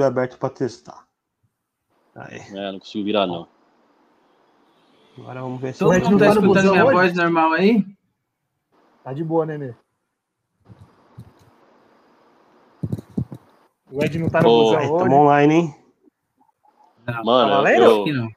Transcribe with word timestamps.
aberto 0.00 0.38
para 0.38 0.48
testar. 0.48 1.06
Aí. 2.14 2.38
É, 2.38 2.72
não 2.72 2.78
consigo 2.78 3.04
virar, 3.04 3.26
não. 3.26 3.48
Agora 5.18 5.42
vamos 5.42 5.60
ver 5.60 5.74
se... 5.74 5.80
Todo 5.80 5.92
mundo 6.00 6.18
tá 6.18 6.28
escutando 6.28 6.70
minha 6.70 6.84
hoje? 6.84 6.94
voz 6.94 7.14
normal 7.14 7.52
aí? 7.52 7.84
Tá 9.04 9.12
de 9.12 9.24
boa, 9.24 9.44
Nenê. 9.44 9.74
O 13.90 14.02
Ed 14.02 14.18
não 14.18 14.30
tá 14.30 14.40
no 14.40 14.48
oh, 14.48 14.64
busão 14.64 14.78
hoje. 14.78 15.04
Tamo 15.04 15.16
online, 15.16 15.54
hein? 15.54 15.74
Não, 17.06 17.24
Mano, 17.24 17.62
tá 17.62 17.72
eu... 17.74 18.06
não. 18.06 18.28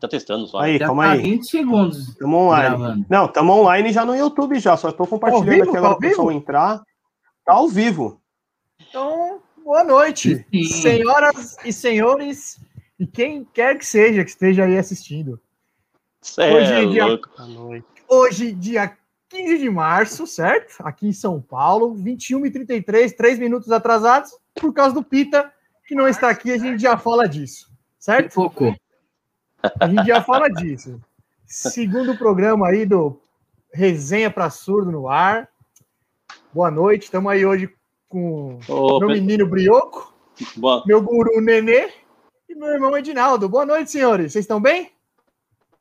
Tá 0.00 0.08
testando 0.08 0.48
só. 0.48 0.58
Aí, 0.58 0.80
calma 0.80 1.04
tá 1.04 1.12
aí. 1.12 1.22
20 1.22 1.48
segundos. 1.48 2.16
Tamo 2.16 2.36
online. 2.38 2.76
Gravando. 2.76 3.06
Não, 3.08 3.28
tamo 3.28 3.52
online 3.52 3.92
já 3.92 4.04
no 4.04 4.16
YouTube 4.16 4.58
já. 4.58 4.76
Só 4.76 4.90
tô 4.90 5.06
compartilhando 5.06 5.48
vivo, 5.48 5.62
aqui 5.62 5.76
agora 5.76 5.94
tá 5.94 6.00
pro 6.00 6.08
pessoal 6.08 6.32
entrar. 6.32 6.82
Tá 7.44 7.52
ao 7.52 7.68
vivo. 7.68 8.20
Então, 8.80 9.40
boa 9.72 9.84
noite, 9.84 10.44
Sim. 10.52 10.64
senhoras 10.64 11.56
e 11.64 11.72
senhores, 11.72 12.60
e 12.98 13.06
quem 13.06 13.42
quer 13.42 13.78
que 13.78 13.86
seja 13.86 14.22
que 14.22 14.28
esteja 14.28 14.66
aí 14.66 14.76
assistindo. 14.76 15.40
Cê 16.20 16.42
hoje, 16.42 16.72
é 16.74 16.86
dia... 16.86 17.20
hoje, 18.06 18.52
dia 18.52 18.94
15 19.30 19.56
de 19.56 19.70
março, 19.70 20.26
certo? 20.26 20.74
Aqui 20.80 21.08
em 21.08 21.12
São 21.14 21.40
Paulo, 21.40 21.94
21h33, 21.94 23.16
3 23.16 23.38
minutos 23.38 23.72
atrasados, 23.72 24.36
por 24.56 24.74
causa 24.74 24.94
do 24.94 25.02
Pita, 25.02 25.50
que 25.86 25.94
não 25.94 26.06
está 26.06 26.28
aqui, 26.28 26.52
a 26.52 26.58
gente 26.58 26.82
já 26.82 26.98
fala 26.98 27.26
disso, 27.26 27.72
certo? 27.98 28.34
Pouco. 28.34 28.76
A 29.80 29.88
gente 29.88 30.06
já 30.06 30.22
fala 30.22 30.50
disso. 30.50 31.00
Segundo 31.46 32.18
programa 32.18 32.68
aí 32.68 32.84
do 32.84 33.18
Resenha 33.72 34.30
para 34.30 34.50
Surdo 34.50 34.92
no 34.92 35.08
ar. 35.08 35.48
Boa 36.52 36.70
noite, 36.70 37.04
estamos 37.04 37.32
aí 37.32 37.46
hoje 37.46 37.72
com 38.12 38.58
Ô, 38.68 38.98
meu 39.00 39.08
menino 39.08 39.48
Brioco, 39.48 40.12
Boa. 40.54 40.84
meu 40.86 41.00
guru 41.00 41.40
Nenê 41.40 41.90
e 42.46 42.54
meu 42.54 42.68
irmão 42.68 42.96
Edinaldo. 42.96 43.48
Boa 43.48 43.64
noite, 43.64 43.90
senhores. 43.90 44.32
Vocês 44.32 44.44
estão 44.44 44.60
bem? 44.60 44.90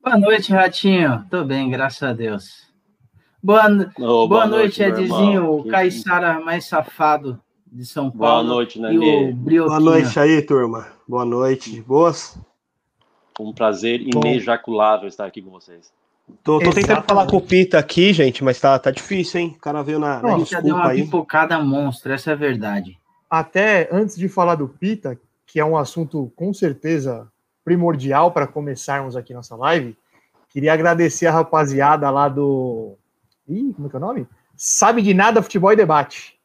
Boa 0.01 0.17
noite, 0.17 0.53
Ratinho. 0.53 1.25
Tô 1.29 1.43
bem, 1.43 1.69
graças 1.69 2.01
a 2.01 2.13
Deus. 2.13 2.71
Boa, 3.43 3.65
oh, 3.67 3.99
boa, 3.99 4.27
boa, 4.27 4.47
noite, 4.47 4.81
noite 4.81 5.01
Edzinho, 5.01 5.51
o 5.51 5.67
Caissara 5.67 6.39
mais 6.39 6.67
safado 6.67 7.41
de 7.67 7.85
São 7.85 8.09
Paulo. 8.09 8.43
Boa 8.45 8.55
noite, 8.55 8.79
Nenê. 8.79 9.33
Boa 9.33 9.79
noite 9.79 10.17
aí, 10.17 10.41
turma. 10.41 10.87
Boa 11.05 11.25
noite. 11.25 11.81
Boas? 11.81 12.39
Um 13.37 13.51
prazer 13.51 13.99
inejaculável 14.01 15.09
estar 15.09 15.25
aqui 15.25 15.41
com 15.41 15.51
vocês. 15.51 15.91
Tô, 16.43 16.59
tô 16.59 16.71
tentando 16.71 17.03
falar 17.03 17.27
com 17.27 17.37
o 17.37 17.41
Pita 17.41 17.77
aqui, 17.77 18.13
gente, 18.13 18.43
mas 18.43 18.59
tá, 18.59 18.77
tá 18.79 18.91
difícil, 18.91 19.41
hein? 19.41 19.53
O 19.57 19.59
cara 19.59 19.83
veio 19.83 19.99
na. 19.99 20.21
Não, 20.21 20.45
já 20.45 20.59
deu 20.59 20.75
uma 20.75 20.89
aí. 20.89 21.03
pipocada 21.03 21.59
monstro, 21.59 22.11
essa 22.13 22.31
é 22.31 22.33
a 22.33 22.37
verdade. 22.37 22.97
Até 23.29 23.87
antes 23.91 24.15
de 24.15 24.27
falar 24.27 24.55
do 24.55 24.67
Pita, 24.67 25.19
que 25.45 25.59
é 25.59 25.65
um 25.65 25.77
assunto 25.77 26.31
com 26.35 26.53
certeza 26.53 27.27
primordial 27.63 28.31
para 28.31 28.47
começarmos 28.47 29.15
aqui 29.15 29.33
nossa 29.33 29.55
live, 29.55 29.97
queria 30.49 30.73
agradecer 30.73 31.27
a 31.27 31.31
rapaziada 31.31 32.09
lá 32.09 32.27
do. 32.27 32.97
Ih, 33.47 33.73
como 33.73 33.87
é 33.87 33.89
que 33.89 33.95
é 33.95 33.99
o 33.99 34.01
nome? 34.01 34.27
Sabe 34.55 35.01
de 35.01 35.13
nada 35.13 35.41
Futebol 35.41 35.71
e 35.71 35.75
Debate. 35.75 36.35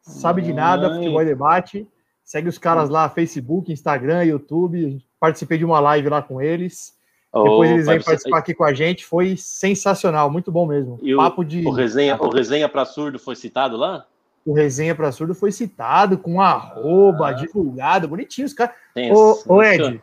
Sabe 0.00 0.42
de 0.42 0.52
nada 0.52 0.94
Futebol 0.94 1.22
e 1.22 1.26
Debate. 1.26 1.88
Segue 2.24 2.48
os 2.48 2.56
caras 2.56 2.88
lá, 2.88 3.08
Facebook, 3.08 3.70
Instagram, 3.70 4.24
YouTube. 4.24 5.04
Participei 5.20 5.58
de 5.58 5.64
uma 5.64 5.78
live 5.80 6.08
lá 6.08 6.22
com 6.22 6.40
eles. 6.40 6.93
Depois 7.42 7.70
eles 7.70 7.86
vêm 7.86 8.00
participar 8.00 8.38
aqui 8.38 8.54
com 8.54 8.64
a 8.64 8.72
gente. 8.72 9.04
Foi 9.04 9.36
sensacional, 9.36 10.30
muito 10.30 10.52
bom 10.52 10.66
mesmo. 10.66 10.98
E 11.02 11.14
Papo 11.16 11.42
o, 11.42 11.44
de. 11.44 11.66
O 11.66 11.70
resenha, 11.70 12.16
o 12.20 12.28
resenha 12.28 12.68
para 12.68 12.84
surdo 12.84 13.18
foi 13.18 13.34
citado 13.34 13.76
lá? 13.76 14.06
O 14.46 14.52
resenha 14.52 14.94
para 14.94 15.10
surdo 15.10 15.34
foi 15.34 15.50
citado 15.50 16.18
com 16.18 16.40
arroba, 16.40 17.28
ah. 17.28 17.32
divulgado, 17.32 18.06
bonitinho. 18.06 18.46
Os 18.46 18.52
caras. 18.52 18.74
Ô, 19.10 19.54
ô, 19.54 19.62
Ed, 19.62 20.00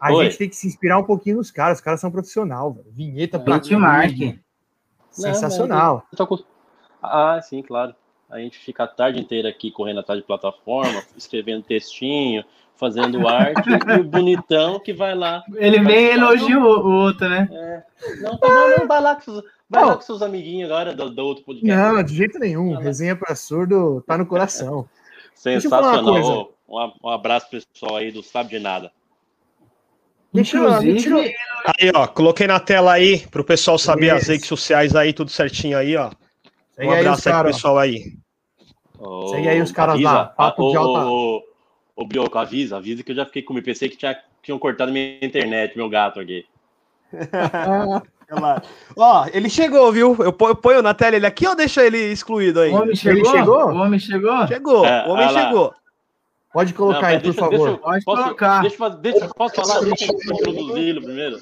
a 0.00 0.12
Oi. 0.12 0.24
gente 0.24 0.38
tem 0.38 0.48
que 0.48 0.56
se 0.56 0.66
inspirar 0.66 0.98
um 0.98 1.04
pouquinho 1.04 1.36
nos 1.36 1.50
caras. 1.50 1.78
Os 1.78 1.84
caras 1.84 2.00
são 2.00 2.10
profissional, 2.10 2.72
velho. 2.72 2.86
Vinheta 2.90 3.38
para. 3.38 3.58
Benchmark. 3.58 4.38
Sensacional. 5.10 6.06
Não, 6.18 6.26
com... 6.26 6.38
Ah, 7.02 7.40
sim, 7.42 7.62
claro. 7.62 7.94
A 8.30 8.38
gente 8.38 8.58
fica 8.58 8.84
a 8.84 8.86
tarde 8.86 9.20
inteira 9.20 9.48
aqui 9.48 9.72
correndo 9.72 10.00
atrás 10.00 10.20
de 10.20 10.26
plataforma, 10.26 11.02
escrevendo 11.16 11.64
textinho, 11.64 12.44
fazendo 12.80 13.24
arte, 13.28 13.68
e 13.68 14.00
o 14.00 14.04
bonitão 14.04 14.80
que 14.80 14.94
vai 14.94 15.14
lá. 15.14 15.44
Ele 15.54 15.80
vem 15.80 16.06
e 16.06 16.10
elogia 16.12 16.58
o 16.58 16.90
outro, 16.90 17.28
né? 17.28 17.46
É. 17.52 17.82
Não, 18.22 18.38
tá 18.38 18.48
bom, 18.48 18.78
não, 18.78 18.88
vai 18.88 19.00
lá 19.02 19.14
com 19.14 19.20
seus, 19.20 19.44
vai 19.68 19.84
lá 19.84 19.94
com 19.94 20.00
seus 20.00 20.22
amiguinhos 20.22 20.70
agora 20.70 20.94
do, 20.94 21.10
do 21.10 21.22
outro 21.22 21.44
podcast. 21.44 21.76
Não, 21.76 22.02
de 22.02 22.14
jeito 22.14 22.38
nenhum. 22.38 22.74
Resenha 22.76 23.14
para 23.14 23.36
surdo 23.36 24.02
tá 24.06 24.16
no 24.16 24.24
coração. 24.24 24.88
Sensacional. 25.34 26.54
Um, 26.66 26.92
um 27.04 27.08
abraço 27.10 27.48
pessoal 27.50 27.96
aí 27.96 28.10
do 28.10 28.22
Sabe 28.22 28.50
de 28.50 28.58
Nada. 28.58 28.90
Inclusive... 30.32 31.34
Aí, 31.64 31.90
ó, 31.94 32.06
coloquei 32.06 32.46
na 32.46 32.58
tela 32.58 32.92
aí 32.92 33.26
pro 33.26 33.44
pessoal 33.44 33.76
saber 33.76 34.10
as 34.10 34.28
redes 34.28 34.46
sociais 34.46 34.96
aí, 34.96 35.12
tudo 35.12 35.30
certinho 35.30 35.76
aí, 35.76 35.96
ó. 35.96 36.10
Um 36.78 36.90
abraço 36.90 37.28
aí, 37.28 37.34
aí 37.34 37.40
pro 37.42 37.52
pessoal 37.52 37.78
aí. 37.78 38.14
Oh, 38.98 39.28
Segue 39.28 39.48
aí 39.48 39.60
os 39.60 39.72
caras 39.72 39.94
avisa, 39.96 40.12
lá. 40.12 40.24
Papo 40.26 40.62
oh, 40.62 40.70
de 40.70 40.76
alta. 40.76 41.06
Oh, 41.06 41.42
Ô, 42.00 42.06
Brioco, 42.06 42.38
avisa, 42.38 42.78
avisa 42.78 43.02
que 43.02 43.12
eu 43.12 43.16
já 43.16 43.26
fiquei 43.26 43.42
com 43.42 43.52
o 43.52 43.62
PC 43.62 43.90
que 43.90 43.96
tinha, 43.98 44.18
tinham 44.42 44.58
cortado 44.58 44.90
minha 44.90 45.18
internet, 45.20 45.76
meu 45.76 45.86
gato 45.86 46.18
aqui. 46.18 46.46
Ó, 48.96 49.26
ele 49.34 49.50
chegou, 49.50 49.92
viu? 49.92 50.16
Eu 50.18 50.32
ponho 50.32 50.80
na 50.80 50.94
tela 50.94 51.16
ele 51.16 51.26
aqui 51.26 51.46
ou 51.46 51.54
deixa 51.54 51.84
ele 51.84 51.98
excluído 51.98 52.60
aí? 52.60 52.70
O 52.70 52.76
homem 52.80 52.96
chegou? 52.96 53.18
Ele 53.18 53.38
chegou? 53.38 53.64
O 53.66 53.76
homem 53.76 53.98
chegou? 54.00 54.46
Chegou, 54.46 54.86
é, 54.86 55.06
o 55.06 55.10
homem 55.10 55.28
chegou. 55.28 55.74
Pode 56.54 56.72
colocar 56.72 57.02
Não, 57.02 57.08
aí, 57.08 57.18
deixa, 57.18 57.34
por 57.34 57.50
favor. 57.50 57.66
Deixa, 57.66 57.82
Pode 57.82 58.04
posso, 58.04 58.22
colocar. 58.22 58.62
Deixa, 58.62 58.88
deixa, 58.88 59.28
posso 59.28 59.54
falar? 59.56 59.80
Deixa 59.80 60.06
eu 60.06 60.16
introduzi-lo 60.16 61.02
primeiro. 61.02 61.38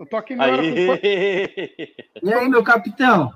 Eu 0.00 0.06
tô 0.06 0.16
aqui 0.16 0.34
na 0.34 0.46
hora. 0.46 0.64
E 0.64 2.34
aí, 2.34 2.48
meu 2.48 2.64
capitão? 2.64 3.32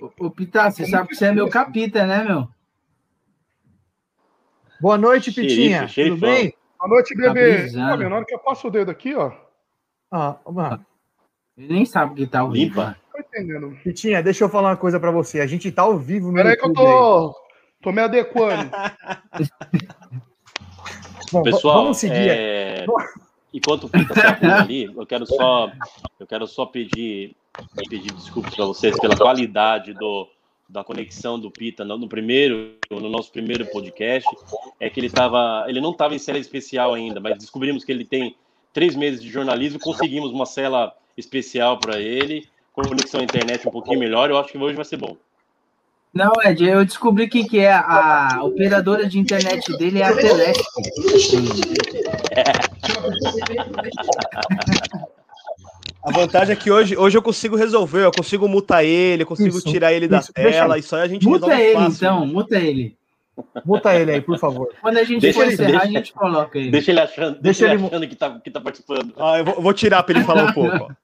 Ô, 0.00 0.30
Pita, 0.30 0.70
você 0.70 0.86
sabe 0.86 1.08
que 1.08 1.14
você 1.14 1.26
é 1.26 1.32
meu 1.32 1.48
capita, 1.48 2.06
né, 2.06 2.22
meu? 2.22 2.48
Boa 4.80 4.98
noite, 4.98 5.32
Pitinha. 5.32 5.88
Xerife, 5.88 6.16
Tudo 6.16 6.20
bem? 6.20 6.54
Boa 6.78 6.88
noite, 6.90 7.16
bebê. 7.16 7.72
Tá 7.72 7.96
na 7.96 8.16
hora 8.16 8.24
que 8.24 8.34
eu 8.34 8.38
passo 8.38 8.68
o 8.68 8.70
dedo 8.70 8.90
aqui, 8.90 9.14
ó. 9.14 9.32
Ah, 10.10 10.36
mano. 10.46 10.84
Ele 11.56 11.72
nem 11.72 11.86
sabe 11.86 12.14
que 12.14 12.26
tá 12.26 12.40
ao 12.40 12.50
vivo. 12.50 12.80
Limpa. 12.80 12.96
Tô 13.10 13.18
entendendo. 13.18 13.74
Pitinha, 13.82 14.22
deixa 14.22 14.44
eu 14.44 14.50
falar 14.50 14.70
uma 14.70 14.76
coisa 14.76 15.00
pra 15.00 15.10
você. 15.10 15.40
A 15.40 15.46
gente 15.46 15.72
tá 15.72 15.80
ao 15.82 15.96
vivo 15.98 16.28
no 16.28 16.34
Peraí 16.34 16.56
que 16.56 16.66
eu 16.66 16.74
tô, 16.74 17.34
tô 17.80 17.90
me 17.90 18.02
adequando. 18.02 18.70
Bom, 21.32 21.42
Pessoal, 21.42 21.82
vamos 21.82 21.96
seguir. 21.96 22.28
É... 22.28 22.84
Enquanto 23.52 23.84
o 23.84 23.88
Pita 23.88 24.14
tá 24.14 24.60
ali, 24.60 24.84
eu 24.84 25.06
quero 25.06 25.24
só, 25.24 25.72
eu 26.20 26.26
quero 26.26 26.46
só 26.46 26.66
pedir 26.66 27.34
e 27.82 27.88
pedir 27.88 28.12
desculpas 28.12 28.54
para 28.54 28.64
vocês 28.64 28.98
pela 28.98 29.16
qualidade 29.16 29.92
do, 29.94 30.28
da 30.68 30.82
conexão 30.82 31.38
do 31.38 31.50
Pita 31.50 31.84
no, 31.84 31.96
no, 31.98 32.08
primeiro, 32.08 32.74
no 32.90 33.08
nosso 33.08 33.30
primeiro 33.30 33.66
podcast, 33.66 34.28
é 34.80 34.90
que 34.90 35.00
ele 35.00 35.10
tava, 35.10 35.64
ele 35.68 35.80
não 35.80 35.92
estava 35.92 36.14
em 36.14 36.18
cela 36.18 36.38
especial 36.38 36.94
ainda, 36.94 37.20
mas 37.20 37.38
descobrimos 37.38 37.84
que 37.84 37.92
ele 37.92 38.04
tem 38.04 38.36
três 38.72 38.94
meses 38.96 39.22
de 39.22 39.30
jornalismo, 39.30 39.78
conseguimos 39.78 40.30
uma 40.32 40.46
cela 40.46 40.92
especial 41.16 41.78
para 41.78 42.00
ele, 42.00 42.46
com 42.72 42.82
conexão 42.82 43.20
à 43.20 43.24
internet 43.24 43.66
um 43.66 43.70
pouquinho 43.70 43.98
melhor, 43.98 44.28
eu 44.28 44.38
acho 44.38 44.52
que 44.52 44.58
hoje 44.58 44.76
vai 44.76 44.84
ser 44.84 44.98
bom. 44.98 45.16
Não, 46.12 46.32
Ed, 46.44 46.64
eu 46.64 46.84
descobri 46.84 47.28
que, 47.28 47.44
que 47.44 47.58
é 47.58 47.72
a 47.72 48.40
operadora 48.42 49.06
de 49.06 49.18
internet 49.18 49.76
dele 49.76 50.00
é 50.00 50.04
a 50.04 50.16
Teleste. 50.16 50.64
É. 52.30 52.42
A 56.06 56.12
vantagem 56.12 56.52
é 56.52 56.56
que 56.56 56.70
hoje, 56.70 56.96
hoje 56.96 57.18
eu 57.18 57.22
consigo 57.22 57.56
resolver, 57.56 58.04
eu 58.04 58.12
consigo 58.12 58.46
mutar 58.46 58.84
ele, 58.84 59.24
eu 59.24 59.26
consigo 59.26 59.58
isso, 59.58 59.68
tirar 59.68 59.92
ele 59.92 60.06
da 60.06 60.20
isso, 60.20 60.32
tela, 60.32 60.78
isso 60.78 60.94
aí 60.94 61.02
a 61.02 61.08
gente 61.08 61.26
muta 61.26 61.60
ele, 61.60 61.74
fácil. 61.74 61.96
então, 61.96 62.26
muta 62.26 62.56
ele. 62.56 62.96
Muta 63.64 63.92
ele 63.92 64.12
aí, 64.12 64.20
por 64.20 64.38
favor. 64.38 64.72
Quando 64.80 64.98
a 64.98 65.02
gente 65.02 65.20
deixa 65.20 65.40
for 65.40 65.46
ele, 65.46 65.54
encerrar, 65.54 65.70
deixa, 65.70 65.84
a 65.84 65.86
gente 65.88 66.12
coloca 66.12 66.58
ele. 66.58 66.70
Deixa 66.70 66.92
ele 66.92 67.00
achando, 67.00 67.40
deixa, 67.40 67.66
deixa 67.66 67.74
ele 67.74 67.86
achando 67.86 68.08
que, 68.08 68.14
tá, 68.14 68.38
que 68.38 68.50
tá 68.52 68.60
participando. 68.60 69.14
Ah, 69.18 69.38
eu 69.38 69.44
vou, 69.44 69.60
vou 69.60 69.74
tirar 69.74 70.04
para 70.04 70.16
ele 70.16 70.24
falar 70.24 70.44
um 70.44 70.52
pouco. 70.52 70.94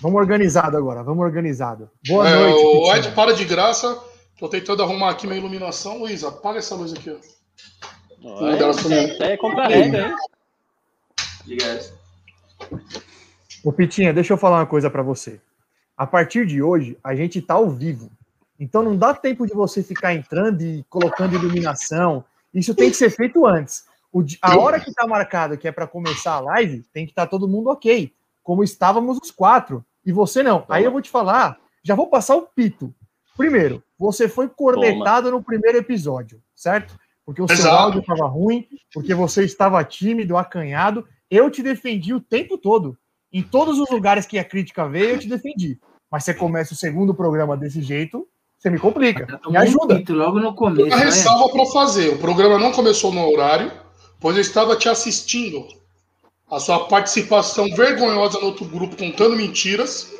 Vamos 0.00 0.20
organizado 0.20 0.76
agora, 0.76 1.02
vamos 1.02 1.24
organizado. 1.24 1.88
Boa 2.06 2.28
é, 2.28 2.34
noite. 2.34 2.66
O 2.66 2.94
Ed 2.94 3.10
para 3.12 3.32
de 3.32 3.44
graça. 3.44 3.98
Tô 4.38 4.48
tentando 4.48 4.82
arrumar 4.82 5.10
aqui 5.10 5.26
minha 5.26 5.38
iluminação. 5.38 5.98
Luiz, 5.98 6.22
apaga 6.24 6.58
essa 6.58 6.74
luz 6.74 6.92
aqui, 6.92 7.10
ó. 7.10 8.50
É, 8.50 9.32
é 9.32 9.36
contra 9.36 9.62
a 9.62 9.68
regra, 9.68 10.08
hein? 10.08 10.14
Diga 11.46 11.80
Ô, 13.64 13.72
Pitinha, 13.72 14.12
deixa 14.12 14.34
eu 14.34 14.36
falar 14.36 14.58
uma 14.58 14.66
coisa 14.66 14.90
para 14.90 15.02
você. 15.02 15.40
A 15.96 16.06
partir 16.06 16.46
de 16.46 16.62
hoje, 16.62 16.98
a 17.02 17.14
gente 17.14 17.40
tá 17.40 17.54
ao 17.54 17.70
vivo. 17.70 18.10
Então 18.60 18.82
não 18.82 18.94
dá 18.94 19.14
tempo 19.14 19.46
de 19.46 19.54
você 19.54 19.82
ficar 19.82 20.12
entrando 20.12 20.60
e 20.60 20.84
colocando 20.88 21.34
iluminação. 21.34 22.24
Isso 22.52 22.74
tem 22.74 22.90
que 22.90 22.96
ser 22.96 23.08
feito 23.10 23.46
antes. 23.46 23.86
O, 24.12 24.22
a 24.42 24.58
hora 24.58 24.78
que 24.78 24.92
tá 24.92 25.06
marcado, 25.06 25.56
que 25.56 25.66
é 25.66 25.72
para 25.72 25.86
começar 25.86 26.34
a 26.34 26.40
live, 26.40 26.84
tem 26.92 27.06
que 27.06 27.12
estar 27.12 27.24
tá 27.24 27.30
todo 27.30 27.48
mundo 27.48 27.70
ok. 27.70 28.12
Como 28.42 28.62
estávamos 28.62 29.18
os 29.22 29.30
quatro. 29.30 29.82
E 30.04 30.12
você 30.12 30.42
não. 30.42 30.64
Aí 30.68 30.84
eu 30.84 30.92
vou 30.92 31.00
te 31.00 31.08
falar, 31.10 31.58
já 31.82 31.94
vou 31.94 32.08
passar 32.08 32.36
o 32.36 32.42
pito. 32.42 32.94
Primeiro, 33.34 33.82
você 33.98 34.28
foi 34.28 34.46
cornetado 34.46 35.28
Toma. 35.28 35.38
no 35.38 35.42
primeiro 35.42 35.78
episódio, 35.78 36.40
certo? 36.54 36.94
Porque 37.24 37.40
o 37.40 37.46
Exato. 37.46 37.62
seu 37.62 37.70
áudio 37.70 38.00
estava 38.00 38.26
ruim, 38.26 38.68
porque 38.92 39.14
você 39.14 39.42
estava 39.42 39.82
tímido, 39.82 40.36
acanhado. 40.36 41.08
Eu 41.30 41.50
te 41.50 41.62
defendi 41.62 42.12
o 42.12 42.20
tempo 42.20 42.58
todo. 42.58 42.96
Em 43.34 43.42
todos 43.42 43.80
os 43.80 43.90
lugares 43.90 44.26
que 44.26 44.38
a 44.38 44.44
crítica 44.44 44.88
veio, 44.88 45.10
eu 45.10 45.18
te 45.18 45.28
defendi. 45.28 45.76
Mas 46.08 46.22
você 46.22 46.32
começa 46.32 46.72
o 46.72 46.76
segundo 46.76 47.12
programa 47.12 47.56
desse 47.56 47.82
jeito, 47.82 48.28
você 48.56 48.70
me 48.70 48.78
complica. 48.78 49.40
Me 49.48 49.56
ajuda. 49.56 50.00
Logo 50.08 50.38
no 50.38 50.54
começo. 50.54 50.86
Uma 50.86 50.96
ressalva 50.96 51.48
para 51.48 51.66
fazer. 51.66 52.10
O 52.10 52.18
programa 52.18 52.60
não 52.60 52.70
começou 52.70 53.12
no 53.12 53.28
horário, 53.28 53.72
pois 54.20 54.36
eu 54.36 54.40
estava 54.40 54.76
te 54.76 54.88
assistindo. 54.88 55.66
A 56.48 56.60
sua 56.60 56.86
participação 56.86 57.68
vergonhosa 57.74 58.38
no 58.38 58.46
outro 58.46 58.64
grupo 58.66 58.96
contando 58.96 59.34
mentiras. 59.34 60.14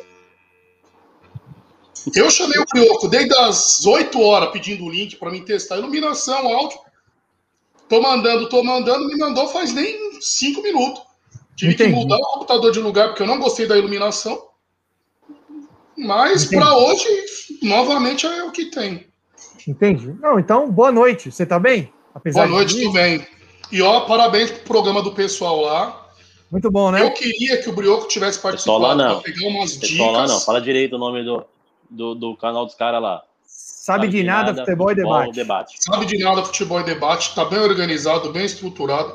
Eu 2.16 2.28
chamei 2.28 2.58
o 2.58 2.66
Brioco 2.66 3.06
desde 3.06 3.32
as 3.38 3.86
8 3.86 4.20
horas 4.20 4.50
pedindo 4.50 4.84
o 4.84 4.90
link 4.90 5.14
para 5.16 5.30
mim 5.30 5.44
testar 5.44 5.78
iluminação, 5.78 6.48
áudio. 6.48 6.80
Tô 7.88 8.02
mandando, 8.02 8.48
tô 8.48 8.64
mandando, 8.64 9.06
me 9.06 9.16
mandou 9.16 9.48
faz 9.48 9.72
nem 9.72 10.20
5 10.20 10.60
minutos. 10.60 11.13
Tive 11.56 11.74
Entendi. 11.74 11.90
que 11.92 11.96
mudar 11.96 12.16
o 12.16 12.32
computador 12.32 12.72
de 12.72 12.80
lugar 12.80 13.08
porque 13.08 13.22
eu 13.22 13.26
não 13.26 13.38
gostei 13.38 13.66
da 13.66 13.76
iluminação. 13.76 14.48
Mas 15.96 16.46
para 16.46 16.76
hoje, 16.76 17.08
novamente, 17.62 18.26
é 18.26 18.42
o 18.44 18.50
que 18.50 18.66
tem. 18.66 19.06
Entendi. 19.66 20.12
Não, 20.20 20.38
então, 20.38 20.70
boa 20.70 20.90
noite. 20.90 21.30
Você 21.30 21.46
tá 21.46 21.58
bem? 21.58 21.92
Apesar 22.14 22.46
boa 22.46 22.58
noite, 22.58 22.76
tudo 22.76 22.92
bem. 22.92 23.26
E 23.70 23.80
ó, 23.80 24.00
parabéns 24.00 24.50
pro 24.50 24.64
programa 24.64 25.02
do 25.02 25.12
pessoal 25.12 25.60
lá. 25.60 26.08
Muito 26.50 26.70
bom, 26.70 26.90
né? 26.90 27.02
Eu 27.02 27.12
queria 27.12 27.60
que 27.60 27.68
o 27.68 27.72
Brioco 27.72 28.06
tivesse 28.06 28.38
participado 28.38 28.78
lá 28.78 28.94
não. 28.94 29.20
pegar 29.20 29.48
umas 29.48 29.78
dicas. 29.78 30.12
lá 30.12 30.26
não. 30.26 30.40
Fala 30.40 30.60
direito 30.60 30.96
o 30.96 30.98
nome 30.98 31.24
do, 31.24 31.44
do, 31.90 32.14
do 32.14 32.36
canal 32.36 32.66
dos 32.66 32.74
caras 32.74 33.02
lá. 33.02 33.22
Sabe, 33.44 34.06
Sabe 34.06 34.08
de, 34.08 34.18
de 34.18 34.24
nada, 34.24 34.52
nada, 34.52 34.64
futebol, 34.64 34.90
e 34.90 34.94
debate. 34.94 35.32
debate. 35.32 35.76
Sabe 35.80 36.06
de 36.06 36.18
nada, 36.18 36.44
futebol 36.44 36.80
e 36.80 36.84
debate. 36.84 37.34
Tá 37.34 37.44
bem 37.44 37.58
organizado, 37.58 38.32
bem 38.32 38.44
estruturado. 38.44 39.14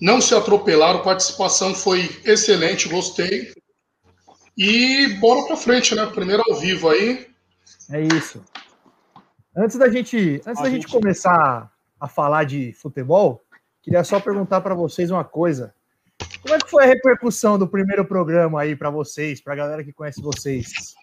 Não 0.00 0.20
se 0.20 0.34
atropelaram, 0.34 1.02
participação 1.02 1.74
foi 1.74 2.10
excelente, 2.24 2.88
gostei. 2.88 3.52
E 4.56 5.08
bora 5.20 5.46
para 5.46 5.56
frente, 5.56 5.94
né? 5.94 6.06
Primeiro 6.06 6.42
ao 6.48 6.56
vivo 6.56 6.88
aí. 6.88 7.26
É 7.90 8.00
isso. 8.00 8.42
Antes 9.56 9.76
da 9.76 9.88
gente, 9.88 10.40
antes 10.46 10.60
a 10.60 10.64
da 10.64 10.70
gente... 10.70 10.82
gente 10.82 10.92
começar 10.92 11.70
a 11.98 12.08
falar 12.08 12.44
de 12.44 12.72
futebol, 12.72 13.42
queria 13.82 14.04
só 14.04 14.20
perguntar 14.20 14.60
para 14.60 14.74
vocês 14.74 15.10
uma 15.10 15.24
coisa. 15.24 15.74
Como 16.42 16.54
é 16.54 16.58
que 16.58 16.70
foi 16.70 16.84
a 16.84 16.86
repercussão 16.86 17.58
do 17.58 17.66
primeiro 17.66 18.04
programa 18.04 18.60
aí 18.60 18.76
para 18.76 18.90
vocês, 18.90 19.40
para 19.40 19.54
a 19.54 19.56
galera 19.56 19.84
que 19.84 19.92
conhece 19.92 20.20
vocês? 20.20 20.94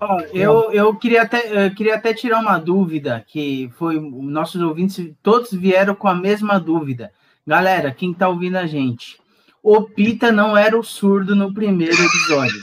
Oh, 0.00 0.20
eu, 0.32 0.72
eu, 0.72 0.96
queria 0.96 1.22
até, 1.22 1.66
eu 1.66 1.74
queria 1.74 1.96
até 1.96 2.14
tirar 2.14 2.40
uma 2.40 2.58
dúvida, 2.58 3.22
que 3.28 3.70
foi 3.76 4.00
nossos 4.00 4.60
ouvintes, 4.62 5.12
todos 5.22 5.52
vieram 5.52 5.94
com 5.94 6.08
a 6.08 6.14
mesma 6.14 6.58
dúvida. 6.58 7.12
Galera, 7.50 7.90
quem 7.90 8.12
está 8.12 8.28
ouvindo 8.28 8.58
a 8.58 8.64
gente, 8.64 9.18
o 9.60 9.82
Pita 9.82 10.30
não 10.30 10.56
era 10.56 10.78
o 10.78 10.84
surdo 10.84 11.34
no 11.34 11.52
primeiro 11.52 11.96
episódio. 12.00 12.60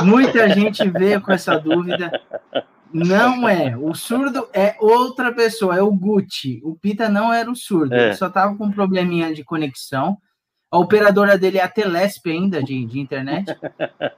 Muita 0.00 0.48
gente 0.48 0.88
veio 0.88 1.20
com 1.20 1.32
essa 1.32 1.58
dúvida. 1.58 2.10
Não 2.90 3.46
é. 3.46 3.76
O 3.76 3.94
surdo 3.94 4.48
é 4.54 4.74
outra 4.80 5.34
pessoa, 5.34 5.76
é 5.76 5.82
o 5.82 5.92
Gucci. 5.92 6.62
O 6.64 6.74
Pita 6.74 7.10
não 7.10 7.30
era 7.30 7.50
o 7.50 7.54
surdo, 7.54 7.94
é. 7.94 8.06
ele 8.06 8.14
só 8.14 8.28
estava 8.28 8.56
com 8.56 8.64
um 8.64 8.72
probleminha 8.72 9.34
de 9.34 9.44
conexão. 9.44 10.16
A 10.70 10.78
operadora 10.78 11.36
dele 11.36 11.58
é 11.58 11.62
a 11.62 11.68
Telesp 11.68 12.26
ainda, 12.30 12.62
de, 12.62 12.86
de 12.86 13.00
internet. 13.00 13.54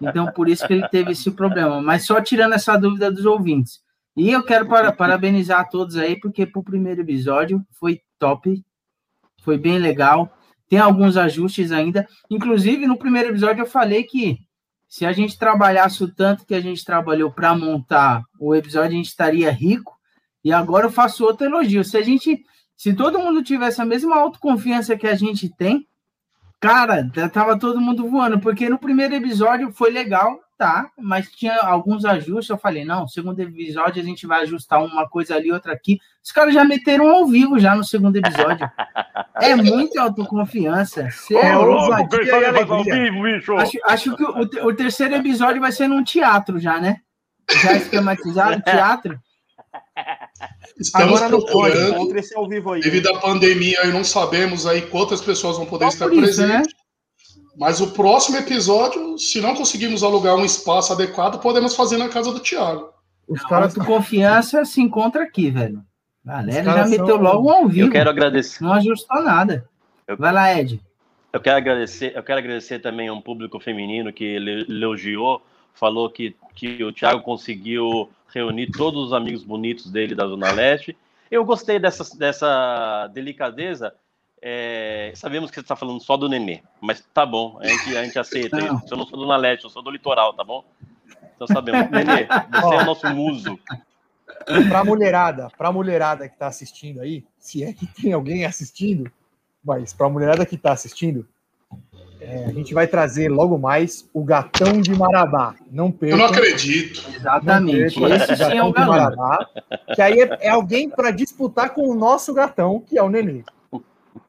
Então, 0.01 0.31
por 0.31 0.49
isso 0.49 0.65
que 0.65 0.75
ele 0.75 0.89
teve 0.91 1.11
esse 1.11 1.33
problema. 1.33 1.83
Mas 1.83 2.07
só 2.07 2.21
tirando 2.21 2.53
essa 2.53 2.77
dúvida 2.77 3.11
dos 3.11 3.25
ouvintes. 3.27 3.81
E 4.17 4.31
eu 4.31 4.45
quero 4.45 4.69
para, 4.69 4.93
parabenizar 4.93 5.59
a 5.59 5.65
todos 5.65 5.97
aí, 5.97 6.21
porque 6.21 6.47
para 6.47 6.61
o 6.61 6.65
primeiro 6.65 7.01
episódio 7.01 7.61
foi 7.81 7.99
top. 8.17 8.63
Foi 9.45 9.59
bem 9.59 9.79
legal. 9.79 10.33
Tem 10.69 10.79
alguns 10.79 11.17
ajustes 11.17 11.71
ainda. 11.71 12.09
Inclusive, 12.31 12.87
no 12.87 12.97
primeiro 12.97 13.29
episódio 13.29 13.63
eu 13.63 13.67
falei 13.67 14.05
que 14.05 14.39
se 14.89 15.05
a 15.05 15.13
gente 15.13 15.39
trabalhasse 15.39 16.03
o 16.03 16.09
tanto 16.09 16.47
que 16.47 16.55
a 16.55 16.61
gente 16.61 16.85
trabalhou 16.85 17.31
para 17.31 17.55
montar 17.55 18.23
o 18.41 18.55
episódio, 18.55 18.89
a 18.89 18.95
gente 18.95 19.09
estaria 19.09 19.51
rico. 19.51 19.93
E 20.43 20.53
agora 20.53 20.87
eu 20.87 20.91
faço 20.91 21.25
outro 21.25 21.47
elogio. 21.47 21.85
Se 21.85 21.97
a 21.97 22.03
gente, 22.03 22.43
se 22.77 22.95
todo 22.95 23.19
mundo 23.19 23.43
tivesse 23.43 23.83
a 23.83 23.85
mesma 23.85 24.17
autoconfiança 24.17 24.97
que 24.97 25.07
a 25.07 25.15
gente 25.15 25.49
tem, 25.49 25.87
cara, 26.65 27.11
tava 27.31 27.59
todo 27.59 27.81
mundo 27.81 28.09
voando, 28.09 28.41
porque 28.41 28.69
no 28.69 28.79
primeiro 28.79 29.15
episódio 29.15 29.71
foi 29.73 29.91
legal, 29.91 30.41
tá, 30.57 30.91
mas 30.99 31.31
tinha 31.31 31.57
alguns 31.59 32.05
ajustes. 32.05 32.49
Eu 32.49 32.57
falei, 32.57 32.85
não, 32.85 33.07
segundo 33.07 33.39
episódio 33.41 34.03
a 34.03 34.05
gente 34.05 34.27
vai 34.27 34.43
ajustar 34.43 34.83
uma 34.83 35.07
coisa 35.09 35.35
ali, 35.35 35.53
outra 35.53 35.75
aqui. 35.75 35.99
Os 36.25 36.33
caras 36.33 36.55
já 36.55 36.65
meteram 36.65 37.11
ao 37.11 37.27
vivo 37.27 37.59
já 37.59 37.75
no 37.75 37.85
segundo 37.85 38.17
episódio. 38.17 38.67
é 39.43 39.55
muita 39.57 40.03
autoconfiança. 40.03 41.11
Você 41.11 41.37
é 41.37 41.57
ousadia 41.57 42.23
e 42.23 42.31
alegria. 42.31 43.43
Acho, 43.59 43.79
acho 43.85 44.17
que 44.17 44.25
o, 44.25 44.69
o, 44.69 44.75
terceiro 44.75 45.15
episódio 45.17 45.61
vai 45.61 45.71
ser 45.71 45.87
num 45.87 46.03
teatro 46.03 46.59
já, 46.59 46.81
né? 46.81 46.97
Já 47.63 47.75
esquematizado, 47.75 48.63
teatro. 48.65 49.21
Estamos 50.79 51.23
Agora 51.23 51.43
procurando, 51.43 52.15
ao 52.37 52.49
vivo 52.49 52.73
aí. 52.73 52.81
Devido 52.81 53.09
à 53.09 53.21
pandemia, 53.21 53.79
aí 53.83 53.93
não 53.93 54.03
sabemos 54.03 54.67
aí 54.67 54.83
quantas 54.83 55.21
pessoas 55.21 55.57
vão 55.57 55.67
poder 55.67 55.87
estar 55.89 56.09
presentes. 56.09 56.39
Né? 56.39 56.63
Mas 57.57 57.81
o 57.81 57.93
próximo 57.93 58.37
episódio, 58.37 59.17
se 59.19 59.41
não 59.41 59.55
conseguirmos 59.55 60.03
alugar 60.03 60.35
um 60.35 60.45
espaço 60.45 60.93
adequado, 60.93 61.41
podemos 61.41 61.77
fazer 61.77 61.97
na 61.97 62.09
casa 62.09 62.33
do 62.33 62.41
Thiago. 62.41 62.93
Os 63.29 63.43
caras 63.43 63.75
com 63.75 63.85
confiança 63.85 64.65
se 64.65 64.81
encontra 64.81 65.23
aqui, 65.23 65.51
velho. 65.51 65.83
Galera 66.25 66.65
já 66.65 66.87
meteu 66.87 67.07
são... 67.07 67.23
logo 67.23 67.51
ao 67.51 67.69
vivo. 67.69 67.87
Eu 67.87 67.93
quero 67.93 68.11
agradecer. 68.11 68.63
Não 68.63 68.73
ajustou 68.73 69.23
nada. 69.23 69.69
Eu... 70.07 70.17
Vai 70.17 70.33
lá, 70.33 70.59
Ed. 70.59 70.81
Eu 71.33 71.41
quero 71.41 71.57
agradecer, 71.57 72.13
eu 72.15 72.23
quero 72.23 72.39
agradecer 72.39 72.79
também 72.79 73.09
a 73.09 73.13
um 73.13 73.21
público 73.21 73.59
feminino 73.59 74.13
que 74.13 74.25
elogiou, 74.69 75.43
falou 75.75 76.09
que, 76.09 76.37
que 76.55 76.83
o 76.85 76.93
Thiago 76.93 77.23
conseguiu 77.23 78.09
reunir 78.35 78.71
todos 78.71 79.07
os 79.07 79.13
amigos 79.13 79.45
bonitos 79.45 79.91
dele 79.91 80.15
da 80.15 80.27
Zona 80.27 80.53
Leste. 80.53 80.97
Eu 81.31 81.45
gostei 81.45 81.79
dessa, 81.79 82.17
dessa 82.17 83.09
delicadeza 83.09 83.95
é, 84.47 85.11
sabemos 85.15 85.51
que 85.51 85.55
você 85.55 85.63
está 85.63 85.75
falando 85.75 86.03
só 86.03 86.19
do 86.19 86.29
Nenê, 86.29 86.61
mas 86.79 87.03
tá 87.15 87.25
bom, 87.25 87.59
a 87.63 87.67
gente, 87.67 87.97
a 87.97 88.05
gente 88.05 88.19
aceita 88.19 88.59
não. 88.59 88.79
Eu 88.91 88.97
não 88.99 89.07
sou 89.07 89.19
do 89.19 89.27
Naleste, 89.27 89.65
eu 89.65 89.71
sou 89.71 89.83
do 89.83 89.91
litoral, 89.91 90.35
tá 90.35 90.45
bom? 90.45 90.63
Então 91.35 91.47
sabemos. 91.47 91.89
Nenê, 91.91 92.27
você 92.27 92.75
é 92.75 92.83
o 92.83 92.85
nosso 92.85 93.09
muso. 93.09 93.59
Para 94.69 94.85
mulherada, 94.85 95.49
para 95.57 95.73
mulherada 95.73 96.29
que 96.29 96.35
está 96.35 96.47
assistindo 96.47 97.01
aí, 97.01 97.25
se 97.39 97.65
é 97.65 97.73
que 97.73 97.87
tem 97.87 98.13
alguém 98.13 98.45
assistindo, 98.45 99.11
mas 99.65 99.95
para 99.95 100.09
a 100.09 100.11
mulherada 100.11 100.45
que 100.45 100.57
está 100.57 100.73
assistindo, 100.73 101.27
é, 102.27 102.47
a 102.47 102.53
gente 102.53 102.73
vai 102.73 102.87
trazer 102.87 103.29
logo 103.29 103.59
mais 103.59 104.09
o 104.13 104.25
gatão 104.25 104.81
de 104.81 104.95
Marabá. 104.95 105.55
Não 105.71 105.93
perca. 105.93 106.15
Eu 106.15 106.19
não 106.19 106.27
acredito. 106.27 107.05
Exatamente. 107.15 108.01
Não 108.01 108.09
perca, 108.09 108.33
Esse 108.33 108.45
sim 108.45 108.57
é 108.57 108.63
o 108.63 108.73
gatão 108.73 108.95
de 108.95 109.01
Marabá. 109.01 109.49
Que 109.95 110.01
aí 110.01 110.21
é, 110.21 110.39
é 110.41 110.49
alguém 110.49 110.89
para 110.89 111.11
disputar 111.11 111.75
com 111.75 111.89
o 111.89 111.95
nosso 111.95 112.33
gatão, 112.33 112.81
que 112.81 112.99
é 112.99 113.03
o 113.03 113.11
Nenê. 113.11 113.45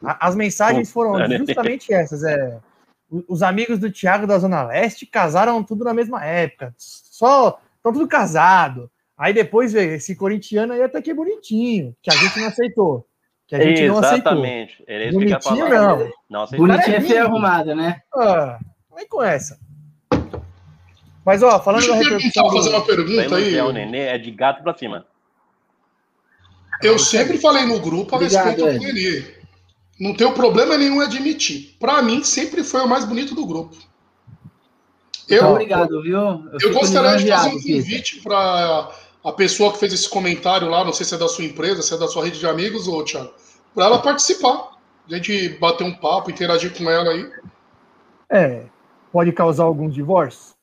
As 0.02 0.36
mensagens 0.36 0.92
foram 0.92 1.26
justamente 1.38 1.94
essas. 1.94 2.24
É, 2.24 2.58
os 3.28 3.42
amigos 3.42 3.80
do 3.80 3.92
Thiago 3.92 4.28
da 4.28 4.38
Zona 4.38 4.64
Leste 4.64 5.06
casaram 5.06 5.64
tudo 5.64 5.86
na 5.86 5.94
mesma 5.94 6.26
época. 6.26 6.74
Só 6.78 7.60
estão 7.78 7.94
tudo 7.94 8.08
casado. 8.08 8.92
Aí 9.18 9.34
depois, 9.34 9.72
vê, 9.72 9.96
esse 9.96 10.16
corintiano 10.16 10.74
aí 10.74 10.82
até 10.82 11.02
que 11.02 11.12
é 11.12 11.14
bonitinho, 11.14 11.96
que 12.02 12.12
a 12.12 12.16
gente 12.16 12.40
não 12.40 12.48
aceitou. 12.48 13.08
Que 13.48 13.56
a 13.56 13.60
gente 13.62 13.84
Exatamente. 13.84 14.84
não 14.88 14.96
aceitou. 14.96 15.20
Bonitinho 15.20 15.70
não. 15.70 16.12
não 16.30 16.48
bonitinho 16.48 16.96
é 16.96 17.02
feio 17.02 17.26
arrumado, 17.26 17.76
né? 17.76 18.02
Ah, 18.14 18.58
vai 18.90 19.06
com 19.06 19.22
essa. 19.22 19.60
Mas, 21.24 21.42
ó, 21.42 21.60
falando 21.60 21.82
Deixa 21.82 21.96
da 21.96 22.04
repercussão... 22.04 22.52
fazer 22.52 22.70
uma 22.70 22.86
pergunta 22.86 23.36
aí. 23.36 23.56
É 23.56 23.64
o 23.64 23.72
nenê, 23.72 24.00
é 24.00 24.18
de 24.18 24.32
gato 24.32 24.64
pra 24.64 24.76
cima. 24.76 25.06
Eu 26.82 27.00
sempre 27.00 27.38
falei 27.38 27.66
no 27.66 27.80
grupo 27.80 28.16
a 28.16 28.20
respeito 28.20 28.66
do 28.66 28.74
nenê. 28.74 29.36
Não 30.00 30.14
tenho 30.14 30.34
problema 30.34 30.78
nenhum 30.78 31.02
em 31.02 31.06
admitir. 31.06 31.76
Para 31.80 32.02
mim, 32.02 32.24
sempre 32.24 32.64
foi 32.64 32.82
o 32.82 32.88
mais 32.88 33.06
bonito 33.06 33.34
do 33.34 33.46
grupo. 33.46 33.76
Eu, 35.28 35.38
então, 35.38 35.52
obrigado, 35.54 36.02
viu? 36.02 36.18
Eu, 36.18 36.58
eu 36.62 36.74
gostaria 36.74 37.18
de 37.18 37.28
fazer 37.28 37.50
um 37.50 37.62
convite 37.62 38.22
para 38.22 38.92
a 39.26 39.32
pessoa 39.32 39.74
que 39.74 39.80
fez 39.80 39.92
esse 39.92 40.08
comentário 40.08 40.70
lá, 40.70 40.86
não 40.86 40.94
sei 40.94 41.04
se 41.04 41.16
é 41.16 41.18
da 41.18 41.28
sua 41.28 41.46
empresa, 41.46 41.82
se 41.82 41.92
é 41.92 41.98
da 41.98 42.08
sua 42.08 42.24
rede 42.24 42.40
de 42.40 42.46
amigos, 42.46 42.88
ou 42.88 43.04
Thiago, 43.04 43.34
para 43.74 43.86
ela 43.86 44.00
participar. 44.00 44.76
A 45.10 45.16
gente 45.16 45.50
bater 45.58 45.84
um 45.84 45.96
papo, 45.96 46.30
interagir 46.30 46.76
com 46.78 46.90
ela 46.90 47.10
aí. 47.10 47.32
É, 48.30 48.66
pode 49.12 49.32
causar 49.32 49.64
algum 49.64 49.90
divórcio? 49.90 50.54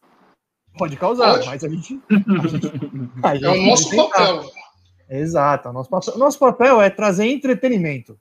Pode 0.78 0.97
causar, 0.97 1.35
pode. 1.35 1.47
mas 1.47 1.64
a 1.64 1.69
gente, 1.69 2.00
a 2.09 2.14
gente, 2.14 2.66
a 3.23 3.35
gente, 3.35 3.45
É 3.45 3.50
o 3.50 3.66
nosso 3.66 3.97
papel. 3.97 4.50
Exato, 5.11 5.69
o 5.69 5.73
nosso 5.73 5.90
papel, 5.90 6.19
nosso 6.19 6.38
papel 6.38 6.81
é 6.81 6.88
trazer 6.88 7.26
entretenimento. 7.26 8.19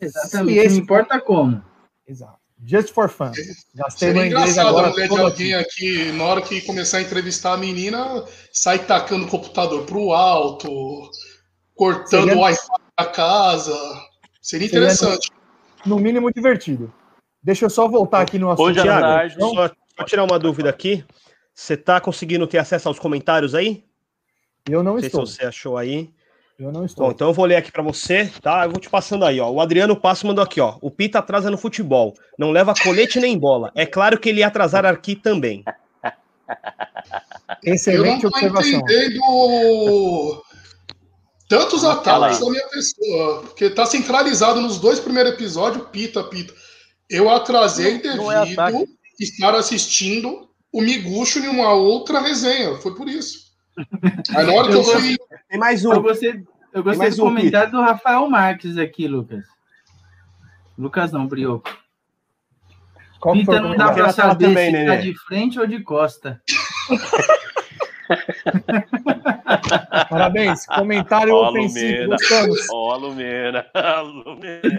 Exatamente. 0.00 0.60
Se 0.60 0.66
esse... 0.66 0.76
Não 0.76 0.82
importa 0.82 1.20
como. 1.20 1.62
Exato. 2.06 2.37
Just 2.64 2.92
for 2.92 3.08
fun. 3.08 3.32
Gastei 3.74 4.08
Seria 4.08 4.26
engraçado 4.26 4.68
agora, 4.68 4.88
a 4.88 4.90
mulher 4.90 5.08
de 5.08 5.20
alguém 5.20 5.54
aqui, 5.54 6.12
na 6.12 6.24
hora 6.24 6.42
que 6.42 6.60
começar 6.62 6.98
a 6.98 7.02
entrevistar 7.02 7.52
a 7.52 7.56
menina, 7.56 8.24
sai 8.52 8.80
tacando 8.80 9.26
o 9.26 9.28
computador 9.28 9.84
pro 9.84 10.12
alto, 10.12 10.68
cortando 11.74 12.24
Seria... 12.24 12.36
o 12.36 12.40
Wi-Fi 12.40 12.82
da 12.98 13.06
casa. 13.06 14.02
Seria 14.42 14.66
interessante. 14.66 15.28
Seria, 15.28 15.86
no 15.86 15.98
mínimo, 15.98 16.32
divertido. 16.32 16.92
Deixa 17.42 17.64
eu 17.64 17.70
só 17.70 17.86
voltar 17.86 18.22
aqui 18.22 18.38
no 18.38 18.50
assunto. 18.50 18.66
Hoje 18.66 18.80
à 18.80 19.00
tarde, 19.00 19.36
só, 19.38 19.70
só 19.96 20.04
tirar 20.04 20.24
uma 20.24 20.38
dúvida 20.38 20.68
aqui. 20.68 21.04
Você 21.54 21.74
está 21.74 22.00
conseguindo 22.00 22.46
ter 22.46 22.58
acesso 22.58 22.88
aos 22.88 22.98
comentários 22.98 23.54
aí? 23.54 23.84
Eu 24.68 24.82
não, 24.82 24.92
não 24.92 24.98
estou. 24.98 25.26
Se 25.26 25.36
você 25.36 25.44
achou 25.46 25.76
aí. 25.76 26.12
Eu 26.58 26.72
não 26.72 26.84
estou. 26.84 27.06
Bom, 27.06 27.12
então 27.12 27.28
eu 27.28 27.32
vou 27.32 27.44
ler 27.44 27.54
aqui 27.54 27.70
para 27.70 27.84
você, 27.84 28.32
tá? 28.42 28.64
Eu 28.64 28.70
vou 28.70 28.80
te 28.80 28.90
passando 28.90 29.24
aí, 29.24 29.38
ó. 29.38 29.48
O 29.48 29.60
Adriano 29.60 29.94
Passo 29.94 30.26
mandou 30.26 30.42
aqui, 30.42 30.60
ó. 30.60 30.76
O 30.80 30.90
Pita 30.90 31.20
atrasa 31.20 31.50
no 31.50 31.56
futebol. 31.56 32.14
Não 32.36 32.50
leva 32.50 32.74
colete 32.74 33.20
nem 33.20 33.38
bola. 33.38 33.70
É 33.76 33.86
claro 33.86 34.18
que 34.18 34.28
ele 34.28 34.40
ia 34.40 34.48
atrasar 34.48 34.84
aqui 34.84 35.14
também. 35.14 35.62
Excelente 37.62 38.24
eu 38.24 38.30
não 38.30 38.38
observação. 38.38 38.80
entendendo 38.80 40.42
tantos 41.48 41.84
ataques 41.84 42.40
da 42.40 42.50
minha 42.50 42.68
pessoa, 42.68 43.42
porque 43.42 43.70
tá 43.70 43.86
centralizado 43.86 44.60
nos 44.60 44.78
dois 44.78 44.98
primeiros 44.98 45.32
episódios, 45.32 45.86
Pita, 45.90 46.24
Pita. 46.24 46.52
Eu 47.08 47.30
atrasei 47.30 48.02
não, 48.02 48.28
devido 48.28 48.32
é 48.32 48.84
estar 49.20 49.54
assistindo 49.54 50.48
o 50.72 50.82
Miguxo 50.82 51.38
em 51.38 51.48
uma 51.48 51.72
outra 51.72 52.20
resenha. 52.20 52.76
Foi 52.78 52.94
por 52.94 53.08
isso. 53.08 53.47
Aí 54.34 54.46
na 54.46 54.52
hora 54.52 54.68
que 54.68 54.74
eu, 54.74 54.84
fui. 54.84 55.16
Tem 55.48 55.58
mais 55.58 55.84
um. 55.84 55.92
Eu 55.92 56.02
gostei, 56.02 56.44
eu 56.72 56.82
gostei 56.82 57.10
do 57.10 57.24
um, 57.24 57.28
comentário 57.28 57.70
do 57.70 57.80
Rafael 57.80 58.28
Marques 58.28 58.76
aqui, 58.76 59.06
Lucas. 59.06 59.44
Lucas 60.76 61.12
não, 61.12 61.26
Brioco. 61.26 61.76
Qual 63.20 63.34
Pita 63.34 63.60
não 63.60 63.76
dá 63.76 63.92
para 63.92 64.12
saber 64.12 64.46
também, 64.46 64.70
se 64.70 64.86
tá 64.86 64.96
de 64.96 65.14
frente 65.26 65.58
ou 65.58 65.66
de 65.66 65.82
costa. 65.82 66.40
Parabéns, 70.08 70.66
comentário 70.66 71.34
oh, 71.34 71.48
ofensivo. 71.48 72.14
Ó, 72.70 72.94
oh, 72.94 72.96
Lumena. 72.96 73.66
Lumena. 74.02 74.78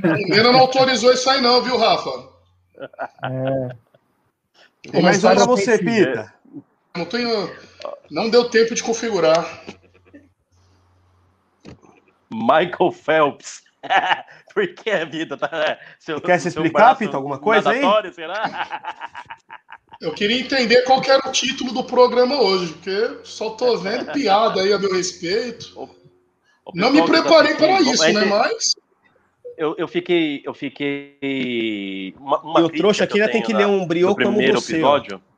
Lumena 0.00 0.52
não 0.52 0.60
autorizou 0.60 1.12
isso 1.12 1.28
aí, 1.28 1.40
não, 1.40 1.62
viu, 1.62 1.76
Rafa? 1.76 2.10
É. 3.24 3.74
Tem 4.90 5.02
mais 5.02 5.24
um 5.24 5.34
para 5.34 5.44
você, 5.44 5.78
Pita. 5.78 6.32
Não 6.96 7.04
tenho. 7.06 7.50
Não 8.10 8.28
deu 8.28 8.48
tempo 8.48 8.74
de 8.74 8.82
configurar. 8.82 9.64
Michael 12.30 12.92
Phelps. 12.92 13.62
Por 14.54 14.74
que 14.74 14.90
a 14.90 15.04
vida 15.04 15.36
tá. 15.36 15.78
Seu, 15.98 16.20
Quer 16.20 16.40
se 16.40 16.48
explicar, 16.48 16.96
Pita, 16.96 17.16
alguma 17.16 17.38
coisa 17.38 17.70
aí? 17.70 17.82
Será? 18.12 19.40
Eu 20.00 20.12
queria 20.12 20.40
entender 20.40 20.82
qual 20.82 21.00
que 21.00 21.10
era 21.10 21.28
o 21.28 21.32
título 21.32 21.72
do 21.72 21.84
programa 21.84 22.40
hoje, 22.40 22.72
porque 22.72 23.20
só 23.24 23.50
tô 23.50 23.78
vendo 23.78 24.12
piada 24.12 24.60
aí 24.60 24.72
a 24.72 24.78
meu 24.78 24.92
respeito. 24.92 25.72
O, 25.76 25.84
o 25.84 26.72
Não 26.74 26.90
me 26.90 27.00
tá 27.00 27.06
preparei 27.06 27.52
tá 27.52 27.58
para 27.58 27.80
isso, 27.80 28.12
né? 28.12 28.24
Mas. 28.24 28.74
Eu, 29.56 29.74
eu 29.78 29.88
fiquei. 29.88 30.42
Eu 30.44 30.54
fiquei. 30.54 32.14
Uma, 32.18 32.40
uma 32.40 32.60
e 32.60 32.64
o 32.64 32.68
trouxa 32.70 33.04
aqui 33.04 33.20
ainda 33.20 33.32
tem 33.32 33.42
que 33.42 33.52
ler 33.52 33.66
um 33.66 33.86
brioco 33.86 34.22
como 34.22 34.38
você. 34.38 34.74
Episódio. 34.74 35.22
Ó, 35.24 35.31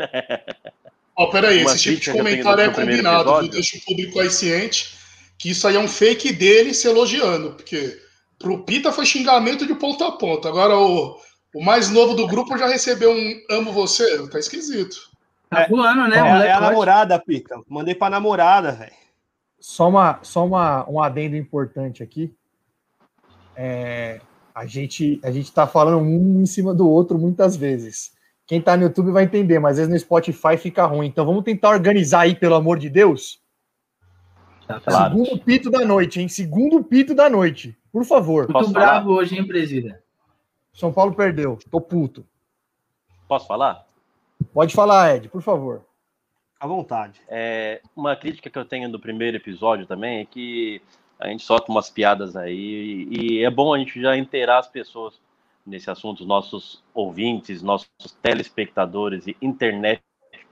oh, 1.16 1.28
peraí, 1.30 1.62
esse 1.62 1.78
tipo 1.78 2.00
de 2.00 2.12
comentário 2.12 2.64
é 2.64 2.70
combinado, 2.70 3.40
viu? 3.40 3.50
Deixa 3.50 3.76
o 3.76 3.80
público 3.82 4.20
aí 4.20 4.30
ciente 4.30 5.00
que 5.40 5.50
isso 5.50 5.66
aí 5.66 5.74
é 5.74 5.80
um 5.80 5.88
fake 5.88 6.32
dele 6.34 6.74
se 6.74 6.86
elogiando, 6.86 7.52
porque 7.52 7.98
pro 8.38 8.62
Pita 8.62 8.92
foi 8.92 9.06
xingamento 9.06 9.66
de 9.66 9.74
ponta 9.74 10.06
a 10.06 10.12
ponta. 10.12 10.48
Agora 10.48 10.78
o, 10.78 11.16
o 11.54 11.64
mais 11.64 11.88
novo 11.88 12.14
do 12.14 12.26
grupo 12.26 12.58
já 12.58 12.66
recebeu 12.66 13.10
um 13.10 13.40
amo 13.50 13.72
você, 13.72 14.28
tá 14.28 14.38
esquisito. 14.38 15.08
Tá 15.48 15.66
voando, 15.66 16.06
né? 16.08 16.18
É, 16.18 16.48
é 16.48 16.52
a 16.52 16.60
namorada, 16.60 17.18
Pita. 17.18 17.58
Mandei 17.66 17.94
pra 17.94 18.10
namorada, 18.10 18.72
velho. 18.72 18.92
Só, 19.58 19.88
uma, 19.88 20.20
só 20.22 20.44
uma, 20.44 20.88
um 20.88 21.02
adendo 21.02 21.36
importante 21.36 22.02
aqui. 22.02 22.34
É, 23.56 24.20
a 24.54 24.66
gente 24.66 25.20
a 25.24 25.30
gente 25.30 25.50
tá 25.52 25.66
falando 25.66 25.98
um 25.98 26.42
em 26.42 26.46
cima 26.46 26.74
do 26.74 26.88
outro 26.88 27.18
muitas 27.18 27.56
vezes. 27.56 28.12
Quem 28.50 28.58
está 28.58 28.76
no 28.76 28.82
YouTube 28.82 29.12
vai 29.12 29.22
entender, 29.22 29.60
mas 29.60 29.78
às 29.78 29.86
vezes 29.86 29.92
no 29.92 30.00
Spotify 30.00 30.56
fica 30.56 30.84
ruim. 30.84 31.06
Então 31.06 31.24
vamos 31.24 31.44
tentar 31.44 31.70
organizar 31.70 32.22
aí, 32.22 32.34
pelo 32.34 32.56
amor 32.56 32.80
de 32.80 32.90
Deus. 32.90 33.40
Tá 34.66 34.80
claro. 34.80 35.16
Segundo 35.16 35.38
pito 35.44 35.70
da 35.70 35.84
noite, 35.84 36.20
hein? 36.20 36.26
Segundo 36.26 36.82
pito 36.82 37.14
da 37.14 37.30
noite. 37.30 37.78
Por 37.92 38.04
favor. 38.04 38.48
Muito 38.48 38.52
Posso 38.54 38.72
bravo 38.72 39.06
falar? 39.06 39.20
hoje, 39.20 39.36
hein, 39.36 39.46
presida? 39.46 40.02
São 40.72 40.92
Paulo 40.92 41.14
perdeu. 41.14 41.60
Tô 41.70 41.80
puto. 41.80 42.26
Posso 43.28 43.46
falar? 43.46 43.86
Pode 44.52 44.74
falar, 44.74 45.14
Ed, 45.14 45.28
por 45.28 45.42
favor. 45.42 45.84
À 46.58 46.66
vontade. 46.66 47.20
É, 47.28 47.80
uma 47.94 48.16
crítica 48.16 48.50
que 48.50 48.58
eu 48.58 48.64
tenho 48.64 48.90
do 48.90 48.98
primeiro 48.98 49.36
episódio 49.36 49.86
também 49.86 50.22
é 50.22 50.24
que 50.24 50.82
a 51.20 51.28
gente 51.28 51.44
solta 51.44 51.70
umas 51.70 51.88
piadas 51.88 52.34
aí 52.34 53.06
e, 53.12 53.38
e 53.38 53.44
é 53.44 53.50
bom 53.50 53.72
a 53.72 53.78
gente 53.78 54.02
já 54.02 54.16
inteirar 54.16 54.58
as 54.58 54.66
pessoas 54.66 55.20
nesse 55.66 55.90
assunto, 55.90 56.20
os 56.20 56.26
nossos 56.26 56.82
ouvintes, 56.94 57.62
nossos 57.62 57.90
telespectadores 58.22 59.26
e 59.26 59.36
internet 59.40 60.02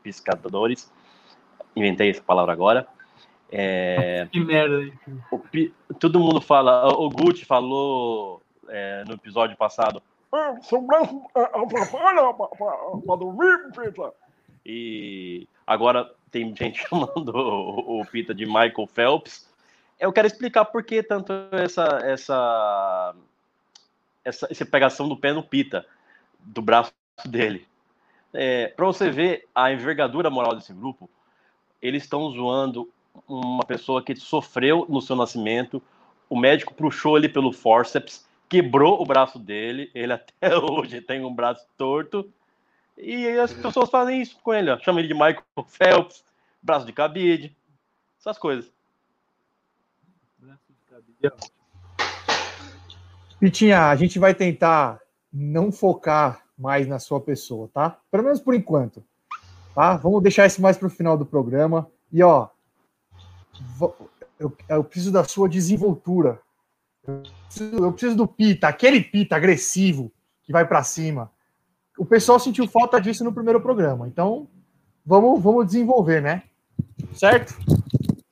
pescadores. 0.03 0.93
Inventei 1.75 2.11
essa 2.11 2.23
palavra 2.23 2.53
agora. 2.53 2.87
É, 3.51 4.29
que 4.31 4.41
merda. 4.41 4.93
O, 5.31 5.95
todo 5.95 6.21
mundo 6.21 6.41
fala. 6.41 6.89
O 6.89 7.09
Gucci 7.09 7.45
falou 7.45 8.43
é, 8.69 9.05
no 9.07 9.15
episódio 9.15 9.57
passado. 9.57 10.03
E 14.65 15.49
agora 15.67 16.11
tem 16.31 16.55
gente 16.55 16.87
chamando 16.89 17.31
o, 17.31 18.01
o 18.01 18.07
Pita 18.07 18.35
de 18.35 18.45
Michael 18.45 18.87
Phelps. 18.87 19.49
Eu 19.99 20.13
quero 20.13 20.27
explicar 20.27 20.67
por 20.67 20.85
que 20.85 21.03
tanto 21.03 21.33
essa, 21.51 22.01
essa 22.05 23.15
essa, 24.29 24.47
essa 24.51 24.67
pegação 24.67 25.09
do 25.09 25.17
pé 25.17 25.33
no 25.33 25.43
pita, 25.43 25.87
do 26.39 26.63
braço 26.63 26.93
dele. 27.25 27.67
É, 28.33 28.69
para 28.69 28.87
você 28.87 29.11
ver 29.11 29.49
a 29.55 29.73
envergadura 29.73 30.31
moral 30.31 30.55
desse 30.55 30.73
grupo, 30.73 31.09
eles 31.81 32.03
estão 32.03 32.31
zoando 32.31 32.91
uma 33.27 33.65
pessoa 33.65 34.03
que 34.03 34.15
sofreu 34.15 34.87
no 34.89 35.01
seu 35.01 35.17
nascimento, 35.17 35.83
o 36.29 36.39
médico 36.39 36.75
puxou 36.75 37.17
ele 37.17 37.29
pelo 37.29 37.53
forceps, 37.53 38.29
quebrou 38.49 39.01
o 39.01 39.07
braço 39.07 39.39
dele, 39.39 39.91
ele 39.95 40.13
até 40.15 40.57
hoje 40.57 41.01
tem 41.01 41.25
um 41.25 41.35
braço 41.35 41.67
torto, 41.77 42.31
e 42.97 43.29
as 43.39 43.53
pessoas 43.53 43.89
fazem 43.91 44.21
isso 44.21 44.39
com 44.43 44.53
ele, 44.53 44.71
ó. 44.71 44.79
chamam 44.79 44.99
ele 44.99 45.09
de 45.09 45.15
Michael 45.15 45.45
Phelps, 45.67 46.25
braço 46.63 46.85
de 46.85 46.93
cabide, 46.93 47.57
essas 48.21 48.39
coisas. 48.39 48.71
Braço 50.39 50.61
de 50.69 50.91
cabide 50.91 51.58
Pitinha, 53.41 53.89
a 53.89 53.97
gente 53.97 54.19
vai 54.19 54.35
tentar 54.35 55.01
não 55.33 55.71
focar 55.71 56.43
mais 56.59 56.87
na 56.89 56.99
sua 56.99 57.21
pessoa, 57.21 57.71
tá? 57.73 57.99
Pelo 58.11 58.25
menos 58.25 58.41
por 58.41 58.55
enquanto. 58.55 59.03
Tá? 59.75 59.97
Vamos 59.97 60.23
deixar 60.23 60.47
isso 60.47 60.61
mais 60.61 60.77
para 60.77 60.89
o 60.89 60.91
final 60.91 61.17
do 61.17 61.25
programa. 61.25 61.89
E 62.13 62.23
ó, 62.23 62.49
eu, 64.39 64.53
eu 64.69 64.83
preciso 64.83 65.13
da 65.13 65.23
sua 65.23 65.49
desenvoltura. 65.49 66.41
Eu 67.07 67.23
preciso, 67.47 67.77
eu 67.77 67.93
preciso 67.93 68.17
do 68.17 68.27
pita, 68.27 68.67
aquele 68.67 69.01
pita 69.01 69.37
agressivo 69.37 70.11
que 70.43 70.53
vai 70.53 70.67
para 70.67 70.83
cima. 70.83 71.31
O 71.97 72.05
pessoal 72.05 72.41
sentiu 72.41 72.67
falta 72.67 73.01
disso 73.01 73.23
no 73.23 73.33
primeiro 73.33 73.61
programa. 73.61 74.09
Então, 74.09 74.49
vamos, 75.05 75.41
vamos 75.41 75.67
desenvolver, 75.67 76.21
né? 76.21 76.43
Certo? 77.13 77.55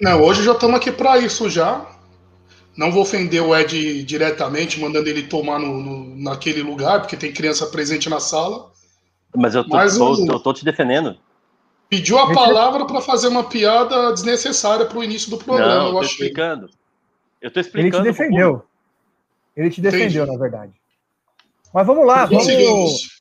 Não, 0.00 0.20
hoje 0.20 0.42
já 0.42 0.52
estamos 0.52 0.76
aqui 0.76 0.92
para 0.92 1.18
isso 1.18 1.48
já. 1.48 1.95
Não 2.76 2.92
vou 2.92 3.02
ofender 3.02 3.42
o 3.42 3.56
Ed 3.56 4.02
diretamente, 4.04 4.78
mandando 4.78 5.08
ele 5.08 5.22
tomar 5.22 5.58
no, 5.58 5.80
no, 5.80 6.16
naquele 6.16 6.62
lugar, 6.62 7.00
porque 7.00 7.16
tem 7.16 7.32
criança 7.32 7.66
presente 7.66 8.10
na 8.10 8.20
sala. 8.20 8.70
Mas 9.34 9.54
eu 9.54 9.64
tô, 9.64 9.76
Mas 9.76 9.96
tô, 9.96 10.14
eu 10.26 10.40
tô 10.40 10.52
te 10.52 10.64
defendendo. 10.64 11.16
Pediu 11.88 12.18
a 12.18 12.32
palavra 12.34 12.84
para 12.84 13.00
fazer 13.00 13.28
uma 13.28 13.44
piada 13.44 14.12
desnecessária 14.12 14.84
para 14.84 14.98
o 14.98 15.04
início 15.04 15.30
do 15.30 15.38
programa. 15.38 15.74
Não, 15.74 15.86
eu 15.86 15.92
tô 15.92 15.98
achei. 16.00 16.10
explicando. 16.12 16.70
Eu 17.40 17.50
tô 17.50 17.60
explicando. 17.60 17.96
Ele 17.96 18.02
te 18.02 18.04
defendeu. 18.04 18.62
Ele 19.56 19.70
te 19.70 19.80
defendeu, 19.80 20.24
Entendi. 20.24 20.32
na 20.32 20.38
verdade. 20.38 20.72
Mas 21.72 21.86
vamos 21.86 22.06
lá, 22.06 22.26
vamos. 22.26 23.16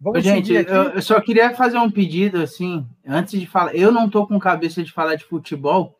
Vamos 0.00 0.22
Gente, 0.22 0.54
eu, 0.54 0.64
eu, 0.64 1.02
só 1.02 1.20
queria 1.20 1.54
fazer 1.54 1.76
um 1.76 1.90
pedido 1.90 2.40
assim, 2.40 2.86
antes 3.06 3.38
de 3.38 3.46
falar. 3.46 3.74
Eu 3.74 3.92
não 3.92 4.08
tô 4.08 4.26
com 4.26 4.38
cabeça 4.38 4.82
de 4.82 4.90
falar 4.90 5.14
de 5.14 5.24
futebol, 5.24 5.94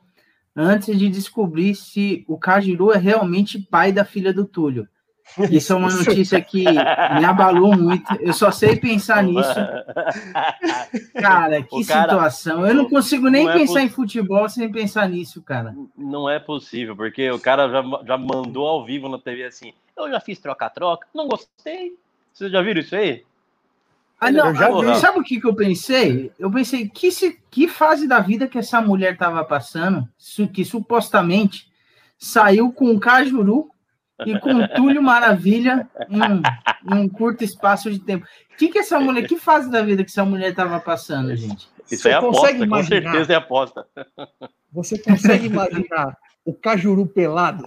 antes 0.60 0.98
de 0.98 1.08
descobrir 1.08 1.74
se 1.74 2.24
o 2.28 2.38
Cajiru 2.38 2.92
é 2.92 2.98
realmente 2.98 3.58
pai 3.58 3.92
da 3.92 4.04
filha 4.04 4.32
do 4.32 4.44
Túlio. 4.44 4.86
Isso 5.50 5.72
é 5.72 5.76
uma 5.76 5.90
notícia 5.90 6.40
que 6.40 6.64
me 6.64 7.24
abalou 7.24 7.76
muito. 7.76 8.12
Eu 8.20 8.32
só 8.32 8.50
sei 8.50 8.76
pensar 8.76 9.22
nisso. 9.22 9.54
Cara, 11.14 11.62
que 11.62 11.84
cara, 11.86 12.10
situação. 12.10 12.66
Eu 12.66 12.74
não 12.74 12.88
consigo 12.88 13.28
nem 13.28 13.44
não 13.44 13.52
é 13.52 13.58
pensar 13.58 13.82
em 13.82 13.88
futebol 13.88 14.48
sem 14.48 14.70
pensar 14.72 15.08
nisso, 15.08 15.40
cara. 15.42 15.74
Não 15.96 16.28
é 16.28 16.40
possível, 16.40 16.96
porque 16.96 17.30
o 17.30 17.38
cara 17.38 17.68
já, 17.68 17.82
já 18.04 18.18
mandou 18.18 18.66
ao 18.66 18.84
vivo 18.84 19.08
na 19.08 19.18
TV 19.18 19.44
assim: 19.44 19.72
eu 19.96 20.10
já 20.10 20.18
fiz 20.18 20.38
troca-troca, 20.38 21.06
não 21.14 21.28
gostei. 21.28 21.96
Vocês 22.32 22.50
já 22.50 22.60
viram 22.62 22.80
isso 22.80 22.96
aí? 22.96 23.24
Ah, 24.20 24.30
não, 24.30 24.54
já 24.54 24.94
sabe 24.96 25.18
o 25.18 25.22
que, 25.22 25.40
que 25.40 25.46
eu 25.46 25.54
pensei? 25.54 26.30
Eu 26.38 26.50
pensei, 26.50 26.86
que, 26.86 27.10
se, 27.10 27.40
que 27.50 27.66
fase 27.66 28.06
da 28.06 28.20
vida 28.20 28.46
que 28.46 28.58
essa 28.58 28.78
mulher 28.78 29.14
estava 29.14 29.42
passando, 29.42 30.06
que 30.52 30.62
supostamente 30.62 31.70
saiu 32.18 32.70
com 32.70 32.90
o 32.90 33.00
Cajuru 33.00 33.70
e 34.26 34.38
com 34.38 34.66
Túlio 34.76 35.02
Maravilha 35.02 35.88
em, 36.10 36.94
um 36.94 37.08
curto 37.08 37.42
espaço 37.42 37.90
de 37.90 37.98
tempo. 37.98 38.26
O 38.52 38.56
que, 38.58 38.68
que 38.68 38.80
essa 38.80 39.00
mulher, 39.00 39.26
que 39.26 39.38
fase 39.38 39.70
da 39.70 39.80
vida 39.80 40.04
que 40.04 40.10
essa 40.10 40.24
mulher 40.24 40.50
estava 40.50 40.78
passando, 40.78 41.34
gente? 41.34 41.66
Isso 41.90 42.06
é 42.06 42.12
aposta, 42.12 42.50
imaginar, 42.52 42.76
com 42.76 42.82
certeza 42.84 43.32
é 43.32 43.36
aposta. 43.36 43.86
Você 44.70 44.98
consegue 44.98 45.46
imaginar 45.46 46.16
o 46.44 46.52
Cajuru 46.52 47.06
pelado? 47.06 47.64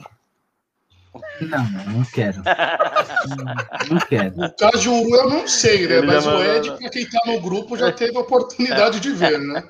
Não, 1.41 1.93
não 1.93 2.05
quero. 2.05 2.41
Não, 3.89 3.99
quero. 3.99 4.33
O 4.45 4.55
Cajuru 4.55 5.15
eu 5.15 5.29
não 5.29 5.47
sei, 5.47 5.87
né? 5.87 6.01
Mas 6.01 6.25
o 6.25 6.43
Ed, 6.43 6.71
para 6.71 6.89
quem 6.89 7.05
tá 7.07 7.19
no 7.25 7.39
grupo, 7.39 7.77
já 7.77 7.91
teve 7.91 8.17
a 8.17 8.21
oportunidade 8.21 8.99
de 8.99 9.11
ver, 9.11 9.39
né? 9.39 9.63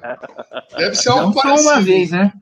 Deve 0.78 0.96
ser 0.96 1.10
algo 1.10 1.26
não 1.26 1.34
parecido. 1.34 1.64
Só 1.64 1.74
uma 1.74 1.82
vez, 1.82 2.12
né? 2.12 2.34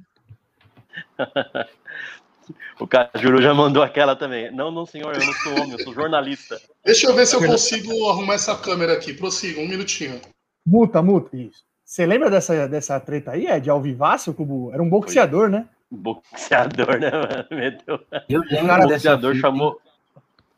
O 2.80 2.88
Cajuru 2.88 3.42
já 3.42 3.54
mandou 3.54 3.84
aquela 3.84 4.16
também. 4.16 4.52
Não, 4.52 4.72
não, 4.72 4.86
senhor, 4.86 5.14
eu 5.16 5.26
não 5.26 5.34
sou 5.34 5.54
homem, 5.54 5.72
eu 5.74 5.80
sou 5.80 5.94
jornalista. 5.94 6.60
Deixa 6.84 7.08
eu 7.08 7.14
ver 7.14 7.26
se 7.28 7.36
eu 7.36 7.46
consigo 7.46 8.10
arrumar 8.10 8.36
essa 8.36 8.56
câmera 8.56 8.94
aqui. 8.94 9.14
Prossiga, 9.14 9.62
um 9.62 9.68
minutinho. 9.68 10.20
Muta, 10.66 11.02
muta, 11.02 11.36
isso. 11.36 11.64
Você 11.86 12.06
lembra 12.06 12.30
dessa, 12.30 12.68
dessa 12.68 13.00
treta 13.00 13.32
aí, 13.32 13.48
Ed? 13.48 13.70
Ao 13.70 13.82
vivaço? 13.82 14.36
Era 14.74 14.82
um 14.82 14.90
boxeador, 14.90 15.50
né? 15.50 15.68
Boxeador, 15.92 16.98
né, 17.00 17.12
mano? 17.12 17.46
Meteu. 17.52 18.00
Eu 18.30 18.42
lembro 18.42 18.74
o 18.74 18.88
boxeador 18.88 19.36
chamou. 19.36 19.82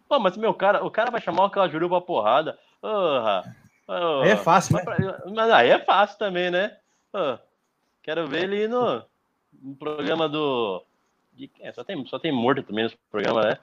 Pô, 0.08 0.20
mas 0.20 0.38
meu 0.38 0.54
cara, 0.54 0.86
o 0.86 0.92
cara 0.92 1.10
vai 1.10 1.20
chamar 1.20 1.50
Cajuru 1.50 1.90
pra 1.90 2.00
porrada. 2.00 2.58
Porra. 2.80 3.56
Aí 4.24 4.30
é 4.30 4.38
fácil, 4.38 4.78
né? 4.78 4.84
Mas 5.34 5.52
aí 5.52 5.70
é 5.70 5.80
fácil 5.80 6.18
também, 6.18 6.52
né? 6.52 6.78
quero 8.02 8.28
ver 8.28 8.44
ele 8.44 8.68
no, 8.68 9.04
no 9.62 9.75
programa 9.75 10.28
do 10.28 10.84
de, 11.36 11.50
é, 11.60 11.72
só, 11.72 11.84
tem, 11.84 12.06
só 12.06 12.20
tem 12.20 12.32
morto 12.32 12.63
também 12.63 12.84
nesse 12.84 12.98
programa, 13.10 13.42
né? 13.42 13.58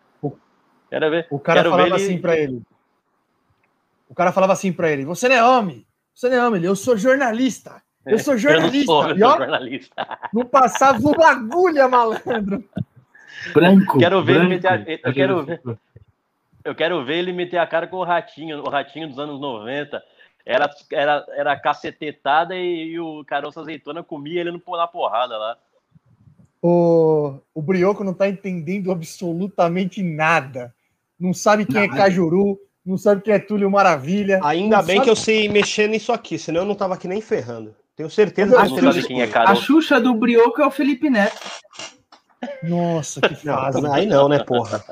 Quero 0.88 1.10
ver. 1.10 1.26
O 1.30 1.38
cara 1.38 1.62
falava 1.62 1.86
ele... 1.86 1.94
assim 1.94 2.18
para 2.20 2.36
ele. 2.36 2.62
O 4.08 4.14
cara 4.14 4.32
falava 4.32 4.52
assim 4.52 4.72
para 4.72 4.90
ele: 4.90 5.04
Você 5.04 5.28
não 5.28 5.36
é 5.36 5.44
homem, 5.44 5.86
você 6.12 6.28
não 6.28 6.36
é 6.36 6.46
homem, 6.46 6.64
eu 6.64 6.74
sou 6.74 6.96
jornalista. 6.96 7.80
Eu 8.06 8.18
sou 8.18 8.36
jornalista. 8.36 8.92
Eu 8.92 8.96
não, 8.96 9.02
sou, 9.02 9.10
eu 9.10 9.18
sou 9.18 9.38
jornalista. 9.38 10.18
não 10.32 10.44
passava 10.46 10.98
uma 10.98 11.30
agulha, 11.30 11.88
malandro. 11.88 12.64
Branco. 13.52 13.98
Quero 13.98 14.24
ver 14.24 14.34
branco, 14.34 14.46
ele 14.46 14.54
meter 14.54 14.68
a, 14.68 15.08
eu 15.08 15.14
quero 15.14 15.44
ver. 15.44 15.62
Eu 16.64 16.74
quero 16.74 17.04
ver 17.04 17.16
ele 17.16 17.32
meter 17.32 17.58
a 17.58 17.66
cara 17.66 17.86
com 17.86 17.96
o 17.96 18.04
ratinho, 18.04 18.62
o 18.62 18.68
ratinho 18.68 19.08
dos 19.08 19.18
anos 19.18 19.40
90. 19.40 20.02
Era, 20.44 20.70
era, 20.92 21.26
era 21.30 21.60
cacetetada 21.60 22.56
e, 22.56 22.92
e 22.92 23.00
o 23.00 23.24
caroço 23.24 23.60
azeitona 23.60 24.02
comia 24.02 24.40
ele 24.40 24.52
na 24.52 24.86
porrada 24.86 25.36
lá. 25.36 25.56
O, 26.62 27.38
o 27.54 27.62
Brioco 27.62 28.04
não 28.04 28.12
está 28.12 28.28
entendendo 28.28 28.92
absolutamente 28.92 30.02
nada. 30.02 30.74
Não 31.18 31.32
sabe 31.32 31.64
quem 31.64 31.84
é 31.84 31.86
nada. 31.86 31.98
é 32.00 32.02
Cajuru, 32.02 32.58
não 32.84 32.98
sabe 32.98 33.22
quem 33.22 33.32
é 33.32 33.38
Túlio 33.38 33.70
Maravilha. 33.70 34.40
Ainda 34.42 34.82
bem 34.82 34.96
sabe... 34.96 35.04
que 35.04 35.10
eu 35.10 35.16
sei 35.16 35.48
mexer 35.48 35.88
nisso 35.88 36.12
aqui, 36.12 36.38
senão 36.38 36.62
eu 36.62 36.66
não 36.66 36.74
tava 36.74 36.94
aqui 36.94 37.08
nem 37.08 37.20
ferrando. 37.20 37.74
Tenho 38.00 38.08
certeza 38.08 38.56
que 38.56 38.80
não 38.80 38.92
sabe 38.92 39.06
quem 39.06 39.20
é 39.20 39.30
A 39.34 39.54
Xuxa 39.54 40.00
do 40.00 40.14
Brioco 40.14 40.62
é 40.62 40.66
o 40.66 40.70
Felipe 40.70 41.10
Neto. 41.10 41.38
Nossa, 42.62 43.20
que 43.20 43.34
fase. 43.34 43.86
Aí 43.88 44.06
não, 44.06 44.26
né, 44.26 44.42
porra? 44.42 44.82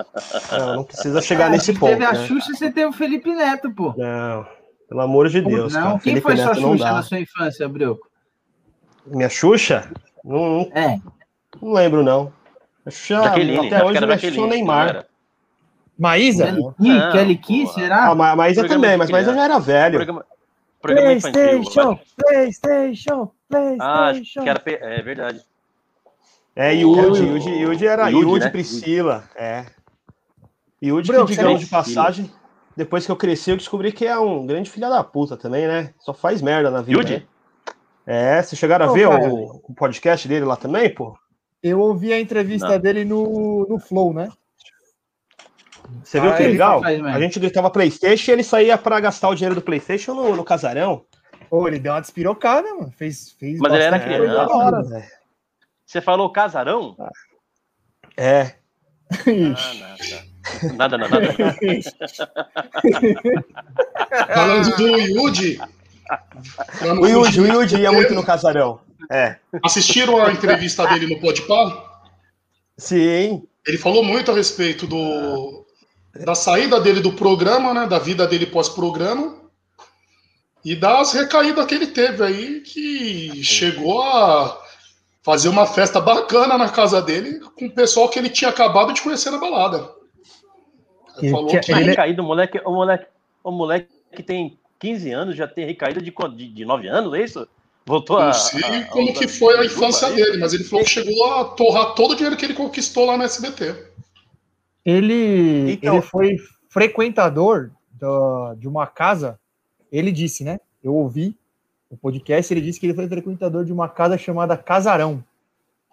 Não, 0.52 0.76
não 0.76 0.84
precisa 0.84 1.22
chegar 1.22 1.46
ah, 1.46 1.48
nesse 1.48 1.72
ponto. 1.72 1.88
Teve 1.88 2.04
a 2.04 2.12
né? 2.12 2.26
Xuxa, 2.26 2.52
você 2.52 2.70
teve 2.70 2.84
o 2.84 2.92
Felipe 2.92 3.34
Neto, 3.34 3.70
pô. 3.70 3.94
Não, 3.96 4.46
pelo 4.90 5.00
amor 5.00 5.30
de 5.30 5.40
Deus. 5.40 5.72
Não, 5.72 5.82
cara. 5.82 5.92
quem 6.00 6.12
Felipe 6.12 6.20
foi 6.20 6.34
Neto 6.34 6.54
sua 6.54 6.70
Xuxa 6.70 6.92
na 6.92 7.02
sua 7.02 7.20
infância, 7.20 7.66
Brioco? 7.66 8.10
Minha 9.06 9.30
Xuxa? 9.30 9.90
Não, 10.22 10.70
é. 10.74 11.00
Não 11.62 11.72
lembro, 11.72 12.02
não. 12.02 12.30
Já, 12.86 13.22
Jaqueline, 13.22 13.68
até 13.68 13.84
hoje 13.86 14.04
ele 14.04 14.12
achou 14.12 14.44
o 14.44 14.48
Neymar. 14.48 15.06
Maísa? 15.98 16.54
Kelly, 17.12 17.38
Key, 17.38 17.66
será? 17.68 18.08
Ah, 18.08 18.36
Maísa 18.36 18.68
também, 18.68 18.98
mas 18.98 19.08
Maísa 19.08 19.32
já 19.32 19.44
era 19.44 19.58
velho. 19.58 19.96
Programa, 19.96 20.26
programa 20.80 21.20
PlayStation, 21.20 21.98
PlayStation, 22.16 23.30
PlayStation. 23.48 24.40
Ah, 24.40 24.42
que 24.42 24.48
era, 24.48 24.62
é 24.66 25.02
verdade. 25.02 25.42
É, 26.54 26.74
Yudi, 26.74 27.22
Yudi, 27.22 27.50
Yudi 27.50 27.86
era 27.86 28.08
Yudi, 28.08 28.24
Yudi 28.24 28.44
né? 28.44 28.50
Priscila, 28.50 29.24
é. 29.36 29.66
Yudi, 30.82 31.12
que 31.12 31.26
digamos 31.26 31.60
de 31.60 31.66
passagem, 31.66 32.30
depois 32.76 33.06
que 33.06 33.12
eu 33.12 33.16
cresci, 33.16 33.50
eu 33.50 33.56
descobri 33.56 33.92
que 33.92 34.06
é 34.06 34.18
um 34.18 34.46
grande 34.46 34.70
filho 34.70 34.88
da 34.88 35.02
puta 35.04 35.36
também, 35.36 35.66
né? 35.66 35.92
Só 35.98 36.12
faz 36.14 36.42
merda 36.42 36.70
na 36.70 36.80
vida. 36.82 36.98
Yudi? 36.98 37.14
Né? 37.14 37.22
É, 38.06 38.42
vocês 38.42 38.58
chegaram 38.58 38.88
a 38.88 38.92
ver 38.92 39.06
o, 39.06 39.60
o, 39.68 39.74
podcast 39.74 40.26
dele 40.26 40.46
lá 40.46 40.56
também, 40.56 40.92
pô? 40.92 41.16
Eu 41.62 41.78
ouvi 41.80 42.12
a 42.12 42.18
entrevista 42.18 42.70
Não. 42.70 42.78
dele 42.78 43.04
no, 43.04 43.66
no 43.68 43.78
Flow, 43.78 44.14
né? 44.14 44.30
Você 46.02 46.20
viu 46.20 46.30
ah, 46.30 46.36
que 46.36 46.42
legal? 46.42 46.82
A 46.84 47.20
gente 47.20 47.38
gritava 47.38 47.70
Playstation 47.70 48.30
e 48.30 48.34
ele 48.34 48.42
saía 48.42 48.76
para 48.76 49.00
gastar 49.00 49.28
o 49.28 49.34
dinheiro 49.34 49.54
do 49.54 49.62
Playstation 49.62 50.14
no, 50.14 50.36
no 50.36 50.44
casarão. 50.44 51.04
Pô, 51.48 51.66
ele 51.66 51.78
deu 51.78 51.92
uma 51.92 52.00
despirocada, 52.00 52.74
mano. 52.74 52.92
Fez, 52.92 53.32
fez 53.32 53.58
Mas 53.58 53.72
ele 53.72 53.84
era 53.84 53.98
criança. 53.98 54.54
Hora, 54.54 54.82
Você 55.84 56.00
falou 56.00 56.30
casarão? 56.30 56.96
É. 58.16 58.54
Ah, 59.10 59.96
nada, 60.74 60.98
nada, 60.98 61.20
nada. 61.20 61.34
Falando 64.34 64.76
do 64.76 64.98
Yudi. 64.98 65.58
O 67.00 67.06
Yudi, 67.06 67.40
o 67.40 67.46
Yudi 67.46 67.76
ia 67.80 67.92
muito 67.92 68.14
no 68.14 68.24
casarão. 68.24 68.80
É. 69.10 69.36
Assistiram 69.62 70.22
a 70.22 70.32
entrevista 70.32 70.86
dele 70.86 71.14
no 71.14 71.20
Podpah? 71.20 72.02
Sim. 72.76 73.42
Ele 73.66 73.78
falou 73.78 74.04
muito 74.04 74.30
a 74.30 74.34
respeito 74.34 74.86
do, 74.86 75.66
da 76.24 76.34
saída 76.34 76.80
dele 76.80 77.00
do 77.00 77.12
programa, 77.12 77.72
né? 77.72 77.86
Da 77.86 77.98
vida 77.98 78.26
dele 78.26 78.46
pós-programa. 78.46 79.36
E 80.64 80.74
das 80.74 81.12
recaídas 81.12 81.64
que 81.66 81.74
ele 81.74 81.86
teve 81.86 82.24
aí, 82.24 82.60
que 82.60 83.42
chegou 83.44 84.02
a 84.02 84.60
fazer 85.22 85.48
uma 85.48 85.66
festa 85.66 86.00
bacana 86.00 86.58
na 86.58 86.68
casa 86.68 87.00
dele 87.00 87.40
com 87.56 87.66
o 87.66 87.70
pessoal 87.70 88.08
que 88.08 88.18
ele 88.18 88.28
tinha 88.28 88.50
acabado 88.50 88.92
de 88.92 89.00
conhecer 89.00 89.30
na 89.30 89.38
balada. 89.38 89.90
Ele 91.18 91.30
falou 91.30 91.48
tinha, 91.48 91.60
que... 91.60 91.72
ele... 91.72 91.90
recaído, 91.90 92.22
o 92.22 92.24
moleque, 92.24 92.60
o 92.64 92.72
moleque, 92.72 93.06
o 93.44 93.50
moleque 93.50 93.88
que 94.14 94.22
tem 94.22 94.58
15 94.78 95.12
anos 95.12 95.36
já 95.36 95.46
tem 95.46 95.66
recaída 95.66 96.00
de, 96.00 96.12
de, 96.34 96.48
de 96.48 96.64
9 96.64 96.88
anos, 96.88 97.14
é 97.14 97.22
isso? 97.22 97.48
Voltou 97.84 98.20
Não 98.20 98.32
sei 98.32 98.62
a, 98.62 98.84
como 98.86 99.10
a, 99.10 99.12
que 99.12 99.26
foi 99.26 99.58
a 99.58 99.64
infância 99.64 100.10
dele, 100.10 100.38
mas 100.38 100.52
ele 100.52 100.64
falou 100.64 100.84
que 100.84 100.90
chegou 100.90 101.32
a 101.32 101.44
torrar 101.44 101.94
todo 101.94 102.12
o 102.12 102.14
dinheiro 102.14 102.36
que 102.36 102.44
ele 102.44 102.54
conquistou 102.54 103.06
lá 103.06 103.16
no 103.16 103.24
SBT. 103.24 103.87
Ele, 104.88 105.72
então, 105.72 105.96
ele 105.96 106.02
foi 106.02 106.36
frequentador 106.70 107.70
do, 107.92 108.54
de 108.54 108.66
uma 108.66 108.86
casa, 108.86 109.38
ele 109.92 110.10
disse, 110.10 110.42
né? 110.42 110.58
Eu 110.82 110.94
ouvi 110.94 111.36
o 111.90 111.96
podcast, 111.96 112.50
ele 112.54 112.62
disse 112.62 112.80
que 112.80 112.86
ele 112.86 112.94
foi 112.94 113.06
frequentador 113.06 113.66
de 113.66 113.72
uma 113.72 113.86
casa 113.86 114.16
chamada 114.16 114.56
Casarão, 114.56 115.22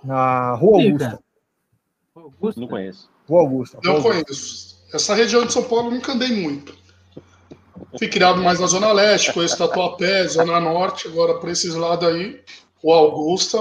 na 0.02 0.54
Rua 0.54 0.82
Augusta. 0.82 1.20
Augusta? 2.16 2.62
Não 2.62 2.68
conheço. 2.70 3.10
Rua 3.28 3.42
Augusta. 3.42 3.80
Não 3.84 4.02
conheço. 4.02 4.88
Essa 4.94 5.14
região 5.14 5.46
de 5.46 5.52
São 5.52 5.64
Paulo 5.64 5.92
nunca 5.92 6.14
andei 6.14 6.32
muito. 6.32 6.74
Fui 8.00 8.08
criado 8.08 8.42
mais 8.42 8.62
na 8.62 8.68
Zona 8.68 8.94
Leste, 8.94 9.34
conheço 9.34 9.58
Tatuapé, 9.58 10.26
Zona 10.30 10.58
Norte, 10.62 11.10
agora 11.10 11.38
por 11.38 11.50
esses 11.50 11.76
lados 11.76 12.08
aí, 12.08 12.42
o 12.82 12.94
Augusta. 12.94 13.58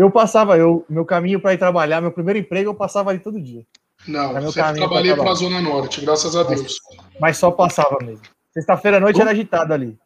Eu 0.00 0.10
passava, 0.10 0.56
eu, 0.56 0.82
meu 0.88 1.04
caminho 1.04 1.38
para 1.38 1.52
ir 1.52 1.58
trabalhar, 1.58 2.00
meu 2.00 2.10
primeiro 2.10 2.38
emprego, 2.38 2.70
eu 2.70 2.74
passava 2.74 3.10
ali 3.10 3.18
todo 3.18 3.38
dia. 3.38 3.66
Não, 4.08 4.32
eu 4.40 4.50
trabalhei 4.50 5.14
para 5.14 5.30
a 5.30 5.34
Zona 5.34 5.60
Norte, 5.60 6.00
graças 6.00 6.34
a 6.34 6.42
Deus. 6.42 6.78
Mas, 6.96 7.06
mas 7.20 7.36
só 7.36 7.50
passava 7.50 7.98
mesmo. 8.00 8.22
Sexta-feira 8.50 8.96
à 8.96 9.00
noite 9.00 9.20
era 9.20 9.32
agitado 9.32 9.74
ali. 9.74 9.98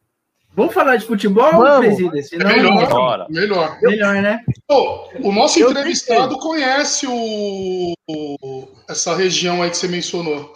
Vamos 0.52 0.74
falar 0.74 0.96
de 0.96 1.07
futebol, 1.07 1.48
presidente? 1.78 2.24
Senão... 2.24 2.48
Melhor, 2.48 3.26
melhor. 3.30 3.78
Melhor, 3.80 4.14
né? 4.20 4.40
Pô, 4.66 5.09
o 5.22 5.30
nosso 5.30 5.61
eu 5.61 5.70
entrevistado 5.70 6.40
conhece 6.40 7.07
o, 7.07 7.92
o, 8.09 8.68
essa 8.88 9.14
região 9.14 9.62
aí 9.62 9.70
que 9.70 9.76
você 9.76 9.87
mencionou. 9.87 10.54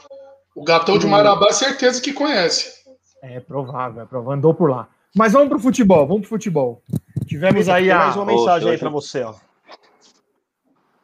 O 0.53 0.65
Gatão 0.65 0.99
de 0.99 1.07
Marabá, 1.07 1.53
certeza 1.53 2.03
que 2.03 2.13
conhece. 2.13 2.73
É 3.23 3.39
provável, 3.39 4.03
é 4.03 4.05
provável. 4.05 4.33
Andou 4.33 4.53
por 4.53 4.69
lá. 4.69 4.89
Mas 5.15 5.33
vamos 5.33 5.49
pro 5.49 5.61
futebol, 5.61 6.07
vamos 6.09 6.23
pro 6.23 6.31
futebol. 6.31 6.83
Tivemos 7.29 7.69
aí 7.69 7.91
a... 7.91 7.99
mais 7.99 8.17
uma 8.17 8.25
mensagem 8.25 8.71
aí 8.71 8.79
para 8.79 8.89
você, 8.89 9.23
ó. 9.23 9.35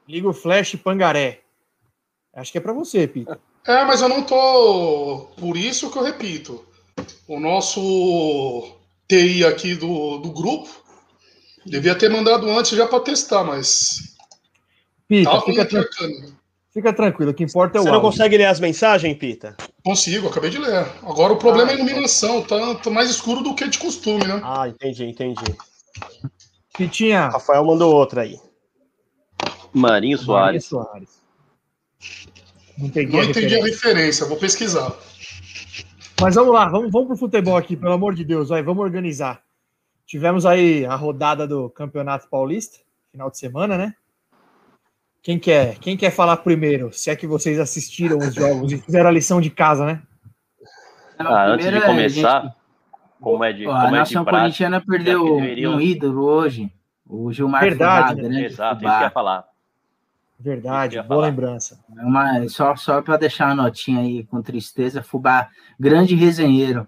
Liga 0.08 0.28
o 0.28 0.32
Flash 0.32 0.74
Pangaré. 0.76 1.40
Acho 2.34 2.50
que 2.50 2.58
é 2.58 2.60
para 2.60 2.72
você, 2.72 3.06
Pita. 3.06 3.38
É, 3.66 3.84
mas 3.84 4.00
eu 4.00 4.08
não 4.08 4.22
tô. 4.22 5.28
Por 5.36 5.56
isso 5.56 5.90
que 5.90 5.98
eu 5.98 6.02
repito. 6.02 6.64
O 7.28 7.38
nosso 7.38 8.76
TI 9.08 9.44
aqui 9.44 9.74
do, 9.74 10.18
do 10.18 10.30
grupo 10.30 10.68
devia 11.64 11.94
ter 11.94 12.10
mandado 12.10 12.48
antes 12.50 12.72
já 12.72 12.86
para 12.86 13.00
testar, 13.00 13.44
mas. 13.44 14.16
Pita, 15.06 15.40
fica, 15.42 15.64
tranquilo. 15.64 16.32
fica 16.72 16.92
tranquilo, 16.92 17.30
o 17.30 17.34
que 17.34 17.44
importa 17.44 17.78
é 17.78 17.80
o. 17.80 17.84
Você 17.84 17.90
não 17.90 17.96
áudio. 17.96 18.10
consegue 18.10 18.36
ler 18.36 18.46
as 18.46 18.60
mensagens, 18.60 19.16
Pita? 19.16 19.56
Consigo, 19.84 20.28
acabei 20.28 20.50
de 20.50 20.58
ler. 20.58 20.86
Agora 21.02 21.32
o 21.32 21.38
problema 21.38 21.70
ah, 21.70 21.72
é 21.72 21.76
a 21.76 21.78
iluminação, 21.78 22.42
tá, 22.42 22.74
tá 22.76 22.90
mais 22.90 23.10
escuro 23.10 23.42
do 23.42 23.54
que 23.54 23.68
de 23.68 23.78
costume, 23.78 24.26
né? 24.26 24.40
Ah, 24.42 24.68
entendi, 24.68 25.04
entendi. 25.04 25.56
Pitinha. 26.76 27.28
Rafael 27.28 27.64
mandou 27.64 27.94
outra 27.94 28.22
aí. 28.22 28.38
Marinho 29.72 30.18
Soares. 30.18 30.70
Marinho 30.70 30.86
Soares. 30.86 31.24
Não, 32.78 32.88
não 32.88 33.20
a 33.20 33.24
entendi 33.24 33.58
a 33.58 33.64
referência, 33.64 34.26
vou 34.26 34.36
pesquisar. 34.36 34.92
Mas 36.20 36.34
vamos 36.34 36.52
lá, 36.52 36.68
vamos, 36.68 36.90
vamos 36.90 37.08
pro 37.08 37.16
futebol 37.16 37.56
aqui, 37.56 37.76
pelo 37.76 37.92
amor 37.92 38.14
de 38.14 38.24
Deus, 38.24 38.48
vai, 38.48 38.62
vamos 38.62 38.82
organizar. 38.82 39.42
Tivemos 40.06 40.44
aí 40.44 40.84
a 40.84 40.94
rodada 40.94 41.46
do 41.46 41.70
Campeonato 41.70 42.28
Paulista, 42.28 42.78
final 43.10 43.30
de 43.30 43.38
semana, 43.38 43.78
né? 43.78 43.94
Quem 45.22 45.38
quer, 45.38 45.78
quem 45.78 45.96
quer 45.96 46.10
falar 46.10 46.36
primeiro? 46.38 46.92
Se 46.92 47.10
é 47.10 47.16
que 47.16 47.26
vocês 47.26 47.58
assistiram 47.58 48.18
os 48.18 48.34
jogos 48.34 48.72
e 48.72 48.78
fizeram 48.78 49.08
a 49.08 49.12
lição 49.12 49.40
de 49.40 49.50
casa, 49.50 49.86
né? 49.86 50.02
Ah, 51.18 51.46
antes 51.46 51.66
de 51.66 51.80
começar, 51.80 52.42
gente... 52.42 52.54
como 53.24 53.42
é 53.42 53.52
de. 53.52 53.64
Como 53.64 53.76
a 53.76 53.88
é 53.88 53.90
nação 53.90 54.24
corintiana 54.24 54.80
perdeu 54.80 55.36
deveriam... 55.36 55.76
um 55.76 55.80
ídolo 55.80 56.24
hoje. 56.24 56.70
O 57.06 57.32
Gilmar 57.32 57.62
Verdade, 57.62 58.20
Fubá, 58.20 58.28
né? 58.28 58.44
Exato, 58.44 58.84
isso 58.84 58.96
que 58.96 59.02
ia 59.02 59.10
falar. 59.10 59.44
Verdade, 60.38 60.96
boa 60.96 61.06
falar. 61.08 61.26
lembrança. 61.26 61.84
Uma, 61.88 62.48
só 62.48 62.76
só 62.76 63.00
para 63.00 63.16
deixar 63.16 63.46
uma 63.46 63.62
notinha 63.62 64.00
aí 64.00 64.24
com 64.24 64.42
tristeza, 64.42 65.02
Fubá, 65.02 65.48
grande 65.78 66.14
resenheiro. 66.14 66.86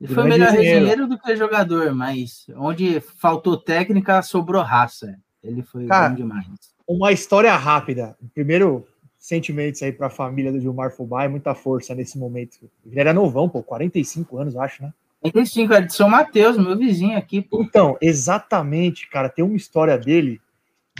Ele 0.00 0.14
foi 0.14 0.24
melhor 0.24 0.50
resenheiro. 0.50 0.78
resenheiro 0.78 1.08
do 1.08 1.18
que 1.18 1.36
jogador, 1.36 1.94
mas 1.94 2.46
onde 2.56 3.00
faltou 3.00 3.56
técnica, 3.56 4.22
sobrou 4.22 4.62
raça. 4.62 5.16
Ele 5.42 5.62
foi 5.62 5.86
Cara, 5.86 6.08
bom 6.08 6.16
demais. 6.16 6.46
Uma 6.86 7.12
história 7.12 7.54
rápida. 7.56 8.16
Primeiro, 8.34 8.86
sentimentos 9.18 9.82
aí 9.82 9.92
para 9.92 10.08
a 10.08 10.10
família 10.10 10.52
do 10.52 10.60
Gilmar 10.60 10.90
Fubá 10.90 11.24
e 11.24 11.28
muita 11.28 11.54
força 11.54 11.94
nesse 11.94 12.18
momento. 12.18 12.58
Ele 12.84 13.00
era 13.00 13.14
novão, 13.14 13.48
pô, 13.48 13.62
45 13.62 14.38
anos, 14.38 14.56
acho, 14.56 14.82
né? 14.82 14.92
45, 15.22 15.72
é 15.72 15.80
de 15.80 15.94
São 15.94 16.08
Mateus, 16.08 16.58
meu 16.58 16.76
vizinho 16.76 17.16
aqui. 17.16 17.40
Pô. 17.40 17.62
Então, 17.62 17.96
exatamente, 18.00 19.08
cara, 19.08 19.28
tem 19.28 19.44
uma 19.44 19.56
história 19.56 19.96
dele 19.96 20.40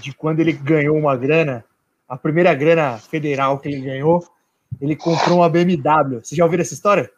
de 0.00 0.14
quando 0.14 0.40
ele 0.40 0.52
ganhou 0.52 0.96
uma 0.96 1.16
grana 1.16 1.64
a 2.12 2.16
primeira 2.18 2.52
grana 2.52 2.98
federal 2.98 3.58
que 3.58 3.68
ele 3.68 3.80
ganhou, 3.80 4.22
ele 4.78 4.94
comprou 4.94 5.38
uma 5.38 5.48
BMW. 5.48 6.20
Você 6.22 6.36
já 6.36 6.44
ouviu 6.44 6.60
essa 6.60 6.74
história? 6.74 7.10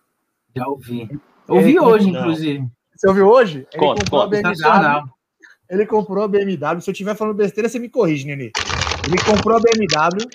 Já 0.55 0.69
ouvi. 0.69 1.09
Ouvi 1.49 1.81
hoje, 1.81 2.13
não. 2.13 2.21
inclusive. 2.21 2.65
Você 2.95 3.09
ouviu 3.09 3.27
hoje? 3.27 3.67
Ele 3.73 3.85
conta, 3.85 4.05
comprou 4.05 4.23
conta. 4.23 4.39
a 4.39 4.43
BMW. 4.43 5.11
Ele 5.69 5.87
comprou 5.87 6.23
a 6.23 6.29
BMW. 6.29 6.81
Se 6.81 6.91
eu 6.91 6.93
estiver 6.93 7.17
falando 7.17 7.35
besteira, 7.35 7.69
você 7.69 7.81
me 7.81 7.89
corrige, 7.89 8.25
Nenê. 8.25 8.53
Ele 9.09 9.19
comprou 9.25 9.57
a 9.57 9.61
BMW, 9.61 10.29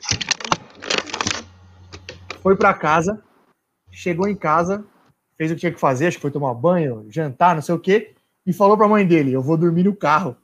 foi 2.44 2.58
para 2.58 2.74
casa, 2.74 3.24
chegou 3.90 4.28
em 4.28 4.36
casa, 4.36 4.84
fez 5.40 5.52
o 5.52 5.54
que 5.56 5.62
tinha 5.62 5.72
que 5.72 5.80
fazer, 5.80 6.08
acho 6.08 6.18
que 6.18 6.22
foi 6.22 6.32
tomar 6.32 6.54
banho, 6.54 7.08
jantar, 7.10 7.56
não 7.56 7.62
sei 7.62 7.74
o 7.74 7.80
quê, 7.80 8.14
e 8.46 8.52
falou 8.52 8.76
para 8.76 8.86
a 8.86 8.90
mãe 8.90 9.08
dele: 9.08 9.32
Eu 9.32 9.42
vou 9.42 9.56
dormir 9.56 9.84
no 9.84 9.96
carro. 9.96 10.36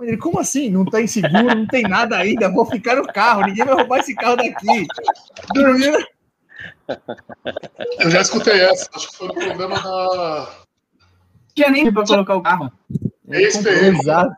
Ele, 0.00 0.16
como 0.16 0.38
assim? 0.38 0.70
Não 0.70 0.84
tem 0.84 1.06
seguro, 1.06 1.54
não 1.54 1.66
tem 1.66 1.82
nada 1.82 2.16
ainda, 2.16 2.50
vou 2.50 2.66
ficar 2.66 2.96
no 2.96 3.06
carro, 3.06 3.42
ninguém 3.42 3.64
vai 3.64 3.74
roubar 3.74 3.98
esse 3.98 4.14
carro 4.14 4.36
daqui. 4.36 4.86
Dormindo. 5.54 5.98
Eu 7.98 8.10
já 8.10 8.20
escutei 8.20 8.60
essa, 8.60 8.88
acho 8.94 9.08
que 9.10 9.16
foi 9.16 9.28
o 9.28 9.34
problema 9.34 9.80
da. 9.80 10.48
Tinha 11.54 11.70
nem 11.70 11.92
para 11.92 12.04
colocar 12.04 12.34
o 12.36 12.42
carro. 12.42 12.72
Exato. 13.28 14.34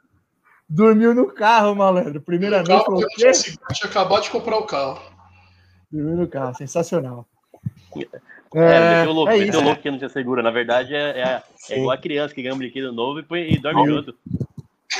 Dormiu 0.69 1.14
no 1.14 1.27
carro, 1.27 1.75
malandro. 1.75 2.21
Primeira 2.21 2.62
noite. 2.62 2.85
Falou, 2.85 3.07
tinha, 3.16 3.33
tinha 3.33 3.90
acabado 3.90 4.23
de 4.23 4.31
comprar 4.31 4.57
o 4.57 4.66
carro. 4.66 5.01
Dormiu 5.90 6.16
no 6.16 6.29
carro, 6.29 6.55
sensacional. 6.55 7.27
É, 8.55 8.59
é 8.59 8.99
meteu 8.99 9.13
louco, 9.13 9.33
é 9.33 9.39
meteu 9.39 9.61
louco 9.61 9.83
que 9.83 9.91
não 9.91 9.99
tinha 9.99 10.09
seguro. 10.09 10.43
Na 10.43 10.51
verdade, 10.51 10.95
é, 10.95 11.21
é, 11.21 11.43
é 11.71 11.79
igual 11.79 11.93
a 11.93 11.99
criança 11.99 12.35
que 12.35 12.43
ganha 12.43 12.55
um 12.55 12.59
brinquedo 12.59 12.93
novo 12.93 13.21
e, 13.21 13.55
e 13.55 13.59
dorme 13.59 13.87
junto. 13.87 14.15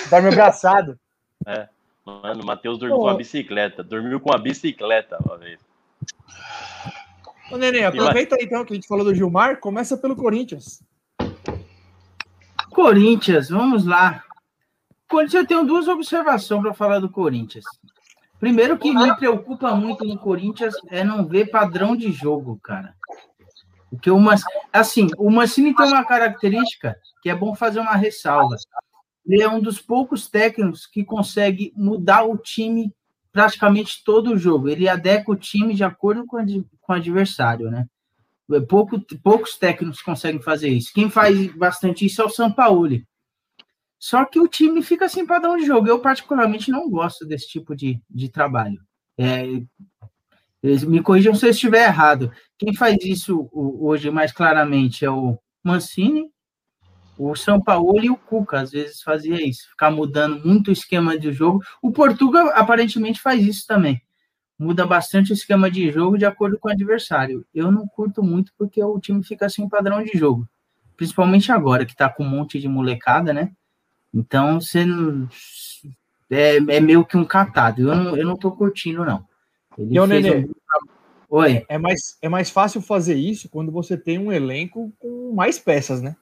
Dorme 0.09 0.29
abraçado. 0.29 0.99
É. 1.47 1.69
Mano, 2.05 2.43
o 2.43 2.47
Matheus 2.47 2.79
dormiu 2.79 2.99
com 2.99 3.09
a 3.09 3.15
bicicleta. 3.15 3.83
Dormiu 3.83 4.21
com 4.21 4.33
a 4.33 4.39
bicicleta 4.39 5.19
uma 5.25 5.37
vez. 5.37 5.61
Ô, 7.51 7.57
Nenê, 7.57 7.85
aproveita 7.85 8.37
aí, 8.37 8.45
então 8.45 8.65
que 8.65 8.73
a 8.73 8.77
gente 8.77 8.87
falou 8.87 9.05
do 9.05 9.15
Gilmar. 9.15 9.59
Começa 9.59 9.97
pelo 9.97 10.15
Corinthians. 10.15 10.83
Corinthians, 12.71 13.49
vamos 13.49 13.85
lá. 13.85 14.23
Corinthians, 15.09 15.43
eu 15.43 15.47
tenho 15.47 15.65
duas 15.65 15.89
observações 15.89 16.63
para 16.63 16.73
falar 16.73 17.01
do 17.01 17.11
Corinthians. 17.11 17.65
Primeiro, 18.39 18.79
que 18.79 18.95
me 18.95 19.15
preocupa 19.17 19.75
muito 19.75 20.05
no 20.05 20.17
Corinthians 20.19 20.75
é 20.89 21.05
não 21.05 21.27
ver 21.27 21.51
padrão 21.51 21.97
de 21.97 22.11
jogo, 22.11 22.59
cara. 22.63 22.95
Porque 23.91 24.11
uma, 24.11 24.37
assim, 24.73 25.09
o 25.19 25.31
Mancini 25.31 25.75
tem 25.75 25.87
uma 25.87 26.05
característica 26.05 26.97
que 27.23 27.29
é 27.29 27.35
bom 27.35 27.55
fazer 27.55 27.81
uma 27.81 27.97
ressalva 27.97 28.57
ele 29.27 29.43
é 29.43 29.49
um 29.49 29.61
dos 29.61 29.81
poucos 29.81 30.29
técnicos 30.29 30.87
que 30.87 31.05
consegue 31.05 31.73
mudar 31.77 32.25
o 32.25 32.37
time 32.37 32.93
praticamente 33.33 34.03
todo 34.05 34.33
o 34.33 34.39
jogo. 34.39 34.69
Ele 34.69 34.89
adequa 34.89 35.33
o 35.33 35.37
time 35.37 35.75
de 35.75 35.85
acordo 35.85 36.27
com, 36.27 36.45
com 36.81 36.93
o 36.93 36.97
adversário, 36.97 37.71
né? 37.71 37.87
Pouco, 38.69 39.01
poucos 39.23 39.57
técnicos 39.57 40.03
conseguem 40.03 40.43
fazer 40.43 40.69
isso. 40.69 40.93
Quem 40.93 41.09
faz 41.09 41.47
bastante 41.55 42.05
isso 42.05 42.21
é 42.21 42.25
o 42.25 42.31
Sampaoli. 42.31 43.07
Só 43.97 44.25
que 44.25 44.41
o 44.41 44.49
time 44.49 44.83
fica 44.83 45.09
sem 45.09 45.27
padrão 45.27 45.57
de 45.57 45.67
jogo. 45.67 45.87
Eu, 45.87 46.01
particularmente, 46.01 46.71
não 46.71 46.91
gosto 46.91 47.25
desse 47.25 47.47
tipo 47.47 47.77
de, 47.77 48.01
de 48.11 48.29
trabalho. 48.29 48.81
É, 49.17 49.45
me 50.63 51.03
corrijam 51.03 51.35
se 51.35 51.47
eu 51.47 51.51
estiver 51.51 51.87
errado. 51.87 52.31
Quem 52.59 52.75
faz 52.75 52.97
isso 53.03 53.49
hoje 53.53 54.11
mais 54.11 54.33
claramente 54.33 55.05
é 55.05 55.11
o 55.11 55.39
Mancini, 55.65 56.31
o 57.19 57.35
São 57.35 57.61
Paulo 57.61 58.03
e 58.03 58.11
o 58.11 58.17
Cuca 58.17 58.61
às 58.61 58.71
vezes 58.71 59.03
fazia 59.03 59.47
isso, 59.47 59.69
ficar 59.69 59.91
mudando 59.91 60.43
muito 60.47 60.69
o 60.69 60.73
esquema 60.73 61.19
de 61.19 61.33
jogo. 61.33 61.63
O 61.83 61.93
Portugal 61.93 62.51
aparentemente 62.55 63.21
faz 63.21 63.45
isso 63.47 63.67
também. 63.67 64.03
Muda 64.59 64.87
bastante 64.87 65.31
o 65.31 65.35
esquema 65.35 65.71
de 65.71 65.91
jogo 65.91 66.19
de 66.19 66.25
acordo 66.27 66.59
com 66.59 66.69
o 66.69 66.73
adversário. 66.73 67.47
Eu 67.55 67.73
não 67.73 67.87
curto 67.87 68.23
muito 68.23 68.53
porque 68.59 68.83
o 68.83 68.99
time 69.01 69.23
fica 69.25 69.49
sem 69.49 69.69
padrão 69.69 70.03
de 70.03 70.19
jogo. 70.19 70.47
Principalmente 70.97 71.51
agora, 71.51 71.87
que 71.87 71.97
tá 71.97 72.11
com 72.11 72.25
um 72.25 72.29
monte 72.29 72.59
de 72.59 72.69
molecada, 72.69 73.33
né? 73.33 73.53
Então 74.13 74.61
você 74.61 74.85
não... 74.85 75.29
é, 76.31 76.57
é 76.57 76.81
meio 76.81 77.05
que 77.07 77.17
um 77.17 77.25
catado. 77.25 77.83
Eu 77.83 77.95
não, 77.95 78.17
eu 78.17 78.27
não 78.27 78.37
tô 78.37 78.53
curtindo, 78.53 79.05
não. 79.05 79.27
Ele 79.79 79.99
e 79.99 80.07
Nenê, 80.07 80.37
um... 80.37 80.51
Oi. 81.31 81.65
É 81.69 81.79
mais, 81.79 82.19
é 82.21 82.29
mais 82.29 82.51
fácil 82.51 82.83
fazer 82.83 83.15
isso 83.15 83.49
quando 83.49 83.71
você 83.71 83.97
tem 83.97 84.19
um 84.19 84.33
elenco 84.33 84.93
com 84.99 85.33
mais 85.33 85.59
peças, 85.59 86.03
né? 86.03 86.17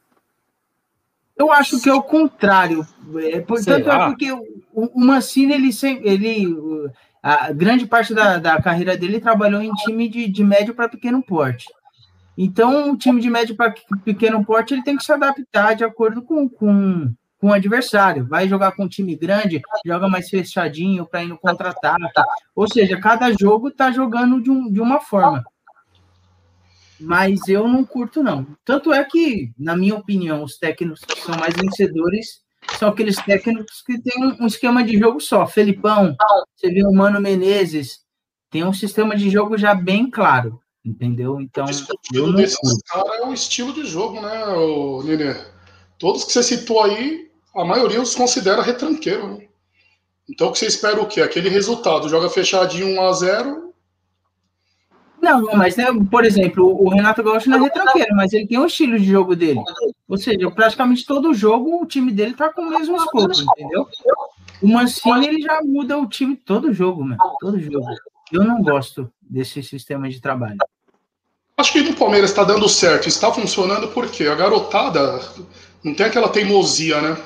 Eu 1.37 1.53
acho 1.53 1.81
que 1.81 1.89
é 1.89 1.95
o 1.95 2.03
contrário. 2.03 2.87
É, 3.17 3.41
portanto, 3.41 3.89
é 3.89 4.07
porque 4.07 4.31
o, 4.33 4.43
o 4.75 5.01
Mancini, 5.01 5.55
ele, 5.55 5.71
ele 6.03 6.47
a 7.23 7.53
grande 7.53 7.87
parte 7.87 8.13
da, 8.13 8.39
da 8.39 8.61
carreira 8.61 8.97
dele 8.97 9.21
trabalhou 9.21 9.63
em 9.63 9.73
time 9.73 10.09
de, 10.09 10.29
de 10.29 10.45
médio 10.45 10.75
para 10.75 10.89
pequeno 10.89 11.23
porte. 11.23 11.67
Então, 12.37 12.93
o 12.93 12.97
time 12.97 13.21
de 13.21 13.31
médio 13.31 13.57
para 13.57 13.75
pequeno 14.05 14.45
porte 14.45 14.75
ele 14.75 14.83
tem 14.83 14.97
que 14.97 15.05
se 15.05 15.13
adaptar 15.13 15.75
de 15.75 15.85
acordo 15.85 16.23
com, 16.23 16.49
com, 16.49 17.13
com 17.39 17.49
o 17.49 17.53
adversário. 17.53 18.27
Vai 18.27 18.49
jogar 18.49 18.73
com 18.73 18.85
um 18.85 18.89
time 18.89 19.15
grande, 19.17 19.63
joga 19.85 20.09
mais 20.09 20.29
fechadinho 20.29 21.07
para 21.07 21.23
ir 21.25 21.29
no 21.29 21.39
contra-ataque. 21.39 22.05
Ou 22.55 22.69
seja, 22.69 23.01
cada 23.01 23.33
jogo 23.33 23.69
está 23.69 23.91
jogando 23.91 24.43
de, 24.43 24.51
um, 24.51 24.71
de 24.71 24.81
uma 24.81 25.01
forma 25.01 25.45
mas 27.01 27.47
eu 27.49 27.69
não 27.69 27.85
curto, 27.85 28.23
não. 28.23 28.47
Tanto 28.65 28.93
é 28.93 29.05
que, 29.05 29.53
na 29.59 29.77
minha 29.77 29.95
opinião, 29.95 30.43
os 30.43 30.59
técnicos 30.59 31.01
que 31.05 31.21
são 31.21 31.37
mais 31.37 31.55
vencedores 31.55 32.43
são 32.77 32.89
aqueles 32.89 33.17
técnicos 33.17 33.83
que 33.83 34.01
têm 34.01 34.37
um 34.41 34.47
esquema 34.47 34.83
de 34.83 34.99
jogo 34.99 35.21
só. 35.21 35.47
Felipão, 35.47 36.17
você 36.55 36.71
viu 36.71 36.89
o 36.89 36.95
Mano 36.95 37.21
Menezes, 37.21 38.01
tem 38.51 38.65
um 38.65 38.73
sistema 38.73 39.17
de 39.17 39.31
jogo 39.31 39.57
já 39.57 39.75
bem 39.75 40.11
claro, 40.11 40.61
entendeu? 40.85 41.41
Então, 41.41 41.65
o 41.65 42.33
desses 42.33 42.83
caras 42.83 43.21
é 43.21 43.27
o 43.27 43.33
estilo 43.33 43.73
de 43.73 43.87
jogo, 43.87 44.21
né, 44.21 44.45
Nenê? 45.05 45.37
Todos 45.99 46.25
que 46.25 46.33
você 46.33 46.43
citou 46.43 46.83
aí, 46.83 47.28
a 47.61 47.65
maioria 47.65 48.01
os 48.01 48.15
considera 48.15 48.63
retranqueiro, 48.63 49.37
né? 49.37 49.49
Então, 50.29 50.49
o 50.49 50.53
que 50.53 50.59
você 50.59 50.67
espera 50.67 51.01
o 51.01 51.07
quê? 51.07 51.23
Aquele 51.23 51.49
resultado, 51.49 52.09
joga 52.09 52.29
fechadinho 52.29 53.01
1 53.01 53.03
a 53.03 53.13
0 53.13 53.69
não, 55.21 55.43
mas, 55.57 55.77
né, 55.77 55.87
por 56.11 56.25
exemplo, 56.25 56.81
o 56.81 56.89
Renato 56.89 57.23
Gaúcho 57.23 57.51
não 57.51 57.59
é 57.59 57.63
retranqueiro, 57.63 58.15
mas 58.15 58.33
ele 58.33 58.47
tem 58.47 58.59
um 58.59 58.67
estilo 58.67 58.99
de 58.99 59.05
jogo 59.05 59.35
dele. 59.35 59.61
Ou 60.09 60.17
seja, 60.17 60.51
praticamente 60.51 61.05
todo 61.05 61.35
jogo 61.35 61.83
o 61.83 61.87
time 61.87 62.13
dele 62.13 62.35
tá 62.35 62.53
com 62.53 62.63
o 62.63 62.71
mesmo 62.71 62.97
escopo, 62.97 63.33
entendeu? 63.53 63.89
O 64.63 64.69
Mancini, 64.69 65.27
ele 65.27 65.43
já 65.43 65.61
muda 65.63 65.99
o 65.99 66.07
time 66.07 66.37
todo 66.37 66.73
jogo, 66.73 67.05
mano. 67.05 67.19
Todo 67.41 67.59
jogo. 67.59 67.85
Eu 68.33 68.45
não 68.45 68.63
gosto 68.63 69.11
desse 69.21 69.63
sistema 69.63 70.09
de 70.09 70.21
trabalho. 70.21 70.59
Acho 71.57 71.73
que 71.73 71.81
no 71.81 71.95
Palmeiras 71.95 72.31
está 72.31 72.45
dando 72.45 72.69
certo, 72.69 73.09
está 73.09 73.33
funcionando 73.33 73.89
porque 73.89 74.25
a 74.25 74.35
garotada 74.35 75.21
não 75.83 75.95
tem 75.95 76.07
aquela 76.07 76.29
teimosia, 76.29 77.01
né? 77.01 77.17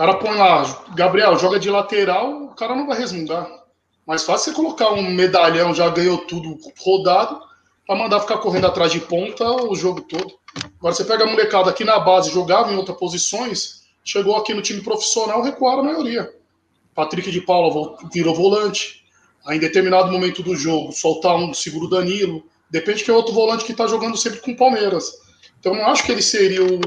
Cara 0.00 0.14
põe 0.14 0.34
lá, 0.34 0.62
Gabriel, 0.94 1.38
joga 1.38 1.58
de 1.60 1.68
lateral, 1.68 2.44
o 2.44 2.54
cara 2.54 2.74
não 2.74 2.86
vai 2.86 2.96
resmungar. 2.96 3.46
Mais 4.06 4.24
fácil 4.24 4.50
você 4.50 4.56
colocar 4.56 4.92
um 4.92 5.02
medalhão, 5.02 5.74
já 5.74 5.90
ganhou 5.90 6.16
tudo 6.16 6.56
rodado, 6.78 7.38
para 7.86 7.96
mandar 7.96 8.20
ficar 8.20 8.38
correndo 8.38 8.66
atrás 8.66 8.90
de 8.90 8.98
ponta 8.98 9.44
o 9.44 9.74
jogo 9.76 10.00
todo. 10.00 10.38
Agora 10.78 10.94
você 10.94 11.04
pega 11.04 11.24
a 11.24 11.26
molecada 11.26 11.68
aqui 11.68 11.84
na 11.84 12.00
base, 12.00 12.30
jogava 12.30 12.72
em 12.72 12.76
outras 12.78 12.96
posições, 12.96 13.82
chegou 14.02 14.36
aqui 14.36 14.54
no 14.54 14.62
time 14.62 14.80
profissional, 14.80 15.42
recuaram 15.42 15.80
a 15.80 15.84
maioria. 15.92 16.34
Patrick 16.94 17.30
de 17.30 17.42
Paula 17.42 17.98
virou 18.10 18.34
volante. 18.34 19.04
Aí, 19.44 19.58
em 19.58 19.60
determinado 19.60 20.10
momento 20.10 20.42
do 20.42 20.56
jogo, 20.56 20.92
soltar 20.92 21.36
um 21.36 21.52
seguro 21.52 21.90
Danilo. 21.90 22.42
Depende 22.70 23.04
que 23.04 23.10
é 23.10 23.14
outro 23.14 23.34
volante 23.34 23.66
que 23.66 23.72
está 23.72 23.86
jogando 23.86 24.16
sempre 24.16 24.40
com 24.40 24.52
o 24.52 24.56
Palmeiras. 24.56 25.12
Então, 25.58 25.74
não 25.74 25.84
acho 25.88 26.06
que 26.06 26.12
ele 26.12 26.22
seria 26.22 26.64
o 26.64 26.80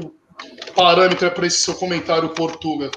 parâmetro 0.74 1.30
para 1.30 1.46
esse 1.46 1.60
seu 1.60 1.76
comentário, 1.76 2.28
Portuga. 2.30 2.90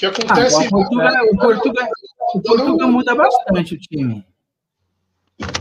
O 0.00 0.12
que 0.12 0.22
acontece. 0.22 0.56
Ah, 0.56 0.66
o 0.66 0.70
Portuga, 0.70 1.08
é, 1.08 1.22
o 1.22 1.36
Portuga, 1.36 1.88
o 2.34 2.40
Portuga 2.40 2.86
muda 2.86 3.14
bastante 3.14 3.74
o 3.74 3.78
time. 3.78 4.24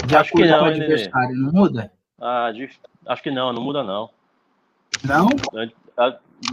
De 0.07 0.15
acho 0.15 0.31
que 0.31 0.45
não, 0.45 0.65
adversário, 0.65 1.35
não 1.35 1.51
muda? 1.51 1.91
Ah, 2.17 2.51
acho 3.07 3.23
que 3.23 3.31
não, 3.31 3.51
não 3.51 3.61
muda 3.61 3.83
não. 3.83 4.09
Não? 5.03 5.29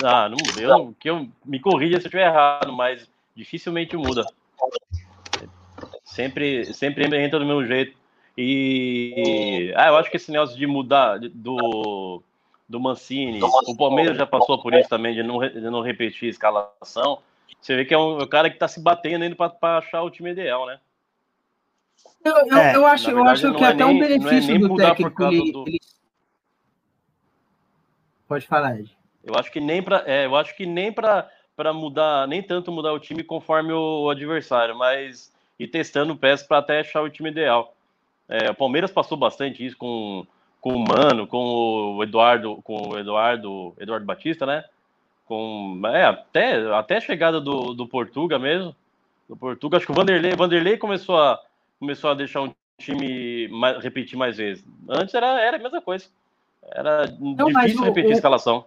Ah, 0.03 0.29
não 0.29 0.37
muda. 0.37 0.61
Eu, 0.61 0.95
que 0.99 1.09
eu 1.09 1.29
me 1.45 1.61
corrija 1.61 2.01
se 2.01 2.07
eu 2.07 2.09
estiver 2.09 2.27
errado, 2.27 2.73
mas 2.73 3.09
dificilmente 3.37 3.97
muda. 3.97 4.27
Sempre, 6.05 6.65
sempre 6.75 7.05
entra 7.05 7.39
do 7.39 7.47
mesmo 7.47 7.65
jeito. 7.67 7.97
E 8.37 9.73
ah, 9.77 9.89
eu 9.89 9.97
acho 9.97 10.11
que 10.11 10.17
esse 10.17 10.33
negócio 10.33 10.57
de 10.57 10.67
mudar 10.67 11.21
do, 11.21 12.21
do 12.69 12.81
Mancini, 12.81 13.41
o 13.43 13.77
Palmeiras 13.77 14.17
já 14.17 14.27
passou 14.27 14.61
por 14.61 14.75
isso 14.75 14.89
também, 14.89 15.15
de 15.15 15.23
não, 15.23 15.39
de 15.39 15.71
não 15.71 15.83
repetir 15.83 16.27
a 16.27 16.31
escalação. 16.31 17.21
Você 17.67 17.75
vê 17.75 17.85
que 17.85 17.93
é 17.93 17.99
um, 17.99 18.21
é 18.21 18.23
um 18.23 18.29
cara 18.29 18.49
que 18.49 18.55
está 18.55 18.69
se 18.69 18.81
batendo 18.81 19.25
ainda 19.25 19.35
para 19.35 19.79
achar 19.79 20.01
o 20.05 20.11
time 20.11 20.31
ideal, 20.31 20.67
né? 20.67 20.79
Eu, 22.25 22.33
eu, 22.33 22.57
é, 22.57 22.77
eu 22.77 22.87
acho, 22.87 23.11
eu 23.11 23.25
acho 23.25 23.55
que 23.55 23.65
é 23.65 23.67
até 23.67 23.85
nem, 23.85 24.01
um 24.01 24.05
é 24.05 24.09
benefício 24.09 24.55
é 24.55 24.59
do 24.61 24.77
técnico. 24.77 25.25
Ele, 25.25 25.51
do... 25.53 25.65
ele... 25.67 25.81
Pode 28.29 28.47
falar, 28.47 28.79
Ed. 28.79 28.97
Eu 29.25 29.35
acho 29.35 29.51
que 29.51 29.59
nem 29.59 29.83
para, 29.83 30.05
é, 30.07 30.27
eu 30.27 30.37
acho 30.37 30.57
que 30.57 30.65
nem 30.65 30.93
para 30.93 31.29
para 31.57 31.73
mudar, 31.73 32.29
nem 32.29 32.41
tanto 32.41 32.71
mudar 32.71 32.93
o 32.93 33.01
time 33.01 33.25
conforme 33.25 33.73
o, 33.73 34.05
o 34.05 34.11
adversário, 34.11 34.77
mas 34.77 35.33
ir 35.59 35.67
testando 35.67 36.15
peças 36.15 36.47
para 36.47 36.59
até 36.59 36.81
achar 36.81 37.03
o 37.03 37.11
time 37.11 37.31
ideal. 37.31 37.75
É, 38.29 38.49
o 38.51 38.55
Palmeiras 38.55 38.93
passou 38.93 39.19
bastante 39.19 39.67
isso 39.67 39.77
com, 39.77 40.25
com 40.61 40.75
o 40.75 40.79
Mano, 40.87 41.27
com 41.27 41.97
o 41.97 42.03
Eduardo, 42.05 42.61
com 42.63 42.91
o 42.91 42.99
Eduardo, 42.99 43.75
Eduardo 43.81 44.07
Batista, 44.07 44.47
né? 44.47 44.65
Com 45.27 45.81
é, 45.87 46.05
até, 46.05 46.57
até 46.75 46.97
a 46.97 47.01
chegada 47.01 47.41
do, 47.41 47.75
do 47.75 47.87
Portuga 47.87 48.39
mesmo. 48.39 48.75
Do 49.29 49.37
Portuga, 49.37 49.77
acho 49.77 49.87
que 49.87 49.93
o 49.93 49.95
Vanderlei, 49.95 50.35
Vanderlei 50.37 50.79
começou 50.79 51.19
a 51.19 51.41
começou 51.79 52.11
a 52.11 52.15
deixar 52.15 52.43
um 52.43 52.55
time 52.79 53.49
mais, 53.49 53.83
repetir 53.83 54.19
mais 54.19 54.37
vezes. 54.37 54.65
Antes 54.89 55.15
era, 55.15 55.41
era 55.41 55.57
a 55.57 55.61
mesma 55.61 55.81
coisa. 55.81 56.07
Era 56.63 57.07
Não, 57.21 57.47
difícil 57.47 57.83
repetir 57.83 58.11
o, 58.11 58.13
a 58.13 58.17
escalação. 58.17 58.65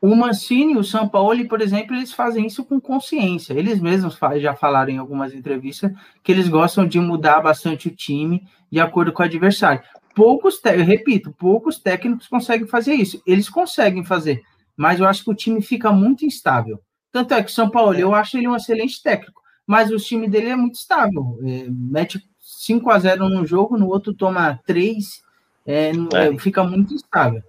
O 0.00 0.14
Mancini 0.14 0.74
e 0.74 0.76
o 0.76 0.84
São 0.84 1.08
Paulo, 1.08 1.48
por 1.48 1.60
exemplo, 1.60 1.96
eles 1.96 2.12
fazem 2.12 2.46
isso 2.46 2.64
com 2.64 2.80
consciência. 2.80 3.54
Eles 3.54 3.80
mesmos 3.80 4.18
já 4.36 4.54
falaram 4.54 4.90
em 4.90 4.98
algumas 4.98 5.34
entrevistas 5.34 5.90
que 6.22 6.30
eles 6.30 6.48
gostam 6.48 6.86
de 6.86 7.00
mudar 7.00 7.40
bastante 7.40 7.88
o 7.88 7.94
time 7.94 8.46
de 8.70 8.80
acordo 8.80 9.12
com 9.12 9.22
o 9.22 9.26
adversário. 9.26 9.82
Poucos, 10.14 10.60
eu 10.64 10.84
repito, 10.84 11.32
poucos 11.32 11.78
técnicos 11.78 12.28
conseguem 12.28 12.66
fazer 12.66 12.94
isso. 12.94 13.20
Eles 13.26 13.48
conseguem 13.48 14.04
fazer, 14.04 14.42
mas 14.76 15.00
eu 15.00 15.06
acho 15.06 15.24
que 15.24 15.30
o 15.30 15.34
time 15.34 15.62
fica 15.62 15.92
muito 15.92 16.24
instável. 16.24 16.80
Tanto 17.12 17.34
é 17.34 17.42
que 17.42 17.50
o 17.50 17.54
São 17.54 17.70
Paulo, 17.70 17.94
eu 17.94 18.14
acho 18.14 18.36
ele 18.36 18.48
um 18.48 18.56
excelente 18.56 19.02
técnico, 19.02 19.40
mas 19.66 19.90
o 19.90 19.96
time 19.96 20.28
dele 20.28 20.48
é 20.48 20.56
muito 20.56 20.74
estável. 20.74 21.38
É, 21.42 21.66
mete 21.68 22.24
5 22.40 22.90
a 22.90 22.98
0 22.98 23.28
num 23.28 23.46
jogo, 23.46 23.78
no 23.78 23.88
outro 23.88 24.12
toma 24.12 24.60
3, 24.66 25.22
é, 25.66 25.90
é. 25.90 26.38
fica 26.38 26.64
muito 26.64 26.92
instável. 26.92 27.42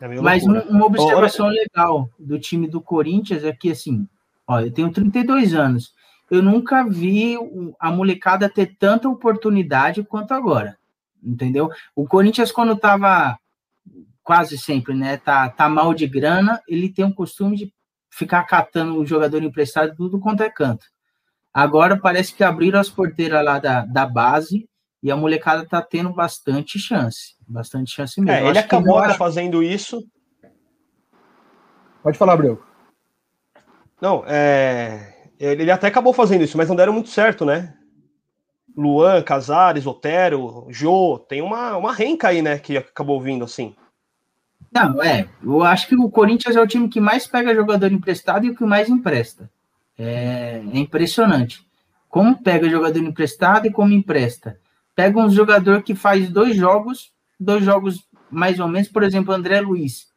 É 0.00 0.20
Mas 0.20 0.44
um, 0.44 0.58
uma 0.60 0.86
observação 0.86 1.48
legal 1.48 2.08
do 2.18 2.38
time 2.38 2.68
do 2.68 2.80
Corinthians 2.80 3.42
é 3.44 3.52
que, 3.52 3.70
assim, 3.70 4.06
ó, 4.46 4.60
eu 4.60 4.72
tenho 4.72 4.92
32 4.92 5.54
anos. 5.54 5.92
Eu 6.30 6.42
nunca 6.42 6.84
vi 6.84 7.36
a 7.80 7.90
molecada 7.90 8.48
ter 8.48 8.76
tanta 8.78 9.08
oportunidade 9.08 10.04
quanto 10.04 10.34
agora. 10.34 10.76
Entendeu? 11.22 11.70
O 11.96 12.06
Corinthians, 12.06 12.52
quando 12.52 12.76
tava 12.76 13.38
quase 14.28 14.58
sempre, 14.58 14.92
né? 14.92 15.16
Tá, 15.16 15.48
tá 15.48 15.70
mal 15.70 15.94
de 15.94 16.06
grana, 16.06 16.60
ele 16.68 16.92
tem 16.92 17.02
o 17.02 17.14
costume 17.14 17.56
de 17.56 17.72
ficar 18.10 18.44
catando 18.44 18.98
o 18.98 19.06
jogador 19.06 19.42
emprestado 19.42 19.96
tudo 19.96 20.20
quanto 20.20 20.42
é 20.42 20.50
canto. 20.50 20.84
Agora 21.50 21.98
parece 21.98 22.34
que 22.34 22.44
abriram 22.44 22.78
as 22.78 22.90
porteiras 22.90 23.42
lá 23.42 23.58
da, 23.58 23.86
da 23.86 24.04
base 24.04 24.68
e 25.02 25.10
a 25.10 25.16
molecada 25.16 25.64
tá 25.66 25.80
tendo 25.80 26.12
bastante 26.12 26.78
chance. 26.78 27.36
Bastante 27.48 27.90
chance 27.90 28.20
mesmo. 28.20 28.46
É, 28.46 28.50
ele 28.50 28.58
acabou 28.58 29.02
fazendo 29.14 29.62
isso. 29.62 30.06
Pode 32.02 32.18
falar, 32.18 32.36
Breu. 32.36 32.62
Não, 33.98 34.24
é... 34.26 35.30
ele 35.40 35.70
até 35.70 35.86
acabou 35.86 36.12
fazendo 36.12 36.44
isso, 36.44 36.58
mas 36.58 36.68
não 36.68 36.76
deram 36.76 36.92
muito 36.92 37.08
certo, 37.08 37.46
né? 37.46 37.74
Luan, 38.76 39.22
Casares, 39.22 39.86
Otero, 39.86 40.66
Jô, 40.68 41.18
tem 41.18 41.40
uma, 41.40 41.78
uma 41.78 41.94
renca 41.94 42.28
aí, 42.28 42.42
né, 42.42 42.58
que 42.58 42.76
acabou 42.76 43.18
vindo 43.22 43.42
assim. 43.42 43.74
Não, 44.72 45.02
é. 45.02 45.28
Eu 45.42 45.62
acho 45.62 45.88
que 45.88 45.96
o 45.96 46.10
Corinthians 46.10 46.56
é 46.56 46.60
o 46.60 46.66
time 46.66 46.88
que 46.88 47.00
mais 47.00 47.26
pega 47.26 47.54
jogador 47.54 47.90
emprestado 47.90 48.44
e 48.44 48.50
o 48.50 48.54
que 48.54 48.64
mais 48.64 48.88
empresta. 48.88 49.50
É, 49.98 50.62
é 50.72 50.78
impressionante. 50.78 51.66
Como 52.08 52.42
pega 52.42 52.68
jogador 52.68 52.98
emprestado 52.98 53.66
e 53.66 53.72
como 53.72 53.92
empresta. 53.92 54.58
Pega 54.94 55.18
um 55.18 55.30
jogador 55.30 55.82
que 55.82 55.94
faz 55.94 56.30
dois 56.30 56.56
jogos, 56.56 57.12
dois 57.38 57.64
jogos 57.64 58.06
mais 58.30 58.60
ou 58.60 58.68
menos, 58.68 58.88
por 58.88 59.02
exemplo, 59.02 59.32
André 59.32 59.60
Luiz. 59.60 60.08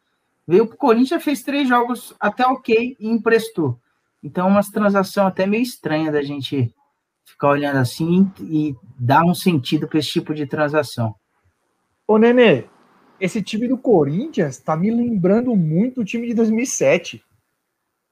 Veio 0.47 0.67
para 0.67 0.75
o 0.75 0.77
Corinthians, 0.77 1.23
fez 1.23 1.43
três 1.43 1.67
jogos 1.67 2.13
até 2.19 2.45
ok 2.45 2.97
e 2.99 3.07
emprestou. 3.07 3.79
Então, 4.23 4.47
uma 4.47 4.61
transação 4.61 5.25
até 5.25 5.45
meio 5.45 5.63
estranha 5.63 6.11
da 6.11 6.21
gente 6.21 6.73
ficar 7.25 7.49
olhando 7.49 7.77
assim 7.77 8.31
e 8.39 8.75
dar 8.99 9.23
um 9.23 9.33
sentido 9.33 9.87
para 9.87 9.99
esse 9.99 10.09
tipo 10.09 10.33
de 10.33 10.45
transação. 10.45 11.15
Ô, 12.07 12.17
Nenê, 12.17 12.65
esse 13.21 13.41
time 13.41 13.67
do 13.67 13.77
Corinthians 13.77 14.57
está 14.57 14.75
me 14.75 14.91
lembrando 14.91 15.55
muito 15.55 16.01
o 16.01 16.05
time 16.05 16.27
de 16.27 16.33
2007 16.33 17.23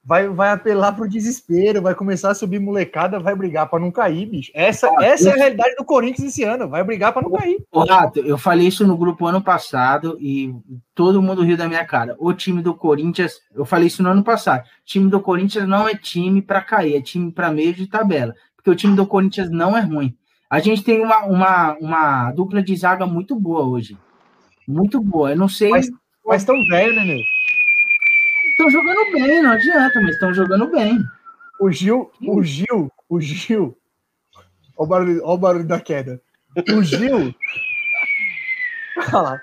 vai, 0.09 0.27
vai 0.27 0.49
apelar 0.51 0.93
pro 0.93 1.07
desespero, 1.07 1.83
vai 1.83 1.93
começar 1.93 2.31
a 2.31 2.35
subir 2.35 2.59
molecada, 2.59 3.19
vai 3.19 3.35
brigar 3.35 3.69
para 3.69 3.79
não 3.79 3.91
cair, 3.91 4.25
bicho. 4.25 4.51
Essa, 4.55 4.87
ah, 4.87 5.05
essa 5.05 5.29
eu... 5.29 5.31
é 5.31 5.33
a 5.33 5.37
realidade 5.37 5.75
do 5.75 5.85
Corinthians 5.85 6.29
esse 6.29 6.43
ano, 6.43 6.67
vai 6.67 6.83
brigar 6.83 7.13
para 7.13 7.21
não 7.21 7.31
cair. 7.31 7.63
Ô, 7.71 7.83
Rato, 7.83 8.19
eu 8.19 8.37
falei 8.37 8.67
isso 8.67 8.87
no 8.87 8.97
grupo 8.97 9.27
ano 9.27 9.41
passado 9.41 10.17
e 10.19 10.51
todo 10.95 11.21
mundo 11.21 11.43
riu 11.43 11.55
da 11.57 11.67
minha 11.67 11.85
cara. 11.85 12.15
O 12.17 12.33
time 12.33 12.61
do 12.61 12.73
Corinthians, 12.73 13.39
eu 13.53 13.65
falei 13.65 13.87
isso 13.87 14.01
no 14.01 14.09
ano 14.09 14.23
passado. 14.23 14.61
O 14.61 14.85
time 14.85 15.09
do 15.09 15.19
Corinthians 15.19 15.67
não 15.67 15.87
é 15.87 15.95
time 15.95 16.41
para 16.41 16.61
cair, 16.61 16.95
é 16.95 17.01
time 17.01 17.31
para 17.31 17.51
meio 17.51 17.73
de 17.73 17.85
tabela, 17.85 18.33
porque 18.55 18.71
o 18.71 18.75
time 18.75 18.95
do 18.95 19.05
Corinthians 19.05 19.51
não 19.51 19.77
é 19.77 19.81
ruim. 19.81 20.15
A 20.49 20.59
gente 20.59 20.83
tem 20.83 20.99
uma, 20.99 21.23
uma, 21.25 21.77
uma 21.79 22.31
dupla 22.31 22.63
de 22.63 22.75
zaga 22.75 23.05
muito 23.05 23.35
boa 23.35 23.61
hoje. 23.61 23.95
Muito 24.69 25.01
boa. 25.01 25.31
Eu 25.31 25.35
não 25.35 25.49
sei. 25.49 25.71
Mas, 25.71 25.89
mas 26.23 26.45
tão 26.45 26.55
velho, 26.67 26.95
né, 26.95 27.03
meu? 27.03 27.19
Estão 28.51 28.69
jogando 28.69 29.11
bem, 29.13 29.41
não 29.41 29.51
adianta, 29.51 29.99
mas 29.99 30.13
estão 30.13 30.31
jogando 30.31 30.69
bem. 30.69 30.99
O 31.59 31.71
Gil, 31.71 32.11
o 32.21 32.43
Gil, 32.43 32.91
o 33.09 33.19
Gil. 33.19 33.75
Olha 34.77 34.85
o 34.85 34.85
barulho, 34.85 35.21
olha 35.23 35.33
o 35.33 35.37
barulho 35.37 35.65
da 35.65 35.79
queda. 35.79 36.21
O 36.71 36.83
Gil. 36.83 37.33
Olha 38.95 39.21
lá. 39.21 39.41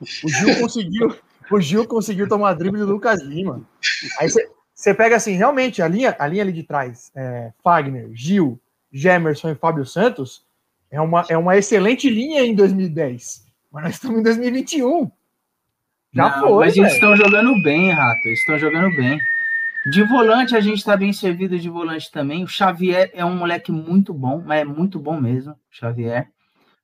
O 0.00 0.28
Gil 0.28 0.60
conseguiu. 0.60 1.16
O 1.50 1.60
Gil 1.60 1.88
conseguiu 1.88 2.28
tomar 2.28 2.54
drible 2.54 2.80
do 2.80 2.86
Lucas 2.86 3.20
Lima. 3.20 3.62
Aí 4.20 4.28
você 4.74 4.94
pega 4.94 5.16
assim, 5.16 5.32
realmente, 5.32 5.82
a 5.82 5.88
linha, 5.88 6.14
a 6.18 6.26
linha 6.26 6.42
ali 6.42 6.52
de 6.52 6.62
trás, 6.62 7.10
é, 7.16 7.52
Fagner, 7.62 8.10
Gil, 8.14 8.60
Gemerson 8.92 9.50
e 9.50 9.54
Fábio 9.56 9.84
Santos, 9.84 10.44
é 10.94 11.00
uma, 11.00 11.24
é 11.28 11.36
uma 11.36 11.56
excelente 11.56 12.08
linha 12.08 12.42
em 12.42 12.54
2010. 12.54 13.44
Mas 13.72 13.82
nós 13.82 13.94
estamos 13.94 14.20
em 14.20 14.22
2021. 14.22 15.10
Já 16.12 16.36
não, 16.36 16.48
foi. 16.48 16.66
Mas 16.66 16.76
eles 16.76 16.92
estão 16.92 17.16
jogando 17.16 17.52
bem, 17.64 17.90
Rato. 17.90 18.20
Eles 18.24 18.38
estão 18.38 18.56
jogando 18.56 18.94
bem. 18.94 19.18
De 19.90 20.04
volante, 20.04 20.56
a 20.56 20.60
gente 20.60 20.78
está 20.78 20.96
bem 20.96 21.12
servido 21.12 21.58
de 21.58 21.68
volante 21.68 22.12
também. 22.12 22.44
O 22.44 22.46
Xavier 22.46 23.10
é 23.12 23.24
um 23.24 23.34
moleque 23.34 23.72
muito 23.72 24.14
bom, 24.14 24.40
mas 24.46 24.60
é 24.60 24.64
muito 24.64 25.00
bom 25.00 25.20
mesmo, 25.20 25.56
Xavier. 25.68 26.28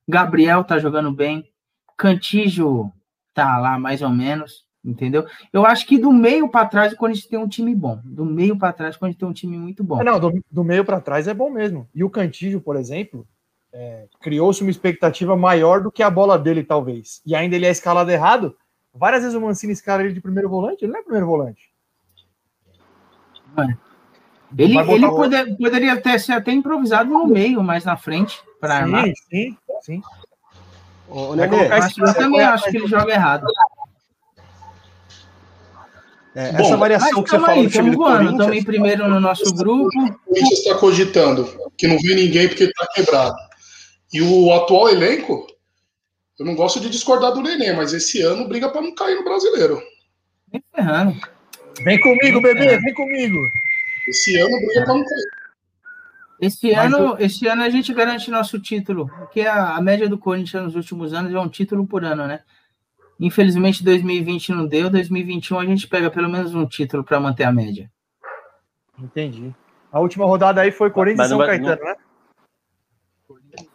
Gabriel 0.05 0.65
tá 0.65 0.77
jogando 0.77 1.13
bem. 1.13 1.49
Cantijo 1.97 2.91
tá 3.33 3.57
lá 3.59 3.79
mais 3.79 4.01
ou 4.01 4.09
menos. 4.09 4.65
Entendeu? 4.83 5.25
Eu 5.53 5.65
acho 5.65 5.87
que 5.87 5.97
do 5.97 6.11
meio 6.11 6.49
para 6.49 6.65
trás 6.65 6.91
o 6.91 6.97
Corinthians 6.97 7.27
tem 7.27 7.39
um 7.39 7.47
time 7.47 7.73
bom. 7.73 8.01
Do 8.03 8.25
meio 8.25 8.57
para 8.57 8.73
trás 8.73 8.95
o 8.97 8.99
Corinthians 8.99 9.19
tem 9.19 9.29
um 9.29 9.33
time 9.33 9.57
muito 9.57 9.85
bom. 9.85 10.01
É, 10.01 10.03
não, 10.03 10.19
do, 10.19 10.43
do 10.51 10.63
meio 10.65 10.83
para 10.83 10.99
trás 10.99 11.29
é 11.29 11.33
bom 11.33 11.49
mesmo. 11.49 11.87
E 11.95 12.03
o 12.03 12.09
Cantígio, 12.09 12.59
por 12.59 12.75
exemplo, 12.75 13.25
é, 13.73 14.05
criou-se 14.19 14.61
uma 14.61 14.71
expectativa 14.71 15.35
maior 15.35 15.81
do 15.81 15.91
que 15.91 16.03
a 16.03 16.09
bola 16.09 16.37
dele, 16.37 16.63
talvez. 16.63 17.21
E 17.25 17.35
ainda 17.35 17.55
ele 17.55 17.65
é 17.65 17.71
escalado 17.71 18.11
errado. 18.11 18.55
Várias 18.93 19.21
vezes 19.23 19.37
o 19.37 19.41
Mancini 19.41 19.73
escala 19.73 20.03
ele 20.03 20.13
de 20.13 20.21
primeiro 20.21 20.49
volante, 20.49 20.83
ele 20.83 20.91
não 20.91 20.99
é 20.99 21.03
primeiro 21.03 21.27
volante. 21.27 21.71
É. 23.57 23.91
Ele, 24.57 24.77
ele 24.77 25.07
pode, 25.07 25.57
poderia 25.57 26.01
ter 26.01 26.19
ser 26.19 26.33
até 26.33 26.51
improvisado 26.51 27.09
no 27.09 27.25
meio, 27.25 27.63
mais 27.63 27.85
na 27.85 27.95
frente, 27.95 28.41
para 28.59 28.75
armar. 28.79 29.05
Sim, 29.05 29.13
sim, 29.29 29.57
sim. 29.81 30.01
Ô, 31.07 31.35
Nenê, 31.35 31.67
eu 31.67 32.13
também 32.13 32.41
acho 32.41 32.69
que 32.69 32.77
ele 32.77 32.87
joga 32.87 33.13
errado. 33.13 33.45
É, 36.33 36.53
Bom, 36.53 36.63
essa 36.63 36.77
variação 36.77 37.23
que 37.23 37.29
você 37.29 37.39
falou 37.39 37.63
do 37.63 37.69
time 37.69 37.91
do 37.91 37.97
voando, 37.97 38.31
Estamos 38.31 38.55
em 38.55 38.63
primeiro 38.63 39.07
no 39.09 39.19
nosso 39.19 39.53
grupo. 39.53 39.87
O 39.87 40.13
Corinthians 40.25 40.59
está 40.59 40.75
cogitando 40.75 41.45
que 41.77 41.87
não 41.87 41.97
vê 41.97 42.15
ninguém 42.15 42.47
porque 42.47 42.65
está 42.65 42.87
quebrado. 42.93 43.35
E 44.13 44.21
o 44.21 44.53
atual 44.53 44.89
elenco, 44.89 45.47
eu 46.39 46.45
não 46.45 46.55
gosto 46.55 46.79
de 46.79 46.89
discordar 46.89 47.33
do 47.33 47.41
Nenê, 47.41 47.71
mas 47.71 47.93
esse 47.93 48.21
ano 48.21 48.47
briga 48.47 48.69
para 48.69 48.81
não 48.81 48.93
cair 48.93 49.15
no 49.15 49.23
brasileiro. 49.23 49.81
Vem 50.51 50.63
ferrando. 50.75 51.15
Vem 51.83 51.99
comigo, 52.01 52.41
bebê, 52.41 52.77
vem 52.77 52.93
comigo. 52.93 53.37
Esse 54.07 54.37
ano 54.37 54.57
briga 54.57 54.83
para 54.83 54.93
não 54.95 55.03
cair. 55.03 55.41
Esse 56.41 56.71
ano, 56.73 57.15
esse 57.19 57.47
ano 57.47 57.61
a 57.61 57.69
gente 57.69 57.93
garante 57.93 58.31
nosso 58.31 58.59
título, 58.59 59.07
porque 59.19 59.41
a, 59.41 59.75
a 59.75 59.81
média 59.81 60.09
do 60.09 60.17
Corinthians 60.17 60.63
nos 60.63 60.75
últimos 60.75 61.13
anos 61.13 61.31
é 61.31 61.39
um 61.39 61.47
título 61.47 61.85
por 61.85 62.03
ano, 62.03 62.25
né? 62.25 62.41
Infelizmente 63.19 63.83
2020 63.83 64.51
não 64.51 64.65
deu, 64.65 64.89
2021 64.89 65.59
a 65.59 65.65
gente 65.65 65.87
pega 65.87 66.09
pelo 66.09 66.27
menos 66.27 66.55
um 66.55 66.65
título 66.65 67.03
para 67.03 67.19
manter 67.19 67.43
a 67.43 67.51
média. 67.51 67.91
Entendi. 68.97 69.53
A 69.91 69.99
última 69.99 70.25
rodada 70.25 70.61
aí 70.61 70.71
foi 70.71 70.89
Corinthians 70.89 71.27
e 71.27 71.29
São 71.29 71.37
Caetano, 71.37 71.79
não... 71.79 71.89
né? 71.89 71.95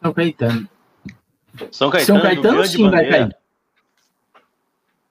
São 0.02 0.12
Caetano. 0.12 0.68
São 1.70 1.90
Caetano, 1.90 2.20
São 2.20 2.20
Caetano 2.20 2.66
sim 2.66 2.90
vai 2.90 3.08
cair. 3.08 3.36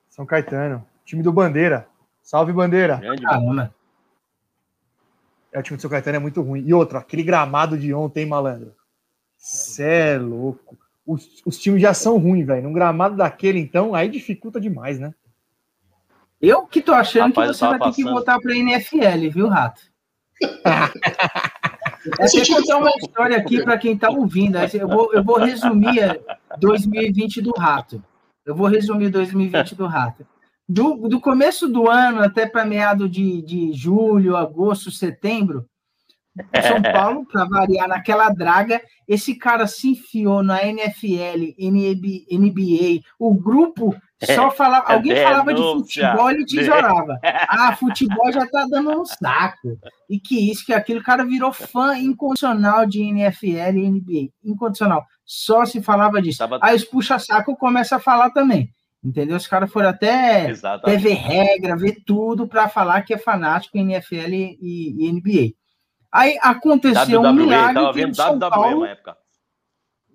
São 0.10 0.26
Caetano, 0.26 0.86
time 1.04 1.24
do 1.24 1.34
Bandeira. 1.34 1.88
Salve 2.22 2.54
Bandeira. 2.54 3.02
Caramba. 3.22 3.74
É, 5.52 5.60
o 5.60 5.64
time 5.64 5.78
do 5.78 5.82
São 5.82 5.90
Caetano 5.90 6.18
é 6.18 6.20
muito 6.20 6.42
ruim. 6.42 6.64
E 6.66 6.74
outro, 6.74 6.98
aquele 6.98 7.24
gramado 7.24 7.78
de 7.78 7.94
ontem, 7.94 8.26
malandro. 8.26 8.76
Cê 9.38 9.84
é 9.84 10.18
louco 10.18 10.78
os, 11.06 11.42
os 11.46 11.60
times 11.60 11.82
já 11.82 11.94
são 11.94 12.18
ruins, 12.18 12.46
velho. 12.46 12.64
Num 12.64 12.74
gramado 12.74 13.16
daquele, 13.16 13.60
então, 13.60 13.94
aí 13.94 14.10
dificulta 14.10 14.60
demais, 14.60 15.00
né? 15.00 15.14
Eu 16.42 16.66
que 16.66 16.82
tô 16.82 16.94
achando 16.94 17.28
Rapaz, 17.28 17.52
que 17.52 17.58
você 17.58 17.66
vai 17.66 17.80
passando. 17.80 17.96
ter 17.96 18.04
que 18.04 18.10
voltar 18.10 18.40
pra 18.40 18.56
NFL, 18.56 19.30
viu, 19.32 19.48
Rato? 19.48 19.82
Eu 22.06 22.56
contar 22.56 22.78
uma 22.78 22.92
história 22.98 23.38
aqui 23.38 23.64
para 23.64 23.78
quem 23.78 23.94
está 23.94 24.10
ouvindo. 24.10 24.58
Eu 24.74 24.88
vou, 24.88 25.14
eu 25.14 25.24
vou 25.24 25.38
resumir 25.38 26.20
2020 26.60 27.42
do 27.42 27.52
Rato. 27.52 28.04
Eu 28.46 28.56
vou 28.56 28.68
resumir 28.68 29.10
2020 29.10 29.76
do 29.76 29.88
Rato. 29.88 30.26
Do, 30.68 31.08
do 31.08 31.20
começo 31.20 31.68
do 31.68 31.90
ano 31.90 32.22
até 32.22 32.46
para 32.46 32.66
meado 32.66 33.08
de, 33.10 33.42
de 33.42 33.74
julho, 33.74 34.36
agosto, 34.36 34.90
setembro, 34.92 35.66
são 36.62 36.82
Paulo, 36.92 37.26
para 37.26 37.46
variar 37.46 37.88
naquela 37.88 38.30
draga, 38.30 38.82
esse 39.08 39.36
cara 39.36 39.68
se 39.68 39.90
enfiou 39.90 40.44
na 40.44 40.64
NFL, 40.64 41.54
NBA, 41.60 43.02
o 43.20 43.34
grupo 43.34 43.96
só 44.24 44.50
falava, 44.50 44.94
alguém 44.94 45.12
é 45.12 45.24
falava 45.24 45.54
de 45.54 45.62
futebol 45.62 46.32
e 46.32 46.46
tesourava. 46.46 47.20
Ah, 47.48 47.76
futebol 47.76 48.32
já 48.32 48.48
tá 48.48 48.66
dando 48.70 49.02
um 49.02 49.06
saco. 49.06 49.78
E 50.10 50.20
que 50.20 50.52
isso, 50.52 50.66
que 50.66 50.74
aquilo, 50.74 51.00
o 51.00 51.04
cara 51.04 51.26
virou 51.26 51.52
fã 51.52 51.98
incondicional 51.98 52.86
de 52.86 53.02
NFL 53.02 53.78
e 53.78 53.90
NBA. 53.90 54.30
Incondicional. 54.44 55.04
Só 55.26 55.66
se 55.66 55.82
falava 55.82 56.22
disso. 56.22 56.44
Aí 56.62 56.76
os 56.76 56.86
puxa-saco 56.86 57.56
começa 57.58 57.98
a 57.98 58.00
falar 58.00 58.30
também. 58.30 58.70
Entendeu? 59.04 59.38
Os 59.38 59.48
caras 59.48 59.72
foram 59.72 59.90
até, 59.90 60.52
até 60.64 60.98
ver 60.98 61.14
regra, 61.14 61.78
ver 61.78 62.02
tudo 62.06 62.48
para 62.48 62.68
falar 62.68 63.04
que 63.04 63.14
é 63.14 63.18
fanático 63.18 63.78
em 63.78 63.94
NFL 63.94 64.34
e, 64.34 65.08
e 65.08 65.12
NBA. 65.12 65.54
Aí 66.12 66.38
aconteceu 66.42 67.22
WWE, 67.22 67.28
um 67.28 67.34
milagre. 67.34 67.74
Tava 67.76 67.94
vendo 67.94 68.18
WWE 68.18 68.40
Paulo, 68.40 68.78
uma 68.78 68.90
época. 68.90 69.18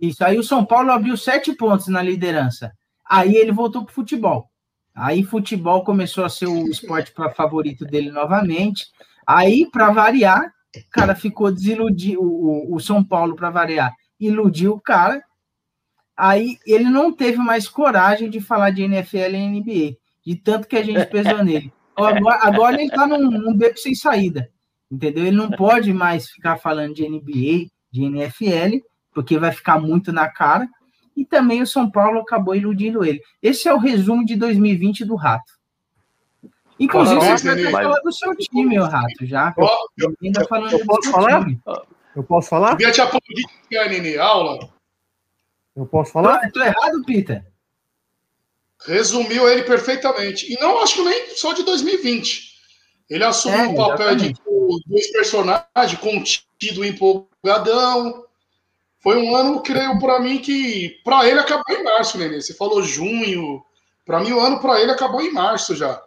Isso, 0.00 0.24
aí 0.24 0.38
o 0.38 0.42
São 0.42 0.64
Paulo 0.64 0.90
abriu 0.90 1.16
sete 1.16 1.52
pontos 1.52 1.88
na 1.88 2.02
liderança. 2.02 2.72
Aí 3.11 3.35
ele 3.35 3.53
voltou 3.53 3.85
para 3.85 3.90
o 3.90 3.94
futebol. 3.94 4.49
Aí 4.94 5.25
futebol 5.25 5.83
começou 5.83 6.25
a 6.25 6.29
ser 6.29 6.46
o 6.46 6.68
esporte 6.68 7.12
para 7.12 7.31
favorito 7.31 7.85
dele 7.85 8.11
novamente. 8.11 8.87
Aí, 9.27 9.68
para 9.70 9.90
variar, 9.90 10.53
o 10.77 10.90
cara 10.90 11.14
ficou 11.14 11.51
desiludido. 11.51 12.23
O, 12.23 12.75
o 12.75 12.81
São 12.81 13.03
Paulo, 13.03 13.35
para 13.35 13.51
variar, 13.51 13.92
iludiu 14.18 14.73
o 14.75 14.81
cara. 14.81 15.23
Aí 16.16 16.59
ele 16.66 16.85
não 16.85 17.12
teve 17.12 17.38
mais 17.38 17.68
coragem 17.68 18.29
de 18.29 18.40
falar 18.40 18.70
de 18.70 18.83
NFL 18.83 19.35
e 19.35 19.49
NBA, 19.49 19.96
de 20.25 20.37
tanto 20.37 20.68
que 20.68 20.77
a 20.77 20.83
gente 20.83 21.07
pesou 21.07 21.42
nele. 21.42 21.73
Agora, 21.96 22.38
agora 22.42 22.75
ele 22.77 22.90
está 22.90 23.07
num, 23.07 23.31
num 23.31 23.57
beco 23.57 23.79
sem 23.79 23.94
saída 23.94 24.51
entendeu? 24.90 25.27
Ele 25.27 25.37
não 25.37 25.51
pode 25.51 25.92
mais 25.92 26.29
ficar 26.29 26.57
falando 26.57 26.94
de 26.94 27.09
NBA, 27.09 27.70
de 27.92 28.05
NFL, 28.05 28.79
porque 29.12 29.38
vai 29.38 29.53
ficar 29.53 29.79
muito 29.79 30.12
na 30.12 30.29
cara. 30.29 30.68
E 31.20 31.24
também 31.26 31.61
o 31.61 31.66
São 31.66 31.90
Paulo 31.90 32.20
acabou 32.20 32.54
iludindo 32.54 33.04
ele. 33.04 33.22
Esse 33.42 33.68
é 33.68 33.74
o 33.74 33.78
resumo 33.78 34.24
de 34.24 34.37
2020 34.37 35.04
do 35.04 35.16
Rato. 35.16 35.52
Inclusive, 36.78 37.20
você 37.20 37.70
vai 37.70 37.85
falar 37.85 38.00
do 38.00 38.11
seu 38.11 38.35
time, 38.35 38.80
o 38.80 38.85
Rato, 38.85 39.26
já. 39.26 39.54
Eu, 39.98 40.14
ainda 40.24 40.46
falando 40.46 40.72
eu 40.72 40.87
posso 40.87 41.11
falar? 41.11 41.40
Time. 41.40 41.61
Eu 42.16 42.24
posso 42.24 42.48
falar? 42.48 42.80
Eu 42.80 42.90
te 42.90 43.02
aplaudir, 43.02 43.90
Nini, 43.90 44.16
aula. 44.16 44.66
Eu 45.76 45.85
posso 45.85 46.11
falar? 46.11 46.42
Estou 46.46 46.62
errado, 46.62 47.04
Peter? 47.04 47.44
Resumiu 48.87 49.46
ele 49.46 49.64
perfeitamente. 49.64 50.50
E 50.50 50.59
não 50.59 50.83
acho 50.83 50.94
que 50.94 51.02
nem 51.02 51.37
só 51.37 51.52
de 51.52 51.62
2020. 51.64 52.54
Ele 53.11 53.24
assume 53.24 53.59
é, 53.59 53.66
o 53.66 53.74
papel 53.74 54.06
exatamente. 54.06 54.40
de 54.42 54.83
dois 54.87 55.12
personagens, 55.12 56.00
contido, 56.00 56.83
empolgadão. 56.83 58.24
Foi 59.00 59.16
um 59.16 59.34
ano, 59.34 59.62
creio, 59.62 59.98
para 59.98 60.20
mim, 60.20 60.38
que 60.38 61.00
para 61.02 61.26
ele 61.26 61.40
acabou 61.40 61.76
em 61.76 61.82
março, 61.82 62.18
Nenê. 62.18 62.40
Você 62.40 62.54
falou 62.54 62.82
junho. 62.82 63.62
Para 64.04 64.20
mim, 64.20 64.32
o 64.32 64.40
ano 64.40 64.60
para 64.60 64.80
ele 64.80 64.90
acabou 64.90 65.20
em 65.20 65.32
março 65.32 65.74
já. 65.74 66.00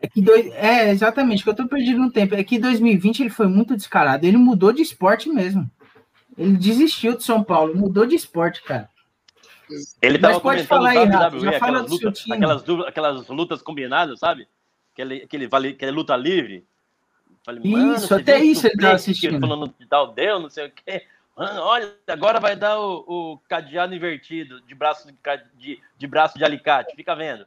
É, 0.00 0.08
que 0.08 0.20
dois, 0.20 0.46
é, 0.52 0.90
exatamente, 0.90 1.42
que 1.42 1.48
eu 1.48 1.54
tô 1.54 1.66
perdido 1.66 1.98
no 1.98 2.10
tempo. 2.10 2.34
É 2.34 2.44
que 2.44 2.58
2020 2.58 3.20
ele 3.20 3.30
foi 3.30 3.46
muito 3.46 3.76
descarado. 3.76 4.26
Ele 4.26 4.36
mudou 4.36 4.72
de 4.72 4.82
esporte 4.82 5.28
mesmo. 5.28 5.70
Ele 6.36 6.56
desistiu 6.56 7.16
de 7.16 7.22
São 7.22 7.42
Paulo, 7.42 7.76
mudou 7.76 8.06
de 8.06 8.14
esporte, 8.14 8.62
cara. 8.62 8.88
Ele 10.02 10.18
tava 10.18 10.34
Mas 10.34 10.42
pode 10.42 10.64
falar 10.64 10.90
aí, 10.90 11.04
Rafa, 11.04 11.36
WWE, 11.36 11.48
aquelas, 11.48 11.90
lutas, 11.90 12.24
aquelas, 12.30 12.64
aquelas 12.86 13.28
lutas 13.28 13.62
combinadas, 13.62 14.18
sabe? 14.18 14.48
aquele, 15.00 15.22
aquele, 15.22 15.48
vale, 15.48 15.68
aquele 15.70 15.90
luta 15.90 16.16
livre. 16.16 16.64
Falei, 17.44 17.62
isso, 17.64 18.14
até 18.14 18.38
isso 18.42 18.66
ele 18.66 18.76
tá 18.76 18.92
assistindo. 18.92 19.40
Falando 19.40 19.74
de 19.78 19.86
tal 19.86 20.12
deu, 20.12 20.40
não 20.40 20.50
sei 20.50 20.66
o 20.66 20.72
quê. 20.72 21.06
Mano, 21.36 21.62
olha, 21.62 21.92
agora 22.06 22.38
vai 22.38 22.54
dar 22.54 22.78
o, 22.78 23.04
o 23.06 23.38
cadeado 23.48 23.94
invertido 23.94 24.60
de 24.62 24.74
braço 24.74 25.06
de, 25.06 25.14
de, 25.54 25.80
de, 25.96 26.06
braço 26.06 26.36
de 26.36 26.44
alicate. 26.44 26.94
Fica 26.94 27.14
vendo. 27.14 27.46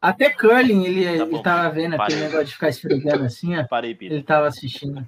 Até 0.00 0.30
curling 0.30 0.84
ele, 0.84 1.18
tá 1.18 1.24
ele 1.24 1.42
tava 1.42 1.70
vendo 1.70 1.96
Parei. 1.96 2.14
aquele 2.14 2.28
negócio 2.28 2.46
de 2.46 2.52
ficar 2.52 2.68
esfregando 2.68 3.24
assim, 3.24 3.56
ó. 3.56 3.66
Parei. 3.66 3.96
Ele 4.00 4.22
tava 4.22 4.46
assistindo. 4.46 5.06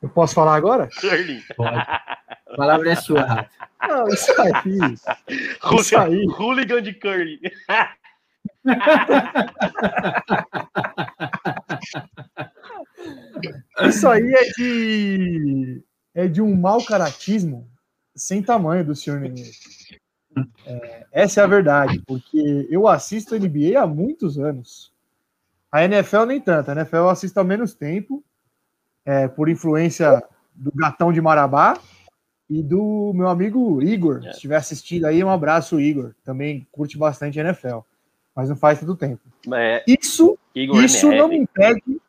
Eu 0.00 0.08
posso 0.08 0.34
falar 0.34 0.54
agora? 0.54 0.88
Curling. 1.00 1.42
Pode. 1.56 1.76
A 1.76 2.18
palavra 2.56 2.92
é 2.92 2.94
sua, 2.94 3.22
Rato. 3.22 3.50
Não, 3.88 4.08
isso 4.08 4.32
aí. 4.40 4.52
Isso 5.80 5.98
aí. 5.98 6.26
Hooligan 6.26 6.82
de 6.82 6.94
curling. 6.94 7.40
Isso 13.82 14.08
aí 14.08 14.32
é 14.32 14.44
de 14.56 15.84
é 16.16 16.26
de 16.26 16.42
um 16.42 16.56
mau 16.56 16.84
caratismo 16.84 17.68
sem 18.14 18.42
tamanho 18.42 18.84
do 18.84 18.96
senhor 18.96 19.20
Nenê. 19.20 19.50
É, 20.66 21.06
essa 21.12 21.40
é 21.40 21.44
a 21.44 21.46
verdade, 21.46 22.02
porque 22.06 22.66
eu 22.68 22.88
assisto 22.88 23.38
NBA 23.38 23.80
há 23.80 23.86
muitos 23.86 24.38
anos. 24.38 24.92
A 25.70 25.84
NFL 25.84 26.24
nem 26.24 26.40
tanto, 26.40 26.70
a 26.70 26.72
NFL 26.72 26.96
eu 26.96 27.10
assisto 27.10 27.38
há 27.38 27.44
menos 27.44 27.74
tempo, 27.74 28.24
é, 29.04 29.28
por 29.28 29.48
influência 29.48 30.22
do 30.54 30.72
gatão 30.74 31.12
de 31.12 31.20
Marabá 31.20 31.78
e 32.48 32.62
do 32.62 33.12
meu 33.14 33.28
amigo 33.28 33.82
Igor. 33.82 34.22
Se 34.22 34.30
estiver 34.30 34.56
assistindo 34.56 35.04
aí, 35.04 35.22
um 35.22 35.30
abraço, 35.30 35.78
Igor. 35.78 36.14
Também 36.24 36.66
curte 36.72 36.98
bastante 36.98 37.38
NFL 37.38 37.80
mas 38.36 38.50
não 38.50 38.56
faz 38.56 38.78
todo 38.78 38.94
tempo. 38.94 39.22
É, 39.54 39.82
isso 39.88 40.38
Igor 40.54 40.84
isso 40.84 41.06
MR. 41.06 41.18
não 41.18 41.28
me 41.28 41.38
impede. 41.38 42.00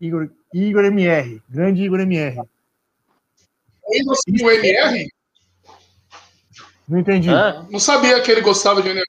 Igor, 0.00 0.28
Igor 0.52 0.84
MR, 0.84 1.40
grande 1.48 1.84
Igor 1.84 2.00
MR. 2.00 2.42
MR? 3.90 5.08
Não 6.88 6.98
entendi. 6.98 7.28
Não 7.70 7.78
sabia 7.78 8.20
que 8.22 8.30
ele 8.30 8.40
gostava 8.40 8.82
de 8.82 8.88
MR. 8.88 9.06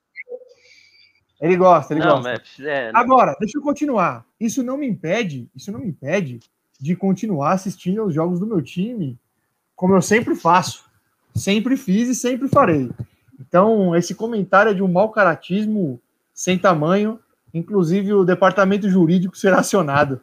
Ele 1.42 1.56
gosta, 1.56 1.94
ele 1.94 2.02
não, 2.02 2.22
gosta. 2.22 2.42
Mas, 2.58 2.68
é, 2.68 2.92
Agora, 2.94 3.36
deixa 3.40 3.58
eu 3.58 3.62
continuar. 3.62 4.26
Isso 4.40 4.62
não 4.62 4.78
me 4.78 4.88
impede, 4.88 5.50
isso 5.56 5.72
não 5.72 5.80
me 5.80 5.88
impede 5.88 6.40
de 6.80 6.96
continuar 6.96 7.54
assistindo 7.54 8.02
aos 8.02 8.14
jogos 8.14 8.40
do 8.40 8.46
meu 8.46 8.62
time, 8.62 9.18
como 9.76 9.96
eu 9.96 10.02
sempre 10.02 10.36
faço. 10.36 10.90
Sempre 11.34 11.78
fiz 11.78 12.10
e 12.10 12.16
sempre 12.16 12.50
farei. 12.50 12.90
Então, 13.40 13.96
esse 13.96 14.14
comentário 14.14 14.72
é 14.72 14.74
de 14.74 14.84
um 14.84 14.92
mau 14.92 15.10
caratismo 15.10 16.02
sem 16.34 16.58
tamanho. 16.58 17.20
Inclusive, 17.54 18.14
o 18.14 18.26
departamento 18.26 18.90
jurídico 18.90 19.38
será 19.38 19.60
acionado 19.60 20.22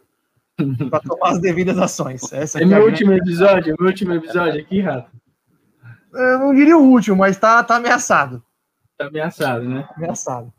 para 0.91 1.01
tomar 1.01 1.33
as 1.33 1.41
devidas 1.41 1.79
ações. 1.79 2.33
Essa 2.33 2.59
é, 2.59 2.63
é 2.63 2.67
meu 2.67 2.85
último 2.85 3.13
episódio, 3.13 3.73
é 3.73 3.77
meu 3.79 3.89
último 3.89 4.15
episódio 4.15 4.61
aqui, 4.61 4.81
Rafa. 4.81 5.11
Eu 6.13 6.39
não 6.39 6.55
diria 6.55 6.77
o 6.77 6.83
último, 6.83 7.17
mas 7.17 7.37
tá, 7.37 7.63
tá 7.63 7.77
ameaçado. 7.77 8.43
Tá 8.97 9.07
ameaçado, 9.07 9.65
né? 9.65 9.87
Ameaçado. 9.97 10.53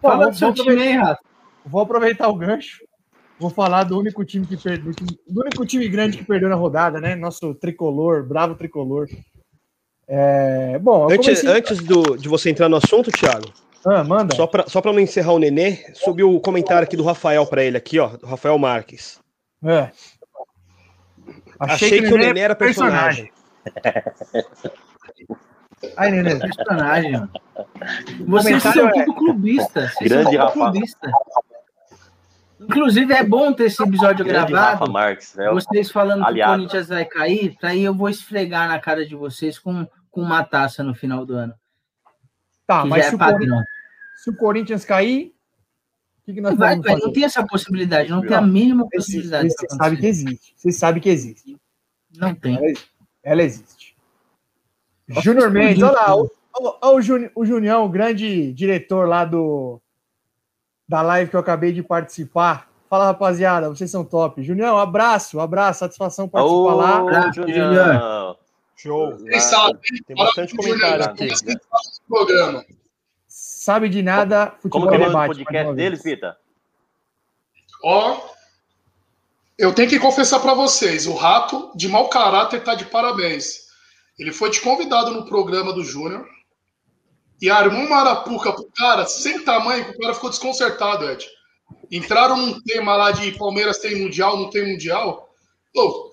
Fala 0.00 0.30
do 0.30 0.36
seu 0.36 0.52
time 0.54 0.80
aí, 0.80 0.92
Rafa. 0.92 1.20
Vou 1.66 1.80
aproveitar 1.80 2.28
o 2.28 2.36
gancho. 2.36 2.78
Vou 3.38 3.50
falar 3.50 3.84
do 3.84 3.98
único 3.98 4.24
time 4.24 4.46
que 4.46 4.56
perdeu, 4.56 4.92
do 5.26 5.40
único 5.40 5.66
time 5.66 5.88
grande 5.88 6.18
que 6.18 6.24
perdeu 6.24 6.48
na 6.48 6.54
rodada, 6.54 7.00
né? 7.00 7.16
Nosso 7.16 7.54
tricolor, 7.54 8.24
bravo 8.24 8.54
tricolor. 8.54 9.08
É, 10.06 10.78
bom, 10.78 11.06
antes, 11.06 11.40
comecei... 11.40 11.50
antes 11.50 11.78
do, 11.78 12.16
de 12.16 12.28
você 12.28 12.50
entrar 12.50 12.68
no 12.68 12.76
assunto, 12.76 13.10
Thiago. 13.10 13.52
Ah, 13.84 14.04
manda. 14.04 14.36
Só 14.36 14.46
para 14.46 14.68
só 14.68 14.80
não 14.84 15.00
encerrar 15.00 15.32
o 15.32 15.40
Nenê, 15.40 15.78
subiu 15.94 16.32
o 16.32 16.40
comentário 16.40 16.84
aqui 16.84 16.96
do 16.96 17.02
Rafael 17.02 17.44
para 17.46 17.64
ele, 17.64 17.76
aqui, 17.76 17.98
ó, 17.98 18.16
do 18.16 18.26
Rafael 18.26 18.56
Marques. 18.58 19.21
É. 19.64 19.90
Achei, 21.58 21.88
Achei 21.88 22.00
que, 22.00 22.08
que, 22.08 22.14
o 22.14 22.18
Nenê 22.18 22.40
era 22.40 22.54
personagem. 22.54 23.30
personagem. 23.64 24.12
Ai, 25.96 26.10
Nenê. 26.10 26.38
Personagem. 26.38 27.28
Vocês 28.26 28.62
são 28.62 28.88
é... 28.88 28.92
tudo 28.92 29.14
clubista. 29.14 29.88
Vocês 29.88 30.10
Grande 30.10 30.36
Rafa. 30.36 30.52
Clubista. 30.52 31.10
Inclusive, 32.60 33.12
é 33.12 33.24
bom 33.24 33.52
ter 33.52 33.64
esse 33.64 33.82
episódio 33.82 34.24
Grande 34.24 34.52
gravado. 34.52 34.92
Marques, 34.92 35.34
né? 35.34 35.50
Vocês 35.50 35.90
falando 35.90 36.24
Aliado. 36.24 36.52
que 36.52 36.54
o 36.54 36.56
Corinthians 36.56 36.88
vai 36.88 37.04
cair, 37.04 37.56
aí 37.62 37.82
eu 37.82 37.94
vou 37.94 38.08
esfregar 38.08 38.68
na 38.68 38.78
cara 38.78 39.04
de 39.04 39.16
vocês 39.16 39.58
com, 39.58 39.86
com 40.10 40.20
uma 40.20 40.44
taça 40.44 40.82
no 40.82 40.94
final 40.94 41.26
do 41.26 41.34
ano. 41.34 41.54
Tá, 42.66 42.84
mas 42.84 43.06
é 43.06 43.10
se, 43.10 43.16
o 43.16 43.18
se, 44.16 44.30
o 44.30 44.36
Corinthians 44.36 44.84
cair, 44.84 45.31
que, 46.24 46.34
que 46.34 46.40
nós 46.40 46.56
vai, 46.56 46.78
vai, 46.78 46.96
Não 46.96 47.12
tem 47.12 47.24
essa 47.24 47.44
possibilidade, 47.46 48.10
não 48.10 48.22
tem 48.22 48.36
a 48.36 48.42
mínima 48.42 48.88
possibilidade. 48.88 49.50
Você 49.50 49.68
sabe 49.68 49.96
que 49.96 50.06
existe. 50.06 50.54
Você 50.56 50.72
sabe 50.72 51.00
que 51.00 51.08
existe. 51.08 51.56
Não 52.16 52.34
tem. 52.34 52.56
Ela, 52.56 52.72
ela 53.22 53.42
existe. 53.42 53.96
Júnior 55.08 55.50
Mendes, 55.50 55.82
olha 55.82 55.92
lá, 55.92 56.16
o, 56.16 56.30
o, 56.58 56.88
o, 56.94 57.02
Juni, 57.02 57.30
o 57.34 57.44
Junião, 57.44 57.84
o 57.84 57.88
grande 57.88 58.52
diretor 58.52 59.08
lá 59.08 59.24
do 59.24 59.80
da 60.88 61.00
live 61.02 61.30
que 61.30 61.36
eu 61.36 61.40
acabei 61.40 61.72
de 61.72 61.82
participar. 61.82 62.70
Fala, 62.88 63.06
rapaziada, 63.06 63.70
vocês 63.70 63.90
são 63.90 64.04
top. 64.04 64.42
Junião, 64.42 64.76
abraço, 64.78 65.40
abraço, 65.40 65.80
satisfação 65.80 66.28
participar 66.28 66.54
Ô, 66.54 66.76
lá. 66.76 67.32
Junião. 67.32 68.36
Show. 68.76 69.16
tem 70.06 70.16
bastante 70.16 70.54
comentário 70.54 71.04
aqui. 71.04 71.28
Programa. 72.06 72.64
Sabe 73.62 73.88
de 73.88 74.02
nada, 74.02 74.56
futebol 74.60 74.88
Como 74.88 74.90
que 74.90 75.04
é 75.04 75.08
o 75.08 75.12
podcast 75.12 75.74
deles, 75.76 76.02
Pita? 76.02 76.36
Ó, 77.84 78.20
eu 79.56 79.72
tenho 79.72 79.88
que 79.88 80.00
confessar 80.00 80.40
para 80.40 80.52
vocês, 80.52 81.06
o 81.06 81.14
Rato, 81.14 81.70
de 81.76 81.86
mau 81.86 82.08
caráter, 82.08 82.64
tá 82.64 82.74
de 82.74 82.86
parabéns. 82.86 83.68
Ele 84.18 84.32
foi 84.32 84.50
de 84.50 84.60
convidado 84.60 85.12
no 85.12 85.26
programa 85.26 85.72
do 85.72 85.84
Júnior 85.84 86.26
e 87.40 87.48
armou 87.48 87.86
uma 87.86 87.98
arapuca 87.98 88.52
pro 88.52 88.68
cara 88.74 89.06
sem 89.06 89.44
tamanho 89.44 89.84
que 89.84 89.90
o 89.92 89.98
cara 90.00 90.14
ficou 90.14 90.30
desconcertado, 90.30 91.08
Ed. 91.08 91.24
Entraram 91.88 92.36
num 92.36 92.60
tema 92.62 92.96
lá 92.96 93.12
de 93.12 93.30
Palmeiras 93.38 93.78
tem 93.78 93.94
mundial, 93.94 94.36
não 94.38 94.50
tem 94.50 94.72
mundial. 94.72 95.32
Pô, 95.72 96.12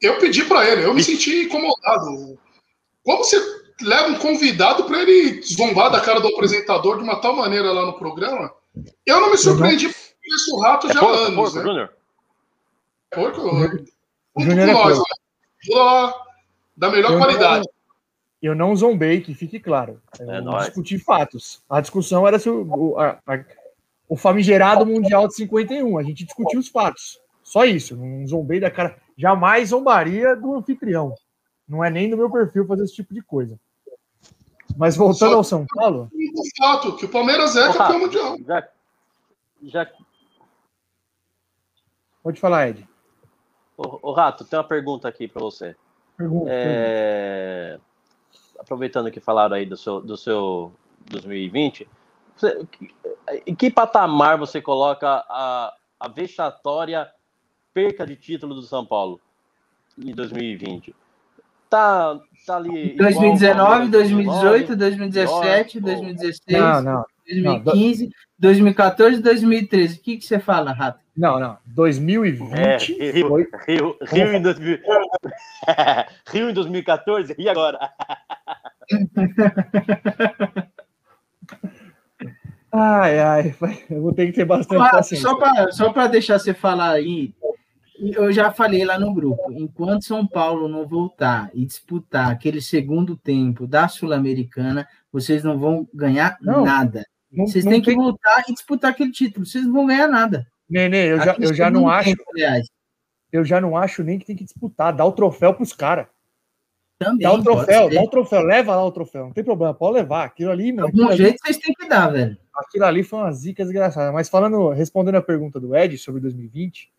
eu 0.00 0.18
pedi 0.18 0.44
para 0.46 0.68
ele, 0.68 0.84
eu 0.84 0.92
me 0.92 1.04
senti 1.04 1.44
incomodado. 1.44 2.36
Como 3.04 3.18
você 3.18 3.61
leva 3.80 4.08
um 4.08 4.18
convidado 4.18 4.84
para 4.84 5.02
ele 5.02 5.42
zombar 5.42 5.90
da 5.90 6.00
cara 6.00 6.20
do 6.20 6.28
apresentador 6.28 6.98
de 6.98 7.04
uma 7.04 7.20
tal 7.20 7.34
maneira 7.34 7.72
lá 7.72 7.86
no 7.86 7.98
programa? 7.98 8.52
Eu 9.06 9.20
não 9.20 9.30
me 9.30 9.38
surpreendi 9.38 9.86
uhum. 9.86 9.92
porque 9.92 10.28
conheço 10.28 10.56
o 10.56 10.60
rato 10.60 10.92
já 10.92 11.00
há 11.00 11.04
é 11.04 11.26
anos. 11.26 11.34
Porco, 11.34 11.56
né? 11.56 11.62
Júnior. 11.62 11.92
Porco, 13.10 13.40
o 14.34 14.40
Júnior 14.40 14.68
é 14.68 14.72
nós, 14.72 14.98
né? 14.98 15.04
da 16.76 16.90
melhor 16.90 17.12
eu 17.12 17.18
qualidade. 17.18 17.64
Não, 17.64 17.72
eu 18.42 18.54
não 18.54 18.74
zombei, 18.74 19.20
que 19.20 19.34
fique 19.34 19.60
claro. 19.60 20.00
Eu 20.18 20.30
é 20.30 20.40
não 20.40 20.58
discuti 20.58 20.98
fatos. 20.98 21.62
A 21.68 21.80
discussão 21.80 22.26
era 22.26 22.38
se 22.38 22.48
o, 22.48 22.98
a, 22.98 23.18
a, 23.26 23.44
o 24.08 24.16
famigerado 24.16 24.84
Mundial 24.84 25.28
de 25.28 25.34
51. 25.34 25.98
A 25.98 26.02
gente 26.02 26.24
discutiu 26.24 26.58
os 26.58 26.68
fatos. 26.68 27.20
Só 27.42 27.64
isso. 27.64 27.96
Não 27.96 28.26
zombei 28.26 28.58
da 28.58 28.70
cara. 28.70 28.96
Jamais 29.16 29.68
zombaria 29.68 30.34
do 30.34 30.54
anfitrião. 30.54 31.14
Não 31.72 31.82
é 31.82 31.88
nem 31.88 32.06
no 32.06 32.18
meu 32.18 32.30
perfil 32.30 32.66
fazer 32.66 32.84
esse 32.84 32.96
tipo 32.96 33.14
de 33.14 33.22
coisa. 33.22 33.58
Mas 34.76 34.94
voltando 34.94 35.30
Só 35.30 35.36
ao 35.38 35.44
São 35.44 35.64
Paulo. 35.74 36.10
O 36.12 36.62
fato 36.62 36.96
que 36.96 37.06
o 37.06 37.08
Palmeiras 37.08 37.56
é 37.56 37.72
campeão 37.72 37.98
mundial. 37.98 38.36
Já, 38.46 38.68
já... 39.62 39.92
Pode 42.22 42.38
falar, 42.38 42.68
Ed. 42.68 42.86
Ô, 43.74 44.10
ô, 44.10 44.12
Rato, 44.12 44.44
tem 44.44 44.58
uma 44.58 44.68
pergunta 44.68 45.08
aqui 45.08 45.26
para 45.26 45.40
você. 45.40 45.74
Pergunta. 46.14 46.50
É... 46.50 47.80
Aproveitando 48.58 49.10
que 49.10 49.18
falaram 49.18 49.56
aí 49.56 49.64
do 49.64 49.76
seu, 49.78 49.98
do 50.02 50.14
seu 50.14 50.74
2020, 51.06 51.88
você, 52.36 52.68
em 53.46 53.54
que 53.54 53.70
patamar 53.70 54.36
você 54.36 54.60
coloca 54.60 55.24
a, 55.26 55.74
a 55.98 56.08
vexatória 56.08 57.10
perca 57.72 58.06
de 58.06 58.14
título 58.14 58.54
do 58.54 58.62
São 58.62 58.84
Paulo 58.84 59.18
em 59.98 60.12
2020? 60.12 60.94
Tá, 61.72 62.20
tá 62.46 62.56
ali. 62.56 62.94
2019, 62.98 63.88
2018, 63.88 64.76
2017, 64.76 65.80
2016, 65.80 66.60
não, 66.60 66.82
não, 66.82 67.04
2015, 67.26 68.04
não, 68.04 68.12
2014 68.38 69.22
2013. 69.22 69.96
O 69.96 70.02
que, 70.02 70.18
que 70.18 70.26
você 70.26 70.38
fala, 70.38 70.70
Rato? 70.72 71.00
Não, 71.16 71.40
não. 71.40 71.56
2020. 71.64 72.52
É, 73.00 73.10
Rio, 73.10 73.28
foi... 73.28 73.48
Rio, 73.66 73.96
Rio, 74.02 74.34
em 74.34 74.42
2000... 74.42 74.78
Rio 76.30 76.50
em 76.50 76.52
2014 76.52 77.36
e 77.38 77.48
agora? 77.48 77.78
ai, 82.70 83.18
ai, 83.18 83.54
eu 83.88 84.02
vou 84.02 84.12
ter 84.12 84.26
que 84.26 84.32
ter 84.32 84.44
bastante 84.44 84.78
Mas, 84.78 84.90
paciência. 84.90 85.26
Só 85.70 85.90
para 85.90 86.06
deixar 86.08 86.38
você 86.38 86.52
falar 86.52 86.90
aí, 86.90 87.32
eu 88.10 88.32
já 88.32 88.50
falei 88.50 88.84
lá 88.84 88.98
no 88.98 89.14
grupo, 89.14 89.52
enquanto 89.52 90.04
São 90.04 90.26
Paulo 90.26 90.68
não 90.68 90.86
voltar 90.86 91.50
e 91.54 91.64
disputar 91.64 92.30
aquele 92.30 92.60
segundo 92.60 93.16
tempo 93.16 93.66
da 93.66 93.86
Sul-Americana, 93.86 94.88
vocês 95.12 95.44
não 95.44 95.58
vão 95.58 95.88
ganhar 95.94 96.36
não, 96.40 96.64
nada. 96.64 97.06
Não, 97.30 97.46
vocês 97.46 97.64
não 97.64 97.72
têm 97.72 97.82
que 97.82 97.94
voltar 97.94 98.44
e 98.48 98.52
disputar 98.52 98.90
aquele 98.90 99.12
título, 99.12 99.46
vocês 99.46 99.64
não 99.64 99.72
vão 99.72 99.86
ganhar 99.86 100.08
nada. 100.08 100.46
Nenê, 100.68 101.12
eu 101.12 101.20
já, 101.20 101.36
eu 101.38 101.54
já 101.54 101.70
não 101.70 101.88
acho. 101.88 102.10
Tempo, 102.10 102.24
eu 103.30 103.44
já 103.44 103.60
não 103.60 103.76
acho 103.76 104.02
nem 104.02 104.18
que 104.18 104.26
tem 104.26 104.36
que 104.36 104.44
disputar, 104.44 104.94
dá 104.94 105.04
o 105.04 105.12
troféu 105.12 105.54
para 105.54 105.62
os 105.62 105.72
caras. 105.72 106.06
Também. 106.98 107.20
Dá 107.20 107.32
o 107.32 107.42
troféu, 107.42 107.90
dá 107.90 108.02
o 108.02 108.08
troféu, 108.08 108.42
leva 108.42 108.76
lá 108.76 108.84
o 108.84 108.92
troféu, 108.92 109.26
não 109.26 109.32
tem 109.32 109.44
problema, 109.44 109.74
pode 109.74 109.94
levar. 109.94 110.24
Aquilo 110.24 110.50
ali, 110.50 110.72
De 110.72 110.80
algum 110.80 111.10
jeito 111.12 111.22
ali, 111.22 111.38
vocês 111.38 111.58
têm 111.58 111.74
que 111.74 111.88
dar, 111.88 112.08
velho. 112.08 112.36
Aquilo 112.54 112.84
ali 112.84 113.02
foi 113.02 113.18
uma 113.20 113.32
zica 113.32 113.64
desgraçada. 113.64 114.12
Mas 114.12 114.28
falando, 114.28 114.70
respondendo 114.70 115.16
a 115.16 115.22
pergunta 115.22 115.58
do 115.58 115.74
Ed 115.74 115.96
sobre 115.98 116.20
2020, 116.20 116.92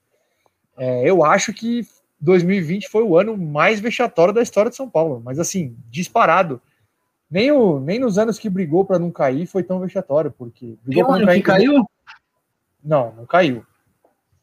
é, 0.77 1.09
eu 1.09 1.23
acho 1.23 1.53
que 1.53 1.87
2020 2.19 2.87
foi 2.87 3.03
o 3.03 3.17
ano 3.17 3.37
mais 3.37 3.79
vexatório 3.79 4.33
da 4.33 4.41
história 4.41 4.69
de 4.69 4.77
São 4.77 4.89
Paulo. 4.89 5.21
Mas 5.23 5.39
assim, 5.39 5.75
disparado. 5.89 6.61
Nem, 7.29 7.51
o, 7.51 7.79
nem 7.79 7.99
nos 7.99 8.17
anos 8.17 8.37
que 8.37 8.49
brigou 8.49 8.85
para 8.85 8.99
não 8.99 9.11
cair 9.11 9.45
foi 9.47 9.63
tão 9.63 9.79
vexatório, 9.79 10.31
porque 10.31 10.77
brigou 10.83 11.05
para 11.05 11.19
não 11.19 11.25
cair. 11.25 11.41
caiu? 11.41 11.89
Não, 12.83 13.11
não 13.13 13.25
caiu. 13.25 13.65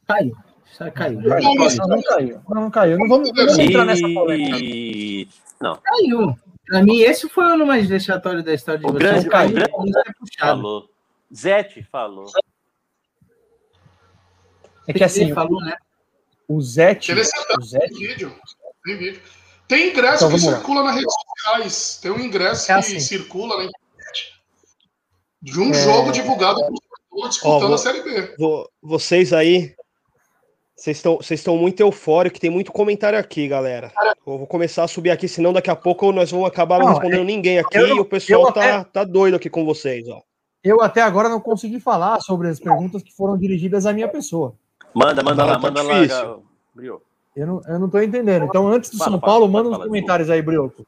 Caiu. 0.06 0.36
Só 0.66 0.90
caiu. 0.90 1.20
Não, 1.20 1.38
não, 1.38 1.86
não, 1.88 2.02
caiu. 2.02 2.40
Não, 2.48 2.62
não 2.62 2.70
caiu. 2.70 2.98
Não 2.98 3.08
vamos, 3.08 3.30
vamos 3.34 3.58
entrar 3.58 3.84
nessa 3.84 4.08
polêmica. 4.08 5.30
Não. 5.60 5.76
Caiu. 5.76 6.36
Pra 6.66 6.82
mim, 6.82 7.00
esse 7.00 7.28
foi 7.28 7.44
o 7.44 7.48
ano 7.48 7.66
mais 7.66 7.88
vexatório 7.88 8.42
da 8.42 8.54
história 8.54 8.80
de 8.80 8.86
o 8.86 8.92
Grande, 8.92 9.28
caiu, 9.28 9.52
grande, 9.52 9.70
é 9.70 10.38
falou. 10.38 10.88
Zete 11.34 11.82
falou. 11.82 12.26
É 14.86 14.92
que 14.92 15.04
assim, 15.04 15.32
falou, 15.32 15.60
né? 15.60 15.76
O 16.50 16.60
Zete. 16.60 17.12
O 17.12 17.62
Zete. 17.62 17.94
Tem 17.94 18.08
vídeo. 18.08 18.34
Tem 18.84 18.96
vídeo. 18.96 19.22
Tem 19.68 19.90
ingresso 19.90 20.24
então, 20.24 20.30
que 20.36 20.40
circula 20.40 20.82
nas 20.82 20.96
redes 20.96 21.14
sociais. 21.14 22.00
Tem 22.02 22.10
um 22.10 22.18
ingresso 22.18 22.72
é 22.72 22.74
assim. 22.74 22.94
que 22.94 23.00
circula 23.00 23.56
na 23.56 23.64
internet. 23.66 24.32
De 25.40 25.60
um 25.60 25.70
é... 25.70 25.74
jogo 25.74 26.10
divulgado 26.10 26.60
por 27.08 27.28
disputando 27.28 27.70
Ó, 27.70 27.74
a 27.74 27.78
Série 27.78 28.02
B. 28.02 28.34
Vocês 28.82 29.32
aí 29.32 29.76
vocês 30.74 30.96
estão, 30.96 31.18
vocês 31.18 31.38
estão 31.38 31.56
muito 31.56 31.78
eufóricos, 31.78 32.40
tem 32.40 32.50
muito 32.50 32.72
comentário 32.72 33.18
aqui, 33.18 33.46
galera. 33.46 33.92
Eu 34.26 34.38
vou 34.38 34.46
começar 34.46 34.82
a 34.82 34.88
subir 34.88 35.10
aqui, 35.10 35.28
senão 35.28 35.52
daqui 35.52 35.70
a 35.70 35.76
pouco 35.76 36.10
nós 36.10 36.32
vamos 36.32 36.48
acabar 36.48 36.80
não, 36.80 36.86
não 36.86 36.92
respondendo 36.94 37.22
é, 37.22 37.24
ninguém 37.24 37.58
aqui 37.60 37.78
eu, 37.78 37.96
e 37.96 38.00
o 38.00 38.04
pessoal 38.04 38.52
tá, 38.52 38.82
tá 38.82 39.04
doido 39.04 39.36
aqui 39.36 39.48
com 39.48 39.64
vocês, 39.64 40.08
ó. 40.08 40.20
eu 40.64 40.80
até 40.80 41.00
agora 41.00 41.28
não 41.28 41.38
consegui 41.38 41.78
falar 41.78 42.18
sobre 42.20 42.48
as 42.48 42.58
perguntas 42.58 43.02
que 43.02 43.14
foram 43.14 43.38
dirigidas 43.38 43.86
à 43.86 43.92
minha 43.92 44.08
pessoa. 44.08 44.56
Manda, 44.94 45.22
manda 45.22 45.44
lá, 45.44 45.54
tá 45.54 45.58
manda 45.60 45.82
lá. 45.82 46.40
Brioco. 46.74 47.04
Eu 47.34 47.46
não, 47.46 47.62
eu 47.66 47.78
não 47.78 47.88
tô 47.88 48.00
entendendo. 48.00 48.44
Então, 48.44 48.68
antes 48.68 48.90
do 48.90 48.98
fala, 48.98 49.10
São 49.12 49.20
Paulo, 49.20 49.46
fala, 49.46 49.62
manda 49.62 49.76
uns 49.76 49.84
comentários 49.84 50.30
aí, 50.30 50.42
Brioco. 50.42 50.86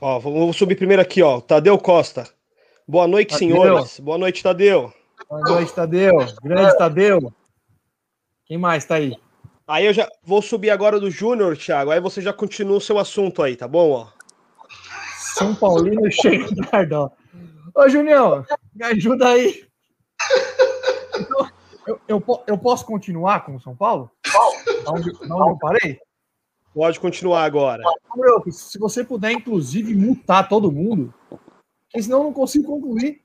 Ó, 0.00 0.18
vamos 0.20 0.56
subir 0.56 0.76
primeiro 0.76 1.02
aqui, 1.02 1.22
ó. 1.22 1.40
Tadeu 1.40 1.76
Costa. 1.78 2.28
Boa 2.86 3.08
noite, 3.08 3.30
Tadeu. 3.30 3.48
senhores. 3.48 4.00
Boa 4.00 4.16
noite, 4.16 4.42
Tadeu. 4.42 4.92
Boa 5.28 5.42
noite, 5.42 5.74
Tadeu. 5.74 6.14
Grande 6.42 6.78
Tadeu. 6.78 7.32
Quem 8.46 8.56
mais 8.56 8.84
tá 8.84 8.94
aí? 8.94 9.16
Aí 9.66 9.84
eu 9.84 9.92
já 9.92 10.08
vou 10.24 10.40
subir 10.40 10.70
agora 10.70 10.98
do 10.98 11.10
Júnior, 11.10 11.56
Thiago. 11.56 11.90
Aí 11.90 12.00
você 12.00 12.22
já 12.22 12.32
continua 12.32 12.78
o 12.78 12.80
seu 12.80 12.98
assunto 12.98 13.42
aí, 13.42 13.56
tá 13.56 13.68
bom? 13.68 13.90
Ó. 13.90 14.06
São 15.18 15.54
Paulino 15.54 16.10
cheio 16.10 16.46
de 16.54 16.62
Cardó. 16.62 17.10
Ô, 17.74 17.88
Junião, 17.88 18.46
me 18.74 18.84
ajuda 18.84 19.28
aí. 19.28 19.67
Então, 21.18 21.50
eu, 21.86 22.00
eu, 22.06 22.24
eu, 22.46 22.58
posso 22.58 22.84
continuar 22.84 23.44
com 23.44 23.56
o 23.56 23.60
São 23.60 23.74
Paulo? 23.74 24.10
Não, 25.26 25.48
eu 25.48 25.58
parei? 25.58 25.98
Pode 26.74 27.00
continuar 27.00 27.44
agora. 27.44 27.82
Se 28.50 28.78
você 28.78 29.02
puder, 29.02 29.32
inclusive, 29.32 29.94
mutar 29.94 30.48
todo 30.48 30.70
mundo, 30.70 31.12
porque 31.28 32.02
senão 32.02 32.18
eu 32.18 32.24
não 32.24 32.32
consigo 32.32 32.66
concluir. 32.66 33.20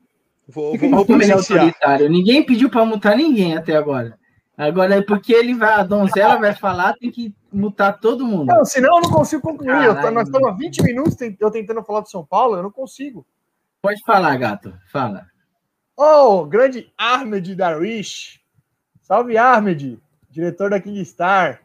Vou, 0.48 0.76
vou, 0.76 0.90
vou 0.90 0.98
autoritário. 0.98 2.08
Ninguém 2.08 2.44
pediu 2.44 2.68
para 2.68 2.84
mutar 2.84 3.16
ninguém 3.16 3.56
até 3.56 3.76
agora. 3.76 4.18
Agora 4.56 4.96
é 4.96 5.02
porque 5.02 5.32
ele 5.32 5.54
vai, 5.54 5.72
a 5.72 5.82
donzela 5.82 6.36
vai 6.36 6.54
falar, 6.54 6.94
tem 6.94 7.10
que 7.10 7.34
mutar 7.52 7.98
todo 7.98 8.24
mundo. 8.24 8.46
Não, 8.46 8.64
senão 8.64 8.96
eu 8.96 9.02
não 9.02 9.10
consigo 9.10 9.42
concluir. 9.42 9.68
Caralho, 9.68 10.06
eu, 10.06 10.12
nós 10.12 10.28
estamos 10.28 10.48
há 10.48 10.52
20 10.52 10.82
minutos 10.82 11.16
eu 11.40 11.50
tentando 11.50 11.82
falar 11.82 12.00
do 12.00 12.10
São 12.10 12.24
Paulo, 12.24 12.56
eu 12.56 12.62
não 12.62 12.70
consigo. 12.70 13.26
Pode 13.82 14.00
falar, 14.04 14.36
gato. 14.36 14.72
Fala. 14.92 15.26
Oh, 15.96 16.44
grande 16.44 16.92
Ahmed 16.98 17.54
Darwish. 17.54 18.40
Salve, 19.02 19.36
Ahmed, 19.36 20.00
diretor 20.30 20.70
da 20.70 20.80
Kingstar. 20.80 21.60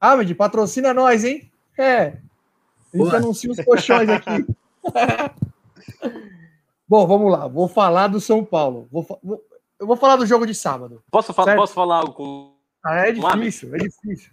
Ahmed, 0.00 0.34
patrocina 0.34 0.94
nós, 0.94 1.24
hein? 1.24 1.50
É. 1.76 2.18
A 2.92 2.96
gente 2.96 3.16
anuncia 3.16 3.50
os 3.50 3.60
colchões 3.64 4.08
aqui. 4.08 4.46
Bom, 6.88 7.06
vamos 7.06 7.30
lá. 7.30 7.46
Vou 7.46 7.68
falar 7.68 8.08
do 8.08 8.20
São 8.20 8.44
Paulo. 8.44 8.88
Vou, 8.90 9.06
vou, 9.22 9.44
eu 9.78 9.86
vou 9.86 9.96
falar 9.96 10.16
do 10.16 10.26
jogo 10.26 10.46
de 10.46 10.54
sábado. 10.54 11.02
Posso, 11.10 11.32
falar, 11.32 11.56
posso 11.56 11.72
falar 11.72 11.96
algo 11.98 12.12
com. 12.12 12.56
Ah, 12.84 13.06
é 13.06 13.12
difícil, 13.12 13.74
é 13.74 13.78
difícil. 13.78 14.32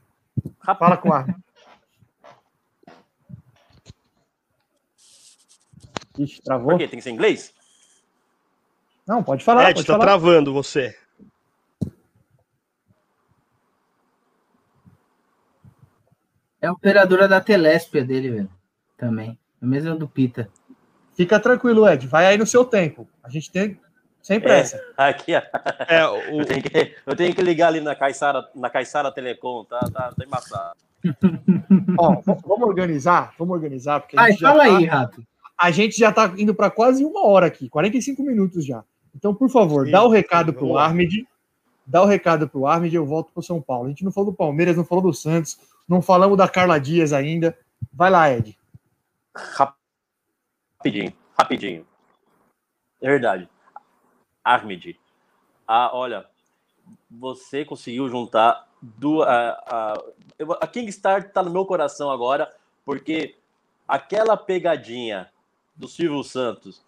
Fala 0.63 0.97
com 0.97 1.13
a. 1.13 1.25
Ixi, 6.17 6.41
travou. 6.41 6.71
Por 6.71 6.79
quê? 6.79 6.87
Tem 6.87 6.97
que 6.97 7.03
ser 7.03 7.11
inglês? 7.11 7.53
Não, 9.07 9.23
pode 9.23 9.43
falar. 9.43 9.69
Ed, 9.69 9.75
pode 9.75 9.87
tá 9.87 9.93
falar. 9.93 10.05
travando 10.05 10.53
você. 10.53 10.95
É 16.59 16.67
a 16.67 16.71
operadora 16.73 17.27
da 17.27 17.39
Telespia 17.39 18.03
dele, 18.03 18.31
velho. 18.31 18.49
Também. 18.97 19.39
É 19.61 19.65
a 19.65 19.67
mesma 19.67 19.95
do 19.95 20.07
Pita. 20.07 20.49
Fica 21.15 21.39
tranquilo, 21.39 21.87
Ed. 21.87 22.05
Vai 22.07 22.25
aí 22.25 22.37
no 22.37 22.45
seu 22.45 22.65
tempo. 22.65 23.07
A 23.23 23.29
gente 23.29 23.49
tem 23.51 23.79
sem 24.21 24.41
pressa. 24.41 24.75
É, 24.97 25.03
aqui, 25.03 25.31
é, 25.87 26.05
o... 26.05 26.17
eu, 26.41 26.45
tenho 26.45 26.61
que, 26.61 26.95
eu, 27.05 27.15
tenho 27.15 27.33
que, 27.33 27.41
ligar 27.41 27.69
ali 27.69 27.79
na 27.79 27.95
Caixara, 27.95 28.45
na 28.53 28.69
Caixara 28.69 29.09
Telecom, 29.09 29.63
tá, 29.63 29.79
tá, 29.79 30.11
tá 30.11 30.25
embaçado. 30.25 30.75
Ó, 31.97 32.21
vamos 32.25 32.67
organizar, 32.67 33.33
vamos 33.39 33.55
organizar. 33.55 34.01
Porque 34.01 34.17
Ai, 34.19 34.35
fala 34.35 34.65
tá, 34.65 34.77
aí, 34.77 34.83
Rato. 34.83 35.23
A 35.57 35.71
gente 35.71 35.97
já 35.97 36.11
tá 36.11 36.33
indo 36.37 36.53
para 36.53 36.69
quase 36.69 37.05
uma 37.05 37.25
hora 37.25 37.45
aqui, 37.45 37.69
45 37.69 38.21
minutos 38.21 38.65
já. 38.65 38.83
Então, 39.17 39.33
por 39.33 39.49
favor, 39.49 39.85
sim, 39.85 39.91
dá 39.91 40.03
o 40.03 40.09
recado 40.09 40.51
sim, 40.51 40.57
pro 40.59 40.77
Armed, 40.77 41.27
dá 41.85 42.03
o 42.03 42.05
recado 42.05 42.47
pro 42.47 42.67
Armed 42.67 42.93
e 42.93 42.97
eu 42.97 43.05
volto 43.05 43.31
pro 43.33 43.41
São 43.41 43.59
Paulo. 43.59 43.87
A 43.87 43.89
gente 43.89 44.05
não 44.05 44.11
falou 44.11 44.29
do 44.31 44.37
Palmeiras, 44.37 44.77
não 44.77 44.85
falou 44.85 45.03
do 45.03 45.13
Santos, 45.13 45.59
não 45.89 46.03
falamos 46.03 46.37
da 46.37 46.47
Carla 46.47 46.79
Dias 46.79 47.13
ainda. 47.13 47.57
Vai 47.91 48.11
lá, 48.11 48.31
Ed. 48.31 48.55
Rapidinho, 49.35 51.11
rapidinho. 51.35 51.87
É 53.01 53.09
verdade. 53.09 53.49
Armed, 54.43 54.99
ah, 55.67 55.89
olha, 55.93 56.25
você 57.09 57.65
conseguiu 57.65 58.07
juntar 58.07 58.67
duas. 58.81 59.27
A, 59.27 59.49
a, 59.67 59.93
a 60.61 60.67
Kingstar 60.67 61.21
está 61.21 61.41
no 61.41 61.49
meu 61.49 61.65
coração 61.65 62.11
agora, 62.11 62.53
porque 62.85 63.35
aquela 63.87 64.37
pegadinha 64.37 65.29
do 65.75 65.87
Silvio 65.87 66.23
Santos 66.23 66.85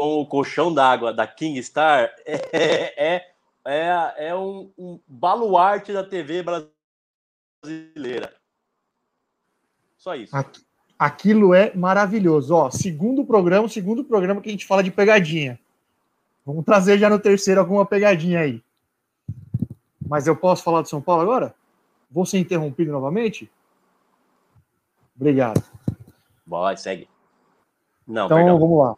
com 0.00 0.18
o 0.18 0.24
colchão 0.24 0.72
d'água 0.72 1.12
da 1.12 1.26
Kingstar 1.26 2.10
é, 2.24 2.40
é, 2.54 3.26
é, 3.66 4.28
é 4.28 4.34
um, 4.34 4.70
um 4.78 4.98
baluarte 5.06 5.92
da 5.92 6.02
TV 6.02 6.42
brasileira. 7.62 8.34
Só 9.98 10.14
isso. 10.14 10.34
Aquilo 10.98 11.52
é 11.52 11.74
maravilhoso. 11.74 12.54
Ó, 12.54 12.70
segundo 12.70 13.26
programa, 13.26 13.68
segundo 13.68 14.02
programa 14.02 14.40
que 14.40 14.48
a 14.48 14.52
gente 14.52 14.66
fala 14.66 14.82
de 14.82 14.90
pegadinha. 14.90 15.60
Vamos 16.46 16.64
trazer 16.64 16.98
já 16.98 17.10
no 17.10 17.18
terceiro 17.18 17.60
alguma 17.60 17.84
pegadinha 17.84 18.40
aí. 18.40 18.64
Mas 20.08 20.26
eu 20.26 20.34
posso 20.34 20.62
falar 20.62 20.80
do 20.80 20.88
São 20.88 21.02
Paulo 21.02 21.20
agora? 21.20 21.54
Vou 22.10 22.24
ser 22.24 22.38
interrompido 22.38 22.90
novamente? 22.90 23.52
Obrigado. 25.14 25.62
Boa, 26.46 26.74
segue. 26.74 27.06
Não, 28.08 28.24
então 28.24 28.38
perdão. 28.38 28.58
vamos 28.58 28.78
lá. 28.78 28.96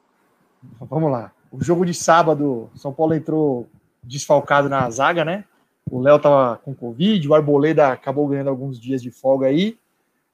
Vamos 0.81 1.11
lá. 1.11 1.33
O 1.51 1.63
jogo 1.63 1.85
de 1.85 1.95
sábado, 1.95 2.71
São 2.75 2.93
Paulo 2.93 3.15
entrou 3.15 3.69
desfalcado 4.03 4.69
na 4.69 4.89
zaga, 4.91 5.25
né? 5.25 5.45
O 5.91 6.01
Léo 6.01 6.19
tava 6.19 6.57
com 6.59 6.75
Covid, 6.75 7.29
o 7.29 7.35
Arboleda 7.35 7.89
acabou 7.89 8.27
ganhando 8.27 8.51
alguns 8.51 8.81
dias 8.81 9.03
de 9.03 9.11
folga 9.11 9.49
aí. 9.49 9.77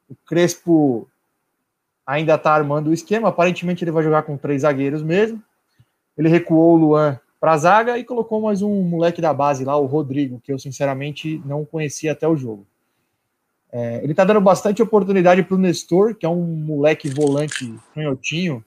O 0.09 0.14
Crespo 0.26 1.09
ainda 2.07 2.39
tá 2.39 2.53
armando 2.53 2.91
o 2.91 2.95
esquema. 2.95 3.29
Aparentemente 3.29 3.85
ele 3.85 3.91
vai 3.91 4.03
jogar 4.03 4.22
com 4.22 4.37
três 4.37 4.62
zagueiros 4.62 5.03
mesmo. 5.03 5.43
Ele 6.16 6.29
recuou 6.29 6.74
o 6.74 6.76
Luan 6.76 7.20
para 7.41 7.53
a 7.53 7.59
zaga 7.59 7.99
e 7.99 8.05
colocou 8.05 8.41
mais 8.41 8.62
um 8.62 8.83
moleque 8.83 9.20
da 9.20 9.33
base 9.33 9.64
lá, 9.64 9.76
o 9.76 9.87
Rodrigo, 9.87 10.41
que 10.41 10.53
eu 10.53 10.59
sinceramente 10.59 11.41
não 11.45 11.64
conhecia 11.64 12.12
até 12.12 12.26
o 12.26 12.37
jogo. 12.37 12.66
É, 13.70 14.03
ele 14.03 14.12
está 14.12 14.24
dando 14.24 14.41
bastante 14.41 14.83
oportunidade 14.83 15.43
para 15.43 15.55
o 15.55 15.59
Nestor, 15.59 16.14
que 16.14 16.24
é 16.24 16.29
um 16.29 16.43
moleque 16.43 17.09
volante 17.09 17.74
canhotinho, 17.95 18.64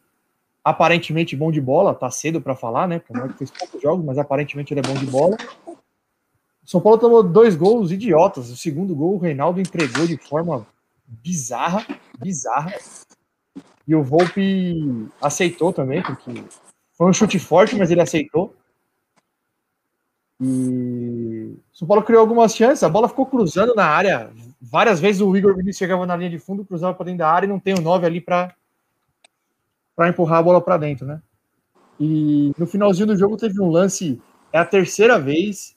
aparentemente 0.63 1.35
bom 1.35 1.51
de 1.51 1.59
bola, 1.59 1.95
tá 1.95 2.09
cedo 2.09 2.41
para 2.41 2.55
falar, 2.55 2.87
né? 2.87 2.99
Porque 2.99 3.19
o 3.19 3.33
fez 3.33 3.51
poucos 3.51 3.81
jogos, 3.81 4.05
mas 4.05 4.17
aparentemente 4.17 4.73
ele 4.73 4.81
é 4.81 4.83
bom 4.83 4.93
de 4.93 5.05
bola. 5.05 5.37
O 5.67 6.69
São 6.69 6.79
Paulo 6.79 6.97
tomou 6.97 7.23
dois 7.23 7.55
gols 7.55 7.91
idiotas. 7.91 8.49
O 8.49 8.55
segundo 8.55 8.95
gol 8.95 9.15
o 9.15 9.19
Reinaldo 9.19 9.59
entregou 9.59 10.05
de 10.05 10.17
forma 10.17 10.65
bizarra, 11.05 11.85
bizarra. 12.19 12.73
E 13.87 13.95
o 13.95 14.03
Volpe 14.03 15.09
aceitou 15.21 15.73
também, 15.73 16.01
porque 16.03 16.43
foi 16.93 17.09
um 17.09 17.13
chute 17.13 17.39
forte, 17.39 17.75
mas 17.75 17.89
ele 17.89 18.01
aceitou. 18.01 18.55
E 20.39 21.55
o 21.73 21.77
São 21.77 21.87
Paulo 21.87 22.03
criou 22.03 22.21
algumas 22.21 22.55
chances, 22.55 22.83
a 22.83 22.89
bola 22.89 23.09
ficou 23.09 23.25
cruzando 23.25 23.73
na 23.75 23.85
área. 23.85 24.31
Várias 24.61 24.99
vezes 24.99 25.21
o 25.21 25.35
Igor 25.35 25.55
Vinícius 25.55 25.77
chegava 25.77 26.05
na 26.05 26.15
linha 26.15 26.29
de 26.29 26.39
fundo, 26.39 26.63
cruzava 26.63 26.93
para 26.93 27.05
dentro 27.05 27.19
da 27.19 27.29
área 27.29 27.47
e 27.47 27.49
não 27.49 27.59
tem 27.59 27.73
o 27.73 27.81
9 27.81 28.05
ali 28.05 28.21
para 28.21 28.55
empurrar 29.99 30.39
a 30.39 30.43
bola 30.43 30.61
para 30.61 30.77
dentro, 30.77 31.05
né? 31.05 31.21
E 31.99 32.51
no 32.57 32.65
finalzinho 32.65 33.07
do 33.07 33.17
jogo 33.17 33.37
teve 33.37 33.61
um 33.61 33.69
lance, 33.69 34.19
é 34.51 34.57
a 34.57 34.65
terceira 34.65 35.19
vez 35.19 35.75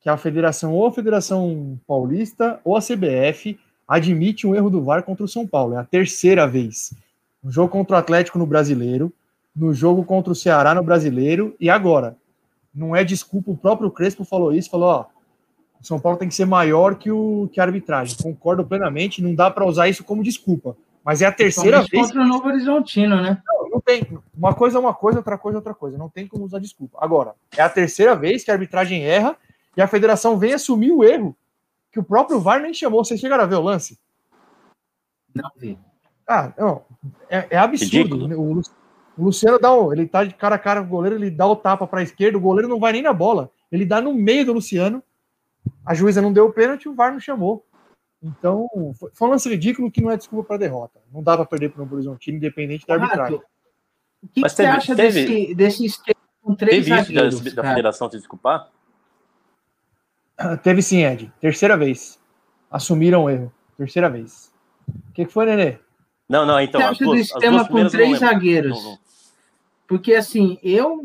que 0.00 0.08
a 0.08 0.16
federação, 0.16 0.72
ou 0.72 0.86
a 0.86 0.92
Federação 0.92 1.78
Paulista, 1.86 2.60
ou 2.64 2.76
a 2.76 2.80
CBF, 2.80 3.58
admite 3.86 4.46
um 4.46 4.54
erro 4.54 4.70
do 4.70 4.82
VAR 4.82 5.02
contra 5.02 5.24
o 5.24 5.28
São 5.28 5.46
Paulo. 5.46 5.74
É 5.74 5.78
a 5.78 5.84
terceira 5.84 6.46
vez. 6.46 6.94
Um 7.42 7.50
jogo 7.50 7.68
contra 7.68 7.96
o 7.96 7.98
Atlético 7.98 8.38
no 8.38 8.46
Brasileiro, 8.46 9.12
no 9.54 9.74
jogo 9.74 10.04
contra 10.04 10.32
o 10.32 10.36
Ceará 10.36 10.74
no 10.74 10.82
Brasileiro 10.82 11.56
e 11.58 11.68
agora. 11.68 12.16
Não 12.74 12.94
é 12.94 13.02
desculpa, 13.02 13.50
o 13.50 13.56
próprio 13.56 13.90
Crespo 13.90 14.24
falou 14.24 14.52
isso, 14.52 14.70
falou, 14.70 14.88
ó, 14.88 15.06
o 15.80 15.84
São 15.84 15.98
Paulo 15.98 16.18
tem 16.18 16.28
que 16.28 16.34
ser 16.34 16.46
maior 16.46 16.96
que, 16.96 17.10
o, 17.10 17.48
que 17.52 17.60
a 17.60 17.64
arbitragem. 17.64 18.16
Concordo 18.22 18.64
plenamente, 18.64 19.22
não 19.22 19.34
dá 19.34 19.50
para 19.50 19.66
usar 19.66 19.88
isso 19.88 20.04
como 20.04 20.22
desculpa. 20.22 20.76
Mas 21.06 21.22
é 21.22 21.26
a 21.26 21.30
terceira 21.30 21.84
vez. 21.88 22.08
Contra 22.08 22.20
o 22.20 22.26
Novo 22.26 22.48
Horizontino, 22.48 23.22
né? 23.22 23.40
Não, 23.46 23.70
não 23.70 23.80
tem. 23.80 24.04
Uma 24.36 24.52
coisa 24.52 24.76
é 24.76 24.80
uma 24.80 24.92
coisa, 24.92 25.20
outra 25.20 25.38
coisa 25.38 25.56
é 25.56 25.60
outra 25.60 25.72
coisa. 25.72 25.96
Não 25.96 26.08
tem 26.08 26.26
como 26.26 26.44
usar 26.44 26.58
desculpa. 26.58 26.98
Agora, 27.00 27.36
é 27.56 27.62
a 27.62 27.68
terceira 27.68 28.16
vez 28.16 28.42
que 28.42 28.50
a 28.50 28.54
arbitragem 28.54 29.04
erra 29.04 29.36
e 29.76 29.80
a 29.80 29.86
federação 29.86 30.36
vem 30.36 30.52
assumir 30.52 30.90
o 30.90 31.04
erro 31.04 31.36
que 31.92 32.00
o 32.00 32.02
próprio 32.02 32.40
VAR 32.40 32.60
nem 32.60 32.74
chamou. 32.74 33.04
Vocês 33.04 33.20
chegaram 33.20 33.44
a 33.44 33.46
ver 33.46 33.54
o 33.54 33.62
lance? 33.62 33.96
Não 35.32 35.48
vi. 35.56 35.78
Ah, 36.26 36.52
não. 36.58 36.82
É, 37.30 37.46
é 37.50 37.56
absurdo. 37.56 38.26
O, 38.36 38.60
o 39.16 39.24
Luciano 39.26 39.60
dá 39.60 39.72
o, 39.72 39.92
ele 39.92 40.08
tá 40.08 40.24
de 40.24 40.34
cara 40.34 40.56
a 40.56 40.58
cara 40.58 40.80
com 40.80 40.88
o 40.88 40.90
goleiro, 40.90 41.14
ele 41.14 41.30
dá 41.30 41.46
o 41.46 41.54
tapa 41.54 41.86
para 41.86 42.00
a 42.00 42.02
esquerda, 42.02 42.36
o 42.36 42.40
goleiro 42.40 42.66
não 42.66 42.80
vai 42.80 42.90
nem 42.90 43.02
na 43.02 43.12
bola. 43.12 43.48
Ele 43.70 43.86
dá 43.86 44.00
no 44.00 44.12
meio 44.12 44.44
do 44.44 44.54
Luciano. 44.54 45.00
A 45.84 45.94
juíza 45.94 46.20
não 46.20 46.32
deu 46.32 46.46
o 46.46 46.52
pênalti, 46.52 46.88
o 46.88 46.96
VAR 46.96 47.12
não 47.12 47.20
chamou. 47.20 47.64
Então, 48.22 48.68
foi 49.12 49.28
um 49.28 49.30
lance 49.30 49.48
ridículo 49.48 49.90
que 49.90 50.00
não 50.00 50.10
é 50.10 50.16
desculpa 50.16 50.48
para 50.48 50.56
derrota. 50.58 51.00
Não 51.12 51.22
dá 51.22 51.36
para 51.36 51.46
perder 51.46 51.70
para 51.70 51.80
o 51.80 51.84
Novo 51.84 51.94
Horizontino, 51.94 52.38
independente 52.38 52.86
da 52.86 52.94
arbitragem. 52.94 53.40
O 54.22 54.28
que, 54.28 54.42
que 54.42 54.42
teve, 54.42 54.48
você 54.48 54.64
acha 54.64 54.96
teve, 54.96 55.26
desse, 55.26 55.54
desse 55.54 55.84
esquema 55.84 56.20
com 56.42 56.54
três 56.54 56.84
teve 56.84 57.02
zagueiros? 57.02 57.40
Teve 57.40 57.56
da, 57.56 57.62
da 57.62 57.68
federação 57.68 58.10
se 58.10 58.16
desculpar? 58.16 58.70
Teve 60.62 60.82
sim, 60.82 61.04
Ed. 61.04 61.32
Terceira 61.40 61.76
vez. 61.76 62.18
Assumiram 62.70 63.24
o 63.24 63.30
erro. 63.30 63.52
Terceira 63.76 64.10
vez. 64.10 64.52
O 64.88 65.12
que, 65.12 65.26
que 65.26 65.32
foi, 65.32 65.46
Nenê? 65.46 65.78
Não, 66.28 66.44
não, 66.44 66.60
então. 66.60 66.80
Você 66.80 66.86
acha 66.86 67.04
duas, 67.04 67.18
do 67.18 67.22
esquema 67.22 67.68
com 67.68 67.88
três 67.88 68.18
zagueiros? 68.18 68.82
Não, 68.82 68.90
não. 68.92 68.98
Porque, 69.86 70.14
assim, 70.14 70.58
eu, 70.62 71.00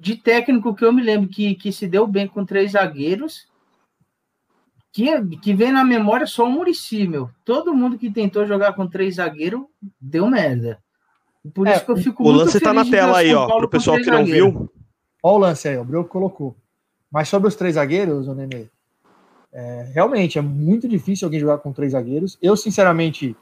de 0.00 0.16
técnico 0.16 0.74
que 0.74 0.84
eu 0.84 0.92
me 0.92 1.02
lembro 1.02 1.28
que, 1.28 1.54
que 1.54 1.70
se 1.70 1.86
deu 1.86 2.06
bem 2.06 2.26
com 2.26 2.46
três 2.46 2.72
zagueiros, 2.72 3.46
que, 4.92 5.36
que 5.38 5.54
vem 5.54 5.72
na 5.72 5.84
memória 5.84 6.26
só 6.26 6.44
o 6.44 6.50
Murici, 6.50 7.08
meu. 7.08 7.30
Todo 7.44 7.74
mundo 7.74 7.98
que 7.98 8.10
tentou 8.10 8.46
jogar 8.46 8.74
com 8.74 8.86
três 8.86 9.16
zagueiros 9.16 9.62
deu 10.00 10.28
merda. 10.28 10.78
Por 11.54 11.66
é, 11.66 11.74
isso 11.74 11.84
que 11.84 11.90
eu 11.90 11.96
fico 11.96 12.22
o 12.22 12.26
muito 12.26 12.44
lance 12.44 12.60
tá 12.60 12.72
na 12.72 12.84
tela 12.84 13.18
aí, 13.18 13.34
ó, 13.34 13.46
pro 13.58 13.68
pessoal 13.68 13.96
que 13.96 14.06
não 14.06 14.18
zagueiros. 14.18 14.52
viu. 14.52 14.70
Olha 15.22 15.34
o 15.34 15.38
lance 15.38 15.68
aí, 15.68 15.78
o 15.78 15.84
Brioco 15.84 16.10
colocou. 16.10 16.54
Mas 17.10 17.28
sobre 17.28 17.48
os 17.48 17.56
três 17.56 17.74
zagueiros, 17.74 18.28
o 18.28 18.34
Nenê, 18.34 18.66
é, 19.52 19.90
realmente 19.92 20.38
é 20.38 20.42
muito 20.42 20.88
difícil 20.88 21.26
alguém 21.26 21.40
jogar 21.40 21.58
com 21.58 21.72
três 21.72 21.92
zagueiros. 21.92 22.38
Eu, 22.40 22.56
sinceramente, 22.56 23.36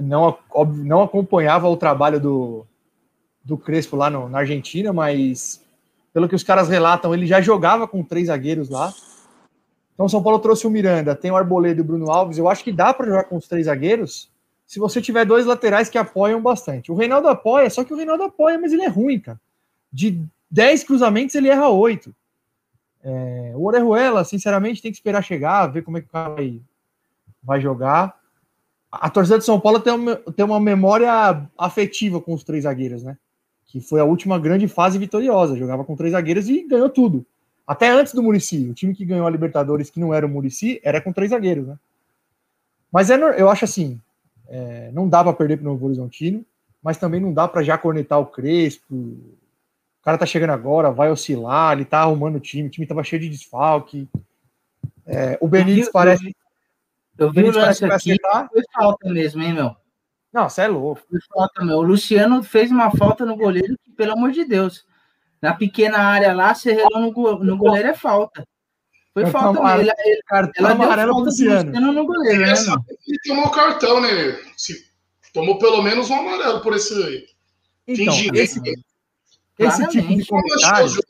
não, 0.00 0.36
não 0.84 1.02
acompanhava 1.02 1.68
o 1.68 1.76
trabalho 1.76 2.20
do, 2.20 2.66
do 3.44 3.56
Crespo 3.56 3.96
lá 3.96 4.08
no, 4.08 4.28
na 4.28 4.38
Argentina, 4.38 4.92
mas 4.92 5.62
pelo 6.12 6.28
que 6.28 6.34
os 6.34 6.42
caras 6.42 6.68
relatam, 6.68 7.12
ele 7.12 7.26
já 7.26 7.40
jogava 7.40 7.86
com 7.86 8.02
três 8.02 8.28
zagueiros 8.28 8.68
lá. 8.68 8.92
Então, 9.94 10.08
São 10.08 10.22
Paulo 10.22 10.38
trouxe 10.40 10.66
o 10.66 10.70
Miranda, 10.70 11.14
tem 11.14 11.30
o 11.30 11.36
Arboleda 11.36 11.80
e 11.80 11.82
o 11.82 11.84
Bruno 11.84 12.10
Alves. 12.10 12.36
Eu 12.36 12.48
acho 12.48 12.64
que 12.64 12.72
dá 12.72 12.92
para 12.92 13.06
jogar 13.06 13.24
com 13.24 13.36
os 13.36 13.46
três 13.46 13.66
zagueiros 13.66 14.30
se 14.66 14.78
você 14.78 15.00
tiver 15.00 15.24
dois 15.24 15.46
laterais 15.46 15.88
que 15.88 15.98
apoiam 15.98 16.42
bastante. 16.42 16.90
O 16.90 16.94
Reinaldo 16.94 17.28
apoia, 17.28 17.68
só 17.70 17.84
que 17.84 17.92
o 17.92 17.96
Reinaldo 17.96 18.24
apoia, 18.24 18.58
mas 18.58 18.72
ele 18.72 18.82
é 18.82 18.88
ruim, 18.88 19.20
cara. 19.20 19.40
De 19.92 20.20
10 20.50 20.84
cruzamentos, 20.84 21.34
ele 21.34 21.48
erra 21.48 21.68
oito. 21.68 22.14
É, 23.02 23.52
o 23.54 23.64
Orejuela, 23.64 24.24
sinceramente, 24.24 24.80
tem 24.80 24.90
que 24.90 24.96
esperar 24.96 25.22
chegar, 25.22 25.66
ver 25.66 25.82
como 25.82 25.98
é 25.98 26.00
que 26.00 26.08
o 26.08 26.10
cara 26.10 26.30
vai, 26.30 26.60
vai 27.42 27.60
jogar. 27.60 28.18
A 28.90 29.10
torcida 29.10 29.38
de 29.38 29.44
São 29.44 29.60
Paulo 29.60 29.78
tem 29.80 29.92
uma, 29.92 30.16
tem 30.16 30.44
uma 30.44 30.58
memória 30.58 31.46
afetiva 31.58 32.20
com 32.20 32.32
os 32.32 32.42
três 32.42 32.64
zagueiros, 32.64 33.04
né? 33.04 33.18
Que 33.66 33.80
foi 33.80 34.00
a 34.00 34.04
última 34.04 34.38
grande 34.38 34.66
fase 34.66 34.98
vitoriosa. 34.98 35.56
Jogava 35.56 35.84
com 35.84 35.96
três 35.96 36.12
zagueiros 36.12 36.48
e 36.48 36.66
ganhou 36.66 36.88
tudo. 36.88 37.26
Até 37.66 37.88
antes 37.88 38.12
do 38.12 38.22
Murici, 38.22 38.68
o 38.68 38.74
time 38.74 38.94
que 38.94 39.04
ganhou 39.04 39.26
a 39.26 39.30
Libertadores, 39.30 39.88
que 39.88 39.98
não 39.98 40.12
era 40.12 40.26
o 40.26 40.28
Murici, 40.28 40.80
era 40.82 41.00
com 41.00 41.12
três 41.12 41.30
zagueiros, 41.30 41.66
né? 41.66 41.78
Mas 42.92 43.10
é, 43.10 43.16
eu 43.40 43.48
acho 43.48 43.64
assim, 43.64 44.00
é, 44.48 44.90
não 44.92 45.08
dá 45.08 45.24
para 45.24 45.32
perder 45.32 45.56
para 45.56 45.66
o 45.68 45.72
Novo 45.72 45.86
Horizontino, 45.86 46.44
mas 46.82 46.98
também 46.98 47.20
não 47.20 47.32
dá 47.32 47.48
para 47.48 47.62
já 47.62 47.78
cornetar 47.78 48.20
o 48.20 48.26
Crespo. 48.26 48.94
O 48.94 50.04
cara 50.04 50.18
tá 50.18 50.26
chegando 50.26 50.50
agora, 50.50 50.92
vai 50.92 51.10
oscilar, 51.10 51.72
ele 51.72 51.86
tá 51.86 52.00
arrumando 52.00 52.36
o 52.36 52.40
time, 52.40 52.68
o 52.68 52.70
time 52.70 52.86
tava 52.86 53.02
cheio 53.02 53.22
de 53.22 53.30
desfalque. 53.30 54.06
É, 55.06 55.38
o 55.40 55.48
Benítez 55.48 55.88
parece. 55.90 56.36
Eu 57.16 57.30
vi 57.30 57.44
o 57.44 57.52
lance 57.52 57.84
aqui, 57.84 58.16
foi 58.52 58.62
falta 58.74 59.10
mesmo, 59.10 59.42
hein, 59.42 59.54
meu? 59.54 59.74
Não, 60.32 60.48
você 60.48 60.62
é 60.62 60.68
louco. 60.68 61.00
Foi 61.08 61.20
falta, 61.32 61.64
meu. 61.64 61.76
O 61.76 61.82
Luciano 61.82 62.42
fez 62.42 62.70
uma 62.70 62.90
falta 62.90 63.24
no 63.24 63.36
goleiro 63.36 63.78
que, 63.82 63.90
pelo 63.92 64.12
amor 64.12 64.32
de 64.32 64.44
Deus, 64.44 64.84
na 65.44 65.52
pequena 65.52 65.98
área 65.98 66.32
lá, 66.32 66.54
se 66.54 66.72
relou 66.72 67.00
no, 67.00 67.44
no 67.44 67.56
goleiro 67.58 67.88
é 67.88 67.94
falta. 67.94 68.48
Foi 69.12 69.24
cartão 69.24 69.42
falta 69.42 69.60
amarelo, 69.60 69.90
ele, 69.90 70.10
ele, 70.10 70.22
cartão 70.22 70.52
ela 70.56 70.72
amarelo 70.72 71.14
deu 71.16 71.24
Luciano. 71.24 71.92
no 71.92 72.06
goleiro, 72.06 72.40
né, 72.40 72.54
ele 73.06 73.18
tomou 73.26 73.50
cartão, 73.50 74.00
né? 74.00 74.08
Se, 74.56 74.90
tomou 75.34 75.58
pelo 75.58 75.82
menos 75.82 76.08
um 76.08 76.14
amarelo 76.14 76.62
por 76.62 76.74
esse 76.74 76.94
aí. 76.94 77.26
Então, 77.86 78.14
esse, 78.32 78.58
esse 79.58 79.86
tipo 79.88 80.16
de 80.16 80.24
comentário 80.24 81.00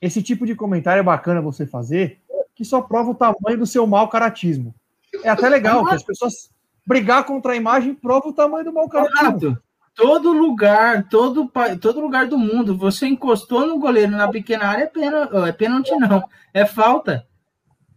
esse 0.00 0.22
tipo 0.22 0.46
de 0.46 0.54
comentário 0.54 1.00
é 1.00 1.02
bacana 1.02 1.42
você 1.42 1.66
fazer, 1.66 2.20
que 2.54 2.64
só 2.64 2.80
prova 2.80 3.10
o 3.10 3.14
tamanho 3.14 3.58
do 3.58 3.66
seu 3.66 3.86
mau 3.86 4.08
caratismo. 4.08 4.74
É 5.22 5.28
até 5.28 5.50
legal 5.50 5.84
que 5.84 5.94
as 5.94 6.02
pessoas 6.02 6.50
brigar 6.86 7.24
contra 7.24 7.52
a 7.52 7.56
imagem 7.56 7.94
prova 7.94 8.28
o 8.28 8.32
tamanho 8.32 8.64
do 8.64 8.72
mau 8.72 8.88
caratismo 8.88 9.58
todo 9.96 10.30
lugar, 10.30 11.08
todo, 11.08 11.50
todo 11.80 12.00
lugar 12.00 12.26
do 12.26 12.38
mundo, 12.38 12.76
você 12.76 13.06
encostou 13.06 13.66
no 13.66 13.78
goleiro 13.78 14.12
na 14.12 14.28
pequena 14.28 14.66
área, 14.66 14.84
é, 14.84 14.86
pênalti, 14.86 15.34
é 15.48 15.52
pênalti 15.52 15.96
não, 15.96 16.22
é 16.52 16.66
falta. 16.66 17.26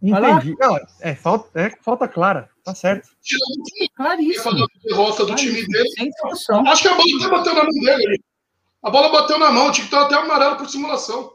Entendi. 0.02 0.56
Não, 0.58 0.78
é, 1.00 1.14
falta, 1.14 1.60
é 1.60 1.70
falta 1.82 2.08
clara, 2.08 2.48
tá 2.64 2.74
certo. 2.74 3.10
Claríssimo. 3.94 4.66
derrota 4.82 5.26
do 5.26 5.34
time 5.34 5.66
dele. 5.66 6.10
Acho 6.66 6.82
que 6.82 6.88
a 6.88 6.94
bola 6.94 7.16
até 7.18 7.28
bateu 7.28 7.54
na 7.54 7.64
mão 7.64 7.80
dele. 7.84 8.22
A 8.82 8.90
bola 8.90 9.08
bateu 9.10 9.38
na 9.38 9.52
mão, 9.52 9.70
tinha 9.70 9.86
que 9.86 9.94
estar 9.94 10.06
até 10.06 10.14
amarelo 10.14 10.56
por 10.56 10.70
simulação. 10.70 11.30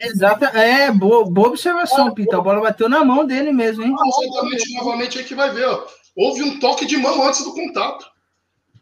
Exato, 0.00 0.44
é, 0.44 0.90
boa, 0.90 1.24
boa 1.30 1.48
observação, 1.48 2.12
Pita. 2.12 2.36
A 2.36 2.40
bola 2.40 2.60
bateu 2.60 2.88
na 2.88 3.04
mão 3.04 3.24
dele 3.24 3.52
mesmo, 3.52 3.84
hein? 3.84 3.94
Ah, 3.96 4.24
exatamente, 4.24 4.74
novamente 4.74 5.18
aí 5.18 5.24
que 5.24 5.36
vai 5.36 5.52
ver, 5.52 5.66
ó. 5.66 5.86
Houve 6.16 6.42
um 6.42 6.58
toque 6.58 6.84
de 6.84 6.96
mão 6.96 7.24
antes 7.26 7.44
do 7.44 7.54
contato. 7.54 8.17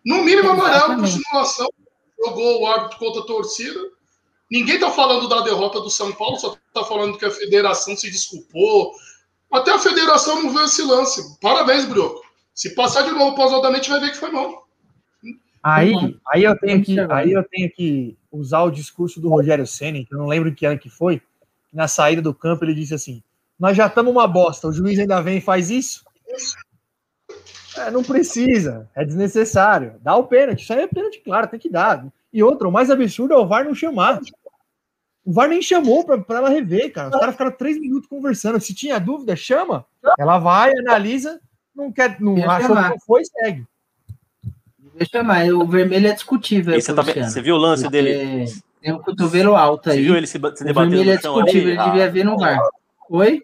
No 0.07 0.23
mínimo 0.23 0.51
amarelo 0.51 1.01
por 1.01 1.09
simulação. 1.09 1.69
Jogou 2.25 2.63
o 2.63 2.67
árbitro 2.69 2.99
contra 2.99 3.23
a 3.23 3.27
torcida. 3.27 3.81
Ninguém 4.49 4.77
está 4.77 4.89
falando 4.93 5.29
da 5.29 5.41
derrota 5.41 5.81
do 5.81 5.91
São 5.91 6.13
Paulo, 6.13 6.39
só 6.39 6.57
está 6.69 6.85
falando 6.85 7.19
que 7.19 7.25
a 7.25 7.31
federação 7.31 7.97
se 7.97 8.09
desculpou. 8.09 8.93
Até 9.53 9.73
a 9.73 9.79
federação 9.81 10.41
não 10.41 10.51
viu 10.51 10.65
esse 10.65 10.83
lance. 10.83 11.37
Parabéns, 11.41 11.85
Brioco. 11.85 12.25
Se 12.55 12.75
passar 12.75 13.03
de 13.03 13.11
novo 13.11 13.35
pausadamente, 13.35 13.91
vai 13.91 13.99
ver 13.99 14.11
que 14.13 14.17
foi 14.17 14.31
mal. 14.31 14.69
Aí, 15.61 15.93
aí, 16.29 16.45
eu 16.45 16.57
tenho 16.57 16.83
que, 16.85 17.01
aí 17.11 17.33
eu 17.33 17.43
tenho 17.43 17.69
que 17.69 18.17
usar 18.31 18.63
o 18.63 18.71
discurso 18.71 19.21
do 19.21 19.29
Rogério 19.29 19.67
Senna, 19.67 20.05
que 20.05 20.15
eu 20.15 20.19
não 20.19 20.29
lembro 20.29 20.55
que 20.55 20.65
ano 20.65 20.79
que 20.79 20.89
foi. 20.89 21.21
Na 21.73 21.89
saída 21.89 22.23
do 22.23 22.33
campo, 22.33 22.65
ele 22.65 22.75
disse 22.75 22.95
assim: 22.95 23.21
Nós 23.59 23.77
já 23.77 23.89
estamos 23.89 24.13
uma 24.13 24.29
bosta, 24.29 24.69
o 24.69 24.73
juiz 24.73 24.97
ainda 24.99 25.21
vem 25.21 25.39
e 25.39 25.41
faz 25.41 25.69
isso. 25.69 26.05
É, 27.79 27.91
não 27.91 28.03
precisa, 28.03 28.89
é 28.95 29.05
desnecessário. 29.05 29.95
Dá 30.01 30.17
o 30.17 30.25
pênalti, 30.25 30.63
isso 30.63 30.73
aí 30.73 30.83
é 30.83 30.87
pênalti, 30.87 31.21
claro, 31.25 31.47
tem 31.47 31.61
que 31.61 31.69
dar. 31.69 32.07
E 32.33 32.43
outra, 32.43 32.69
o 32.69 32.73
mais 32.73 32.91
absurdo 32.91 33.35
é 33.35 33.37
o 33.37 33.47
VAR 33.47 33.65
não 33.65 33.75
chamar. 33.75 34.21
O 35.25 35.33
VAR 35.33 35.49
nem 35.49 35.61
chamou 35.61 36.05
para 36.05 36.39
ela 36.39 36.49
rever, 36.49 36.93
cara. 36.93 37.09
Os 37.09 37.19
caras 37.19 37.35
ficaram 37.35 37.51
três 37.51 37.81
minutos 37.81 38.09
conversando. 38.09 38.61
Se 38.61 38.75
tinha 38.75 38.99
dúvida, 38.99 39.35
chama. 39.35 39.85
Ela 40.19 40.39
vai, 40.39 40.71
analisa, 40.79 41.41
não 41.75 41.91
quer, 41.91 42.21
não 42.21 42.35
Deixa 42.35 42.51
achou 42.51 42.69
chamar. 42.69 42.85
que 42.85 42.91
não 42.91 43.01
foi, 43.01 43.25
segue. 43.25 43.67
Deixa 44.95 45.23
mais, 45.23 45.53
o 45.53 45.67
vermelho 45.67 46.09
é 46.09 46.13
discutível. 46.13 46.81
Você, 46.81 46.95
tá, 46.95 47.03
você, 47.03 47.43
viu 47.43 47.57
o 47.57 47.59
lance 47.59 47.89
dele? 47.89 48.47
Tem 48.81 48.93
um 48.93 48.99
cotovelo 48.99 49.55
alto 49.57 49.91
aí. 49.91 49.97
Você 49.97 50.03
viu 50.03 50.17
ele 50.17 50.27
se, 50.27 50.33
se 50.33 50.39
debatendo 50.39 50.95
o 50.95 50.97
vermelho 50.97 51.11
é 51.11 51.17
discutível, 51.17 51.69
ele 51.71 51.79
ah. 51.79 51.85
devia 51.85 52.11
ver 52.11 52.25
no 52.25 52.39
VAR. 52.39 52.61
Oi? 53.11 53.43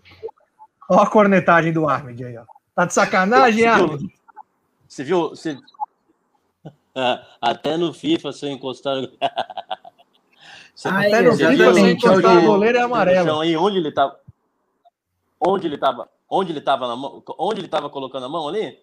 Olha 0.88 1.02
a 1.02 1.06
cornetagem 1.06 1.72
do 1.72 1.88
Armed 1.88 2.24
aí, 2.24 2.36
ó. 2.36 2.44
Tá 2.74 2.86
de 2.86 2.94
sacanagem, 2.94 3.66
Armed? 3.66 4.08
Você 4.92 5.04
viu? 5.04 5.30
Você... 5.30 5.58
Até 7.40 7.78
no 7.78 7.94
FIFA, 7.94 8.30
se 8.30 8.44
eu 8.44 8.50
encostar. 8.50 8.94
Até 10.84 11.22
no 11.22 11.32
FIFA, 11.32 11.72
se 11.72 11.80
eu 11.80 11.88
encostar 11.88 12.36
o 12.36 12.42
goleiro 12.42 12.76
é 12.76 12.82
amarelo. 12.82 13.40
Aí, 13.40 13.56
onde 13.56 13.78
ele 13.78 13.90
tava? 13.90 14.20
Onde 15.40 15.66
ele 15.66 15.78
tava? 15.78 16.10
Onde 16.28 16.52
ele 16.52 16.60
tava 16.60 16.86
na 16.86 16.94
mão? 16.94 17.22
Onde 17.38 17.62
ele 17.62 17.68
tava 17.68 17.88
colocando 17.88 18.26
a 18.26 18.28
mão 18.28 18.46
ali? 18.46 18.78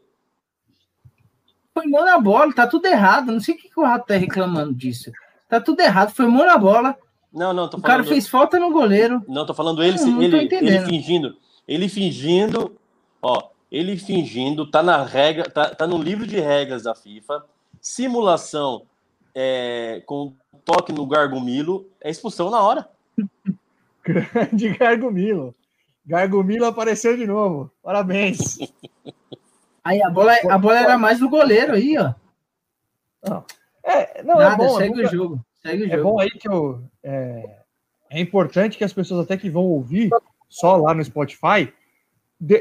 Foi 1.76 1.86
mão 1.86 2.03
na 2.03 2.20
bola, 2.20 2.55
tá 2.55 2.66
tudo 2.66 2.88
errado. 2.88 3.32
Não 3.32 3.39
sei 3.39 3.53
o 3.53 3.57
que, 3.60 3.70
que 3.70 3.80
o 3.80 3.84
Rato 3.84 4.07
tá 4.07 4.16
reclamando 4.16 4.74
disso. 4.74 5.12
Tá 5.47 5.62
tudo 5.62 5.80
errado, 5.80 6.10
foi 6.10 6.26
mão 6.26 6.43
na 6.43 6.57
bola. 6.57 6.97
Não, 7.32 7.53
não, 7.53 7.70
tô 7.70 7.78
falando. 7.78 7.84
O 7.84 7.88
cara 7.88 8.03
fez 8.03 8.28
falta 8.28 8.57
no 8.57 8.72
goleiro. 8.72 9.24
Não, 9.28 9.45
tô 9.45 9.53
falando 9.53 9.84
ele, 9.84 9.99
não, 9.99 10.07
não 10.07 10.24
ele, 10.24 10.49
ele 10.55 10.80
fingindo. 10.86 11.38
Ele 11.68 11.88
fingindo, 11.88 12.76
ó, 13.22 13.49
ele 13.72 13.97
fingindo, 13.97 14.70
tá 14.70 14.82
na 14.82 15.03
regra, 15.03 15.49
tá, 15.49 15.74
tá 15.74 15.88
no 15.88 16.01
livro 16.01 16.26
de 16.26 16.39
regras 16.39 16.84
da 16.84 16.95
FIFA, 16.95 17.43
simulação 17.82 18.86
é, 19.34 20.01
com 20.05 20.34
toque 20.65 20.91
no 20.91 21.05
Gargumilo, 21.05 21.89
é 22.01 22.09
expulsão 22.09 22.49
na 22.49 22.61
hora. 22.61 22.89
Grande 24.03 24.70
Gargumilo. 24.78 25.55
Gargumilo 26.05 26.65
apareceu 26.65 27.15
de 27.15 27.28
novo. 27.28 27.72
Parabéns. 27.84 28.57
Aí 29.84 30.01
a 30.01 30.09
bola, 30.09 30.34
a 30.49 30.57
bola 30.57 30.80
era 30.80 30.97
mais 30.97 31.20
do 31.20 31.30
goleiro 31.30 31.74
aí, 31.74 31.97
ó. 31.97 32.13
Não, 33.28 33.45
é, 33.84 34.22
não, 34.24 34.39
é 34.39 34.49
Nada, 34.49 34.63
é 34.63 34.67
bom. 34.67 34.78
Segue 34.78 34.95
nunca, 34.95 35.07
o 35.07 35.11
jogo. 35.11 35.45
Segue 35.61 35.84
o 35.84 35.86
é 35.88 35.89
jogo. 35.89 36.03
bom 36.03 36.20
aí 36.20 36.30
que 36.30 36.47
eu. 36.47 36.84
É, 37.01 37.59
é 38.11 38.20
importante 38.20 38.78
que 38.78 38.84
as 38.84 38.93
pessoas 38.93 39.24
até 39.24 39.38
que 39.38 39.49
vão 39.49 39.63
ouvir 39.63 40.09
só 40.47 40.76
lá 40.76 40.93
no 40.93 41.03
Spotify 41.03 41.74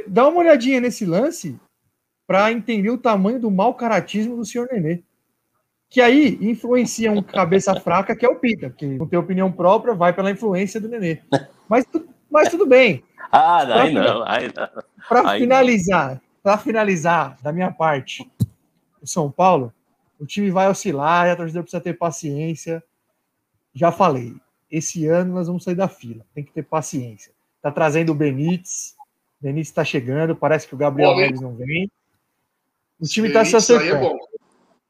dá 0.07 0.27
uma 0.29 0.39
olhadinha 0.39 0.81
nesse 0.81 1.05
lance 1.05 1.59
para 2.27 2.53
entender 2.53 2.91
o 2.91 2.99
tamanho 2.99 3.41
do 3.41 3.51
mau 3.51 3.75
caratismo 3.75 4.37
do 4.37 4.45
senhor 4.45 4.69
Nenê. 4.71 5.03
Que 5.89 6.03
aí 6.03 6.39
influencia 6.43 7.11
um 7.11 7.23
cabeça 7.23 7.75
fraca, 7.81 8.15
que 8.15 8.27
é 8.27 8.29
o 8.29 8.37
Pita, 8.37 8.69
que 8.69 8.87
não 8.87 9.07
tem 9.07 9.19
opinião 9.19 9.51
própria, 9.51 9.95
vai 9.95 10.13
pela 10.13 10.31
influência 10.31 10.79
do 10.79 10.89
Nenê. 10.89 11.23
Mas, 11.69 11.87
mas 12.31 12.51
tudo 12.51 12.67
bem. 12.67 13.03
Ah, 13.33 13.65
não, 13.65 13.75
aí 13.75 13.93
não, 13.95 14.23
aí 14.27 14.53
não. 14.55 14.69
Para 15.09 15.39
finalizar, 15.39 16.21
para 16.43 16.59
finalizar 16.59 17.39
da 17.43 17.53
minha 17.53 17.71
parte, 17.73 18.31
o 19.01 19.07
São 19.07 19.31
Paulo, 19.31 19.73
O 20.19 20.27
time 20.27 20.51
vai 20.51 20.69
oscilar, 20.69 21.29
a 21.29 21.37
torcida 21.37 21.63
precisa 21.63 21.81
ter 21.81 21.95
paciência. 21.95 22.83
Já 23.73 23.93
falei, 23.93 24.35
esse 24.71 25.07
ano 25.07 25.35
nós 25.35 25.47
vamos 25.47 25.63
sair 25.63 25.77
da 25.77 25.89
fila, 25.89 26.27
tem 26.35 26.43
que 26.43 26.53
ter 26.53 26.65
paciência. 26.65 27.33
Tá 27.63 27.71
trazendo 27.71 28.11
o 28.11 28.15
Benítez, 28.15 28.97
Benítez 29.41 29.69
está 29.69 29.85
chegando, 29.85 30.35
parece 30.35 30.67
que 30.67 30.75
o 30.75 30.79
Gabriel 30.79 31.17
Neves 31.17 31.41
não 31.41 31.55
vem. 31.55 31.91
O 33.01 33.07
time 33.07 33.29
está 33.29 33.45
se 33.45 33.57
acertando. 33.57 34.07
É 34.07 34.19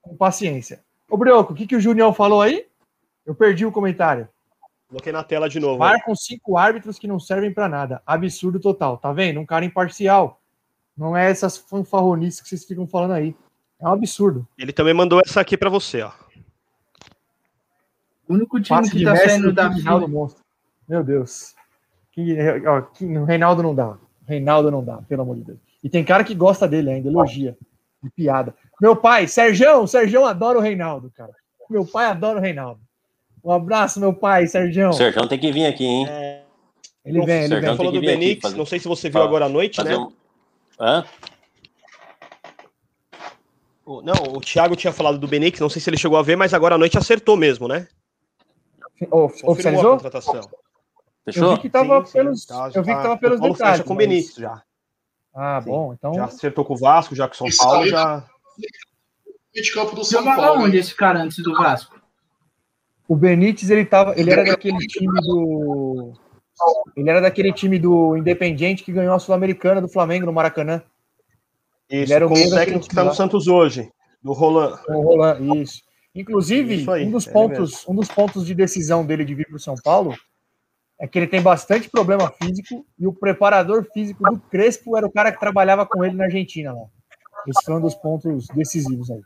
com 0.00 0.16
paciência. 0.16 0.82
Ô, 1.08 1.16
Brioco, 1.16 1.52
o 1.52 1.56
que, 1.56 1.66
que 1.66 1.76
o 1.76 1.80
Junião 1.80 2.12
falou 2.12 2.40
aí? 2.40 2.66
Eu 3.26 3.34
perdi 3.34 3.66
o 3.66 3.72
comentário. 3.72 4.28
Coloquei 4.88 5.12
na 5.12 5.22
tela 5.22 5.48
de 5.48 5.60
novo. 5.60 5.78
Marcam 5.78 6.14
cinco 6.14 6.56
árbitros 6.56 6.98
que 6.98 7.06
não 7.06 7.20
servem 7.20 7.52
para 7.52 7.68
nada. 7.68 8.02
Absurdo 8.06 8.58
total. 8.58 8.96
Tá 8.96 9.12
vendo? 9.12 9.38
Um 9.38 9.44
cara 9.44 9.64
imparcial. 9.64 10.40
Não 10.96 11.14
é 11.14 11.30
essas 11.30 11.58
fanfarronices 11.58 12.40
que 12.40 12.48
vocês 12.48 12.64
ficam 12.64 12.86
falando 12.86 13.12
aí. 13.12 13.36
É 13.78 13.86
um 13.86 13.92
absurdo. 13.92 14.48
Ele 14.58 14.72
também 14.72 14.94
mandou 14.94 15.20
essa 15.24 15.40
aqui 15.40 15.56
para 15.56 15.68
você, 15.68 16.02
ó. 16.02 16.10
O 18.26 18.34
único 18.34 18.60
time 18.60 18.78
Passe 18.78 18.90
que 18.90 19.04
tá 19.04 19.14
saindo 19.14 19.52
da 19.52 19.68
Reinaldo 19.68 20.08
monstro. 20.08 20.42
Meu 20.88 21.04
Deus. 21.04 21.54
Que, 22.10 22.36
ó, 22.66 22.80
que, 22.80 23.04
o 23.04 23.24
Reinaldo 23.24 23.62
não 23.62 23.74
dá. 23.74 23.96
Reinaldo 24.28 24.70
não 24.70 24.84
dá, 24.84 24.98
pelo 25.08 25.22
amor 25.22 25.36
de 25.36 25.44
Deus. 25.44 25.58
E 25.82 25.88
tem 25.88 26.04
cara 26.04 26.22
que 26.22 26.34
gosta 26.34 26.68
dele 26.68 26.90
ainda, 26.90 27.08
elogia. 27.08 27.56
De 28.02 28.10
piada. 28.10 28.54
Meu 28.80 28.94
pai, 28.94 29.26
Sergião, 29.26 29.86
Sergião 29.86 30.24
adora 30.24 30.58
o 30.58 30.60
Reinaldo, 30.60 31.10
cara. 31.16 31.32
Meu 31.68 31.84
pai 31.84 32.06
adora 32.06 32.38
o 32.38 32.42
Reinaldo. 32.42 32.80
Um 33.42 33.50
abraço, 33.50 33.98
meu 33.98 34.12
pai, 34.12 34.46
Sérgio. 34.46 34.92
Sérgio 34.92 35.26
tem 35.26 35.38
que 35.38 35.50
vir 35.50 35.66
aqui, 35.66 35.84
hein? 35.84 36.06
É... 36.08 36.42
Ele 37.04 37.24
vem, 37.24 37.44
ele 37.44 37.60
vem. 37.60 37.76
falou 37.76 37.90
do 37.90 38.00
Benix, 38.00 38.42
fazer... 38.42 38.56
não 38.56 38.66
sei 38.66 38.78
se 38.78 38.86
você 38.86 39.08
viu 39.08 39.22
agora 39.22 39.46
à 39.46 39.48
noite, 39.48 39.82
né? 39.82 39.96
Um... 39.96 40.12
Hã? 40.78 41.04
Não, 43.86 44.36
o 44.36 44.40
Thiago 44.40 44.76
tinha 44.76 44.92
falado 44.92 45.18
do 45.18 45.26
Benix, 45.26 45.58
não 45.58 45.70
sei 45.70 45.80
se 45.80 45.88
ele 45.88 45.96
chegou 45.96 46.18
a 46.18 46.22
ver, 46.22 46.36
mas 46.36 46.52
agora 46.52 46.74
à 46.74 46.78
noite 46.78 46.98
acertou 46.98 47.36
mesmo, 47.36 47.66
né? 47.66 47.88
oficializou? 49.10 49.92
A 49.92 49.94
contratação. 49.94 50.40
Fechou? 51.32 51.50
Eu 51.50 51.56
vi 51.56 51.62
que 51.62 51.70
tava 51.70 52.06
sim, 52.06 52.12
pelos, 52.12 52.42
sim, 52.42 52.48
tá, 52.48 52.70
eu 52.74 52.82
vi 52.82 52.94
que 52.94 53.02
tava 53.02 53.18
pelos 53.18 53.40
detalhes. 53.40 53.82
com 53.82 53.92
o 53.92 53.96
Benítez 53.96 54.34
já. 54.34 54.62
Ah, 55.34 55.60
sim. 55.62 55.70
bom, 55.70 55.92
então. 55.92 56.14
Já 56.14 56.24
acertou 56.24 56.64
com 56.64 56.74
o 56.74 56.76
Vasco, 56.76 57.14
já 57.14 57.28
com 57.28 57.34
o 57.34 57.52
São 57.52 57.66
Paulo, 57.66 57.86
já. 57.86 58.24
De 59.54 59.72
campo 59.72 59.94
do 59.94 60.04
São 60.04 60.24
Paulo. 60.24 60.62
onde 60.62 60.78
esse 60.78 60.94
cara 60.94 61.20
antes 61.20 61.38
do 61.42 61.52
Vasco? 61.54 62.00
O 63.06 63.14
Benítez, 63.14 63.70
ele 63.70 63.84
tava, 63.84 64.18
ele 64.18 64.30
era 64.30 64.44
daquele 64.44 64.78
time 64.86 65.20
do 65.20 66.12
ele 66.96 67.08
era 67.08 67.20
daquele 67.20 67.52
time 67.52 67.78
do 67.78 68.16
Independiente 68.16 68.82
que 68.82 68.92
ganhou 68.92 69.14
a 69.14 69.18
Sul-Americana 69.18 69.80
do 69.80 69.88
Flamengo 69.88 70.26
no 70.26 70.32
Maracanã. 70.32 70.82
Isso, 71.88 72.04
ele 72.04 72.12
era 72.12 72.26
o 72.26 72.34
técnico 72.34 72.80
que 72.80 72.88
está 72.88 73.04
no 73.04 73.14
Santos 73.14 73.46
hoje, 73.46 73.90
do 74.22 74.32
Roland. 74.32 74.78
O 74.88 75.00
Roland, 75.00 75.62
isso. 75.62 75.82
Inclusive, 76.14 76.90
aí, 76.90 77.06
um 77.06 77.12
dos 77.12 77.28
é 77.28 77.32
pontos, 77.32 77.86
um 77.86 77.94
dos 77.94 78.08
pontos 78.08 78.44
de 78.44 78.54
decisão 78.54 79.06
dele 79.06 79.24
de 79.24 79.34
vir 79.34 79.46
para 79.46 79.56
o 79.56 79.60
São 79.60 79.76
Paulo 79.76 80.14
é 81.00 81.06
que 81.06 81.18
ele 81.18 81.26
tem 81.26 81.40
bastante 81.40 81.88
problema 81.88 82.30
físico 82.30 82.84
e 82.98 83.06
o 83.06 83.12
preparador 83.12 83.86
físico 83.92 84.22
do 84.24 84.38
Crespo 84.38 84.96
era 84.96 85.06
o 85.06 85.12
cara 85.12 85.30
que 85.30 85.38
trabalhava 85.38 85.86
com 85.86 86.04
ele 86.04 86.16
na 86.16 86.24
Argentina 86.24 86.72
lá. 86.72 86.86
Esse 87.46 87.64
foi 87.64 87.74
um 87.74 87.80
dos 87.80 87.94
pontos 87.94 88.48
decisivos 88.48 89.10
aí. 89.10 89.20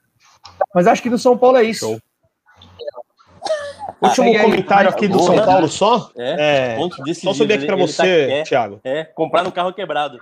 Mas 0.75 0.87
acho 0.87 1.03
que 1.03 1.09
no 1.09 1.19
São 1.19 1.37
Paulo 1.37 1.57
é 1.57 1.65
isso. 1.65 1.87
Show. 1.87 2.01
Último 4.03 4.37
ah, 4.37 4.43
comentário 4.43 4.91
aqui 4.91 5.09
do 5.09 5.19
São 5.21 5.37
Paulo 5.37 5.69
só. 5.69 6.11
É, 6.17 6.77
é 6.77 7.15
só 7.15 7.33
subir 7.33 7.55
aqui 7.55 7.67
para 7.67 7.77
você, 7.77 8.03
tá, 8.03 8.33
é, 8.33 8.43
Thiago. 8.43 8.81
É, 8.85 9.05
comprar 9.05 9.47
um 9.47 9.51
carro 9.51 9.73
quebrado. 9.73 10.21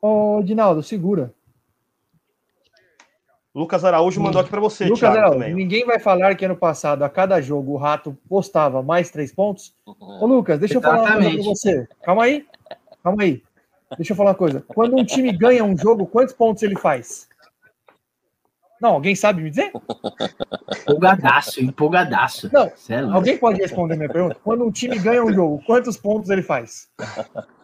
Ô, 0.00 0.40
Dinaldo, 0.42 0.82
segura. 0.82 1.34
Lucas 3.54 3.84
Araújo 3.84 4.18
mandou 4.20 4.40
aqui 4.40 4.48
para 4.48 4.60
você, 4.60 4.84
Lucas 4.84 5.00
Thiago, 5.00 5.16
Araújo, 5.16 5.38
também. 5.38 5.54
ninguém 5.54 5.84
vai 5.84 5.98
falar 5.98 6.34
que 6.34 6.44
ano 6.44 6.56
passado, 6.56 7.02
a 7.02 7.10
cada 7.10 7.40
jogo, 7.40 7.72
o 7.72 7.76
Rato 7.76 8.16
postava 8.26 8.82
mais 8.82 9.10
três 9.10 9.30
pontos. 9.30 9.74
Ô, 9.84 10.26
Lucas, 10.26 10.58
deixa 10.58 10.78
Exatamente. 10.78 11.02
eu 11.02 11.04
falar 11.04 11.16
uma 11.16 11.22
coisa 11.22 11.36
pra 11.36 11.44
você. 11.44 11.88
Calma 12.02 12.24
aí. 12.24 12.46
Calma 13.04 13.22
aí. 13.22 13.42
Deixa 13.98 14.12
eu 14.12 14.16
falar 14.16 14.30
uma 14.30 14.36
coisa. 14.36 14.64
Quando 14.66 14.96
um 14.96 15.04
time 15.04 15.30
ganha 15.32 15.62
um 15.62 15.76
jogo, 15.76 16.06
quantos 16.06 16.32
pontos 16.34 16.62
ele 16.62 16.76
faz? 16.76 17.28
Não, 18.80 18.94
alguém 18.94 19.14
sabe 19.14 19.42
me 19.42 19.50
dizer? 19.50 19.70
Empolgadaço, 20.80 21.62
empolgadaço. 21.62 22.50
Não, 22.52 22.72
é 22.88 23.00
alguém 23.12 23.36
pode 23.36 23.60
responder 23.60 23.96
minha 23.96 24.08
pergunta? 24.08 24.36
Quando 24.42 24.64
um 24.64 24.72
time 24.72 24.98
ganha 24.98 25.22
um 25.22 25.32
jogo, 25.32 25.62
quantos 25.66 25.96
pontos 25.96 26.30
ele 26.30 26.42
faz? 26.42 26.88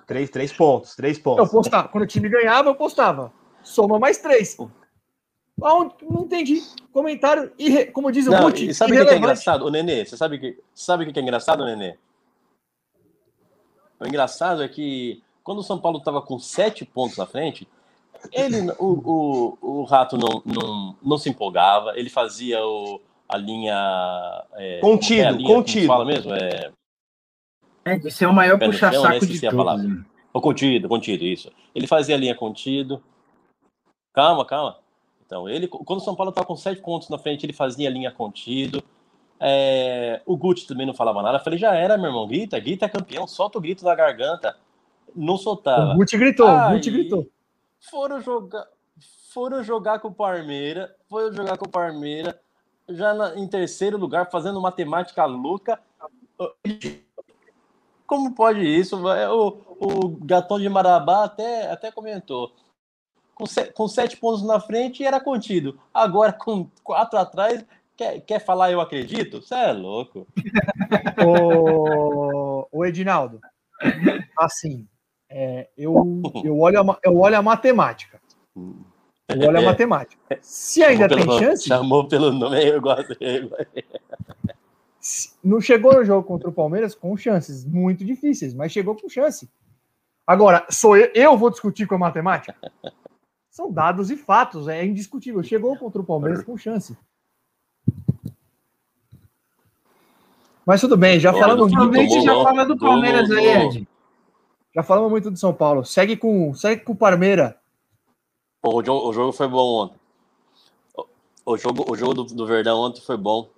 Três, 0.06 0.30
três 0.30 0.52
pontos, 0.52 0.94
três 0.94 1.18
pontos. 1.18 1.44
Eu 1.44 1.50
postava. 1.50 1.88
Quando 1.88 2.04
o 2.04 2.06
time 2.06 2.28
ganhava, 2.28 2.68
eu 2.68 2.74
postava. 2.74 3.32
Soma 3.62 3.98
mais 3.98 4.18
três. 4.18 4.56
Não, 5.58 5.92
não 6.08 6.22
entendi. 6.22 6.62
Comentário, 6.92 7.52
irre... 7.58 7.86
como 7.86 8.12
diz 8.12 8.26
o 8.26 8.30
não, 8.30 8.42
Gucci, 8.42 8.72
sabe 8.72 9.00
o 9.00 9.04
que, 9.04 9.12
é 9.12 9.16
engraçado? 9.16 9.64
O 9.66 9.70
Nenê, 9.70 10.04
você 10.04 10.16
sabe 10.16 10.38
que 10.38 10.58
sabe 10.72 11.04
o 11.04 11.12
que 11.12 11.18
é 11.18 11.22
engraçado, 11.22 11.64
Nenê? 11.64 11.96
O 14.00 14.06
engraçado 14.06 14.62
é 14.62 14.68
que 14.68 15.22
quando 15.42 15.58
o 15.58 15.64
São 15.64 15.78
Paulo 15.78 15.98
estava 15.98 16.22
com 16.22 16.38
sete 16.38 16.84
pontos 16.84 17.16
na 17.16 17.26
frente, 17.26 17.66
ele, 18.32 18.70
o, 18.78 19.56
o, 19.60 19.80
o 19.80 19.84
Rato 19.84 20.16
não, 20.16 20.42
não, 20.44 20.96
não 21.02 21.18
se 21.18 21.28
empolgava, 21.28 21.98
ele 21.98 22.10
fazia 22.10 22.64
o, 22.64 23.00
a 23.28 23.36
linha. 23.36 24.44
É, 24.54 24.80
contido, 24.80 25.22
é 25.22 25.30
linha, 25.32 25.54
contido. 25.54 25.86
fala 25.86 26.04
mesmo? 26.04 26.34
É, 26.34 26.70
é 27.84 27.98
de 27.98 28.10
ser 28.10 28.26
o 28.26 28.32
maior 28.32 28.58
puxa-saco 28.58 29.26
de 29.26 29.40
todos. 29.40 29.84
Né? 29.84 30.04
O 30.32 30.40
contido, 30.40 30.88
contido, 30.88 31.24
isso. 31.24 31.50
Ele 31.74 31.86
fazia 31.86 32.14
a 32.14 32.18
linha 32.18 32.34
contido. 32.34 33.02
Calma, 34.12 34.44
calma. 34.44 34.78
Então, 35.28 35.48
ele, 35.48 35.68
quando 35.68 36.00
o 36.00 36.04
São 36.04 36.16
Paulo 36.16 36.30
estava 36.30 36.46
com 36.46 36.56
sete 36.56 36.80
pontos 36.80 37.08
na 37.08 37.18
frente, 37.18 37.46
ele 37.46 37.52
fazia 37.52 37.88
linha 37.88 38.10
contido. 38.10 38.82
É, 39.38 40.20
o 40.26 40.36
Guti 40.36 40.66
também 40.66 40.86
não 40.86 40.94
falava 40.94 41.22
nada. 41.22 41.38
Eu 41.38 41.44
falei, 41.44 41.58
já 41.58 41.72
era, 41.74 41.96
meu 41.96 42.06
irmão. 42.06 42.26
Grita, 42.26 42.58
grita 42.58 42.86
é 42.86 42.88
campeão, 42.88 43.28
solta 43.28 43.58
o 43.58 43.60
grito 43.60 43.84
da 43.84 43.94
garganta. 43.94 44.56
Não 45.14 45.36
soltava. 45.36 45.92
O 45.92 45.98
Guti 45.98 46.18
gritou, 46.18 46.48
Aí, 46.48 46.72
o 46.72 46.74
Guti 46.74 46.90
gritou 46.90 47.28
foram 47.80 48.20
jogar, 48.20 48.66
foram 49.32 49.62
jogar 49.62 50.00
com 50.00 50.08
o 50.08 50.14
Parmeira, 50.14 50.94
foram 51.08 51.32
jogar 51.32 51.56
com 51.56 51.66
o 51.66 51.70
Parmeira, 51.70 52.40
já 52.88 53.14
na, 53.14 53.36
em 53.36 53.46
terceiro 53.46 53.96
lugar, 53.96 54.30
fazendo 54.30 54.60
matemática 54.60 55.24
louca. 55.24 55.80
Como 58.06 58.34
pode 58.34 58.60
isso? 58.60 58.96
O, 58.96 59.48
o 59.78 60.08
Gatão 60.24 60.58
de 60.58 60.68
Marabá 60.68 61.24
até, 61.24 61.70
até 61.70 61.92
comentou. 61.92 62.52
Com, 63.38 63.46
se, 63.46 63.66
com 63.66 63.86
sete 63.86 64.16
pontos 64.16 64.42
na 64.42 64.58
frente 64.58 65.04
era 65.04 65.20
contido. 65.20 65.78
Agora, 65.94 66.32
com 66.32 66.68
quatro 66.82 67.16
atrás, 67.16 67.64
quer, 67.96 68.20
quer 68.22 68.44
falar 68.44 68.72
eu 68.72 68.80
acredito? 68.80 69.40
Você 69.40 69.54
é 69.54 69.70
louco. 69.70 70.26
o, 71.24 72.66
o 72.72 72.84
Edinaldo, 72.84 73.40
assim, 74.36 74.88
é, 75.30 75.68
eu, 75.78 76.20
eu, 76.44 76.58
olho 76.58 76.80
a, 76.80 76.98
eu 77.04 77.16
olho 77.16 77.38
a 77.38 77.42
matemática. 77.42 78.20
Eu 78.56 79.46
olho 79.46 79.58
a 79.58 79.62
é. 79.62 79.64
matemática. 79.64 80.20
Se 80.42 80.82
ainda 80.82 81.06
tem 81.06 81.18
pelo, 81.18 81.38
chance. 81.38 81.68
Chamou 81.68 82.08
pelo 82.08 82.32
nome, 82.32 82.66
eu 82.66 82.80
gosto. 82.80 83.16
Não 85.44 85.60
chegou 85.60 85.94
no 85.94 86.04
jogo 86.04 86.26
contra 86.26 86.48
o 86.48 86.52
Palmeiras 86.52 86.92
com 86.92 87.16
chances 87.16 87.64
muito 87.64 88.04
difíceis, 88.04 88.52
mas 88.52 88.72
chegou 88.72 88.96
com 88.96 89.08
chance. 89.08 89.48
Agora, 90.26 90.66
sou 90.68 90.96
eu, 90.96 91.08
eu 91.14 91.38
vou 91.38 91.50
discutir 91.50 91.86
com 91.86 91.94
a 91.94 91.98
matemática? 91.98 92.56
São 93.58 93.72
dados 93.72 94.08
e 94.08 94.16
fatos, 94.16 94.68
é 94.68 94.86
indiscutível. 94.86 95.42
Chegou 95.42 95.76
contra 95.76 96.00
o 96.00 96.04
Palmeiras 96.04 96.44
com 96.44 96.56
chance. 96.56 96.96
Mas 100.64 100.80
tudo 100.80 100.96
bem, 100.96 101.18
já 101.18 101.32
falamos 101.32 101.72
muito. 101.72 102.22
já 102.22 102.34
fala 102.44 102.64
do 102.64 102.78
Palmeiras 102.78 103.28
aí, 103.32 103.46
Ed. 103.48 103.88
Já 104.72 104.84
falamos 104.84 105.10
muito 105.10 105.28
do 105.28 105.36
São 105.36 105.52
Paulo. 105.52 105.84
Segue 105.84 106.16
com, 106.16 106.54
segue 106.54 106.84
com 106.84 106.92
o 106.92 106.96
Parmeira. 106.96 107.58
o, 108.62 108.80
jogo, 108.80 109.08
o 109.08 109.12
jogo 109.12 109.32
foi 109.32 109.48
bom 109.48 109.86
ontem. 109.86 109.98
O, 111.44 111.56
jogo, 111.56 111.84
o 111.90 111.96
jogo 111.96 112.14
do, 112.14 112.24
do 112.26 112.46
Verdão 112.46 112.78
ontem 112.78 113.00
foi 113.00 113.16
bom. 113.16 113.50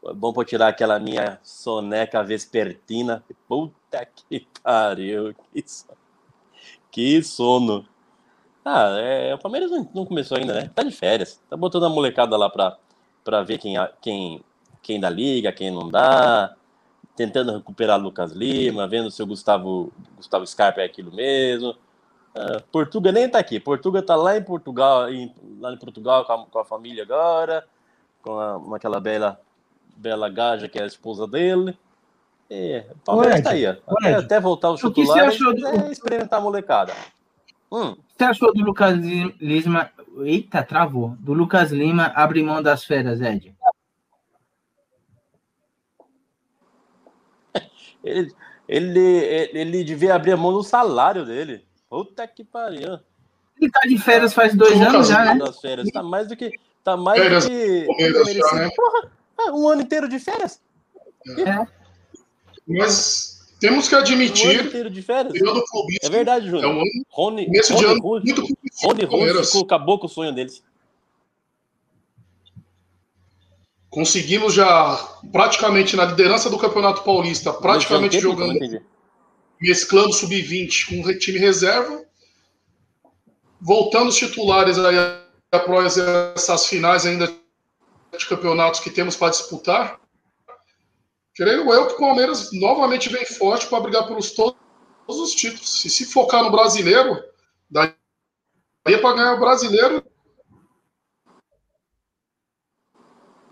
Foi 0.00 0.12
bom 0.12 0.32
para 0.32 0.44
tirar 0.44 0.66
aquela 0.66 0.98
minha 0.98 1.38
soneca 1.44 2.20
vespertina. 2.20 3.24
Puta 3.46 4.04
que 4.06 4.44
pariu. 4.60 5.36
Que 5.52 5.62
sono. 5.68 5.98
Que 6.90 7.22
sono. 7.22 7.95
Ah, 8.68 8.96
é, 8.98 9.32
o 9.32 9.38
Palmeiras 9.38 9.70
não, 9.70 9.88
não, 9.94 10.04
começou 10.04 10.36
ainda, 10.36 10.52
né? 10.52 10.68
Tá 10.74 10.82
de 10.82 10.90
férias. 10.90 11.40
Tá 11.48 11.56
botando 11.56 11.86
a 11.86 11.88
molecada 11.88 12.36
lá 12.36 12.50
pra, 12.50 12.76
pra 13.22 13.44
ver 13.44 13.58
quem, 13.58 13.76
quem, 14.00 14.44
quem 14.82 14.98
dá 14.98 15.08
liga, 15.08 15.52
quem 15.52 15.70
não 15.70 15.88
dá 15.88 16.52
tentando 17.14 17.52
recuperar 17.52 17.98
Lucas 17.98 18.32
Lima, 18.32 18.88
vendo 18.88 19.08
se 19.10 19.22
o 19.22 19.26
Gustavo, 19.26 19.92
Gustavo 20.16 20.46
Scarpa 20.46 20.82
é 20.82 20.84
aquilo 20.84 21.12
mesmo. 21.14 21.70
Uh, 21.70 22.60
Portuga 22.70 23.12
nem 23.12 23.28
tá 23.28 23.38
aqui. 23.38 23.58
Portuga 23.58 24.02
tá 24.02 24.16
lá 24.16 24.36
em 24.36 24.42
Portugal, 24.42 25.08
em, 25.10 25.32
lá 25.58 25.72
em 25.72 25.78
Portugal 25.78 26.24
com 26.24 26.32
a, 26.32 26.46
com 26.46 26.58
a 26.58 26.64
família 26.64 27.04
agora, 27.04 27.64
com, 28.20 28.38
a, 28.38 28.60
com 28.60 28.74
aquela 28.74 29.00
bela, 29.00 29.40
bela 29.96 30.28
gaja 30.28 30.68
que 30.68 30.78
é 30.78 30.82
a 30.82 30.86
esposa 30.86 31.26
dele. 31.26 31.78
E 32.50 32.84
o 32.90 32.98
Palmeiras 32.98 33.42
tá 33.42 33.50
aí, 33.50 33.66
ó. 33.66 33.76
Até, 33.86 34.14
até, 34.14 34.40
voltar 34.40 34.70
o 34.70 34.76
titular, 34.76 35.28
achou 35.28 35.54
do... 35.54 35.66
é 35.66 35.90
experimentar 35.90 36.38
a 36.38 36.42
molecada. 36.42 36.92
Hum. 37.70 37.96
Você 38.16 38.24
achou 38.24 38.52
do 38.54 38.64
Lucas 38.64 38.96
Lima? 38.98 39.90
Eita, 40.20 40.62
travou. 40.62 41.10
Do 41.18 41.32
Lucas 41.32 41.70
Lima 41.70 42.12
abre 42.14 42.42
mão 42.42 42.62
das 42.62 42.84
férias, 42.84 43.20
Ed? 43.20 43.54
Ele, 48.02 48.32
ele, 48.68 49.50
ele 49.52 49.84
devia 49.84 50.14
abrir 50.14 50.32
a 50.32 50.36
mão 50.36 50.50
no 50.52 50.62
salário 50.62 51.24
dele. 51.24 51.64
Puta 51.88 52.26
que 52.26 52.44
pariu. 52.44 53.00
Ele 53.60 53.70
tá 53.70 53.80
de 53.80 53.98
férias 53.98 54.34
faz 54.34 54.54
dois 54.54 54.80
anos 54.80 55.08
já, 55.08 55.24
né? 55.24 55.38
Das 55.38 55.60
férias. 55.60 55.88
Tá 55.90 56.02
mais 56.02 56.28
do 56.28 56.36
que. 56.36 56.52
Tá 56.84 56.96
mais 56.96 57.20
férias, 57.20 57.44
do 57.44 57.50
que. 57.50 58.34
Já, 58.34 58.54
né? 58.54 58.70
Porra, 58.76 59.10
é, 59.40 59.50
um 59.52 59.68
ano 59.68 59.82
inteiro 59.82 60.08
de 60.08 60.18
férias. 60.18 60.60
É. 61.38 61.66
Mas 62.66 63.35
temos 63.58 63.88
que 63.88 63.94
admitir. 63.94 64.46
Um 64.46 64.50
ano 64.50 64.68
inteiro 64.68 64.90
de 64.90 65.02
férias. 65.02 65.34
É 66.02 66.10
verdade, 66.10 66.46
Júnior. 66.46 66.64
É 66.64 66.68
um 66.68 66.80
ano, 66.80 66.90
Rony, 67.08 67.46
Rony, 67.46 67.84
ano 67.84 68.02
muito 68.02 68.42
Rony 68.82 69.04
Rony 69.04 69.62
acabou 69.64 69.98
com 69.98 70.06
o 70.06 70.10
sonho 70.10 70.32
deles. 70.32 70.62
Conseguimos 73.88 74.52
já 74.52 74.96
praticamente 75.32 75.96
na 75.96 76.04
liderança 76.04 76.50
do 76.50 76.58
Campeonato 76.58 77.02
Paulista, 77.02 77.52
praticamente 77.52 78.20
jogando, 78.20 78.58
mesclando 79.58 80.12
sub-20 80.12 80.88
com 80.88 81.08
o 81.08 81.18
time 81.18 81.38
reserva, 81.38 82.04
voltando 83.58 84.08
os 84.08 84.16
titulares 84.16 84.78
aí 84.78 84.96
após 85.50 85.96
essas 85.96 86.66
finais 86.66 87.06
ainda 87.06 87.26
de 88.18 88.26
campeonatos 88.26 88.80
que 88.80 88.90
temos 88.90 89.16
para 89.16 89.30
disputar. 89.30 89.98
Creio 91.36 91.70
eu 91.72 91.86
que 91.86 91.94
o 91.94 91.98
Palmeiras 91.98 92.50
novamente 92.52 93.10
vem 93.10 93.24
forte 93.26 93.66
para 93.66 93.80
brigar 93.80 94.06
pelos 94.06 94.30
todos 94.30 94.56
os 95.06 95.34
títulos. 95.34 95.84
E 95.84 95.90
se 95.90 96.06
focar 96.06 96.42
no 96.42 96.50
brasileiro, 96.50 97.22
daria 97.70 97.94
para 98.84 99.16
ganhar 99.16 99.34
o 99.34 99.40
brasileiro 99.40 100.02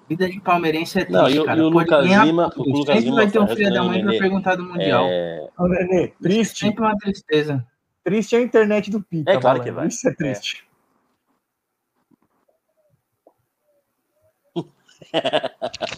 Vida 0.09 0.29
de 0.29 0.39
palmeirense 0.39 0.99
é 0.99 1.05
triste, 1.05 1.19
não, 1.19 1.29
e, 1.29 1.45
cara. 1.47 1.59
E 1.59 1.63
o 1.63 1.69
Lucas 1.71 2.07
Lima, 2.07 2.53
o 2.57 2.63
Lucas 2.63 3.03
Lima 3.03 3.17
vai 3.17 3.31
ter 3.31 3.39
um 3.39 3.49
filho 3.49 3.73
da 3.73 3.83
mãe 3.83 4.03
para 4.03 4.19
perguntar 4.19 4.57
do 4.57 4.65
Mundial. 4.65 5.07
É... 5.09 5.49
Ô, 5.59 5.67
Nenê, 5.67 6.13
triste. 6.21 6.59
Sempre 6.59 6.85
uma 6.85 6.97
tristeza. 6.97 7.67
Triste 8.05 8.37
é 8.37 8.39
a 8.39 8.43
internet 8.43 8.91
do 8.91 9.03
Pita. 9.03 9.33
É 9.33 9.41
claro 9.41 9.63
que 9.63 9.71
vai. 9.71 9.89
Isso 9.89 10.07
é 10.07 10.15
triste. 10.15 10.63
É. 10.71 10.74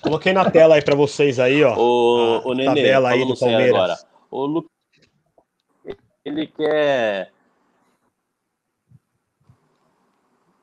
Coloquei 0.03 0.33
na 0.33 0.51
tela 0.51 0.75
aí 0.75 0.83
para 0.83 0.95
vocês 0.95 1.39
aí, 1.39 1.63
ó. 1.65 1.77
O, 1.77 2.51
o 2.51 2.55
Nenê, 2.55 2.67
tabela 2.67 3.11
aí 3.11 3.27
do 3.27 3.39
Palmeiras. 3.39 3.75
Agora. 3.75 3.99
O 4.31 4.47
Lu... 4.47 4.71
Ele 6.25 6.47
quer 6.47 7.33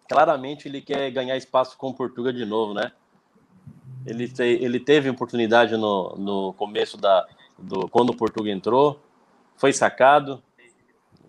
claramente 0.08 0.68
ele 0.68 0.82
quer 0.82 1.10
ganhar 1.10 1.36
espaço 1.38 1.78
com 1.78 1.90
o 1.90 1.94
Portugal 1.94 2.32
de 2.32 2.46
novo, 2.46 2.74
né? 2.74 2.92
Ele, 4.06 4.28
te, 4.28 4.44
ele 4.44 4.80
teve 4.80 5.10
oportunidade 5.10 5.76
no, 5.78 6.16
no 6.18 6.54
começo 6.54 6.98
da 6.98 7.26
do 7.58 7.88
quando 7.88 8.10
o 8.10 8.16
Portugal 8.16 8.52
entrou, 8.52 9.00
foi 9.56 9.72
sacado, 9.72 10.44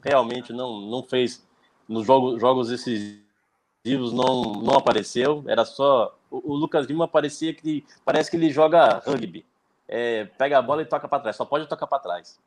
realmente 0.03 0.53
não, 0.53 0.81
não 0.81 1.03
fez 1.03 1.47
nos 1.89 2.07
jogos, 2.07 2.41
jogos 2.41 2.69
decisivos 2.69 4.13
não, 4.13 4.53
não 4.55 4.75
apareceu, 4.75 5.45
era 5.47 5.65
só 5.65 6.17
o, 6.35 6.53
o 6.53 6.57
Lucas 6.57 6.87
Lima 6.87 7.07
parecia 7.07 7.55
que 7.55 7.85
parece 8.05 8.31
que 8.31 8.37
ele 8.37 8.51
joga 8.51 9.03
rugby, 9.07 9.45
é, 9.87 10.25
pega 10.25 10.59
a 10.59 10.63
bola 10.63 10.83
e 10.83 10.87
toca 10.87 11.07
para 11.07 11.21
trás, 11.21 11.37
só 11.37 11.45
pode 11.45 11.69
tocar 11.69 11.87
para 11.87 12.01
trás. 12.01 12.39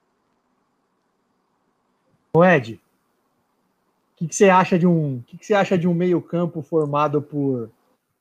O 2.34 2.44
Ed, 2.44 2.74
o 2.74 2.80
que, 4.18 4.28
que, 4.28 4.36
você 4.36 4.50
acha 4.50 4.78
de 4.78 4.86
um, 4.86 5.24
que, 5.26 5.38
que 5.38 5.46
você 5.46 5.54
acha 5.54 5.78
de 5.78 5.88
um 5.88 5.94
meio 5.94 6.22
campo 6.22 6.62
formado 6.62 7.22
por 7.22 7.70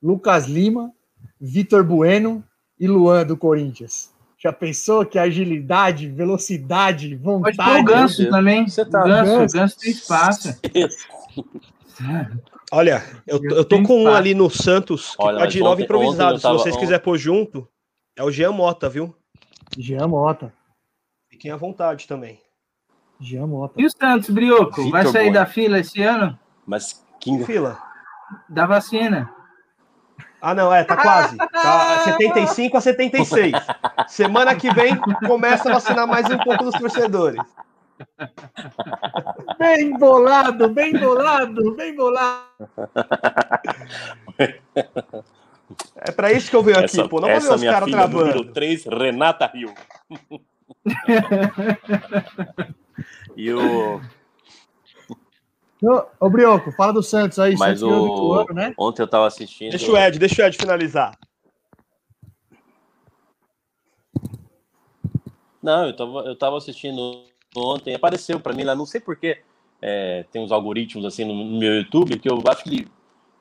Lucas 0.02 0.46
Lima, 0.46 0.92
Vitor 1.40 1.82
Bueno 1.82 2.44
e 2.78 2.86
Luan 2.86 3.26
do 3.26 3.36
Corinthians. 3.36 4.14
Já 4.38 4.52
pensou 4.52 5.04
que 5.04 5.18
agilidade, 5.18 6.08
velocidade, 6.08 7.16
vontade. 7.16 7.56
Pode 7.56 7.80
o 7.80 7.84
Ganso 7.84 8.30
também. 8.30 8.68
Você 8.68 8.84
tá 8.84 9.00
o 9.02 9.04
Ganso, 9.04 9.32
Ganso. 9.32 9.56
Ganso 9.56 9.78
tem 9.78 9.90
espaço. 9.90 10.60
Olha, 12.72 13.02
eu, 13.26 13.40
eu 13.42 13.64
tô 13.64 13.82
com 13.82 14.04
um 14.04 14.14
ali 14.14 14.34
no 14.34 14.50
Santos 14.50 15.14
que 15.16 15.22
Olha, 15.22 15.38
pode 15.38 15.58
ir 15.58 15.62
nove 15.62 15.84
improvisado. 15.84 16.38
Se 16.38 16.48
vocês 16.48 16.76
quiserem 16.76 17.02
pôr 17.02 17.16
junto, 17.16 17.68
é 18.16 18.22
o 18.22 18.30
Jean 18.30 18.52
Mota, 18.52 18.88
viu? 18.88 19.14
Jean 19.78 20.08
Mota. 20.08 20.52
Fiquem 21.28 21.50
à 21.50 21.56
vontade 21.56 22.06
também. 22.06 22.40
Jean 23.20 23.46
Mota. 23.46 23.74
E 23.80 23.86
o 23.86 23.90
Santos, 23.90 24.30
Brioco? 24.30 24.90
Vai 24.90 25.06
sair 25.06 25.32
da 25.32 25.46
fila 25.46 25.78
esse 25.78 26.02
ano? 26.02 26.38
Mas 26.66 27.04
que 27.20 27.44
fila? 27.44 27.78
Da 28.48 28.66
vacina. 28.66 29.30
Ah, 30.40 30.54
não, 30.54 30.72
é, 30.72 30.84
tá 30.84 30.96
quase. 30.96 31.36
Tá 31.36 32.04
75 32.04 32.76
a 32.76 32.80
76. 32.82 33.52
Semana 34.08 34.54
que 34.54 34.72
vem 34.72 34.96
começa 35.26 35.70
a 35.70 35.74
vacinar 35.74 36.06
mais 36.06 36.30
um 36.30 36.38
pouco 36.38 36.64
dos 36.64 36.74
torcedores. 36.74 37.40
Bem 39.58 39.98
bolado, 39.98 40.68
bem 40.68 40.92
bolado, 40.92 41.74
bem 41.74 41.96
bolado. 41.96 42.44
É 45.96 46.12
para 46.12 46.32
isso 46.32 46.50
que 46.50 46.56
eu 46.56 46.62
venho 46.62 46.76
aqui, 46.76 46.86
essa, 46.86 47.08
pô. 47.08 47.20
Não 47.20 47.28
vou 47.28 47.40
ver 47.40 47.54
os 47.54 47.62
caras 47.62 47.90
travando. 47.90 48.18
Número 48.18 48.52
3, 48.52 48.84
Renata 48.84 49.46
Rio. 49.46 49.72
e 53.36 53.52
o 53.52 54.00
Ô, 56.20 56.30
Brioco, 56.30 56.72
fala 56.72 56.92
do 56.92 57.02
Santos 57.02 57.38
aí. 57.38 57.54
Mas 57.56 57.82
o... 57.82 58.32
Ano, 58.32 58.54
né? 58.54 58.74
Ontem 58.78 59.02
eu 59.02 59.08
tava 59.08 59.26
assistindo. 59.26 59.70
Deixa 59.70 59.90
o 59.90 59.96
Ed, 59.96 60.18
deixa 60.18 60.42
o 60.42 60.46
Ed 60.46 60.56
finalizar. 60.56 61.18
Não, 65.62 65.86
eu 65.86 65.96
tava, 65.96 66.18
eu 66.20 66.36
tava 66.36 66.56
assistindo 66.56 67.24
ontem, 67.56 67.94
apareceu 67.94 68.38
para 68.38 68.52
mim 68.52 68.64
lá, 68.64 68.74
não 68.74 68.86
sei 68.86 69.00
porquê. 69.00 69.42
É, 69.80 70.24
tem 70.32 70.42
uns 70.42 70.52
algoritmos 70.52 71.04
assim 71.04 71.24
no, 71.24 71.34
meu 71.58 71.76
YouTube 71.76 72.18
que 72.18 72.30
eu 72.30 72.42
acho 72.48 72.64
que 72.64 72.88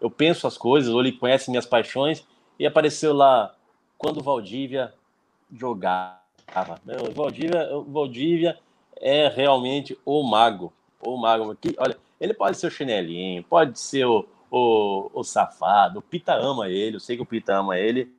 eu 0.01 0.09
penso 0.09 0.45
as 0.45 0.57
coisas, 0.57 0.93
ou 0.93 0.99
ele 0.99 1.13
conhece 1.13 1.49
minhas 1.49 1.65
paixões, 1.65 2.25
e 2.59 2.65
apareceu 2.65 3.13
lá 3.13 3.55
quando 3.97 4.21
Valdívia 4.21 4.93
jogava. 5.51 6.19
Meu, 6.83 7.11
Valdívia, 7.13 7.69
Valdívia 7.87 8.59
é 8.97 9.27
realmente 9.27 9.97
o 10.05 10.23
mago. 10.23 10.73
O 11.01 11.17
mago. 11.17 11.55
Que, 11.55 11.75
olha, 11.77 11.97
ele 12.19 12.33
pode 12.33 12.57
ser 12.57 12.67
o 12.67 12.71
chinelinho, 12.71 13.43
pode 13.43 13.79
ser 13.79 14.05
o, 14.05 14.27
o, 14.51 15.09
o 15.13 15.23
safado, 15.23 15.99
o 15.99 16.01
Pita 16.01 16.33
ama 16.33 16.69
ele, 16.69 16.95
eu 16.95 16.99
sei 16.99 17.15
que 17.15 17.21
o 17.21 17.25
Pita 17.25 17.55
ama 17.55 17.77
ele. 17.77 18.13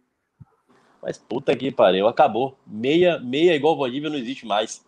Mas 1.03 1.19
puta 1.19 1.55
que 1.55 1.71
pariu, 1.71 2.09
acabou. 2.09 2.57
Meia, 2.67 3.19
meia 3.19 3.55
igual 3.55 3.75
o 3.75 3.77
Bolívia 3.77 4.11
não 4.11 4.17
existe 4.17 4.45
mais. 4.45 4.85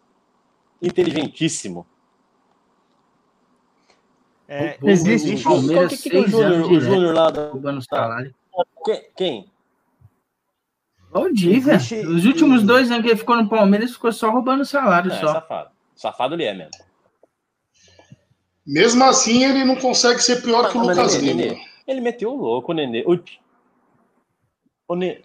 Inteligentíssimo. 0.80 1.86
É, 4.48 4.78
existe 4.82 5.34
o 5.34 5.42
Palmeiras, 5.42 6.00
que, 6.00 6.02
que, 6.04 6.10
que 6.10 6.16
o 6.16 6.28
Júnior, 6.28 6.72
o 6.72 6.80
Júnior 6.80 7.14
lá 7.14 7.30
da, 7.30 7.50
Quem? 8.82 9.10
quem? 9.14 9.50
Valdívia. 11.10 11.76
Os 11.76 12.24
últimos 12.24 12.62
dois 12.62 12.90
anos 12.90 13.02
que 13.02 13.10
ele 13.10 13.18
ficou 13.18 13.36
no 13.36 13.48
Palmeiras, 13.48 13.92
ficou 13.92 14.10
só 14.10 14.30
roubando 14.30 14.64
salário. 14.64 15.12
É, 15.12 15.20
só. 15.20 15.32
Safado. 15.34 15.70
Safado 15.94 16.34
ele 16.34 16.44
é 16.44 16.54
mesmo. 16.54 16.70
Mesmo 18.66 19.04
assim, 19.04 19.44
ele 19.44 19.64
não 19.64 19.76
consegue 19.76 20.20
ser 20.20 20.42
pior 20.42 20.62
não, 20.62 20.70
que 20.70 20.78
o 20.78 20.80
Lucas 20.82 21.14
Lima. 21.16 21.34
Nenê, 21.34 21.60
ele 21.86 22.00
meteu 22.00 22.30
o 22.32 22.36
louco, 22.36 22.72
o 22.72 22.74
Nenê. 22.74 23.02
O, 23.06 23.18
o 24.88 24.94
Nenê, 24.94 25.22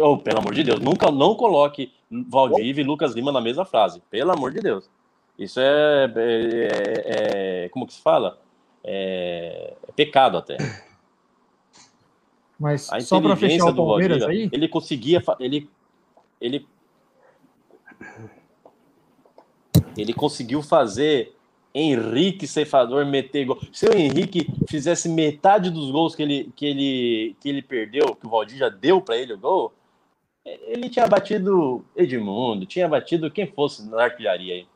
oh, 0.00 0.18
pelo 0.18 0.38
amor 0.38 0.54
de 0.54 0.64
Deus, 0.64 0.80
nunca 0.80 1.10
não 1.10 1.34
coloque 1.34 1.93
Valdívia 2.10 2.82
e 2.82 2.86
Lucas 2.86 3.14
Lima 3.14 3.32
na 3.32 3.40
mesma 3.40 3.64
frase. 3.64 4.02
Pelo 4.10 4.32
amor 4.32 4.52
de 4.52 4.60
Deus. 4.60 4.88
Isso 5.38 5.58
é, 5.60 6.12
é, 6.16 7.64
é, 7.64 7.68
como 7.70 7.86
que 7.86 7.94
se 7.94 8.00
fala? 8.00 8.38
É, 8.82 9.74
é 9.88 9.92
pecado 9.92 10.38
até. 10.38 10.56
Mas 12.58 12.92
a 12.92 13.00
só 13.00 13.20
para 13.20 13.36
fechar 13.36 13.66
o 13.66 13.74
Palmeiras 13.74 14.20
Valdívia, 14.20 14.44
aí, 14.44 14.50
ele 14.52 14.68
conseguia, 14.68 15.22
ele, 15.40 15.68
ele, 16.40 16.66
ele 19.96 20.14
conseguiu 20.14 20.62
fazer 20.62 21.34
Henrique 21.74 22.46
Ceifador 22.46 23.04
meter 23.04 23.44
gol. 23.44 23.58
Se 23.72 23.86
o 23.86 23.92
Henrique 23.92 24.46
fizesse 24.68 25.08
metade 25.08 25.70
dos 25.70 25.90
gols 25.90 26.14
que 26.14 26.22
ele, 26.22 26.52
que 26.54 26.66
ele, 26.66 27.36
que 27.40 27.48
ele 27.48 27.62
perdeu, 27.62 28.14
que 28.14 28.26
o 28.26 28.30
Valdir 28.30 28.56
já 28.56 28.68
deu 28.68 29.00
para 29.00 29.16
ele 29.16 29.32
o 29.32 29.38
gol, 29.38 29.72
ele 30.44 30.90
tinha 30.90 31.06
batido 31.06 31.84
Edmundo, 31.96 32.66
tinha 32.66 32.88
batido 32.88 33.30
quem 33.30 33.46
fosse 33.46 33.88
na 33.88 34.02
artilharia 34.02 34.54
aí. 34.54 34.66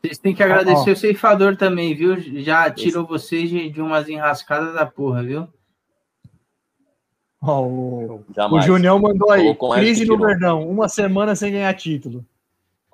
Vocês 0.00 0.18
têm 0.18 0.34
que 0.34 0.42
agradecer 0.42 0.90
oh, 0.90 0.90
oh. 0.90 0.92
o 0.92 0.96
ceifador 0.96 1.56
também, 1.56 1.94
viu? 1.94 2.20
Já 2.42 2.70
tirou 2.70 3.06
vocês 3.06 3.48
de, 3.48 3.70
de 3.70 3.80
umas 3.80 4.08
enrascadas 4.08 4.74
da 4.74 4.84
porra, 4.84 5.22
viu? 5.22 5.48
Oh, 7.40 7.62
o, 7.62 8.24
o 8.52 8.60
Junião 8.60 8.98
mandou 8.98 9.30
aí. 9.30 9.54
Crise 9.74 10.04
no 10.04 10.18
Verdão, 10.18 10.68
uma 10.68 10.88
semana 10.88 11.34
sem 11.34 11.52
ganhar 11.52 11.72
título. 11.74 12.24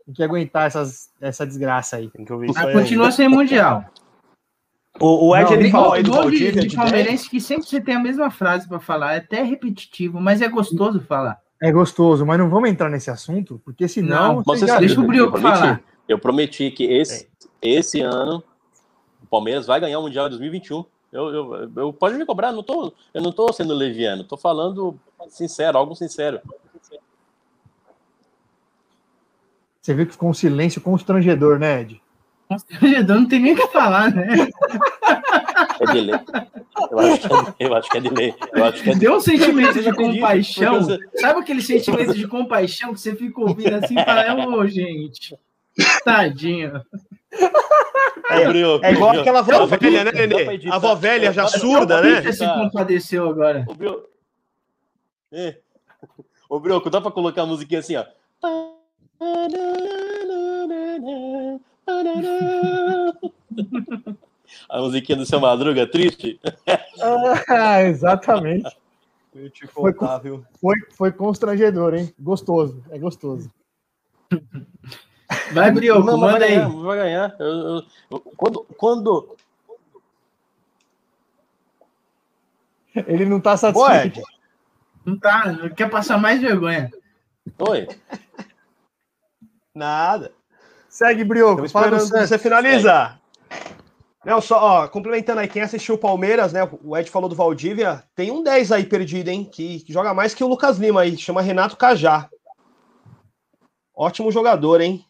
Tem 0.07 0.15
que 0.15 0.23
aguentar 0.23 0.67
essas, 0.67 1.11
essa 1.21 1.47
desgraça 1.47 1.97
aí. 1.97 2.09
Tem 2.11 2.25
que 2.25 2.33
ouvir 2.33 2.53
Mas 2.55 2.73
continua 2.73 3.07
aí. 3.07 3.13
sem 3.13 3.29
mundial. 3.29 3.85
O, 5.01 5.29
o 5.29 5.37
Ed, 5.37 5.53
ele 5.53 5.71
falou 5.71 5.93
aí 5.93 6.03
do 6.03 6.13
Valdívia. 6.13 6.63
De, 6.63 6.69
de 6.69 6.77
palmeirense 6.77 7.29
que 7.29 7.41
sempre 7.41 7.65
você 7.67 7.81
tem 7.81 7.95
a 7.95 8.01
mesma 8.01 8.31
frase 8.31 8.69
para 8.69 8.81
falar, 8.81 9.15
é 9.15 9.19
até 9.19 9.43
repetitivo, 9.43 10.21
mas 10.21 10.43
é 10.43 10.49
gostoso 10.49 11.01
falar. 11.01 11.41
É 11.63 11.71
gostoso, 11.71 12.25
mas 12.25 12.39
não 12.39 12.49
vamos 12.49 12.71
entrar 12.71 12.89
nesse 12.89 13.11
assunto, 13.11 13.61
porque 13.65 13.87
senão. 13.87 14.37
Não, 14.37 14.43
você 14.43 14.67
já... 14.67 14.79
deixa 14.79 14.99
o 14.99 15.07
Brioco 15.07 15.39
falar. 15.39 15.83
Eu 16.09 16.19
prometi 16.19 16.71
que 16.71 16.85
esse, 16.85 17.29
esse 17.61 18.01
ano 18.01 18.43
o 19.23 19.27
Palmeiras 19.27 19.67
vai 19.67 19.79
ganhar 19.79 19.99
o 19.99 20.03
Mundial 20.03 20.29
2021. 20.29 20.85
Eu, 21.13 21.29
eu, 21.29 21.71
eu, 21.77 21.93
pode 21.93 22.17
me 22.17 22.25
cobrar, 22.25 22.53
não 22.53 22.63
tô, 22.63 22.93
eu 23.13 23.21
não 23.21 23.31
estou 23.31 23.53
sendo 23.53 23.75
leviano, 23.75 24.23
estou 24.23 24.39
falando 24.39 24.99
sincero, 25.29 25.77
algo 25.77 25.95
sincero. 25.95 26.41
Você 29.83 29.95
viu 29.95 30.07
que 30.07 30.13
ficou 30.13 30.31
um 30.31 30.35
silêncio 30.35 30.81
constrangedor, 30.81 31.59
né, 31.59 31.83
Ed? 31.83 32.03
Constrangedor, 32.49 33.17
não 33.17 33.29
tem 33.29 33.41
nem 33.41 33.53
o 33.55 33.57
que 33.57 33.67
falar, 33.69 34.15
né? 34.15 34.29
É 35.81 35.93
delay. 35.93 36.21
Eu 36.91 36.99
acho 36.99 37.21
que 37.21 37.35
é, 37.35 37.67
eu 37.67 37.75
acho 37.75 37.91
que 37.91 37.99
é 37.99 38.01
delay. 38.01 38.35
Eu 38.53 38.65
acho 38.65 38.83
que 38.83 38.91
é 38.91 38.95
Deu 38.95 39.17
um 39.17 39.21
sentimento 39.21 39.83
de 39.83 39.93
compaixão. 39.93 40.81
Sabe 41.17 41.41
aquele 41.41 41.63
sentimento 41.63 42.15
de 42.15 42.29
compaixão 42.29 42.93
que 42.93 43.01
você 43.01 43.17
fica 43.17 43.41
ouvindo 43.41 43.75
assim 43.75 43.99
e 43.99 44.05
fala, 44.05 44.47
ô, 44.47 44.59
oh, 44.59 44.67
gente, 44.67 45.37
tadinho. 46.05 46.83
É, 48.31 48.89
é 48.89 48.93
igual 48.93 49.19
aquela 49.19 49.41
avó 49.41 49.67
velha, 49.67 50.05
né, 50.05 50.13
Nenê? 50.13 50.71
A 50.71 50.77
avó 50.77 50.95
velha 50.95 51.33
já 51.33 51.47
surda, 51.47 52.01
né? 52.01 52.23
Você 52.23 52.33
se 52.35 52.47
compadeceu 52.47 53.29
agora. 53.29 53.65
Ô, 53.69 53.75
Brioco, 53.75 54.09
é. 55.33 55.57
Ô, 56.49 56.61
Brioco, 56.61 56.91
dá 56.91 57.01
pra 57.01 57.11
colocar 57.11 57.43
a 57.43 57.47
musiquinha 57.47 57.81
assim, 57.81 57.97
ó. 57.97 58.05
A 64.69 64.81
musiquinha 64.81 65.19
do 65.19 65.27
seu 65.27 65.41
Madruga 65.41 65.87
triste? 65.87 66.41
Ah, 67.49 67.83
exatamente. 67.83 68.69
Foi, 69.73 69.95
foi, 70.61 70.77
foi 70.91 71.13
constrangedor, 71.13 71.95
hein? 71.95 72.13
Gostoso, 72.19 72.85
é 72.91 72.99
gostoso. 72.99 73.51
Vai, 75.53 75.71
Brioco, 75.71 76.05
manda 76.05 76.39
vai 76.39 76.43
aí. 76.43 76.57
Ganhar, 76.57 76.69
vai 76.69 76.99
ganhar. 76.99 77.37
Eu, 77.39 77.83
eu, 78.11 78.21
quando, 78.37 78.67
quando. 78.77 79.37
Ele 83.07 83.25
não 83.25 83.41
tá 83.41 83.57
satisfeito. 83.57 84.21
Não 85.05 85.19
tá, 85.19 85.71
quer 85.77 85.89
passar 85.89 86.19
mais 86.19 86.41
vergonha. 86.41 86.91
Oi. 87.59 87.89
Nada. 89.75 90.33
Segue, 90.89 91.23
Brioco. 91.23 91.69
Fala 91.69 91.99
você 91.99 92.39
finalizar. 92.39 93.20
Não, 94.25 94.41
só, 94.41 94.59
ó, 94.61 94.89
complementando 94.89 95.41
aí, 95.41 95.49
quem 95.49 95.63
assistiu 95.63 95.95
o 95.95 95.99
Palmeiras, 95.99 96.53
né? 96.53 96.69
O 96.85 96.97
Ed 96.97 97.11
falou 97.11 97.29
do 97.29 97.35
Valdívia, 97.35 98.05
tem 98.15 98.31
um 98.31 98.43
10 98.43 98.73
aí 98.73 98.85
perdido, 98.85 99.29
hein? 99.29 99.49
Que, 99.51 99.81
que 99.81 99.93
joga 99.93 100.13
mais 100.13 100.35
que 100.35 100.45
o 100.45 100.49
Lucas 100.49 100.77
Lima 100.77 101.01
aí, 101.01 101.17
chama 101.17 101.41
Renato 101.41 101.77
Cajá. 101.77 102.29
Ótimo 103.97 104.31
jogador, 104.31 104.81
hein? 104.81 105.05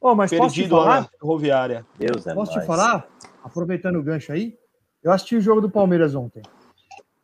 Oh, 0.00 0.14
mas 0.14 0.30
Perdido 0.30 0.76
lá 0.76 1.00
na 1.00 1.08
Ferroviária. 1.18 1.86
Deus 1.98 2.26
é 2.26 2.34
Posso 2.34 2.52
te 2.52 2.66
falar? 2.66 3.06
Aproveitando 3.42 3.96
o 3.96 4.02
gancho 4.02 4.32
aí, 4.32 4.54
eu 5.02 5.12
assisti 5.12 5.36
o 5.36 5.40
jogo 5.40 5.60
do 5.60 5.70
Palmeiras 5.70 6.14
ontem. 6.14 6.42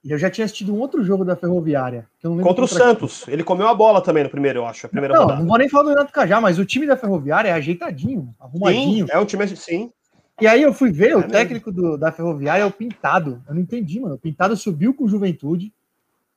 E 0.02 0.10
eu 0.10 0.18
já 0.18 0.30
tinha 0.30 0.46
assistido 0.46 0.74
um 0.74 0.78
outro 0.78 1.04
jogo 1.04 1.24
da 1.24 1.36
Ferroviária. 1.36 2.08
contra 2.22 2.64
o 2.64 2.68
Santos. 2.68 3.28
Ele 3.28 3.44
comeu 3.44 3.68
a 3.68 3.74
bola 3.74 4.00
também 4.02 4.24
no 4.24 4.30
primeiro, 4.30 4.60
eu 4.60 4.66
acho. 4.66 4.86
A 4.86 4.88
primeira 4.88 5.14
não, 5.14 5.22
rodada. 5.22 5.40
não 5.40 5.46
vou 5.46 5.58
nem 5.58 5.68
falar 5.68 5.84
do 5.84 5.88
Renato 5.90 6.12
Cajá, 6.12 6.40
mas 6.40 6.58
o 6.58 6.64
time 6.64 6.86
da 6.86 6.96
Ferroviária 6.96 7.48
é 7.48 7.52
ajeitadinho, 7.52 8.34
arrumadinho. 8.38 9.06
Sim, 9.06 9.12
é 9.12 9.18
um 9.18 9.26
time 9.26 9.46
sim. 9.48 9.92
E 10.40 10.46
aí 10.46 10.62
eu 10.62 10.72
fui 10.72 10.90
ver, 10.90 11.10
é 11.10 11.16
o 11.16 11.18
mesmo. 11.18 11.32
técnico 11.32 11.70
do, 11.70 11.98
da 11.98 12.10
Ferroviária 12.10 12.62
é 12.62 12.66
o 12.66 12.70
Pintado. 12.70 13.42
Eu 13.46 13.54
não 13.54 13.60
entendi, 13.60 14.00
mano. 14.00 14.14
O 14.14 14.18
Pintado 14.18 14.56
subiu 14.56 14.94
com 14.94 15.06
Juventude. 15.06 15.72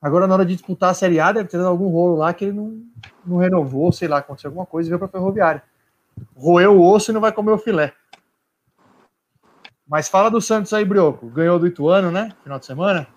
Agora, 0.01 0.27
na 0.27 0.33
hora 0.33 0.45
de 0.45 0.53
disputar 0.53 0.89
a 0.89 0.93
Série 0.93 1.19
A, 1.19 1.31
deve 1.31 1.47
ter 1.47 1.57
dado 1.57 1.69
algum 1.69 1.87
rolo 1.87 2.17
lá 2.17 2.33
que 2.33 2.43
ele 2.43 2.51
não, 2.51 2.81
não 3.25 3.37
renovou, 3.37 3.89
sei 3.93 4.09
lá, 4.09 4.17
aconteceu 4.17 4.49
alguma 4.49 4.65
coisa 4.65 4.87
e 4.87 4.91
veio 4.91 4.99
pra 4.99 5.07
Ferroviária. 5.07 5.63
Roeu 6.35 6.77
o 6.77 6.85
osso 6.85 7.11
e 7.11 7.13
não 7.13 7.21
vai 7.21 7.31
comer 7.31 7.51
o 7.51 7.57
filé. 7.57 7.93
Mas 9.87 10.09
fala 10.09 10.29
do 10.29 10.41
Santos 10.41 10.73
aí, 10.73 10.83
Brioco. 10.83 11.27
Ganhou 11.27 11.57
do 11.57 11.67
Ituano, 11.67 12.11
né? 12.11 12.33
Final 12.43 12.59
de 12.59 12.65
semana. 12.65 13.07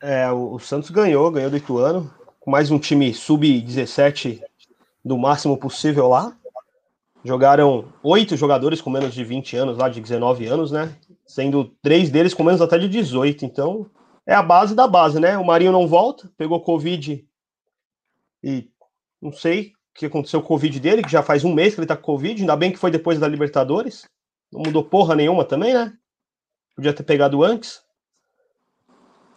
É, 0.00 0.30
o, 0.30 0.54
o 0.54 0.58
Santos 0.58 0.88
ganhou, 0.88 1.30
ganhou 1.30 1.50
do 1.50 1.56
Ituano, 1.58 2.10
com 2.38 2.50
mais 2.50 2.70
um 2.70 2.78
time 2.78 3.12
sub-17 3.12 4.40
do 5.04 5.18
máximo 5.18 5.58
possível 5.58 6.08
lá. 6.08 6.34
Jogaram 7.24 7.92
oito 8.02 8.36
jogadores 8.36 8.80
com 8.80 8.90
menos 8.90 9.12
de 9.12 9.22
20 9.22 9.56
anos, 9.56 9.76
lá 9.76 9.88
de 9.88 10.00
19 10.00 10.46
anos, 10.46 10.70
né? 10.72 10.96
Sendo 11.26 11.64
três 11.82 12.10
deles 12.10 12.32
com 12.32 12.42
menos 12.42 12.62
até 12.62 12.78
de 12.78 12.88
18. 12.88 13.44
Então, 13.44 13.90
é 14.26 14.34
a 14.34 14.42
base 14.42 14.74
da 14.74 14.86
base, 14.86 15.20
né? 15.20 15.36
O 15.36 15.44
Marinho 15.44 15.72
não 15.72 15.86
volta, 15.86 16.30
pegou 16.36 16.60
Covid 16.60 17.26
e 18.42 18.70
não 19.20 19.32
sei 19.32 19.72
o 19.94 19.98
que 19.98 20.06
aconteceu 20.06 20.40
com 20.40 20.46
o 20.46 20.48
Covid 20.48 20.80
dele, 20.80 21.02
que 21.02 21.10
já 21.10 21.22
faz 21.22 21.44
um 21.44 21.52
mês 21.52 21.74
que 21.74 21.80
ele 21.80 21.86
tá 21.86 21.96
com 21.96 22.02
Covid. 22.02 22.40
Ainda 22.40 22.56
bem 22.56 22.72
que 22.72 22.78
foi 22.78 22.90
depois 22.90 23.18
da 23.18 23.28
Libertadores. 23.28 24.08
Não 24.50 24.62
mudou 24.62 24.82
porra 24.82 25.14
nenhuma 25.14 25.44
também, 25.44 25.74
né? 25.74 25.92
Podia 26.74 26.94
ter 26.94 27.02
pegado 27.02 27.44
antes. 27.44 27.82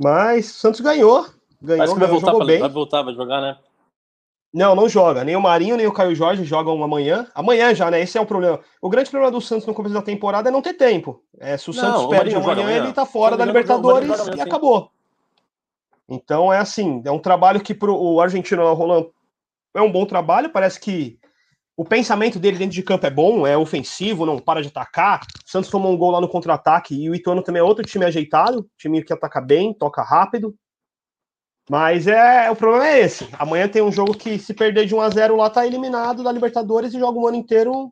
Mas 0.01 0.45
Santos 0.45 0.79
ganhou. 0.79 1.25
Ganhou, 1.61 1.77
Parece 1.77 1.93
que 1.93 1.99
vai 1.99 2.09
voltar, 2.09 2.35
pra, 2.35 2.45
bem. 2.45 2.59
vai 2.59 2.69
voltar, 2.69 3.01
vai 3.03 3.13
jogar, 3.13 3.41
né? 3.41 3.57
Não, 4.53 4.75
não 4.75 4.87
joga. 4.87 5.23
Nem 5.23 5.35
o 5.35 5.41
Marinho, 5.41 5.75
nem 5.75 5.87
o 5.87 5.91
Caio 5.91 6.13
Jorge 6.13 6.43
jogam 6.43 6.81
amanhã. 6.83 7.25
Amanhã 7.33 7.73
já, 7.73 7.89
né? 7.89 7.99
Esse 8.01 8.19
é 8.19 8.21
o 8.21 8.25
problema. 8.25 8.59
O 8.79 8.87
grande 8.87 9.09
problema 9.09 9.31
do 9.31 9.41
Santos 9.41 9.65
no 9.65 9.73
começo 9.73 9.95
da 9.95 10.01
temporada 10.01 10.49
é 10.49 10.51
não 10.51 10.61
ter 10.61 10.73
tempo. 10.73 11.23
É, 11.39 11.57
se 11.57 11.71
o 11.71 11.73
não, 11.73 11.81
Santos 11.81 12.05
perde 12.05 12.35
amanhã, 12.35 12.61
amanhã, 12.61 12.83
ele 12.83 12.93
tá 12.93 13.05
fora 13.05 13.35
da 13.35 13.45
Libertadores 13.45 14.09
e 14.27 14.41
acabou. 14.41 14.91
Então 16.07 16.53
é 16.53 16.59
assim, 16.59 17.01
é 17.03 17.11
um 17.11 17.17
trabalho 17.17 17.61
que 17.61 17.73
pro 17.73 17.95
o 17.95 18.21
argentino 18.21 18.71
Roland 18.73 19.07
é 19.73 19.81
um 19.81 19.91
bom 19.91 20.05
trabalho, 20.05 20.51
parece 20.51 20.79
que 20.79 21.17
o 21.75 21.83
pensamento 21.83 22.37
dele 22.37 22.59
dentro 22.59 22.75
de 22.75 22.83
campo 22.83 23.07
é 23.07 23.09
bom, 23.09 23.47
é 23.47 23.57
ofensivo, 23.57 24.25
não 24.25 24.37
para 24.37 24.61
de 24.61 24.67
atacar. 24.67 25.21
O 25.43 25.49
Santos 25.49 25.71
tomou 25.71 25.91
um 25.91 25.97
gol 25.97 26.11
lá 26.11 26.21
no 26.21 26.27
contra-ataque 26.27 26.93
e 26.93 27.09
o 27.09 27.15
Ituano 27.15 27.41
também 27.41 27.59
é 27.59 27.63
outro 27.63 27.83
time 27.83 28.05
ajeitado, 28.05 28.69
time 28.77 29.03
que 29.03 29.11
ataca 29.11 29.41
bem, 29.41 29.73
toca 29.73 30.03
rápido. 30.03 30.53
Mas 31.69 32.07
é 32.07 32.51
o 32.51 32.55
problema 32.55 32.87
é 32.87 33.01
esse. 33.01 33.27
Amanhã 33.39 33.67
tem 33.67 33.81
um 33.81 33.91
jogo 33.91 34.13
que 34.13 34.37
se 34.37 34.53
perder 34.53 34.85
de 34.85 34.93
1 34.93 35.01
a 35.01 35.09
0 35.09 35.35
lá 35.37 35.49
tá 35.49 35.65
eliminado 35.65 36.23
da 36.23 36.31
Libertadores 36.31 36.93
e 36.93 36.99
joga 36.99 37.17
o 37.17 37.27
ano 37.27 37.37
inteiro 37.37 37.91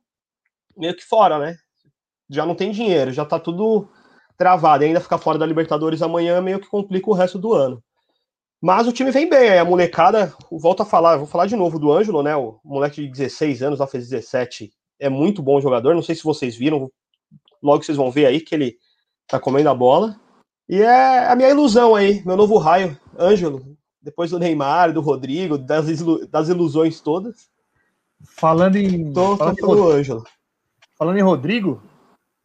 meio 0.75 0.95
que 0.95 1.03
fora, 1.03 1.39
né? 1.39 1.57
Já 2.29 2.45
não 2.45 2.55
tem 2.55 2.71
dinheiro, 2.71 3.11
já 3.11 3.25
tá 3.25 3.39
tudo 3.39 3.89
travado. 4.37 4.83
E 4.83 4.87
ainda 4.87 4.99
ficar 4.99 5.17
fora 5.17 5.37
da 5.37 5.45
Libertadores 5.45 6.01
amanhã 6.01 6.41
meio 6.41 6.59
que 6.59 6.67
complica 6.67 7.09
o 7.09 7.13
resto 7.13 7.37
do 7.37 7.53
ano. 7.53 7.83
Mas 8.61 8.87
o 8.87 8.91
time 8.91 9.09
vem 9.09 9.27
bem, 9.27 9.57
a 9.57 9.65
molecada, 9.65 10.33
volto 10.51 10.83
a 10.83 10.85
falar, 10.85 11.17
vou 11.17 11.25
falar 11.25 11.47
de 11.47 11.55
novo 11.55 11.79
do 11.79 11.91
Ângelo, 11.91 12.21
né? 12.21 12.35
O 12.35 12.59
moleque 12.63 13.01
de 13.01 13.07
16 13.07 13.63
anos, 13.63 13.79
lá 13.79 13.87
fez 13.87 14.07
17, 14.07 14.71
é 14.99 15.09
muito 15.09 15.41
bom 15.41 15.59
jogador. 15.59 15.95
Não 15.95 16.03
sei 16.03 16.13
se 16.13 16.23
vocês 16.23 16.55
viram, 16.55 16.91
logo 17.61 17.83
vocês 17.83 17.97
vão 17.97 18.11
ver 18.11 18.27
aí 18.27 18.39
que 18.39 18.53
ele 18.53 18.77
tá 19.27 19.39
comendo 19.39 19.69
a 19.69 19.73
bola. 19.73 20.15
E 20.71 20.81
é 20.81 21.27
a 21.27 21.35
minha 21.35 21.49
ilusão 21.49 21.93
aí, 21.93 22.23
meu 22.25 22.37
novo 22.37 22.57
raio, 22.57 22.97
Ângelo, 23.19 23.77
depois 24.01 24.31
do 24.31 24.39
Neymar, 24.39 24.93
do 24.93 25.01
Rodrigo, 25.01 25.57
das, 25.57 25.89
ilu 25.89 26.25
das 26.27 26.47
ilusões 26.47 27.01
todas. 27.01 27.49
Falando 28.37 28.77
em. 28.77 29.11
Tô, 29.11 29.35
falando 29.35 29.57
tô 29.57 29.75
em 29.75 29.99
Ângelo. 29.99 30.23
Falando 30.97 31.17
em 31.17 31.23
Rodrigo, 31.23 31.83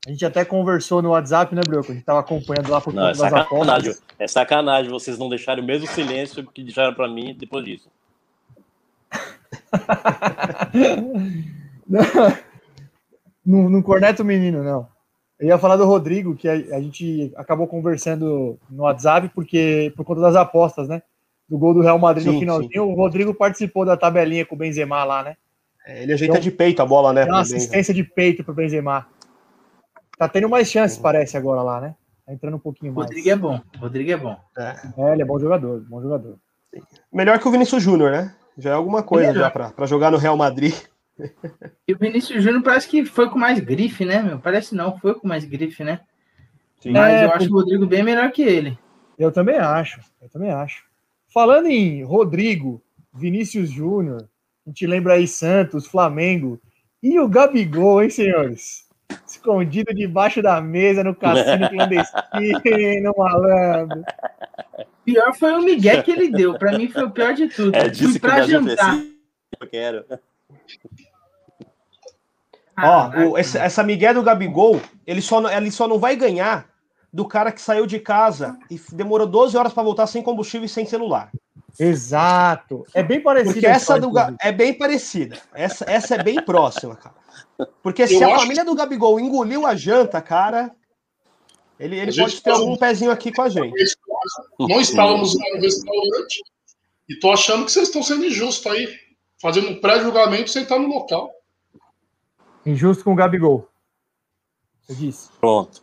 a 0.05 0.11
gente 0.11 0.27
até 0.27 0.45
conversou 0.45 1.01
no 1.01 1.11
WhatsApp, 1.11 1.55
né, 1.55 1.61
Bruno? 1.65 1.85
A 1.89 1.93
gente 1.93 2.05
tava 2.05 2.19
acompanhando 2.19 2.69
lá 2.69 2.81
por 2.81 2.93
não, 2.93 3.07
é 3.07 3.13
das 3.13 3.33
apostas. 3.33 4.03
É 4.19 4.27
sacanagem 4.27 4.91
vocês 4.91 5.17
não 5.17 5.29
deixarem 5.29 5.63
o 5.63 5.67
mesmo 5.67 5.87
silêncio 5.87 6.45
que 6.49 6.65
deixaram 6.65 6.95
para 6.95 7.07
mim 7.07 7.33
depois 7.33 7.65
disso. 7.65 7.89
não, 13.47 13.71
não 13.71 13.83
corneta 13.83 14.25
o 14.25 14.27
menino, 14.27 14.65
não. 14.65 14.96
Eu 15.39 15.49
ia 15.49 15.59
falar 15.59 15.77
do 15.77 15.85
Rodrigo, 15.85 16.35
que 16.35 16.49
a, 16.49 16.53
a, 16.53 16.81
gente 16.81 17.33
acabou 17.37 17.67
conversando 17.67 18.59
no 18.71 18.85
WhatsApp, 18.85 19.31
porque 19.35 19.93
por 19.95 20.05
conta 20.05 20.23
das 20.23 20.37
apostas, 20.37 20.89
né? 20.89 21.03
Do 21.49 21.59
gol 21.59 21.75
do 21.75 21.83
Real 21.83 21.99
Madrid 21.99 22.25
sim, 22.25 22.33
no 22.33 22.39
finalzinho, 22.39 22.71
sim. 22.73 22.79
o 22.81 22.95
Rodrigo 22.95 23.35
participou 23.35 23.85
da 23.85 23.97
tabelinha 23.97 24.47
com 24.47 24.55
o 24.55 24.59
Benzema 24.59 25.05
lá, 25.05 25.23
né? 25.23 25.37
É, 25.87 26.03
ele 26.03 26.15
ajeita 26.15 26.33
então, 26.33 26.43
de 26.43 26.51
peito 26.51 26.83
a 26.83 26.87
bola, 26.87 27.13
né? 27.13 27.25
Uma 27.25 27.41
assistência 27.41 27.93
de 27.93 28.03
peito 28.03 28.43
pro 28.43 28.55
Benzema. 28.55 29.07
Tá 30.19 30.27
tendo 30.27 30.49
mais 30.49 30.71
chances, 30.71 30.99
parece, 30.99 31.37
agora 31.37 31.63
lá, 31.63 31.81
né? 31.81 31.95
Tá 32.25 32.33
entrando 32.33 32.57
um 32.57 32.61
pouquinho 32.61 32.93
mais. 32.93 33.07
Rodrigo 33.07 33.31
é 33.31 33.37
bom. 33.37 33.61
Rodrigo 33.79 34.11
é 34.11 34.17
bom. 34.17 34.37
É, 34.59 34.77
é 34.97 35.13
ele 35.13 35.23
é 35.23 35.25
bom 35.25 35.39
jogador, 35.39 35.85
bom 35.89 36.03
jogador. 36.03 36.39
Melhor 37.13 37.39
que 37.39 37.47
o 37.47 37.51
Vinícius 37.51 37.83
Júnior, 37.83 38.11
né? 38.11 38.35
Já 38.59 38.71
é 38.71 38.73
alguma 38.73 39.03
coisa 39.03 39.33
já 39.33 39.51
para 39.51 39.87
jogar 39.87 40.11
no 40.11 40.17
Real 40.17 40.37
Madrid. 40.37 40.75
E 41.89 41.93
o 41.93 41.99
Vinícius 41.99 42.43
Júnior 42.43 42.63
parece 42.63 42.89
que 42.89 43.05
foi 43.05 43.31
com 43.31 43.39
mais 43.39 43.59
grife, 43.61 44.05
né, 44.05 44.23
meu? 44.23 44.39
Parece 44.39 44.75
não, 44.75 44.99
foi 44.99 45.15
com 45.15 45.27
mais 45.27 45.45
grife, 45.45 45.83
né? 45.83 46.01
Sim. 46.81 46.91
Mas 46.91 47.15
é, 47.15 47.25
eu 47.25 47.31
acho 47.33 47.49
o 47.49 47.53
Rodrigo 47.53 47.87
bem 47.87 48.03
melhor 48.03 48.31
que 48.31 48.43
ele. 48.43 48.79
Eu 49.19 49.33
também 49.33 49.57
acho, 49.57 50.01
eu 50.21 50.29
também 50.29 50.51
acho. 50.51 50.85
Falando 51.33 51.67
em 51.67 52.05
Rodrigo, 52.05 52.83
Vinícius 53.13 53.71
Júnior, 53.71 54.29
a 54.67 54.71
gente 54.71 54.87
lembra 54.87 55.15
aí 55.15 55.27
Santos, 55.27 55.87
Flamengo 55.87 56.61
e 57.03 57.19
o 57.19 57.29
Gabigol, 57.29 58.03
hein, 58.03 58.11
senhores? 58.11 58.87
Escondido 59.27 59.95
debaixo 59.95 60.43
da 60.43 60.61
mesa 60.61 61.03
no 61.03 61.15
cassino 61.15 61.69
clandestino, 61.71 63.15
malandro. 63.17 64.05
Pior 65.05 65.35
foi 65.37 65.53
o 65.53 65.63
Miguel 65.63 66.03
que 66.03 66.11
ele 66.11 66.29
deu. 66.31 66.59
Para 66.59 66.77
mim 66.77 66.89
foi 66.89 67.05
o 67.05 67.11
pior 67.11 67.33
de 67.33 67.49
tudo. 67.49 67.75
É 67.75 67.89
disso 67.89 68.21
pra 68.21 68.41
que 68.41 68.51
jantar. 68.51 69.01
Eu 69.61 69.69
quero. 69.69 70.05
Ah, 72.77 73.11
Ó, 73.15 73.31
o, 73.31 73.39
essa, 73.39 73.59
essa 73.59 73.83
Miguel 73.83 74.15
do 74.15 74.23
Gabigol, 74.23 74.81
ele 75.07 75.23
só, 75.23 75.49
ele 75.51 75.71
só 75.71 75.89
não 75.89 75.99
vai 75.99 76.15
ganhar 76.15 76.69
do 77.13 77.27
cara 77.27 77.51
que 77.51 77.61
saiu 77.61 77.87
de 77.87 77.99
casa 77.99 78.59
e 78.71 78.79
demorou 78.93 79.27
12 79.27 79.57
horas 79.57 79.73
para 79.73 79.83
voltar 79.83 80.07
sem 80.07 80.23
combustível 80.23 80.67
e 80.67 80.69
sem 80.69 80.85
celular. 80.85 81.31
Exato. 81.79 82.85
É 82.95 83.03
bem 83.03 83.21
parecido. 83.21 83.55
Porque 83.55 83.67
essa 83.67 83.99
do, 83.99 84.11
é 84.41 84.53
bem 84.53 84.75
parecida. 84.75 85.39
Essa, 85.55 85.85
essa 85.89 86.15
é 86.15 86.23
bem 86.23 86.43
próxima, 86.43 86.97
cara. 86.97 87.15
Porque 87.83 88.07
se 88.07 88.15
Eu 88.17 88.35
a 88.35 88.39
família 88.39 88.65
que... 88.65 88.71
do 88.71 88.77
Gabigol 88.77 89.19
engoliu 89.19 89.67
a 89.67 89.75
janta, 89.75 90.21
cara, 90.21 90.75
ele, 91.79 91.99
ele 91.99 92.15
pode 92.15 92.43
ter 92.43 92.51
algum 92.51 92.77
pezinho 92.77 93.11
aqui 93.11 93.33
com 93.33 93.43
a 93.43 93.49
gente. 93.49 93.97
Não 94.59 94.81
estávamos 94.81 95.35
no 95.35 95.61
restaurante 95.61 96.43
e 97.09 97.19
tô 97.19 97.31
achando 97.33 97.65
que 97.65 97.73
vocês 97.73 97.89
estão 97.89 98.03
sendo 98.03 98.25
injustos 98.25 98.71
aí, 98.71 98.89
fazendo 99.41 99.71
um 99.71 99.81
pré-julgamento 99.81 100.51
sem 100.51 100.63
estar 100.63 100.79
no 100.79 100.89
local. 100.89 101.31
Injusto 102.67 103.05
com 103.05 103.13
o 103.13 103.17
Gabigol. 103.17 103.69
Você 104.81 104.95
disse. 104.95 105.31
Pronto. 105.41 105.83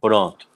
Pronto. 0.00 0.48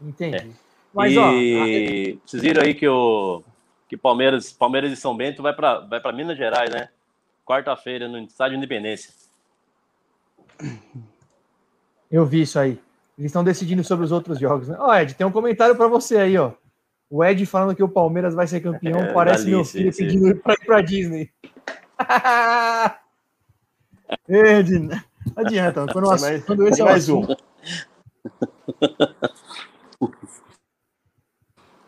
Entendi. 0.00 0.36
Entendi. 0.36 0.50
É. 0.50 0.64
Mas, 0.92 1.12
e 1.12 1.18
ó, 1.18 2.20
vocês 2.24 2.42
viram 2.42 2.62
aí 2.62 2.74
que 2.74 2.86
o 2.86 3.42
que 3.88 3.96
Palmeiras, 3.96 4.52
Palmeiras 4.52 4.92
e 4.92 4.96
São 4.96 5.16
Bento 5.16 5.42
vai 5.42 5.52
para 5.52 5.80
vai 5.80 6.00
para 6.00 6.12
Minas 6.12 6.36
Gerais, 6.36 6.70
né? 6.70 6.88
Quarta-feira 7.44 8.08
no 8.08 8.18
estádio 8.18 8.56
Independência. 8.56 9.12
Eu 12.10 12.24
vi 12.24 12.42
isso 12.42 12.58
aí. 12.58 12.78
Eles 13.18 13.30
estão 13.30 13.44
decidindo 13.44 13.84
sobre 13.84 14.04
os 14.04 14.12
outros 14.12 14.38
jogos. 14.38 14.68
Né? 14.68 14.76
Ó, 14.78 14.94
Ed, 14.94 15.14
tem 15.14 15.26
um 15.26 15.32
comentário 15.32 15.76
para 15.76 15.88
você 15.88 16.16
aí, 16.16 16.38
ó. 16.38 16.52
O 17.10 17.22
Ed 17.24 17.44
falando 17.46 17.76
que 17.76 17.82
o 17.82 17.88
Palmeiras 17.88 18.34
vai 18.34 18.46
ser 18.46 18.60
campeão, 18.60 19.00
é, 19.00 19.12
parece 19.12 19.48
meu 19.48 19.64
filho 19.64 19.92
sim, 19.92 20.04
pedindo 20.04 20.34
para 20.36 20.54
ir 20.54 20.64
para 20.64 20.80
Disney. 20.80 21.30
Não 24.28 25.44
adianta. 25.44 25.86
Quando, 25.92 26.08
mais, 26.08 26.44
quando 26.44 26.68
esse 26.68 26.80
é 26.80 26.84
mais 26.84 27.08
um. 27.08 27.26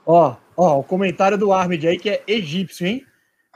Ó, 0.04 0.36
ó, 0.56 0.78
o 0.78 0.84
comentário 0.84 1.36
do 1.36 1.52
Armed 1.52 1.86
aí 1.86 1.98
que 1.98 2.10
é 2.10 2.22
egípcio, 2.26 2.86
hein? 2.86 3.04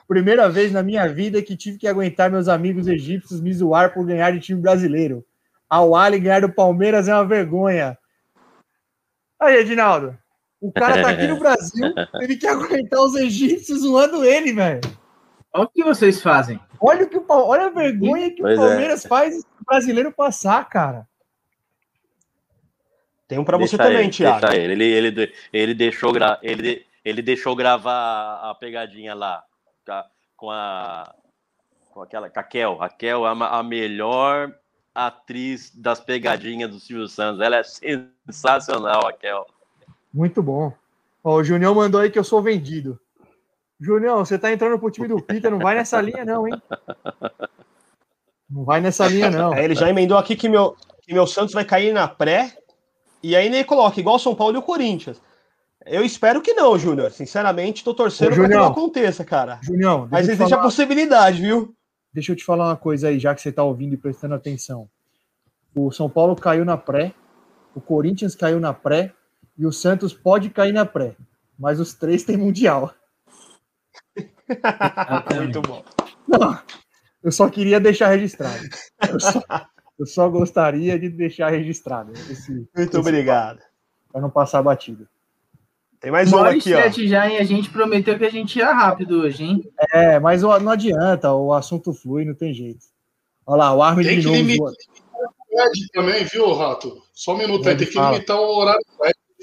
Primeira 0.09 0.49
vez 0.49 0.73
na 0.73 0.83
minha 0.83 1.07
vida 1.07 1.41
que 1.41 1.57
tive 1.57 1.79
que 1.79 1.87
aguentar 1.87 2.31
meus 2.31 2.49
amigos 2.49 2.89
egípcios 2.89 3.41
me 3.41 3.53
zoar 3.55 3.95
por 3.95 4.05
ganhar 4.05 4.33
de 4.33 4.41
time 4.41 4.61
brasileiro. 4.61 5.25
Ao 5.69 5.95
Ali 5.95 6.19
ganhar 6.19 6.41
do 6.41 6.53
Palmeiras 6.53 7.07
é 7.07 7.15
uma 7.15 7.25
vergonha. 7.25 7.97
Aí, 9.41 9.59
Edinaldo, 9.59 10.19
o 10.61 10.73
cara 10.73 11.01
tá 11.01 11.11
aqui 11.11 11.29
no 11.29 11.39
Brasil, 11.41 11.95
ele 12.21 12.37
quer 12.37 12.51
aguentar 12.51 13.01
os 13.01 13.15
egípcios 13.15 13.83
zoando 13.83 14.25
ele, 14.25 14.53
velho. 14.53 14.81
Olha 15.55 15.65
o 15.65 15.69
que 15.69 15.85
vocês 15.85 16.21
fazem. 16.21 16.61
Olha, 16.81 17.05
o 17.05 17.09
que 17.09 17.19
o, 17.19 17.25
olha 17.29 17.67
a 17.67 17.71
vergonha 17.71 18.31
que 18.31 18.41
pois 18.41 18.59
o 18.59 18.63
é. 18.63 18.67
Palmeiras 18.69 19.05
é. 19.05 19.09
faz 19.09 19.41
o 19.41 19.65
brasileiro 19.65 20.11
passar, 20.11 20.67
cara. 20.69 21.07
Tem 23.29 23.39
um 23.39 23.45
para 23.45 23.59
você 23.59 23.77
também, 23.77 24.01
ele, 24.01 24.11
Thiago. 24.11 24.41
Deixa 24.41 24.57
ele. 24.57 24.73
Ele, 24.73 24.85
ele, 24.85 25.33
ele, 25.53 25.75
deixou 25.75 26.13
gra... 26.13 26.39
ele, 26.43 26.85
ele 27.05 27.23
deixou 27.23 27.55
gravar 27.55 28.41
a 28.43 28.55
pegadinha 28.55 29.15
lá 29.15 29.45
com 30.37 30.51
a 30.51 31.15
com 31.93 32.03
aquela 32.03 32.31
com 32.31 32.41
a 32.41 32.43
Kel. 32.43 32.83
A 32.83 32.89
Kel 32.89 33.27
é 33.27 33.31
a, 33.31 33.63
melhor 33.63 34.55
atriz 34.95 35.71
das 35.75 36.01
pegadinhas 36.01 36.71
do 36.71 36.81
Silvio 36.81 37.07
Santos. 37.09 37.41
Ela 37.41 37.59
é 37.59 37.63
sensacional, 37.63 39.07
a 39.07 39.13
Kel. 39.13 39.47
Muito 40.13 40.43
bom. 40.43 40.73
Ó, 41.23 41.37
o 41.37 41.45
Junião 41.45 41.75
mandou 41.75 42.01
aí 42.01 42.11
que 42.11 42.19
eu 42.19 42.25
sou 42.25 42.43
vendido. 42.43 42.99
Junião, 43.81 44.19
você 44.19 44.39
tá 44.39 44.53
entrando 44.53 44.79
pro 44.79 44.91
time 44.91 45.09
do 45.09 45.23
Pita, 45.23 45.51
não 45.51 45.59
vai 45.59 45.75
nessa 45.75 46.01
linha 46.01 46.25
não, 46.25 46.47
hein? 46.47 46.61
Não 48.49 48.65
vai 48.65 48.81
nessa 48.81 49.07
linha 49.07 49.31
não. 49.31 49.55
É, 49.55 49.65
ele 49.65 49.75
já 49.75 49.89
emendou 49.89 50.19
aqui 50.19 50.37
que 50.37 50.49
meu, 50.49 50.77
que 51.03 51.15
meu 51.15 51.27
Santos 51.27 51.55
vai 51.55 51.65
cair 51.65 51.93
na 51.93 52.07
pré 52.07 52.53
e 53.23 53.35
aí 53.35 53.47
ele 53.47 53.65
coloca 53.65 53.99
igual 53.99 54.19
São 54.19 54.35
Paulo 54.35 54.57
e 54.57 54.59
o 54.59 54.63
Corinthians. 54.63 55.21
Eu 55.87 56.05
espero 56.05 56.43
que 56.43 56.53
não, 56.53 56.79
Júnior. 56.79 57.11
Sinceramente, 57.11 57.83
tô 57.83 57.95
torcendo 57.95 58.35
para 58.35 58.49
que 58.49 58.55
não 58.55 58.67
aconteça, 58.67 59.25
cara. 59.25 59.59
Junião, 59.63 60.07
mas 60.11 60.29
existe 60.29 60.51
falar... 60.51 60.63
a 60.63 60.65
possibilidade, 60.65 61.41
viu? 61.41 61.75
Deixa 62.13 62.33
eu 62.33 62.37
te 62.37 62.45
falar 62.45 62.67
uma 62.67 62.77
coisa 62.77 63.09
aí, 63.09 63.19
já 63.19 63.35
que 63.35 63.41
você 63.41 63.51
tá 63.51 63.63
ouvindo 63.63 63.95
e 63.95 63.97
prestando 63.97 64.35
atenção. 64.35 64.89
O 65.75 65.91
São 65.91 66.11
Paulo 66.11 66.37
caiu 66.37 66.65
na 66.65 66.77
pré, 66.77 67.15
o 67.75 67.81
Corinthians 67.81 68.35
caiu 68.35 68.61
na 68.61 68.75
pré 68.75 69.13
e 69.57 69.65
o 69.65 69.73
Santos 69.73 70.13
pode 70.13 70.51
cair 70.51 70.73
na 70.73 70.85
pré, 70.85 71.15
mas 71.59 71.79
os 71.79 71.95
três 71.95 72.25
têm 72.25 72.37
mundial. 72.37 72.93
Muito 75.37 75.63
bom. 75.63 75.85
Não, 76.27 76.59
eu 77.23 77.33
só 77.33 77.49
queria 77.49 77.81
deixar 77.81 78.09
registrado. 78.09 78.69
Eu 79.09 79.21
só, 79.21 79.43
eu 79.99 80.07
só 80.07 80.29
gostaria 80.29 80.99
de 80.99 81.09
deixar 81.09 81.51
registrado. 81.51 82.13
Esse, 82.13 82.53
Muito 82.53 82.69
esse 82.77 82.97
obrigado. 82.97 83.61
Para 84.11 84.21
não 84.21 84.31
passar 84.31 84.63
batido. 84.63 85.07
Tem 86.01 86.11
mais 86.11 86.33
um 86.33 86.39
aqui, 86.39 86.73
ó. 86.73 86.89
já 86.91 87.29
e 87.29 87.37
a 87.37 87.45
gente 87.45 87.69
prometeu 87.69 88.17
que 88.19 88.25
a 88.25 88.31
gente 88.31 88.59
ia 88.59 88.73
rápido 88.73 89.21
hoje, 89.21 89.45
hein? 89.45 89.63
É, 89.93 90.19
mas 90.19 90.41
não 90.41 90.71
adianta, 90.71 91.31
o 91.35 91.53
assunto 91.53 91.93
flui, 91.93 92.25
não 92.25 92.35
tem 92.35 92.55
jeito. 92.55 92.87
Olha 93.47 93.65
lá, 93.65 93.75
o 93.75 93.83
Armin 93.83 94.05
de 94.05 94.23
novo. 94.23 94.73
também, 95.93 96.25
viu, 96.25 96.55
Rato? 96.55 97.03
Só 97.13 97.35
um 97.35 97.39
minuto, 97.39 97.65
vai 97.65 97.77
ter 97.77 97.85
que 97.85 98.01
limitar 98.01 98.39
o 98.39 98.57
horário. 98.57 98.81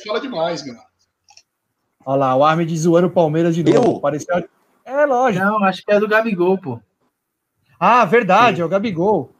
Fala 0.05 0.19
demais, 0.19 0.65
meu. 0.65 0.75
Olha 2.03 2.19
lá, 2.19 2.35
o 2.35 2.43
Armin 2.43 2.75
zoando 2.75 3.07
o 3.07 3.11
Palmeiras 3.11 3.53
de 3.53 3.63
novo. 3.63 4.01
Pareceu... 4.01 4.47
É, 4.87 5.05
lógico. 5.05 5.43
Não, 5.43 5.61
acho 5.65 5.83
que 5.83 5.91
é 5.91 5.99
do 5.99 6.07
Gabigol, 6.07 6.57
pô. 6.57 6.79
Ah, 7.77 8.05
verdade, 8.05 8.57
Sim. 8.57 8.61
é 8.61 8.65
o 8.65 8.69
Gabigol. 8.69 9.31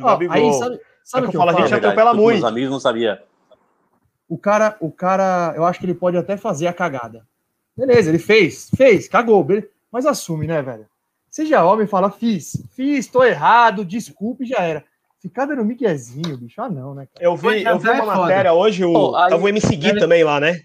Ó, 0.00 0.18
aí 0.30 0.52
sabe, 0.52 0.80
sabe 1.02 1.26
é 1.26 1.28
o 1.28 1.30
que 1.30 1.36
eu 1.36 1.40
falo? 1.40 1.50
A 1.50 1.60
gente 1.60 1.74
atropela 1.74 2.14
muito. 2.14 2.38
Meus 2.38 2.44
amigos 2.44 2.70
não 2.70 2.78
sabia. 2.78 3.20
O 4.28 4.38
cara, 4.38 4.76
o 4.80 4.92
cara, 4.92 5.52
eu 5.56 5.64
acho 5.64 5.80
que 5.80 5.86
ele 5.86 5.94
pode 5.94 6.16
até 6.16 6.36
fazer 6.36 6.68
a 6.68 6.72
cagada. 6.72 7.26
Beleza, 7.76 8.10
ele 8.10 8.18
fez, 8.20 8.70
fez, 8.76 9.08
cagou, 9.08 9.42
beleza. 9.42 9.68
mas 9.90 10.06
assume, 10.06 10.46
né, 10.46 10.62
velho? 10.62 10.86
Seja 11.28 11.64
homem 11.64 11.84
e 11.84 11.88
fala, 11.88 12.10
fiz, 12.10 12.64
fiz, 12.70 13.08
tô 13.08 13.24
errado, 13.24 13.84
desculpe, 13.84 14.46
já 14.46 14.60
era. 14.60 14.84
Ficar 15.18 15.46
dando 15.46 15.64
miguezinho, 15.64 16.38
bicho, 16.38 16.62
ah 16.62 16.68
não, 16.68 16.94
né? 16.94 17.08
Cara? 17.12 17.24
Eu 17.24 17.36
vi, 17.36 17.64
eu 17.64 17.78
vi 17.78 17.88
uma 17.88 18.02
é 18.02 18.06
matéria 18.06 18.52
hoje, 18.52 18.84
o, 18.84 18.92
oh, 18.92 19.16
aí, 19.16 19.34
o 19.34 19.48
MC 19.48 19.74
Gui 19.76 19.98
também 19.98 20.22
lá, 20.22 20.38
né? 20.38 20.62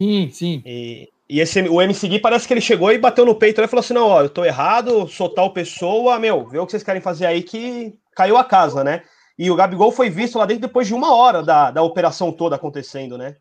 Sim, 0.00 0.30
sim. 0.30 0.62
E, 0.66 1.11
e 1.32 1.40
esse, 1.40 1.62
o 1.62 1.80
MC 1.80 2.08
Gui 2.08 2.18
parece 2.18 2.46
que 2.46 2.52
ele 2.52 2.60
chegou 2.60 2.92
e 2.92 2.98
bateu 2.98 3.24
no 3.24 3.34
peito 3.34 3.58
e 3.58 3.66
falou 3.66 3.80
assim: 3.80 3.94
não, 3.94 4.06
ó, 4.06 4.20
eu 4.20 4.28
tô 4.28 4.44
errado, 4.44 5.08
sou 5.08 5.30
tal 5.30 5.50
pessoa, 5.50 6.18
meu, 6.18 6.46
vê 6.46 6.58
o 6.58 6.66
que 6.66 6.72
vocês 6.72 6.82
querem 6.82 7.00
fazer 7.00 7.24
aí 7.24 7.42
que 7.42 7.98
caiu 8.14 8.36
a 8.36 8.44
casa, 8.44 8.84
né? 8.84 9.02
E 9.38 9.50
o 9.50 9.56
Gabigol 9.56 9.90
foi 9.90 10.10
visto 10.10 10.36
lá 10.36 10.44
dentro 10.44 10.68
depois 10.68 10.86
de 10.86 10.92
uma 10.92 11.14
hora 11.14 11.42
da, 11.42 11.70
da 11.70 11.82
operação 11.82 12.30
toda 12.30 12.56
acontecendo, 12.56 13.16
né? 13.16 13.36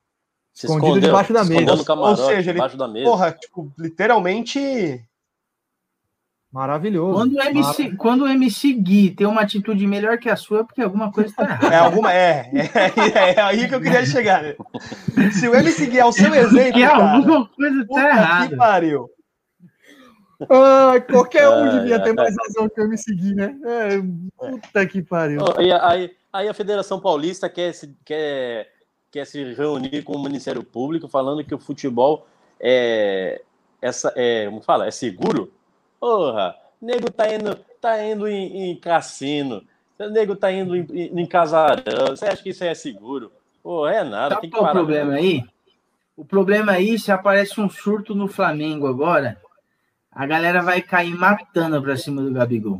Se 0.53 0.67
escondido 0.67 0.87
escondeu, 0.87 1.09
debaixo 1.09 1.33
da 1.33 1.43
mesa. 1.43 1.83
Camarote, 1.83 2.21
Ou 2.21 2.27
seja, 2.27 2.51
ele, 2.51 3.03
porra, 3.03 3.33
tipo, 3.33 3.73
literalmente 3.77 5.05
Maravilhoso. 6.51 7.13
Quando 7.13 7.35
o, 7.35 7.41
MC, 7.41 7.95
quando 7.95 8.21
o 8.23 8.27
MC 8.27 8.73
Gui 8.73 9.11
tem 9.11 9.25
uma 9.25 9.41
atitude 9.41 9.87
melhor 9.87 10.17
que 10.17 10.29
a 10.29 10.35
sua, 10.35 10.59
é 10.59 10.63
porque 10.65 10.81
alguma 10.81 11.09
coisa 11.09 11.29
está 11.29 11.43
errada. 11.43 11.73
É, 11.73 11.77
alguma, 11.77 12.13
é, 12.13 12.51
é, 12.53 13.19
é, 13.19 13.33
é, 13.35 13.41
aí 13.41 13.69
que 13.69 13.73
eu 13.75 13.79
queria 13.79 14.05
chegar. 14.05 14.43
Né? 14.43 14.55
Se 15.31 15.47
o 15.47 15.55
MC 15.55 15.85
Gui 15.85 15.99
é 15.99 16.05
o 16.05 16.11
seu 16.11 16.33
exemplo, 16.35 16.73
que 16.73 16.81
cara, 16.81 17.13
alguma 17.13 17.47
coisa 17.47 17.81
está 17.81 18.09
errada. 18.09 18.49
Que 18.49 18.55
pariu. 18.57 19.09
Ah, 20.49 20.95
qualquer 21.09 21.47
um 21.47 21.79
devia 21.79 22.01
ter 22.03 22.13
mais 22.13 22.35
razão 22.35 22.67
que 22.67 22.81
eu 22.81 22.89
me 22.89 22.97
seguir, 22.97 23.33
né? 23.33 23.55
É, 23.63 24.01
puta 24.37 24.85
que 24.85 25.01
pariu. 25.01 25.39
aí, 25.55 25.71
aí, 25.71 26.11
aí, 26.33 26.49
a 26.49 26.53
Federação 26.53 26.99
Paulista 26.99 27.47
quer 27.47 27.73
se, 27.73 27.95
quer, 28.03 28.67
quer 29.09 29.25
se 29.25 29.53
reunir 29.53 30.03
com 30.03 30.17
o 30.17 30.23
Ministério 30.23 30.63
Público 30.63 31.07
falando 31.07 31.45
que 31.45 31.55
o 31.55 31.59
futebol 31.59 32.27
é, 32.59 33.41
essa, 33.81 34.11
é 34.17 34.47
como 34.47 34.61
fala, 34.61 34.87
é 34.87 34.91
seguro 34.91 35.49
Porra, 36.01 36.55
nego 36.81 37.11
tá 37.11 37.31
indo, 37.31 37.55
tá 37.79 38.03
indo 38.03 38.27
em, 38.27 38.71
em 38.71 38.75
cassino, 38.75 39.63
o 39.99 40.09
nego 40.09 40.35
tá 40.35 40.51
indo 40.51 40.75
em, 40.75 40.83
em, 40.91 41.25
casarão. 41.27 42.07
Você 42.07 42.25
acha 42.25 42.41
que 42.41 42.49
isso 42.49 42.63
é 42.63 42.73
seguro? 42.73 43.31
Pô, 43.61 43.85
é 43.85 44.03
nada. 44.03 44.33
Sabe 44.33 44.41
tem 44.41 44.49
que 44.49 44.57
qual 44.57 44.71
o 44.71 44.73
problema 44.73 45.13
aí? 45.13 45.43
O 46.17 46.25
problema 46.25 46.71
aí, 46.71 46.97
se 46.97 47.11
aparece 47.11 47.61
um 47.61 47.69
surto 47.69 48.15
no 48.15 48.27
Flamengo 48.27 48.87
agora, 48.87 49.39
a 50.11 50.25
galera 50.25 50.63
vai 50.63 50.81
cair 50.81 51.15
matando 51.15 51.79
pra 51.83 51.95
cima 51.95 52.23
do 52.23 52.33
Gabigol. 52.33 52.79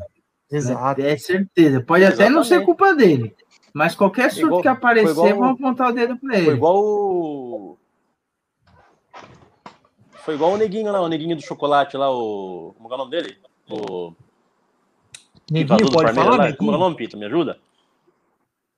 Exato. 0.52 1.02
É 1.02 1.16
certeza. 1.16 1.80
Pode 1.80 2.04
Exatamente. 2.04 2.28
até 2.28 2.36
não 2.36 2.44
ser 2.44 2.66
culpa 2.66 2.96
dele. 2.96 3.36
Mas 3.72 3.96
qualquer 3.96 4.32
surto 4.32 4.48
igual, 4.48 4.62
que 4.64 4.68
aparecer, 4.68 5.12
igual, 5.12 5.36
vão 5.36 5.50
apontar 5.52 5.90
o 5.90 5.94
dedo 5.94 6.18
pra 6.18 6.36
ele. 6.36 6.46
Foi 6.46 6.56
igual 6.56 6.84
o, 6.84 7.78
foi 10.24 10.36
igual 10.36 10.54
o 10.54 10.58
neguinho 10.58 10.92
lá, 10.92 11.02
o 11.02 11.08
neguinho 11.08 11.36
do 11.36 11.42
chocolate 11.42 11.98
lá, 11.98 12.10
o. 12.12 12.74
Como 12.78 12.92
é 12.92 12.96
o 12.96 12.98
nome 12.98 13.12
dele? 13.12 13.38
O. 13.70 14.14
Neguinho 15.50 15.92
pode 15.92 16.14
falar, 16.14 16.38
lá, 16.38 16.56
Como 16.56 16.72
é 16.72 16.76
o 16.76 16.80
nome, 16.80 16.96
Pita? 16.96 17.18
Me 17.18 17.26
ajuda? 17.26 17.60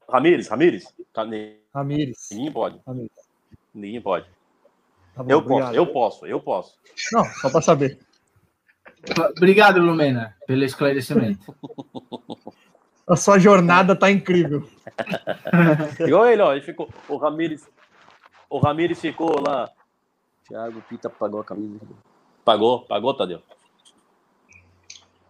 Ramires, 0.10 0.48
Ramires? 0.48 0.94
Tá, 1.14 1.26
Ramires. 1.74 2.30
Ninguém 2.32 2.52
pode. 2.52 2.80
Ramires. 2.86 3.12
Ninguém 3.74 4.02
pode. 4.02 4.26
Tá 5.16 5.24
bom, 5.24 5.32
eu 5.32 5.38
obrigado. 5.38 5.66
posso, 5.66 5.76
eu 5.76 5.88
posso, 5.88 6.26
eu 6.26 6.40
posso. 6.40 6.78
Não, 7.12 7.26
só 7.26 7.50
para 7.50 7.62
saber. 7.62 8.00
Obrigado, 9.38 9.80
Lumena, 9.80 10.36
pelo 10.48 10.64
esclarecimento. 10.64 11.56
A 13.06 13.18
sua 13.18 13.38
jornada 13.38 13.96
tá 13.96 14.10
incrível. 14.10 14.68
Igual 16.00 16.28
ele, 16.28 16.42
ó, 16.42 16.54
ele 16.54 16.62
ficou. 16.62 16.90
O 17.10 17.18
Ramires. 17.18 17.68
O 18.50 18.60
Ramires 18.60 19.00
ficou 19.00 19.42
lá. 19.42 19.70
Thiago 20.54 20.84
Pita 20.88 21.10
pagou 21.10 21.42
a 21.42 21.44
camisa. 21.44 21.80
Pagou, 22.46 22.82
pagou, 22.82 23.12
Tadeu. 23.16 23.42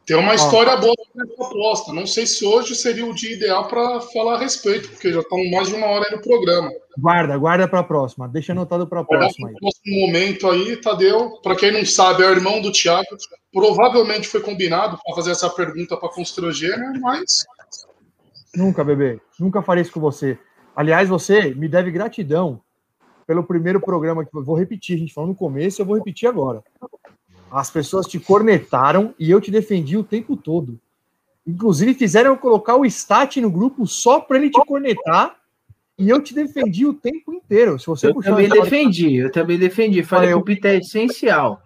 Tem 0.06 0.18
uma 0.18 0.36
história 0.36 0.76
boa 0.76 0.94
nessa 1.16 1.34
proposta. 1.34 1.94
Não 1.94 2.06
sei 2.06 2.28
se 2.28 2.46
hoje 2.46 2.76
seria 2.76 3.06
o 3.06 3.16
dia 3.16 3.34
ideal 3.34 3.70
para 3.70 4.02
falar 4.02 4.36
a 4.36 4.38
respeito, 4.38 4.90
porque 4.90 5.14
já 5.14 5.22
estamos 5.22 5.50
mais 5.50 5.70
de 5.70 5.76
uma 5.76 5.88
hora 5.88 6.06
aí 6.10 6.18
no 6.18 6.22
programa. 6.22 6.70
Guarda, 6.98 7.38
guarda 7.38 7.70
para 7.70 7.80
a 7.80 7.84
próxima. 7.86 8.28
Deixa 8.28 8.52
anotado 8.52 8.86
para 8.86 9.00
a 9.00 9.06
próxima. 9.06 9.50
No 9.50 9.60
próximo 9.60 10.06
momento 10.06 10.50
aí, 10.50 10.76
Tadeu, 10.76 11.40
para 11.42 11.56
quem 11.56 11.72
não 11.72 11.86
sabe, 11.86 12.22
é 12.24 12.28
o 12.28 12.32
irmão 12.32 12.62
do 12.62 12.74
Thiago. 12.74 13.08
Provavelmente 13.54 14.28
foi 14.28 14.42
combinado 14.42 15.00
para 15.02 15.16
fazer 15.16 15.32
essa 15.32 15.50
pergunta 15.50 15.96
para 15.96 16.10
constranger, 16.10 16.78
né? 16.78 17.00
Mas. 17.00 17.46
Nunca, 18.54 18.84
bebê. 18.84 19.22
Nunca 19.40 19.62
farei 19.62 19.84
isso 19.84 19.94
com 19.94 20.02
você. 20.02 20.38
Aliás, 20.76 21.08
você 21.08 21.56
me 21.56 21.70
deve 21.70 21.92
gratidão 21.92 22.62
pelo 23.26 23.44
primeiro 23.44 23.80
programa 23.80 24.26
que 24.26 24.36
eu 24.36 24.44
vou 24.44 24.56
repetir. 24.56 24.96
A 24.96 25.00
gente 25.00 25.14
falou 25.14 25.30
no 25.30 25.36
começo, 25.36 25.82
eu 25.82 25.86
vou 25.86 25.96
repetir 25.96 26.28
agora. 26.28 26.64
As 27.52 27.70
pessoas 27.70 28.08
te 28.08 28.20
cornetaram 28.20 29.14
e 29.20 29.30
eu 29.30 29.40
te 29.40 29.52
defendi 29.52 29.96
o 29.96 30.04
tempo 30.04 30.36
todo. 30.36 30.80
Inclusive, 31.46 31.94
fizeram 31.94 32.32
eu 32.32 32.38
colocar 32.38 32.76
o 32.76 32.86
stat 32.86 33.40
no 33.42 33.52
grupo 33.52 33.86
só 33.86 34.20
para 34.20 34.38
ele 34.38 34.50
te 34.50 34.66
cornetar 34.66 35.36
e 35.98 36.10
eu 36.10 36.22
te 36.22 36.34
defendi 36.34 36.86
o 36.86 36.94
tempo 36.94 37.34
inteiro. 37.34 37.78
Se 37.78 37.86
você 37.86 38.08
eu 38.08 38.16
também 38.16 38.50
defendi, 38.50 39.16
eu 39.18 39.32
também 39.32 39.60
defendi. 39.60 40.04
Falei 40.04 40.30
que 40.30 40.36
o 40.36 40.42
Pita 40.42 40.70
é 40.70 40.78
essencial. 40.78 41.62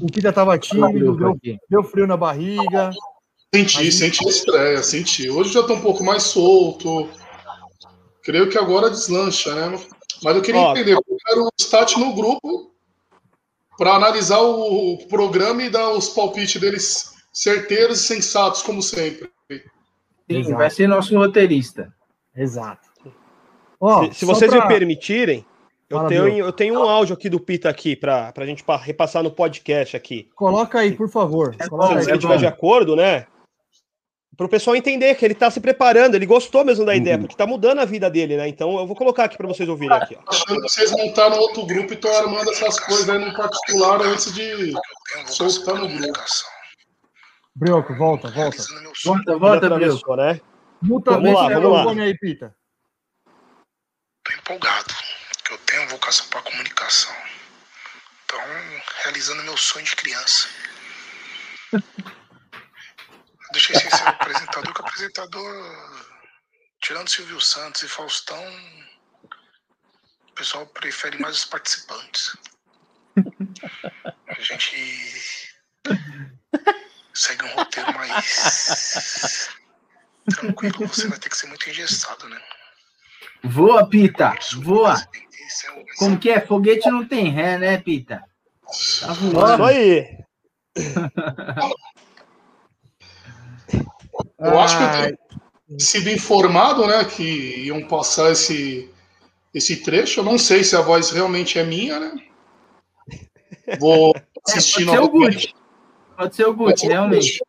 O 0.00 0.06
Pita 0.06 0.32
tava 0.32 0.56
tímido, 0.58 1.16
deu, 1.16 1.38
deu, 1.68 1.82
frio 1.82 2.06
na 2.06 2.16
barriga. 2.16 2.90
Senti, 3.54 3.84
Mas... 3.84 3.94
senti 3.94 4.26
a 4.26 4.30
estreia, 4.30 4.82
senti. 4.82 5.30
Hoje 5.30 5.52
já 5.52 5.62
tô 5.62 5.74
um 5.74 5.80
pouco 5.80 6.02
mais 6.02 6.22
solto. 6.22 7.08
Creio 8.24 8.48
que 8.48 8.58
agora 8.58 8.90
deslancha, 8.90 9.54
né? 9.54 9.78
Mas 10.22 10.36
eu 10.36 10.42
queria 10.42 10.60
Ó, 10.60 10.72
entender, 10.72 10.94
eu 10.94 11.04
quero 11.26 11.44
o 11.44 11.50
stat 11.58 11.98
no 11.98 12.14
grupo 12.14 12.72
para 13.76 13.94
analisar 13.94 14.40
o 14.40 14.98
programa 15.08 15.62
e 15.62 15.68
dar 15.68 15.90
os 15.90 16.08
palpites 16.08 16.60
deles 16.60 17.12
certeiros 17.32 18.00
e 18.00 18.06
sensatos, 18.06 18.62
como 18.62 18.82
sempre. 18.82 19.30
Sim, 19.50 19.60
Exato. 20.40 20.56
vai 20.56 20.70
ser 20.70 20.88
nosso 20.88 21.14
roteirista. 21.16 21.92
Exato. 22.34 22.88
Oh, 23.78 24.04
se, 24.06 24.14
se 24.14 24.24
vocês 24.24 24.50
pra... 24.50 24.62
me 24.62 24.68
permitirem, 24.68 25.44
eu 25.90 26.06
tenho, 26.06 26.28
eu 26.38 26.52
tenho 26.52 26.80
um 26.80 26.88
áudio 26.88 27.14
aqui 27.14 27.28
do 27.28 27.38
Pita 27.38 27.68
aqui 27.68 27.94
para 27.94 28.32
a 28.34 28.46
gente 28.46 28.64
repassar 28.80 29.22
no 29.22 29.30
podcast 29.30 29.94
aqui. 29.94 30.30
Coloca 30.34 30.78
aí, 30.78 30.92
por 30.92 31.10
favor. 31.10 31.54
É 31.58 31.64
se 31.64 32.08
ele 32.08 32.16
estiver 32.16 32.38
de 32.38 32.46
acordo, 32.46 32.96
né? 32.96 33.26
Para 34.36 34.46
o 34.46 34.48
pessoal 34.48 34.74
entender 34.74 35.14
que 35.14 35.24
ele 35.24 35.34
está 35.34 35.50
se 35.50 35.60
preparando, 35.60 36.14
ele 36.14 36.26
gostou 36.26 36.64
mesmo 36.64 36.84
da 36.84 36.94
ideia, 36.94 37.16
uhum. 37.16 37.22
porque 37.22 37.34
está 37.34 37.46
mudando 37.46 37.80
a 37.80 37.84
vida 37.84 38.10
dele, 38.10 38.36
né? 38.36 38.48
Então 38.48 38.78
eu 38.78 38.86
vou 38.86 38.96
colocar 38.96 39.24
aqui 39.24 39.36
para 39.36 39.46
vocês 39.46 39.68
ouvirem 39.68 39.96
aqui. 39.96 40.16
Ó. 40.16 40.30
Achando 40.30 40.60
que 40.60 40.68
vocês 40.68 40.90
montaram 40.92 41.38
outro 41.38 41.64
grupo 41.66 41.92
e 41.92 41.94
estão 41.94 42.14
armando 42.16 42.50
essas 42.50 42.80
coisas 42.80 43.08
aí 43.08 43.18
no 43.18 43.34
particular 43.34 44.00
antes 44.02 44.32
de 44.34 44.72
soltar 45.26 45.76
no 45.76 45.88
grupo. 45.88 46.20
Brioco, 47.54 47.94
volta, 47.94 48.30
volta. 48.30 48.62
Volta, 49.04 49.38
volta, 49.38 49.70
Brioco. 49.70 50.16
Né? 50.16 50.40
Muta, 50.82 51.12
vamos 51.12 51.32
lá, 51.32 51.48
vamos 51.48 51.96
lá. 51.96 52.02
Aí, 52.02 52.18
Pita. 52.18 52.54
Tô 54.24 54.32
empolgado, 54.32 54.94
que 55.44 55.52
eu 55.52 55.58
tenho 55.58 55.88
vocação 55.88 56.26
para 56.28 56.42
comunicação. 56.42 57.14
Então, 58.24 58.40
realizando 59.04 59.42
meu 59.44 59.56
sonho 59.56 59.84
de 59.84 59.94
criança. 59.94 60.48
Deixei 63.54 63.78
sem 63.78 63.88
ser 63.88 64.08
apresentador, 64.08 64.74
que 64.74 64.80
apresentador, 64.80 66.10
tirando 66.82 67.08
Silvio 67.08 67.40
Santos 67.40 67.84
e 67.84 67.88
Faustão, 67.88 68.44
o 70.28 70.32
pessoal 70.34 70.66
prefere 70.66 71.18
mais 71.18 71.36
os 71.36 71.44
participantes. 71.44 72.36
A 74.26 74.40
gente 74.40 74.76
segue 77.14 77.44
um 77.44 77.54
roteiro 77.54 77.94
mais 77.94 79.48
tranquilo. 80.34 80.88
Você 80.88 81.06
vai 81.06 81.18
ter 81.20 81.28
que 81.28 81.36
ser 81.36 81.46
muito 81.46 81.70
engessado, 81.70 82.28
né? 82.28 82.42
Voa, 83.44 83.88
Pita! 83.88 84.34
Voa! 84.62 84.96
Como 85.98 86.18
que 86.18 86.28
é? 86.28 86.44
Foguete 86.44 86.90
não 86.90 87.06
tem 87.06 87.30
ré, 87.30 87.56
né, 87.56 87.78
Pita? 87.78 88.20
Tá 89.00 89.12
voando. 89.12 89.62
Isso 89.62 89.78
aí! 89.78 90.24
Eu 94.44 94.60
acho 94.60 94.76
que 94.76 94.82
eu 94.84 95.16
tenho 95.66 95.80
sido 95.80 96.10
informado, 96.10 96.86
né, 96.86 97.02
que 97.04 97.22
iam 97.64 97.86
passar 97.88 98.30
esse, 98.30 98.90
esse 99.54 99.82
trecho. 99.82 100.20
Eu 100.20 100.24
não 100.24 100.38
sei 100.38 100.62
se 100.62 100.76
a 100.76 100.82
voz 100.82 101.10
realmente 101.10 101.58
é 101.58 101.64
minha, 101.64 101.98
né? 101.98 102.14
Vou 103.80 104.14
assistir 104.46 104.82
é, 104.88 104.96
pode 104.96 105.00
novamente. 105.00 105.46
Ser 105.48 105.54
pode 106.16 106.36
ser 106.36 106.46
o 106.46 106.54
Gucci, 106.54 106.86
realmente. 106.86 107.42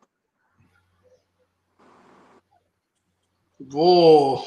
Vou. 3.60 4.44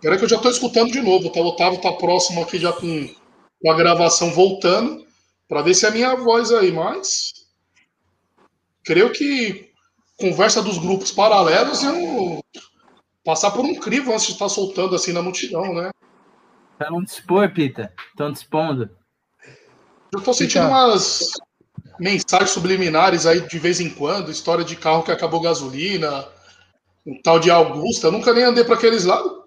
Peraí 0.00 0.18
que 0.18 0.24
eu 0.24 0.28
já 0.28 0.36
estou 0.36 0.50
escutando 0.50 0.92
de 0.92 1.00
novo, 1.00 1.30
tá? 1.30 1.40
O 1.40 1.46
Otávio 1.46 1.80
tá 1.80 1.92
próximo 1.92 2.42
aqui 2.42 2.58
já 2.58 2.72
com, 2.72 3.08
com 3.62 3.70
a 3.70 3.74
gravação 3.74 4.30
voltando, 4.30 5.06
para 5.48 5.62
ver 5.62 5.74
se 5.74 5.86
é 5.86 5.88
a 5.88 5.92
minha 5.92 6.14
voz 6.16 6.52
aí, 6.52 6.70
mas 6.70 7.32
creio 8.84 9.10
que 9.10 9.72
conversa 10.18 10.62
dos 10.62 10.78
grupos 10.78 11.12
paralelos 11.12 11.82
eu 11.82 12.40
passar 13.24 13.50
por 13.50 13.64
um 13.64 13.74
crivo 13.74 14.12
antes 14.12 14.26
de 14.26 14.32
estar 14.32 14.48
soltando 14.48 14.94
assim 14.94 15.12
na 15.12 15.22
multidão, 15.22 15.74
né? 15.74 15.90
Pra 16.78 16.90
não 16.90 17.02
dispor, 17.02 17.52
Pita. 17.52 17.92
Estão 18.10 18.30
dispondo. 18.30 18.90
Eu 20.12 20.20
tô 20.20 20.32
sentindo 20.32 20.66
umas 20.68 21.32
mensagens 21.98 22.50
subliminares 22.50 23.26
aí 23.26 23.40
de 23.40 23.58
vez 23.58 23.80
em 23.80 23.90
quando, 23.90 24.30
história 24.30 24.64
de 24.64 24.76
carro 24.76 25.02
que 25.02 25.10
acabou 25.10 25.40
gasolina, 25.40 26.26
um 27.06 27.20
tal 27.22 27.40
de 27.40 27.50
Augusta. 27.50 28.08
Eu 28.08 28.12
nunca 28.12 28.32
nem 28.32 28.44
andei 28.44 28.64
para 28.64 28.74
aqueles 28.74 29.04
lados. 29.04 29.46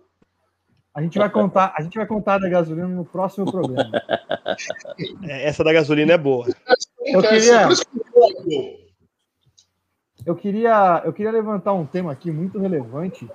A 0.93 1.01
gente 1.01 1.17
vai 1.17 1.29
contar, 1.29 1.73
a 1.77 1.81
gente 1.81 1.97
vai 1.97 2.05
contar 2.05 2.39
da 2.39 2.49
gasolina 2.49 2.87
no 2.87 3.05
próximo 3.05 3.49
programa. 3.49 3.91
É, 5.23 5.47
essa 5.47 5.63
da 5.63 5.71
gasolina 5.71 6.13
é 6.13 6.17
boa. 6.17 6.45
Eu 7.05 7.21
queria, 7.21 7.69
eu 10.29 10.35
queria, 10.35 11.01
eu 11.03 11.11
queria 11.11 11.31
levantar 11.31 11.73
um 11.73 11.87
tema 11.87 12.11
aqui 12.11 12.31
muito 12.31 12.59
relevante. 12.59 13.27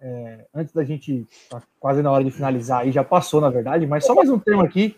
É, 0.00 0.46
antes 0.52 0.74
da 0.74 0.82
gente, 0.82 1.24
tá 1.48 1.62
quase 1.78 2.02
na 2.02 2.10
hora 2.10 2.24
de 2.24 2.30
finalizar, 2.32 2.80
aí 2.80 2.90
já 2.90 3.04
passou, 3.04 3.40
na 3.40 3.48
verdade, 3.48 3.86
mas 3.86 4.04
só 4.04 4.16
mais 4.16 4.28
um 4.28 4.38
tema 4.38 4.64
aqui 4.64 4.96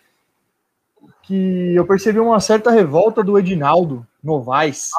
que 1.23 1.75
eu 1.75 1.87
percebi 1.87 2.19
uma 2.21 2.41
certa 2.41 2.71
revolta 2.71 3.23
do 3.23 3.39
Edinaldo 3.39 4.07
Novaes 4.23 4.93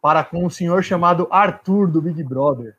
para 0.00 0.22
com 0.22 0.44
um 0.44 0.50
senhor 0.50 0.84
chamado 0.84 1.26
Arthur 1.30 1.90
do 1.90 2.00
Big 2.00 2.22
Brother, 2.22 2.76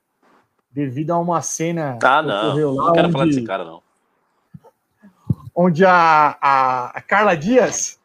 devido 0.72 1.12
a 1.12 1.20
uma 1.20 1.42
cena 1.42 1.98
tá, 1.98 2.22
que 2.22 2.28
não, 2.28 2.48
ocorreu 2.48 2.74
lá. 2.74 2.86
Não 2.86 2.94
quero 2.94 3.08
onde, 3.08 3.14
falar 3.14 3.26
desse 3.26 3.44
cara, 3.44 3.66
não. 3.66 3.84
Onde 5.54 5.84
a, 5.84 6.38
a, 6.40 6.86
a 6.98 7.02
Carla 7.02 7.36
Dias 7.36 8.00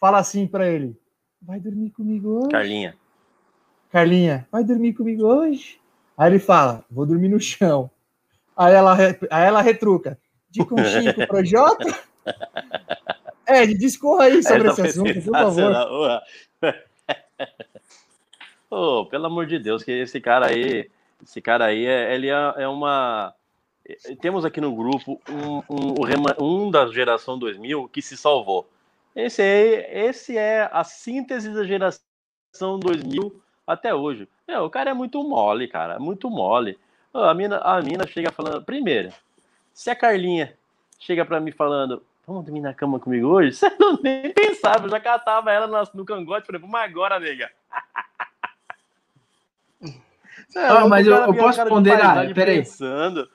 fala 0.00 0.18
assim 0.18 0.46
para 0.46 0.66
ele: 0.66 0.96
Vai 1.42 1.60
dormir 1.60 1.90
comigo 1.90 2.38
hoje? 2.38 2.48
Carlinha. 2.48 2.99
Carlinha, 3.90 4.46
vai 4.52 4.62
dormir 4.62 4.94
comigo 4.94 5.24
hoje? 5.24 5.80
Aí 6.16 6.30
ele 6.30 6.38
fala, 6.38 6.84
vou 6.88 7.04
dormir 7.04 7.28
no 7.28 7.40
chão. 7.40 7.90
Aí 8.56 8.72
ela, 8.72 8.96
aí 8.96 9.46
ela 9.46 9.60
retruca, 9.60 10.16
de 10.48 10.64
conchinha 10.64 11.12
com 11.12 11.22
o 11.22 11.26
Projota? 11.26 11.84
É, 13.46 13.66
discorra 13.66 14.26
aí 14.26 14.44
sobre 14.44 14.68
esse 14.68 14.80
assunto, 14.80 15.12
por 15.22 15.32
favor. 15.32 16.22
oh, 18.70 19.06
pelo 19.10 19.26
amor 19.26 19.44
de 19.44 19.58
Deus, 19.58 19.82
que 19.82 19.90
esse 19.90 20.20
cara 20.20 20.46
aí, 20.46 20.88
esse 21.20 21.40
cara 21.40 21.64
aí, 21.64 21.84
é, 21.84 22.14
ele 22.14 22.28
é, 22.28 22.54
é 22.58 22.68
uma... 22.68 23.34
Temos 24.20 24.44
aqui 24.44 24.60
no 24.60 24.72
grupo 24.72 25.20
um, 25.28 25.62
um, 25.68 26.66
um 26.66 26.70
da 26.70 26.86
geração 26.92 27.36
2000 27.36 27.88
que 27.88 28.00
se 28.00 28.16
salvou. 28.16 28.70
Esse, 29.16 29.42
aí, 29.42 30.06
esse 30.06 30.38
é 30.38 30.70
a 30.70 30.84
síntese 30.84 31.52
da 31.52 31.64
geração 31.64 32.78
2000 32.78 33.42
até 33.72 33.94
hoje. 33.94 34.28
Meu, 34.46 34.64
o 34.64 34.70
cara 34.70 34.90
é 34.90 34.94
muito 34.94 35.22
mole, 35.22 35.68
cara, 35.68 35.98
muito 35.98 36.30
mole. 36.30 36.78
A 37.12 37.34
mina, 37.34 37.58
a 37.58 37.80
mina 37.82 38.06
chega 38.06 38.30
falando, 38.30 38.64
primeiro, 38.64 39.10
se 39.72 39.90
a 39.90 39.96
Carlinha 39.96 40.54
chega 40.98 41.24
para 41.24 41.40
mim 41.40 41.50
falando, 41.50 42.02
vamos 42.26 42.44
dormir 42.44 42.60
na 42.60 42.74
cama 42.74 43.00
comigo 43.00 43.28
hoje? 43.28 43.52
Você 43.56 43.70
não 43.78 43.98
nem 44.02 44.32
pensava, 44.32 44.86
eu 44.86 44.90
já 44.90 45.00
catava 45.00 45.50
ela 45.52 45.66
no, 45.66 45.90
no 45.94 46.04
cangote, 46.04 46.46
falei, 46.46 46.60
vamos 46.60 46.78
agora, 46.78 47.18
nega. 47.18 47.50
É, 50.54 50.88
mas 50.88 51.06
eu, 51.06 51.14
eu 51.14 51.34
posso 51.34 51.64
ponderar, 51.66 52.34
peraí. 52.34 52.58
Pensando. 52.58 53.28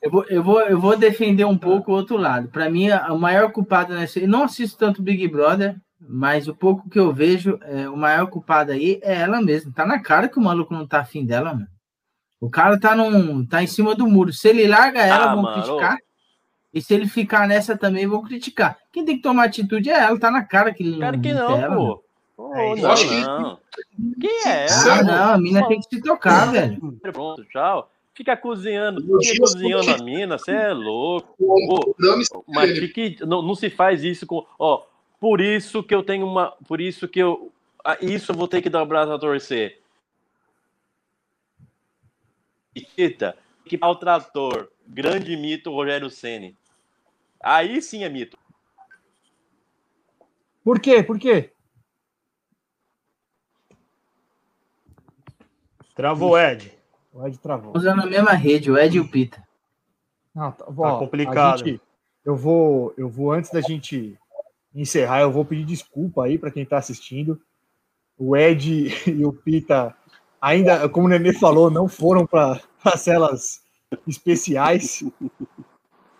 Eu 0.00 0.10
vou, 0.10 0.24
eu, 0.24 0.42
vou, 0.42 0.60
eu 0.60 0.78
vou 0.78 0.96
defender 0.96 1.44
um 1.44 1.58
pouco 1.58 1.90
o 1.90 1.94
outro 1.94 2.16
lado. 2.16 2.46
Para 2.48 2.70
mim, 2.70 2.88
a 2.88 3.12
maior 3.14 3.50
culpada 3.50 3.94
nessa. 3.94 4.20
Eu 4.20 4.28
não 4.28 4.44
assisto 4.44 4.78
tanto 4.78 5.02
Big 5.02 5.26
Brother, 5.26 5.76
mas 6.08 6.48
o 6.48 6.54
pouco 6.54 6.88
que 6.88 6.98
eu 6.98 7.12
vejo, 7.12 7.58
é, 7.62 7.88
o 7.88 7.96
maior 7.96 8.26
culpado 8.28 8.72
aí 8.72 9.00
é 9.02 9.20
ela 9.22 9.40
mesma. 9.40 9.72
Tá 9.72 9.84
na 9.84 10.00
cara 10.00 10.28
que 10.28 10.38
o 10.38 10.42
maluco 10.42 10.72
não 10.72 10.86
tá 10.86 11.00
afim 11.00 11.24
dela, 11.24 11.52
mano. 11.52 11.68
O 12.40 12.50
cara 12.50 12.78
tá, 12.78 12.94
num, 12.94 13.44
tá 13.44 13.62
em 13.62 13.66
cima 13.66 13.94
do 13.94 14.06
muro. 14.06 14.32
Se 14.32 14.48
ele 14.48 14.66
larga 14.66 15.00
ela, 15.00 15.32
ah, 15.32 15.34
vão 15.34 15.42
mano. 15.42 15.62
criticar. 15.62 15.98
E 16.72 16.82
se 16.82 16.94
ele 16.94 17.08
ficar 17.08 17.48
nessa 17.48 17.76
também, 17.76 18.06
vão 18.06 18.22
criticar. 18.22 18.76
Quem 18.92 19.04
tem 19.04 19.16
que 19.16 19.22
tomar 19.22 19.44
atitude 19.44 19.88
é 19.88 19.98
ela. 19.98 20.18
Tá 20.18 20.30
na 20.30 20.44
cara 20.44 20.72
que 20.72 20.82
ele 20.82 20.98
cara 20.98 21.16
não. 21.16 21.22
que 21.22 21.32
não, 21.32 21.56
ela, 21.56 21.74
pô. 21.74 22.04
Oh, 22.36 22.76
não, 22.76 22.90
acho 22.90 23.10
não. 23.10 23.58
Quem 24.20 24.46
é? 24.46 24.66
Ah, 24.70 25.02
não, 25.02 25.34
a 25.34 25.38
mina 25.38 25.66
tem 25.66 25.80
que 25.80 25.88
se 25.88 26.02
tocar, 26.02 26.52
velho. 26.52 26.98
Pronto, 27.00 27.44
tchau. 27.46 27.90
Fica 28.12 28.36
cozinhando, 28.36 29.02
fica 29.22 29.40
cozinhando 29.40 29.90
a 29.90 29.98
mina, 29.98 30.38
você 30.38 30.52
é 30.52 30.72
louco. 30.72 31.34
Oh, 31.38 31.94
mas 32.46 32.78
fique, 32.78 33.18
não, 33.26 33.42
não 33.42 33.54
se 33.54 33.68
faz 33.68 34.04
isso 34.04 34.26
com. 34.26 34.46
Ó, 34.58 34.84
por 35.20 35.40
isso 35.40 35.82
que 35.82 35.94
eu 35.94 36.02
tenho 36.02 36.26
uma. 36.26 36.52
Por 36.66 36.80
isso 36.80 37.08
que 37.08 37.18
eu. 37.18 37.52
Isso 38.00 38.32
eu 38.32 38.36
vou 38.36 38.48
ter 38.48 38.60
que 38.60 38.70
dar 38.70 38.82
o 38.82 38.86
braço 38.86 39.12
a 39.12 39.18
torcer. 39.18 39.80
Eita, 42.96 43.36
que 43.64 43.78
o 43.80 43.94
trator. 43.94 44.70
Grande 44.86 45.36
mito, 45.36 45.72
Rogério 45.72 46.10
Ceni. 46.10 46.56
Aí 47.40 47.80
sim 47.82 48.04
é 48.04 48.08
mito. 48.08 48.38
Por 50.62 50.80
quê? 50.80 51.02
Por 51.02 51.18
quê? 51.18 51.52
Travou 55.94 56.32
o 56.32 56.38
Ed. 56.38 56.72
O 57.12 57.26
Ed 57.26 57.38
travou. 57.38 57.72
Usando 57.74 58.02
a 58.02 58.06
mesma 58.06 58.32
rede, 58.32 58.70
o 58.70 58.76
Ed 58.76 58.96
e 58.96 59.00
o 59.00 59.08
Pita. 59.08 59.42
Não, 60.34 60.52
tá, 60.52 60.66
tá 60.66 60.72
complicado. 60.72 61.64
Gente, 61.64 61.80
eu 62.24 62.36
vou, 62.36 62.92
eu 62.98 63.08
vou 63.08 63.32
antes 63.32 63.50
da 63.50 63.60
gente 63.60 64.18
encerrar, 64.82 65.20
eu 65.20 65.32
vou 65.32 65.44
pedir 65.44 65.64
desculpa 65.64 66.24
aí 66.24 66.38
para 66.38 66.50
quem 66.50 66.62
está 66.62 66.78
assistindo. 66.78 67.40
O 68.18 68.36
Ed 68.36 68.92
e 69.10 69.24
o 69.24 69.32
Pita 69.32 69.94
ainda, 70.40 70.88
como 70.88 71.06
o 71.06 71.10
Nenê 71.10 71.32
falou, 71.32 71.70
não 71.70 71.88
foram 71.88 72.26
para 72.26 72.60
celas 72.96 73.60
especiais. 74.06 75.04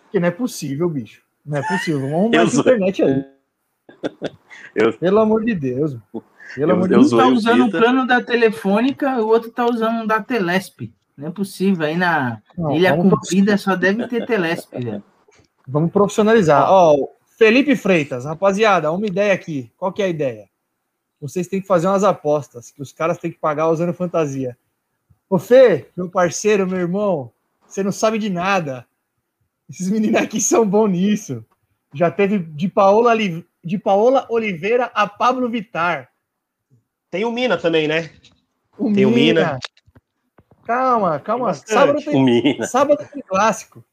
Porque 0.03 0.21
não 0.21 0.29
é 0.29 0.31
possível, 0.31 0.89
bicho. 0.89 1.23
Não 1.45 1.59
é 1.59 1.63
possível. 1.63 2.01
Vamos 2.01 2.15
arrumar 2.15 2.43
essa 2.43 2.61
internet 2.61 3.03
aí. 3.03 3.25
Eu... 4.75 4.93
Pelo 4.93 5.21
amor 5.21 5.45
de 5.45 5.55
Deus. 5.55 5.97
Pelo 6.55 6.73
amor 6.73 6.89
de 6.89 6.95
Deus. 6.95 7.13
Um 7.13 7.19
tá 7.19 7.27
usando 7.29 7.65
o 7.67 7.71
plano 7.71 8.07
da 8.07 8.23
Telefônica, 8.23 9.21
o 9.21 9.29
outro 9.29 9.51
tá 9.51 9.65
usando 9.65 10.03
um 10.03 10.07
da 10.07 10.23
Telesp. 10.23 10.93
Não 11.17 11.29
é 11.29 11.31
possível. 11.31 11.87
Aí 11.87 11.97
na 11.97 12.43
não, 12.57 12.73
Ilha 12.73 12.97
Comprida 12.97 13.57
só 13.57 13.75
deve 13.75 14.07
ter 14.09 14.27
Telesp, 14.27 14.73
velho. 14.73 15.03
Vamos 15.67 15.91
profissionalizar. 15.91 16.71
Ó, 16.71 17.09
Felipe 17.37 17.77
Freitas, 17.77 18.25
rapaziada, 18.25 18.91
uma 18.91 19.07
ideia 19.07 19.35
aqui. 19.35 19.71
Qual 19.77 19.93
que 19.93 20.03
é 20.03 20.07
a 20.07 20.09
ideia? 20.09 20.49
Vocês 21.21 21.47
têm 21.47 21.61
que 21.61 21.67
fazer 21.67 21.87
umas 21.87 22.03
apostas 22.03 22.71
que 22.71 22.81
os 22.81 22.93
caras 22.93 23.19
têm 23.19 23.31
que 23.31 23.39
pagar 23.39 23.69
usando 23.69 23.93
fantasia. 23.93 24.57
Ô 25.29 25.39
Fê, 25.39 25.91
meu 25.95 26.09
parceiro, 26.09 26.67
meu 26.67 26.79
irmão, 26.79 27.31
você 27.67 27.83
não 27.83 27.93
sabe 27.93 28.19
de 28.19 28.31
nada. 28.31 28.87
Esses 29.69 29.91
meninos 29.91 30.21
aqui 30.21 30.41
são 30.41 30.67
bons 30.67 30.89
nisso. 30.89 31.45
Já 31.93 32.11
teve 32.11 32.39
de 32.39 32.69
Paola, 32.69 33.13
de 33.63 33.79
Paola 33.79 34.27
Oliveira 34.31 34.91
a 34.95 35.07
Pablo 35.07 35.49
Vitar. 35.49 36.11
Tem 37.11 37.25
o 37.25 37.33
Mina 37.33 37.59
também, 37.59 37.87
né? 37.87 38.11
O 38.79 38.85
tem 38.93 39.05
Mina. 39.05 39.09
o 39.09 39.11
Mina. 39.11 39.59
Calma, 40.65 41.21
calma. 41.21 41.53
Sábado 41.53 42.03
tem, 42.03 42.25
Mina. 42.25 42.67
sábado 42.67 43.07
tem 43.13 43.23
clássico. 43.23 43.85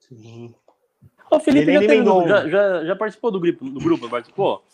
Sim. 0.00 0.54
O 1.30 1.40
Felipe 1.40 1.72
já, 1.72 1.80
tem, 1.80 2.04
já, 2.04 2.48
já, 2.48 2.84
já, 2.84 2.96
participou 2.96 3.30
do 3.30 3.40
grupo, 3.40 3.64
do 3.68 3.80
grupo, 3.80 4.08
participou? 4.08 4.64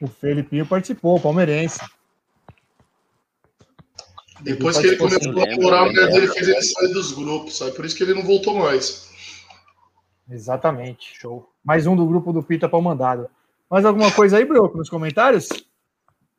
O 0.00 0.06
Felipinho 0.06 0.66
participou, 0.66 1.16
o 1.16 1.20
palmeirense. 1.20 1.80
Depois 4.42 4.78
que 4.78 4.86
ele 4.86 4.96
começou 4.96 5.42
a 5.42 5.46
namorar, 5.46 5.82
a 5.82 5.86
mulher 5.86 6.08
dele 6.10 6.28
fez 6.28 6.48
ele 6.48 6.62
sair 6.62 6.92
dos 6.92 7.12
grupos, 7.12 7.58
sabe? 7.58 7.72
Por 7.72 7.84
isso 7.84 7.96
que 7.96 8.02
ele 8.02 8.14
não 8.14 8.22
voltou 8.22 8.54
mais. 8.54 9.10
Exatamente, 10.30 11.18
show. 11.18 11.50
Mais 11.62 11.86
um 11.86 11.94
do 11.94 12.06
grupo 12.06 12.32
do 12.32 12.42
Pita 12.42 12.68
para 12.68 12.80
mandado. 12.80 13.28
Mais 13.70 13.84
alguma 13.84 14.10
coisa 14.10 14.38
aí, 14.38 14.44
Broco, 14.44 14.78
nos 14.78 14.88
comentários? 14.88 15.48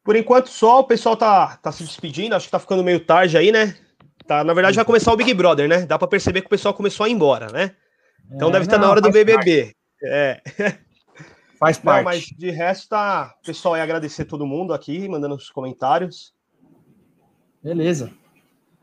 Por 0.04 0.16
enquanto 0.16 0.50
só, 0.50 0.80
o 0.80 0.84
pessoal 0.84 1.16
tá, 1.16 1.58
tá 1.58 1.72
se 1.72 1.84
despedindo, 1.84 2.36
acho 2.36 2.46
que 2.46 2.52
tá 2.52 2.60
ficando 2.60 2.84
meio 2.84 3.00
tarde 3.00 3.38
aí, 3.38 3.52
né? 3.52 3.76
Tá, 4.26 4.44
na 4.44 4.54
verdade, 4.54 4.76
vai 4.76 4.86
começar 4.86 5.14
o 5.14 5.18
Big 5.18 5.34
Brother, 5.34 5.68
né? 5.68 5.86
Dá 5.86 6.00
para 6.00 6.08
perceber 6.08 6.42
que 6.42 6.48
o 6.48 6.50
pessoal 6.50 6.74
começou 6.74 7.06
a 7.06 7.10
ir 7.10 7.12
embora, 7.12 7.52
né? 7.52 7.76
Então 8.30 8.50
é, 8.50 8.52
deve 8.52 8.66
estar 8.66 8.78
tá 8.78 8.82
na 8.82 8.90
hora 8.90 9.02
do 9.02 9.12
BBB. 9.12 9.34
Parte. 9.36 9.78
É. 10.04 10.42
Faz 11.60 11.78
parte. 11.78 11.98
Não, 11.98 12.04
mas 12.04 12.26
de 12.26 12.50
resto, 12.50 12.90
tá. 12.90 13.36
Pessoal, 13.46 13.76
é 13.76 13.82
agradecer 13.82 14.26
todo 14.26 14.48
mundo 14.48 14.74
aqui, 14.74 15.08
mandando 15.08 15.36
os 15.36 15.50
comentários. 15.50 16.34
Beleza. 17.64 18.12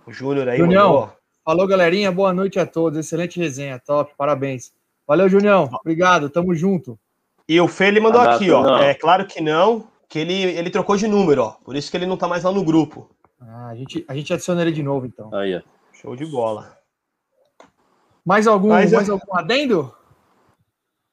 O 0.06 0.12
Júnior 0.12 0.48
aí. 0.48 0.58
Junião, 0.58 1.10
falou, 1.44 1.66
galerinha. 1.66 2.12
Boa 2.12 2.32
noite 2.32 2.58
a 2.60 2.64
todos. 2.64 2.98
Excelente 2.98 3.40
resenha, 3.40 3.80
top. 3.84 4.12
Parabéns. 4.16 4.72
Valeu, 5.06 5.28
Junião. 5.28 5.68
Obrigado. 5.80 6.30
Tamo 6.30 6.54
junto. 6.54 6.96
E 7.48 7.60
o 7.60 7.66
Fê, 7.66 7.88
ele 7.88 7.98
mandou 7.98 8.20
aqui, 8.20 8.50
ó. 8.50 8.62
Não. 8.62 8.78
É 8.78 8.94
claro 8.94 9.26
que 9.26 9.40
não, 9.40 9.88
que 10.08 10.20
ele, 10.20 10.34
ele 10.34 10.70
trocou 10.70 10.96
de 10.96 11.08
número, 11.08 11.42
ó. 11.42 11.50
Por 11.64 11.74
isso 11.74 11.90
que 11.90 11.96
ele 11.96 12.06
não 12.06 12.16
tá 12.16 12.28
mais 12.28 12.44
lá 12.44 12.52
no 12.52 12.62
grupo. 12.62 13.10
Ah, 13.40 13.70
a, 13.70 13.74
gente, 13.74 14.04
a 14.06 14.14
gente 14.14 14.32
adiciona 14.32 14.62
ele 14.62 14.70
de 14.70 14.82
novo, 14.84 15.04
então. 15.04 15.34
Aí, 15.34 15.56
ó. 15.56 15.62
Show 15.92 16.14
de 16.14 16.26
bola. 16.26 16.77
Mais 18.24 18.46
algum, 18.46 18.68
Mas, 18.68 18.92
mais 18.92 19.08
algum 19.08 19.36
adendo? 19.36 19.94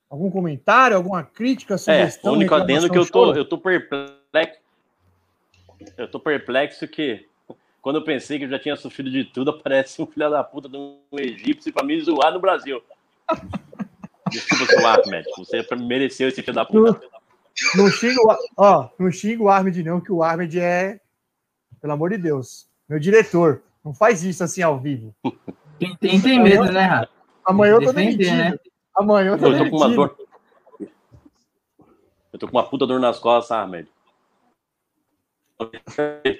Algum 0.10 0.30
comentário, 0.30 0.96
alguma 0.96 1.24
crítica, 1.24 1.78
sugestão? 1.78 2.32
É, 2.32 2.34
o 2.34 2.38
único 2.38 2.54
adendo 2.54 2.90
que 2.90 2.98
eu 2.98 3.10
tô, 3.10 3.34
eu 3.34 3.46
tô 3.46 3.58
perplexo. 3.58 4.60
Eu 5.98 6.10
tô 6.10 6.20
perplexo 6.20 6.88
que 6.88 7.28
quando 7.82 7.98
eu 7.98 8.04
pensei 8.04 8.40
que 8.40 8.46
eu 8.46 8.50
já 8.50 8.58
tinha 8.58 8.76
sofrido 8.76 9.12
de 9.12 9.26
tudo, 9.26 9.52
aparece 9.52 10.02
um 10.02 10.06
filho 10.06 10.30
da 10.30 10.44
puta 10.44 10.68
de 10.68 10.78
um 10.78 11.00
egípcio 11.14 11.72
pra 11.72 11.84
me 11.84 12.00
zoar 12.02 12.34
no 12.34 12.40
Brasil. 12.40 12.82
Desculpa, 14.32 14.66
seu 14.66 14.88
Ahmed. 14.88 15.26
Você 15.38 15.64
mereceu 15.76 16.28
esse 16.28 16.42
filho 16.42 16.56
da 16.56 16.66
puta. 16.66 17.00
Não, 17.76 17.84
não 17.84 17.92
xinga 17.92 18.20
o, 18.22 18.38
ó, 18.58 18.90
não 18.98 19.12
xinga 19.12 19.44
o 19.44 19.50
Ahmed, 19.50 19.84
não, 19.84 20.02
que 20.02 20.12
o 20.12 20.24
Ahmed 20.24 20.60
é, 20.60 21.00
pelo 21.80 21.94
amor 21.94 22.10
de 22.10 22.18
Deus, 22.18 22.68
meu 22.90 23.00
diretor. 23.00 23.62
Não 23.84 23.94
faz 23.94 24.24
isso 24.24 24.44
assim 24.44 24.64
ao 24.64 24.80
vivo. 24.80 25.16
Quem 25.80 25.96
tem, 25.98 26.22
tem 26.22 26.42
medo, 26.42 26.72
né, 26.72 26.82
Rato? 26.82 27.12
Amanhã 27.46 27.74
eu 27.74 27.84
tô 27.84 27.94
demitido. 27.94 28.36
Né? 28.36 28.58
Amanhã 28.96 29.32
eu 29.32 29.38
tô, 29.38 29.48
eu 29.48 29.58
tô 29.58 29.70
com 29.70 29.78
uma 29.78 29.90
dor. 29.90 30.18
Eu 32.34 32.40
tô 32.40 32.48
com 32.48 32.58
uma 32.58 32.68
puta 32.68 32.88
dor 32.88 33.00
nas 33.00 33.20
costas, 33.20 33.52
Ahmed. 33.58 33.90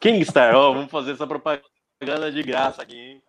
Kingstar, 0.00 0.54
ó, 0.54 0.72
vamos 0.72 0.90
fazer 0.90 1.12
essa 1.12 1.26
propaganda 1.26 2.32
de 2.32 2.42
graça 2.42 2.82
aqui, 2.82 2.96
hein? 2.96 3.22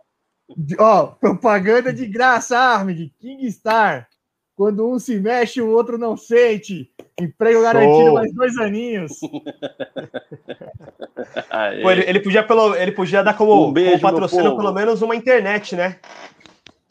Ó, 0.79 1.07
propaganda 1.07 1.93
de 1.93 2.07
graça, 2.07 2.57
Ahmed. 2.57 3.13
Kingstar. 3.19 4.07
Quando 4.57 4.91
um 4.91 4.97
se 4.97 5.19
mexe, 5.19 5.61
o 5.61 5.69
outro 5.69 5.99
não 5.99 6.17
sente. 6.17 6.89
Emprego 7.21 7.61
garantido 7.61 8.13
mais 8.13 8.33
dois 8.33 8.57
aninhos. 8.57 9.11
Pô, 11.83 11.91
ele, 11.91 12.01
ele, 12.09 12.19
podia 12.19 12.41
pelo, 12.41 12.75
ele 12.75 12.91
podia 12.91 13.23
dar 13.23 13.35
como, 13.35 13.67
um 13.67 13.71
beijo, 13.71 14.01
como 14.01 14.13
patrocínio 14.13 14.57
pelo 14.57 14.73
menos 14.73 15.03
uma 15.03 15.15
internet, 15.15 15.75
né? 15.75 15.97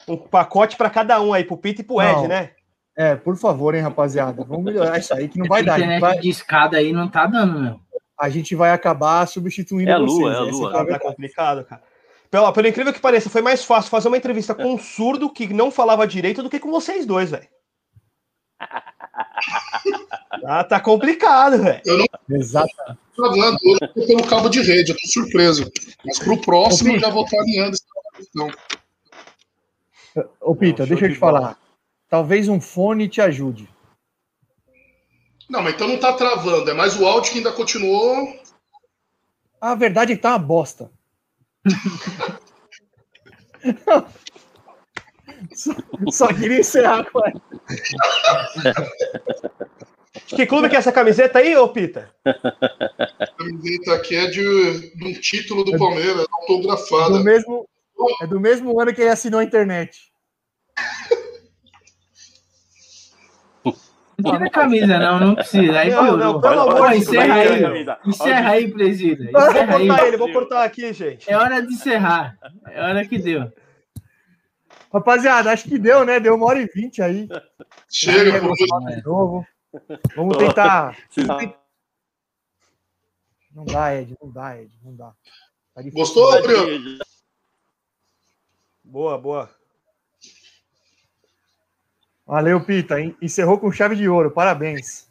Um 0.07 0.17
pacote 0.17 0.77
para 0.77 0.89
cada 0.89 1.21
um 1.21 1.33
aí, 1.33 1.43
pro 1.43 1.57
Pita 1.57 1.81
e 1.81 1.85
pro 1.85 1.97
não. 1.97 2.21
Ed, 2.21 2.29
né? 2.29 2.51
É, 2.97 3.17
por 3.17 3.37
favor, 3.37 3.75
hein, 3.75 3.83
rapaziada. 3.83 4.45
Vamos 4.45 4.65
melhorar 4.65 4.99
isso 4.99 5.13
aí 5.13 5.27
que 5.29 5.37
não 5.37 5.47
vai 5.47 5.65
dar. 5.65 5.77
Internet 5.77 6.01
vai... 6.01 6.21
de 6.21 6.29
escada 6.29 6.77
aí 6.77 6.93
não 6.93 7.09
tá 7.09 7.27
dando, 7.27 7.59
meu. 7.59 7.81
A 8.17 8.29
gente 8.29 8.55
vai 8.55 8.71
acabar 8.71 9.27
substituindo 9.27 9.91
é 9.91 9.95
a 9.95 9.99
lua, 9.99 10.09
vocês. 10.09 10.35
É 10.35 10.37
a 10.37 10.43
lua, 10.43 10.83
é 10.83 10.85
tá 10.87 11.01
complicado, 11.01 11.65
cara. 11.65 11.83
Pelo, 12.31 12.53
pelo 12.53 12.69
incrível 12.69 12.93
que 12.93 13.01
pareça, 13.01 13.29
foi 13.29 13.43
mais 13.43 13.65
fácil 13.65 13.91
fazer 13.91 14.07
uma 14.07 14.17
entrevista 14.17 14.55
com 14.55 14.75
um 14.75 14.79
surdo 14.79 15.29
que 15.29 15.53
não 15.53 15.71
falava 15.71 16.07
direito 16.07 16.45
do 16.45 16.51
que 16.51 16.61
com 16.61 16.71
vocês 16.71 17.05
dois, 17.05 17.33
velho. 17.33 17.49
ah, 20.45 20.65
tá 20.65 20.81
complicado, 20.81 21.63
velho. 21.63 21.81
Eu 21.85 21.99
não. 21.99 22.07
Exato. 22.31 22.71
Falando 23.17 23.59
hoje 23.65 24.07
pelo 24.07 24.27
cabo 24.27 24.49
de 24.49 24.61
rede, 24.61 24.93
eu 24.93 24.97
tô 24.97 25.09
surpreso. 25.09 25.71
Mas 26.05 26.19
pro 26.19 26.41
próximo 26.41 26.93
eu 26.93 27.01
já 27.01 27.11
vou 27.11 27.25
estar 27.25 27.41
alinhando 27.41 27.77
essa 27.77 27.85
questão. 28.17 28.51
Ô, 30.41 30.55
Pita, 30.55 30.87
deixa 30.87 31.07
eu 31.07 31.13
te 31.13 31.19
falar. 31.19 31.59
Talvez 32.09 32.49
um 32.49 32.61
fone 32.61 33.09
te 33.09 33.21
ajude. 33.21 33.69
Não, 35.49 35.63
mas 35.63 35.75
então 35.75 35.89
não 35.89 35.99
tá 35.99 36.13
travando. 36.13 36.71
É 36.71 36.75
mais 36.75 36.99
o 36.99 37.07
áudio 37.07 37.33
que 37.33 37.39
ainda 37.39 37.53
continuou. 37.53 38.39
A 39.61 39.75
verdade 39.75 40.13
é 40.13 40.17
que 40.17 40.23
tá 40.23 40.31
uma 40.31 40.39
bosta. 40.39 40.91
só, 45.55 45.73
só, 46.11 46.29
queria 46.29 46.61
encerrar 46.61 47.05
com 47.11 47.21
Que 50.27 50.47
clube 50.47 50.69
que 50.69 50.77
é 50.77 50.79
essa 50.79 50.93
camiseta 50.93 51.39
aí, 51.39 51.57
ô 51.57 51.69
Pita? 51.69 52.11
A 52.25 53.27
camiseta 53.27 53.95
aqui 53.95 54.17
é 54.17 54.27
de, 54.27 54.97
de 54.97 55.05
um 55.05 55.13
título 55.13 55.65
do 55.65 55.77
Palmeiras, 55.79 56.27
autografada. 56.33 57.17
É 57.17 57.19
do 57.19 57.25
mesmo, 57.25 57.69
é 58.23 58.27
do 58.27 58.41
mesmo 58.41 58.81
ano 58.81 58.95
que 58.95 59.01
ele 59.03 59.11
assinou 59.11 59.41
a 59.41 59.45
internet. 59.45 59.99
Não 64.19 64.33
tira 64.33 64.47
a 64.47 64.51
camisa, 64.51 64.99
não, 64.99 65.21
não 65.21 65.35
precisa. 65.35 65.79
Aí 65.79 65.91
não, 65.91 66.17
não, 66.17 66.41
pelo 66.41 66.61
amor 66.61 66.91
de 66.91 66.97
encerra 66.97 67.35
aí. 67.35 67.87
Encerra 68.07 68.51
aí, 68.51 68.71
presida. 68.73 69.25
Encerra 69.25 69.67
vou 69.67 69.79
cortar 69.79 70.03
aí. 70.03 70.09
ele, 70.09 70.17
vou 70.17 70.33
cortar 70.33 70.65
aqui, 70.65 70.93
gente. 70.93 71.31
É 71.31 71.37
hora 71.37 71.61
de 71.61 71.75
encerrar. 71.75 72.39
É 72.67 72.83
hora 72.83 73.07
que 73.07 73.19
deu. 73.19 73.53
Rapaziada, 74.93 75.51
acho 75.51 75.69
que 75.69 75.79
deu, 75.79 76.05
né? 76.05 76.21
Deu 76.21 76.35
uma 76.35 76.47
hora 76.47 76.61
e 76.61 76.67
vinte 76.67 77.03
aí. 77.03 77.29
Chega, 77.91 78.41
de 78.41 79.03
novo. 79.05 79.47
Vamos 80.15 80.37
tentar. 80.37 80.97
Não 83.53 83.65
dá, 83.65 83.95
Ed, 83.95 84.17
não 84.21 84.31
dá, 84.31 84.61
Ed, 84.61 84.79
não 84.83 84.95
dá. 84.95 85.15
Tá 85.75 85.83
Gostou, 85.83 86.31
Gabriel? 86.33 86.99
Boa, 88.85 89.19
boa. 89.19 89.51
Valeu, 92.27 92.65
Pita. 92.65 92.97
Encerrou 93.01 93.59
com 93.59 93.73
chave 93.73 93.97
de 93.97 94.09
ouro. 94.09 94.31
Parabéns. 94.31 95.11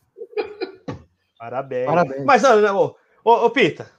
Parabéns. 1.37 1.85
Parabéns. 1.85 2.25
Mas, 2.25 2.41
não, 2.41 2.95
ô, 3.23 3.31
ô 3.31 3.49
Pita. 3.49 3.91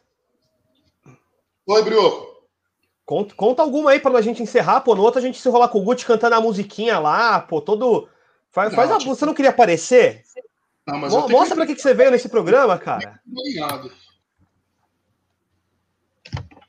Oi, 1.66 1.82
Brioco. 1.82 2.35
Conta, 3.06 3.34
conta 3.36 3.62
alguma 3.62 3.92
aí 3.92 4.00
pra 4.00 4.20
gente 4.20 4.42
encerrar, 4.42 4.80
pô. 4.80 4.96
No 4.96 5.02
outro 5.02 5.20
a 5.20 5.22
gente 5.22 5.40
se 5.40 5.48
rolar 5.48 5.68
com 5.68 5.78
o 5.78 5.82
Guti 5.82 6.04
cantando 6.04 6.34
a 6.34 6.40
musiquinha 6.40 6.98
lá, 6.98 7.38
pô, 7.38 7.60
todo. 7.60 8.08
Faz, 8.50 8.70
não, 8.70 8.76
faz 8.76 8.90
a... 8.90 8.98
Você 8.98 9.24
não 9.24 9.32
queria 9.32 9.52
aparecer? 9.52 10.24
Não, 10.84 10.98
mas 10.98 11.12
Mo 11.12 11.28
mostra 11.28 11.50
que... 11.50 11.54
pra 11.54 11.66
que, 11.66 11.76
que 11.76 11.80
você 11.80 11.94
veio 11.94 12.10
nesse 12.10 12.28
programa, 12.28 12.76
cara. 12.76 13.20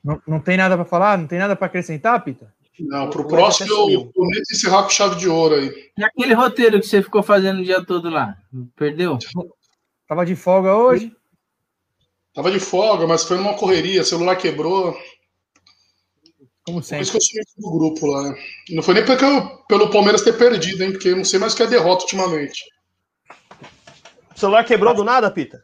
Não, 0.03 0.21
não 0.27 0.39
tem 0.39 0.57
nada 0.57 0.75
para 0.75 0.85
falar? 0.85 1.17
Não 1.17 1.25
tem 1.25 1.39
nada 1.39 1.55
para 1.55 1.65
acrescentar, 1.65 2.23
Pita? 2.23 2.53
Não, 2.79 3.09
pro 3.09 3.27
próximo 3.27 3.89
eu 3.89 4.05
prometo 4.05 4.53
encerrar 4.53 4.83
com 4.83 4.89
chave 4.89 5.15
de 5.15 5.27
ouro 5.27 5.55
aí. 5.55 5.91
E 5.97 6.03
aquele 6.03 6.35
roteiro 6.35 6.79
que 6.79 6.85
você 6.85 7.01
ficou 7.01 7.23
fazendo 7.23 7.61
o 7.61 7.63
dia 7.63 7.83
todo 7.83 8.11
lá? 8.11 8.37
Perdeu? 8.75 9.17
Tava 10.07 10.23
de 10.23 10.35
folga 10.35 10.75
hoje? 10.75 11.11
Tava 12.31 12.51
de 12.51 12.59
folga, 12.59 13.07
mas 13.07 13.23
foi 13.23 13.37
numa 13.37 13.55
correria, 13.55 14.03
celular 14.03 14.35
quebrou. 14.35 14.95
Como 16.67 16.83
sempre. 16.83 17.09
Por 17.09 17.17
isso 17.17 17.31
que 17.31 17.39
eu 17.39 17.43
sumi 17.45 17.63
do 17.63 17.79
grupo 17.79 18.05
lá. 18.07 18.35
Não 18.71 18.83
foi 18.83 18.93
nem 18.95 19.05
porque 19.05 19.23
eu, 19.23 19.57
pelo 19.69 19.89
Palmeiras 19.89 20.21
ter 20.21 20.37
perdido, 20.37 20.83
hein? 20.83 20.91
Porque 20.91 21.07
eu 21.07 21.15
não 21.15 21.23
sei 21.23 21.39
mais 21.39 21.53
o 21.53 21.55
que 21.55 21.63
é 21.63 21.67
derrota 21.67 22.03
ultimamente. 22.03 22.61
O 24.35 24.37
celular 24.37 24.65
quebrou 24.65 24.93
do 24.93 25.01
nada, 25.01 25.31
Pita? 25.31 25.63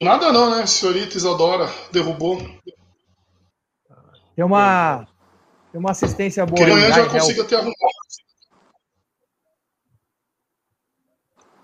Nada 0.00 0.32
não, 0.32 0.56
né? 0.56 0.64
Senhorita 0.64 1.16
Isadora 1.16 1.68
derrubou. 1.90 2.38
Tem 4.36 4.44
uma, 4.44 5.08
tem 5.72 5.80
uma 5.80 5.90
assistência 5.90 6.46
boa. 6.46 6.64
Que 6.64 6.70
amanhã 6.70 6.92
já 6.92 7.08
consigo 7.08 7.42
até 7.42 7.56
arrumar. 7.56 7.74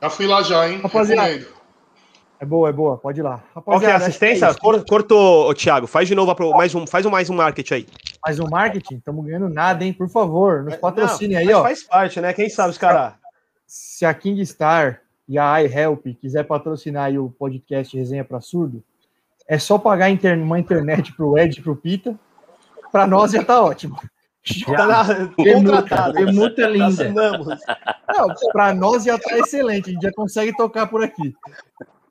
Já 0.03 0.11
fui 0.11 0.27
lá 0.27 0.43
já, 0.43 0.69
hein? 0.69 0.81
Rapaziada. 0.81 1.56
É 2.39 2.45
boa, 2.45 2.69
é 2.69 2.73
boa, 2.73 2.99
pode 2.99 3.21
ir 3.21 3.23
lá. 3.23 3.43
Rapaziada, 3.55 3.63
Qual 3.65 3.81
que 3.81 3.87
é 3.87 3.93
a 3.93 3.97
assistência? 3.97 4.47
É 4.47 4.85
Cortou, 4.85 5.55
Thiago. 5.55 5.87
Faz 5.87 6.07
de 6.07 6.15
novo 6.15 6.35
mais 6.55 6.75
um, 6.75 6.87
faz 6.87 7.07
um 7.07 7.11
mais 7.11 7.31
um 7.31 7.35
marketing 7.35 7.75
aí. 7.75 7.87
Mais 8.25 8.39
um 8.39 8.47
marketing? 8.49 8.97
Estamos 8.97 9.25
ganhando 9.25 9.49
nada, 9.49 9.85
hein? 9.85 9.93
Por 9.93 10.09
favor, 10.09 10.63
nos 10.63 10.77
patrocine 10.77 11.35
aí, 11.37 11.51
ó. 11.53 11.63
Faz 11.63 11.83
parte, 11.83 12.21
né? 12.21 12.33
Quem 12.33 12.49
sabe 12.49 12.71
os 12.71 12.79
caras. 12.79 13.15
Se 13.67 14.05
a 14.05 14.13
Kingstar 14.13 15.01
e 15.29 15.39
a 15.39 15.63
iHelp 15.63 16.07
quiser 16.21 16.45
patrocinar 16.45 17.07
aí 17.07 17.19
o 17.19 17.31
podcast 17.31 17.97
Resenha 17.97 18.25
para 18.25 18.41
Surdo, 18.41 18.83
é 19.49 19.59
só 19.59 19.79
pagar 19.79 20.11
uma 20.37 20.59
internet 20.59 21.13
pro 21.15 21.39
Ed 21.39 21.59
e 21.59 21.63
pro 21.63 21.75
Pita 21.75 22.19
para 22.93 23.07
nós 23.07 23.33
já 23.33 23.41
está 23.41 23.63
ótimo. 23.63 23.99
Já 24.43 24.77
tá 24.77 25.29
contratado. 25.37 26.15
Permuta 26.15 26.69
linda. 26.69 27.13
Para 28.53 28.73
nós 28.75 29.05
já 29.05 29.17
está 29.17 29.39
excelente. 29.39 29.91
A 29.91 29.93
gente 29.93 30.03
já 30.03 30.13
consegue 30.13 30.57
tocar 30.57 30.87
por 30.87 31.03
aqui. 31.03 31.35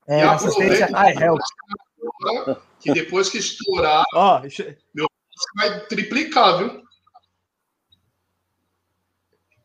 É, 0.08 0.24
assistência 0.24 0.90
iHelp. 1.12 1.42
Que 2.80 2.94
depois 2.94 3.30
que 3.30 3.40
estourar, 3.40 4.04
oh, 4.14 4.40
meu 4.94 5.08
vai 5.56 5.80
triplicar, 5.88 6.58
viu? 6.58 6.84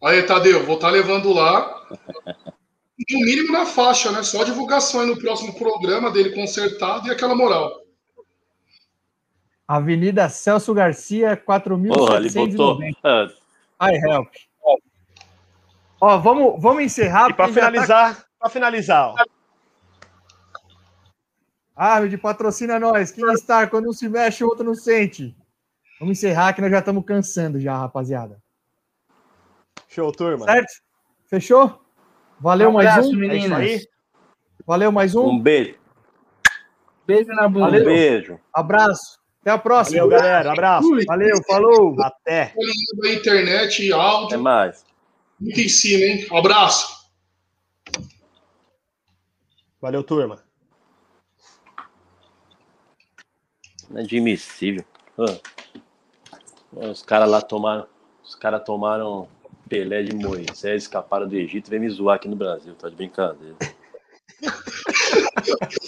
Aí, 0.03 0.23
Tadeu, 0.23 0.65
vou 0.65 0.77
estar 0.77 0.89
tá 0.89 0.93
levando 0.93 1.33
lá. 1.33 1.87
No 3.11 3.21
mínimo 3.21 3.53
na 3.53 3.67
faixa, 3.67 4.11
né? 4.11 4.23
Só 4.23 4.45
divulgação 4.45 5.01
aí 5.01 5.07
no 5.07 5.19
próximo 5.19 5.55
programa 5.59 6.11
dele 6.11 6.35
consertado 6.35 7.09
e 7.09 7.11
aquela 7.11 7.35
moral. 7.35 7.81
Avenida 9.69 10.29
Celso 10.29 10.75
Garcia, 10.75 11.37
4.790. 11.37 13.33
I 13.81 13.95
help. 13.97 14.29
Ó, 16.01 16.19
vamos, 16.19 16.61
vamos 16.61 16.83
encerrar. 16.83 17.31
E 17.31 17.35
para 17.35 17.49
finalizar, 17.49 18.17
tá... 18.17 18.25
para 18.39 18.51
finalizar, 18.51 19.09
ó. 19.11 19.15
De 22.09 22.19
patrocina 22.19 22.79
nós. 22.79 23.11
Quem 23.11 23.25
está 23.33 23.67
quando 23.67 23.89
um 23.89 23.93
se 23.93 24.07
mexe, 24.07 24.45
o 24.45 24.49
outro 24.49 24.65
não 24.65 24.75
sente. 24.75 25.35
Vamos 25.99 26.19
encerrar 26.19 26.53
que 26.53 26.61
nós 26.61 26.71
já 26.71 26.81
estamos 26.81 27.05
cansando 27.05 27.59
já, 27.59 27.77
rapaziada. 27.77 28.39
Show, 29.89 30.13
turma. 30.13 30.45
Certo? 30.45 30.73
Fechou? 31.27 31.81
Valeu 32.39 32.69
um 32.69 32.73
mais 32.73 32.89
abraço, 32.89 33.11
um. 33.11 33.17
Meninas. 33.17 33.71
É 33.71 33.85
Valeu 34.67 34.93
mais 34.93 35.15
um. 35.15 35.27
Um 35.27 35.41
beijo. 35.41 35.75
Beijo 37.07 37.29
na 37.33 37.49
bunda. 37.49 37.67
Valeu. 37.67 37.83
Um 37.83 37.85
beijo. 37.85 38.41
Abraço. 38.53 39.19
Até 39.41 39.51
a 39.51 39.59
próxima. 39.59 40.03
Valeu, 40.03 40.19
galera. 40.19 40.53
Abraço. 40.53 40.89
Valeu, 41.07 41.43
falou. 41.47 41.97
Até. 42.03 42.55
Da 43.01 43.13
internet 43.13 43.87
e 43.87 43.93
áudio. 43.93 44.27
Até 44.27 44.37
mais. 44.37 44.85
Muito 45.41 45.59
em 45.59 45.69
cima, 45.69 46.05
hein? 46.05 46.27
Abraço. 46.31 47.11
Valeu, 49.81 50.05
turma. 50.05 50.50
Inadmissível. 53.91 54.85
Os 56.73 57.03
caras 57.03 57.29
lá 57.29 57.43
tomaram. 57.43 57.87
Os 58.23 58.35
caras 58.35 58.63
tomaram 58.65 59.29
Pelé 59.69 60.03
de 60.03 60.15
Moisés, 60.15 60.85
escaparam 60.85 61.29
do 61.29 61.37
Egito 61.37 61.69
e 61.69 61.71
vem 61.71 61.81
me 61.81 61.91
zoar 61.91 62.17
aqui 62.17 62.29
no 62.29 62.37
Brasil. 62.37 62.75
Tá 62.75 62.89
de 62.89 62.97
brincadeira. 62.97 63.57